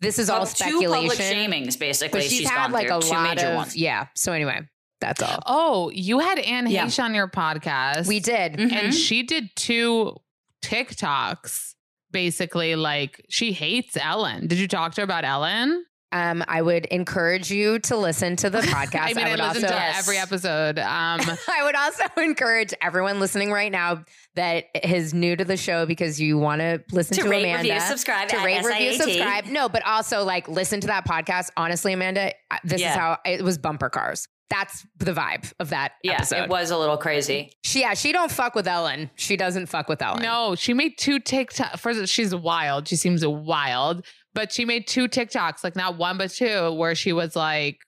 this 0.00 0.18
is 0.18 0.28
all 0.30 0.40
Well, 0.40 0.46
Two 0.46 0.64
public 0.88 1.12
speculation. 1.12 1.50
shamings, 1.52 1.78
basically. 1.78 2.22
She's, 2.22 2.32
she's 2.38 2.48
had 2.48 2.56
gone 2.64 2.72
like 2.72 2.90
a 2.90 3.00
two 3.00 3.08
lot 3.10 3.36
major 3.36 3.48
of 3.48 3.56
ones. 3.56 3.76
yeah. 3.76 4.06
So 4.16 4.32
anyway, 4.32 4.60
that's 5.00 5.22
all. 5.22 5.42
Oh, 5.46 5.90
you 5.90 6.18
had 6.20 6.38
Anne 6.38 6.66
Yeah. 6.68 6.86
Heche 6.86 7.02
on 7.02 7.14
your 7.14 7.28
podcast. 7.28 8.06
We 8.08 8.18
did. 8.20 8.54
Mhm. 8.54 8.72
and 8.72 8.94
she 8.94 9.22
did 9.22 9.50
two 9.56 10.16
TikToks. 10.62 11.74
Basically, 12.12 12.74
like 12.74 13.24
she 13.28 13.52
hates 13.52 13.96
Ellen. 13.96 14.48
Did 14.48 14.58
you 14.58 14.66
talk 14.66 14.94
to 14.94 15.00
her 15.00 15.04
about 15.04 15.24
Ellen? 15.24 15.84
Um, 16.12 16.42
I 16.48 16.60
would 16.60 16.86
encourage 16.86 17.50
you 17.52 17.78
to 17.80 17.96
listen 17.96 18.34
to 18.36 18.50
the 18.50 18.58
podcast. 18.62 19.00
I 19.10 19.12
mean, 19.14 19.26
I, 19.26 19.30
would 19.30 19.38
listened 19.38 19.64
also 19.66 19.76
to 19.76 19.96
every 19.96 20.16
episode. 20.18 20.78
Um, 20.80 21.20
I 21.48 21.62
would 21.62 21.76
also 21.76 22.04
encourage 22.18 22.74
everyone 22.82 23.20
listening 23.20 23.52
right 23.52 23.70
now 23.70 24.04
that 24.34 24.64
is 24.82 25.14
new 25.14 25.36
to 25.36 25.44
the 25.44 25.56
show 25.56 25.86
because 25.86 26.20
you 26.20 26.36
want 26.38 26.60
to 26.60 26.82
listen 26.92 27.16
To 27.18 27.22
to, 27.22 27.28
rate, 27.28 27.44
Amanda. 27.44 27.68
review, 27.74 27.80
subscribe 27.80 28.28
to 28.30 28.36
at 28.38 28.44
rate, 28.44 28.64
review, 28.64 28.94
subscribe. 28.94 29.46
No, 29.46 29.68
but 29.68 29.86
also 29.86 30.24
like 30.24 30.48
listen 30.48 30.80
to 30.80 30.88
that 30.88 31.06
podcast. 31.06 31.50
Honestly, 31.56 31.92
Amanda, 31.92 32.32
this 32.64 32.80
Yeah. 32.80 32.90
is 32.90 32.96
how 32.96 33.18
it 33.24 33.42
was 33.42 33.58
bumper 33.58 33.88
cars. 33.88 34.26
That's 34.50 34.84
the 34.98 35.12
vibe 35.12 35.52
of 35.60 35.70
that 35.70 35.92
Yeah, 36.02 36.14
episode. 36.14 36.42
it 36.42 36.48
was 36.50 36.72
a 36.72 36.76
little 36.76 36.96
crazy. 36.96 37.52
She, 37.62 37.82
yeah, 37.82 37.94
she 37.94 38.10
don't 38.10 38.32
fuck 38.32 38.56
with 38.56 38.66
Ellen. 38.66 39.08
She 39.14 39.36
doesn't 39.36 39.66
fuck 39.66 39.88
with 39.88 40.02
Ellen. 40.02 40.22
no, 40.24 40.56
she 40.56 40.74
made 40.74 40.98
two 40.98 41.20
TikTok. 41.20 41.78
First, 41.78 42.12
she's 42.12 42.34
wild. 42.34 42.88
She 42.88 42.96
seems 42.96 43.24
wild, 43.24 44.04
but 44.34 44.52
she 44.52 44.64
made 44.64 44.86
two 44.86 45.08
TikToks, 45.08 45.62
like 45.64 45.76
not 45.76 45.96
one 45.98 46.18
but 46.18 46.30
two, 46.30 46.72
where 46.72 46.94
she 46.94 47.12
was 47.12 47.34
like 47.36 47.78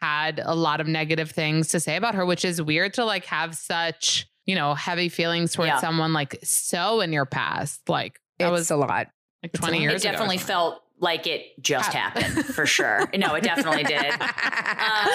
had 0.00 0.40
a 0.44 0.54
lot 0.54 0.80
of 0.80 0.86
negative 0.88 1.30
things 1.30 1.68
to 1.68 1.80
say 1.80 1.96
about 1.96 2.14
her, 2.14 2.26
which 2.26 2.44
is 2.44 2.60
weird 2.60 2.94
to 2.94 3.04
like 3.04 3.24
have 3.26 3.54
such 3.54 4.26
you 4.46 4.54
know 4.56 4.74
heavy 4.74 5.08
feelings 5.08 5.52
towards 5.52 5.68
Yeah. 5.68 5.78
someone 5.80 6.12
like 6.12 6.36
so 6.42 7.00
in 7.00 7.12
your 7.12 7.26
past. 7.26 7.88
Like 7.88 8.18
that 8.38 8.46
it's 8.46 8.50
was 8.52 8.70
a 8.70 8.76
lot. 8.76 9.08
like 9.42 9.52
twenty 9.52 9.80
years. 9.80 9.92
It 9.94 10.04
ago 10.04 10.08
or 10.08 10.12
definitely 10.12 10.38
something. 10.38 10.54
felt 10.54 10.82
like 10.98 11.26
it 11.26 11.60
just 11.60 11.92
happened 11.92 12.44
for 12.46 12.64
sure. 12.76 13.08
No, 13.16 13.34
it 13.34 13.42
definitely 13.44 13.82
did. 13.84 14.12
Um, 14.12 15.08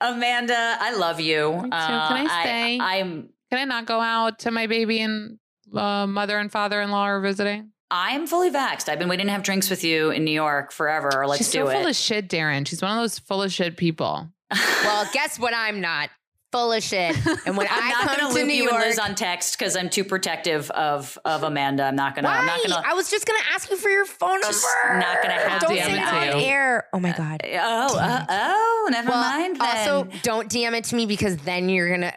Amanda, 0.00 0.76
I 0.80 0.94
love 0.96 1.20
you. 1.20 1.50
Uh, 1.50 2.08
Can 2.08 2.26
I 2.26 2.42
stay? 2.42 2.78
I, 2.78 2.96
am 2.96 3.28
Can 3.50 3.58
I 3.60 3.64
not 3.64 3.86
go 3.86 4.00
out 4.00 4.40
to 4.40 4.50
my 4.50 4.66
baby 4.66 5.00
and 5.00 5.38
uh, 5.74 6.06
mother 6.06 6.38
and 6.38 6.50
father 6.50 6.80
in 6.80 6.90
law 6.90 7.02
are 7.02 7.20
visiting? 7.20 7.70
I'm 7.90 8.26
fully 8.26 8.50
vaxxed. 8.50 8.88
I've 8.88 8.98
been 8.98 9.08
waiting 9.08 9.26
to 9.26 9.32
have 9.32 9.42
drinks 9.42 9.70
with 9.70 9.84
you 9.84 10.10
in 10.10 10.24
New 10.24 10.32
York 10.32 10.72
forever. 10.72 11.24
Let's 11.26 11.38
She's 11.38 11.52
do 11.52 11.66
so 11.66 11.70
full 11.72 11.86
of 11.86 11.94
shit, 11.96 12.28
Darren. 12.28 12.66
She's 12.66 12.82
one 12.82 12.90
of 12.92 12.96
those 12.98 13.18
full 13.18 13.42
of 13.42 13.52
shit 13.52 13.76
people. 13.76 14.28
well, 14.50 15.08
guess 15.12 15.38
what? 15.38 15.54
I'm 15.54 15.80
not 15.80 16.10
full 16.52 16.72
of 16.72 16.82
shit. 16.82 17.16
And 17.46 17.56
when 17.58 17.66
I'm 17.68 17.82
I 17.82 17.88
not 17.90 18.00
come 18.00 18.06
going 18.16 18.18
to 18.20 18.26
to 18.26 18.34
loop 18.34 18.46
New 18.46 18.54
you 18.54 18.62
York, 18.64 18.74
and 18.76 18.82
Liz 18.84 18.98
on 18.98 19.14
text 19.14 19.58
because 19.58 19.76
I'm 19.76 19.90
too 19.90 20.02
protective 20.04 20.70
of 20.70 21.18
of 21.24 21.42
Amanda. 21.42 21.82
I'm 21.84 21.94
not 21.96 22.14
going 22.14 22.22
to. 22.24 22.30
why? 22.30 22.38
I'm 22.38 22.46
not 22.46 22.58
going 22.58 22.70
to. 22.82 22.88
I 22.88 22.94
was 22.94 23.10
just 23.10 23.26
gonna 23.26 23.38
ask 23.54 23.68
you 23.70 23.76
for 23.76 23.90
your 23.90 24.06
phone 24.06 24.40
Just 24.40 24.64
number. 24.84 25.00
not 25.00 25.20
gonna 25.22 25.34
have 25.34 25.60
Don't 25.60 25.70
to 25.76 25.82
say 25.82 25.90
DM 25.90 25.94
it 25.94 26.00
to 26.00 26.32
on 26.34 26.40
you. 26.40 26.46
air. 26.46 26.86
Oh 26.92 27.00
my 27.00 27.12
god. 27.12 27.40
Oh, 27.44 27.98
uh, 27.98 28.24
oh, 28.28 28.88
never 28.90 29.10
Well, 29.10 29.20
mind. 29.20 29.56
Then. 29.60 29.88
also 29.88 30.08
don't 30.22 30.48
DM 30.48 30.72
it 30.74 30.84
to 30.84 30.96
me 30.96 31.06
because 31.06 31.36
then 31.38 31.68
you're 31.68 31.90
gonna. 31.90 32.14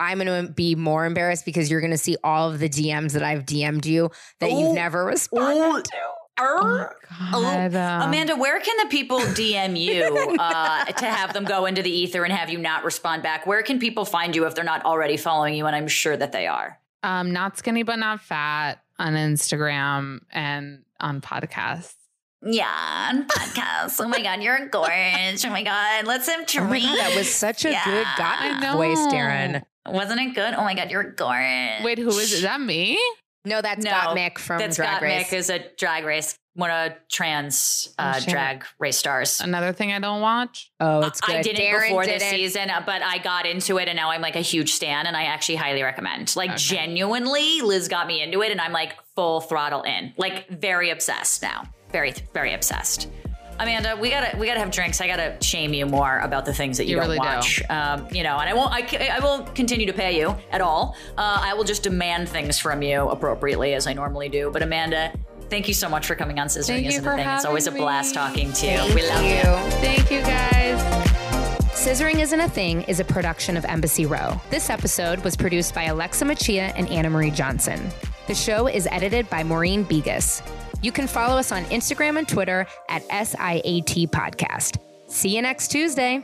I'm 0.00 0.18
gonna 0.18 0.48
be 0.48 0.74
more 0.74 1.04
embarrassed 1.06 1.44
because 1.44 1.70
you're 1.70 1.80
gonna 1.80 1.96
see 1.98 2.16
all 2.24 2.50
of 2.50 2.58
the 2.58 2.68
DMs 2.68 3.12
that 3.12 3.22
I've 3.22 3.44
DM'd 3.44 3.86
you 3.86 4.10
that 4.40 4.50
Ooh. 4.50 4.58
you've 4.58 4.74
never 4.74 5.04
responded 5.04 5.84
to. 5.84 5.96
Err. 6.40 6.96
God, 7.32 7.74
uh, 7.74 8.00
Amanda, 8.04 8.34
where 8.34 8.58
can 8.60 8.74
the 8.82 8.86
people 8.88 9.18
DM 9.20 9.78
you 9.78 10.36
uh, 10.40 10.84
to 10.86 11.04
have 11.04 11.34
them 11.34 11.44
go 11.44 11.66
into 11.66 11.82
the 11.82 11.90
ether 11.90 12.24
and 12.24 12.32
have 12.32 12.48
you 12.48 12.56
not 12.56 12.82
respond 12.82 13.22
back? 13.22 13.46
Where 13.46 13.62
can 13.62 13.78
people 13.78 14.06
find 14.06 14.34
you 14.34 14.46
if 14.46 14.54
they're 14.54 14.64
not 14.64 14.82
already 14.86 15.18
following 15.18 15.52
you? 15.54 15.66
And 15.66 15.76
I'm 15.76 15.86
sure 15.86 16.16
that 16.16 16.32
they 16.32 16.46
are. 16.46 16.78
um, 17.02 17.30
not 17.32 17.58
skinny 17.58 17.82
but 17.82 17.96
not 17.98 18.20
fat 18.22 18.82
on 18.98 19.12
Instagram 19.14 20.20
and 20.32 20.82
on 20.98 21.20
podcasts. 21.20 21.94
Yeah, 22.42 23.10
on 23.10 23.26
podcasts. 23.26 24.00
Oh 24.02 24.08
my 24.08 24.22
God, 24.22 24.42
you're 24.42 24.66
gorgeous. 24.68 25.44
Oh 25.44 25.50
my 25.50 25.62
God, 25.62 26.06
let's 26.06 26.26
have 26.26 26.40
Oh 26.56 26.68
god, 26.70 26.70
that 26.70 27.12
was 27.14 27.28
such 27.34 27.66
a 27.66 27.68
good 27.68 27.72
Yeah. 27.74 28.14
gotten 28.16 28.52
I 28.56 28.60
know. 28.60 28.76
voice, 28.78 28.98
Darren. 29.12 29.62
Wasn't 29.86 30.20
it 30.20 30.34
good? 30.34 30.54
Oh 30.54 30.62
my 30.62 30.74
God, 30.74 30.90
you're 30.90 31.02
gorgeous. 31.12 31.84
Wait, 31.84 31.98
who 31.98 32.08
is 32.08 32.32
it? 32.32 32.36
Is 32.36 32.42
that 32.42 32.60
me? 32.60 32.98
No, 33.46 33.62
that's 33.62 33.82
No, 33.82 33.90
Gottmik 33.90 34.36
from 34.38 34.58
That's 34.58 34.76
Drag 34.76 34.88
Scott 34.98 35.02
Race. 35.02 35.28
Mick 35.28 35.32
is 35.32 35.48
a 35.48 35.60
drag 35.78 36.04
race, 36.04 36.36
one 36.54 36.70
of 36.70 36.92
trans 37.10 37.94
uh, 37.98 38.12
Oh, 38.20 38.30
drag 38.30 38.66
race 38.78 38.98
stars. 38.98 39.40
Another 39.40 39.72
thing 39.72 39.92
I 39.92 39.98
don't 39.98 40.20
watch. 40.20 40.70
oh, 40.78 41.00
it's 41.06 41.22
good. 41.22 41.36
I 41.36 41.42
didn't 41.42 41.58
Darren 41.64 41.84
before 41.88 42.02
did 42.04 42.16
this 42.20 42.24
it. 42.24 42.30
season, 42.36 42.68
uh, 42.68 42.82
but 42.84 43.00
I 43.02 43.16
got 43.16 43.46
into 43.46 43.78
it 43.78 43.88
and 43.88 43.96
now 43.96 44.10
I'm 44.10 44.20
like 44.20 44.36
a 44.36 44.40
huge 44.42 44.72
stan 44.74 45.06
and 45.06 45.16
I 45.16 45.22
actually 45.24 45.56
highly 45.56 45.82
recommend. 45.82 46.36
Like 46.36 46.50
Okay. 46.50 46.58
genuinely, 46.58 47.62
Liz 47.62 47.88
got 47.88 48.06
me 48.06 48.22
into 48.22 48.42
it 48.42 48.50
and 48.52 48.60
I'm 48.60 48.72
like 48.72 48.92
full 49.16 49.40
throttle 49.40 49.82
in. 49.84 50.12
Like 50.18 50.46
very 50.50 50.90
obsessed 50.90 51.40
now. 51.40 51.62
Very, 51.92 52.12
very 52.34 52.52
obsessed. 52.52 53.08
Amanda, 53.60 53.96
we 54.00 54.08
gotta 54.10 54.36
we 54.38 54.46
gotta 54.46 54.60
have 54.60 54.70
drinks. 54.70 55.00
I 55.00 55.06
gotta 55.06 55.36
shame 55.42 55.74
you 55.74 55.84
more 55.86 56.18
about 56.20 56.44
the 56.46 56.52
things 56.54 56.78
that 56.78 56.84
you, 56.86 56.90
You 56.90 56.96
don't 56.96 57.04
really 57.06 57.18
do. 57.18 57.26
watch. 57.26 57.62
Um, 57.68 58.08
you 58.10 58.22
know, 58.22 58.38
and 58.38 58.48
I 58.48 58.54
won't. 58.54 58.72
I, 58.72 59.08
I 59.16 59.20
won't 59.20 59.54
continue 59.54 59.86
to 59.86 59.92
pay 59.92 60.18
you 60.18 60.34
at 60.50 60.60
all. 60.62 60.96
Uh, 61.18 61.40
I 61.42 61.52
will 61.54 61.64
just 61.64 61.82
demand 61.82 62.28
things 62.28 62.58
from 62.58 62.80
you 62.82 63.08
appropriately 63.10 63.74
as 63.74 63.86
I 63.86 63.92
normally 63.92 64.30
do. 64.30 64.50
But 64.50 64.62
Amanda, 64.62 65.12
thank 65.50 65.68
you 65.68 65.74
so 65.74 65.88
much 65.90 66.06
for 66.06 66.14
coming 66.14 66.38
on 66.38 66.46
Scissoring 66.46 66.66
Thank 66.66 66.86
Isn't 66.86 67.06
a 67.06 67.16
Thing. 67.16 67.28
It's 67.28 67.44
always 67.44 67.66
a 67.66 67.72
blast 67.72 68.10
me. 68.12 68.14
talking 68.14 68.52
to 68.52 68.66
you. 68.66 68.76
Thank 68.78 68.94
We 68.94 69.08
love 69.08 69.24
you. 69.24 69.70
Thank 69.80 70.10
you 70.10 70.20
guys. 70.22 70.80
Scissoring 71.74 72.20
Isn't 72.20 72.40
a 72.40 72.48
Thing 72.48 72.82
is 72.82 73.00
a 73.00 73.04
production 73.04 73.56
of 73.56 73.64
Embassy 73.64 74.04
Row. 74.06 74.40
This 74.50 74.68
episode 74.70 75.22
was 75.24 75.36
produced 75.36 75.74
by 75.74 75.84
Alexa 75.84 76.24
Machia 76.24 76.72
and 76.76 76.88
Anna 76.88 77.08
Marie 77.10 77.30
Johnson. 77.30 77.90
The 78.26 78.34
show 78.34 78.68
is 78.68 78.86
edited 78.90 79.28
by 79.30 79.42
Maureen 79.42 79.82
Begas. 79.84 80.42
You 80.82 80.92
can 80.92 81.06
follow 81.06 81.36
us 81.38 81.52
on 81.52 81.64
Instagram 81.64 82.18
and 82.18 82.28
Twitter 82.28 82.66
at 82.88 83.06
SIAT 83.08 84.08
Podcast. 84.10 84.78
See 85.08 85.34
you 85.34 85.42
next 85.42 85.68
Tuesday. 85.68 86.22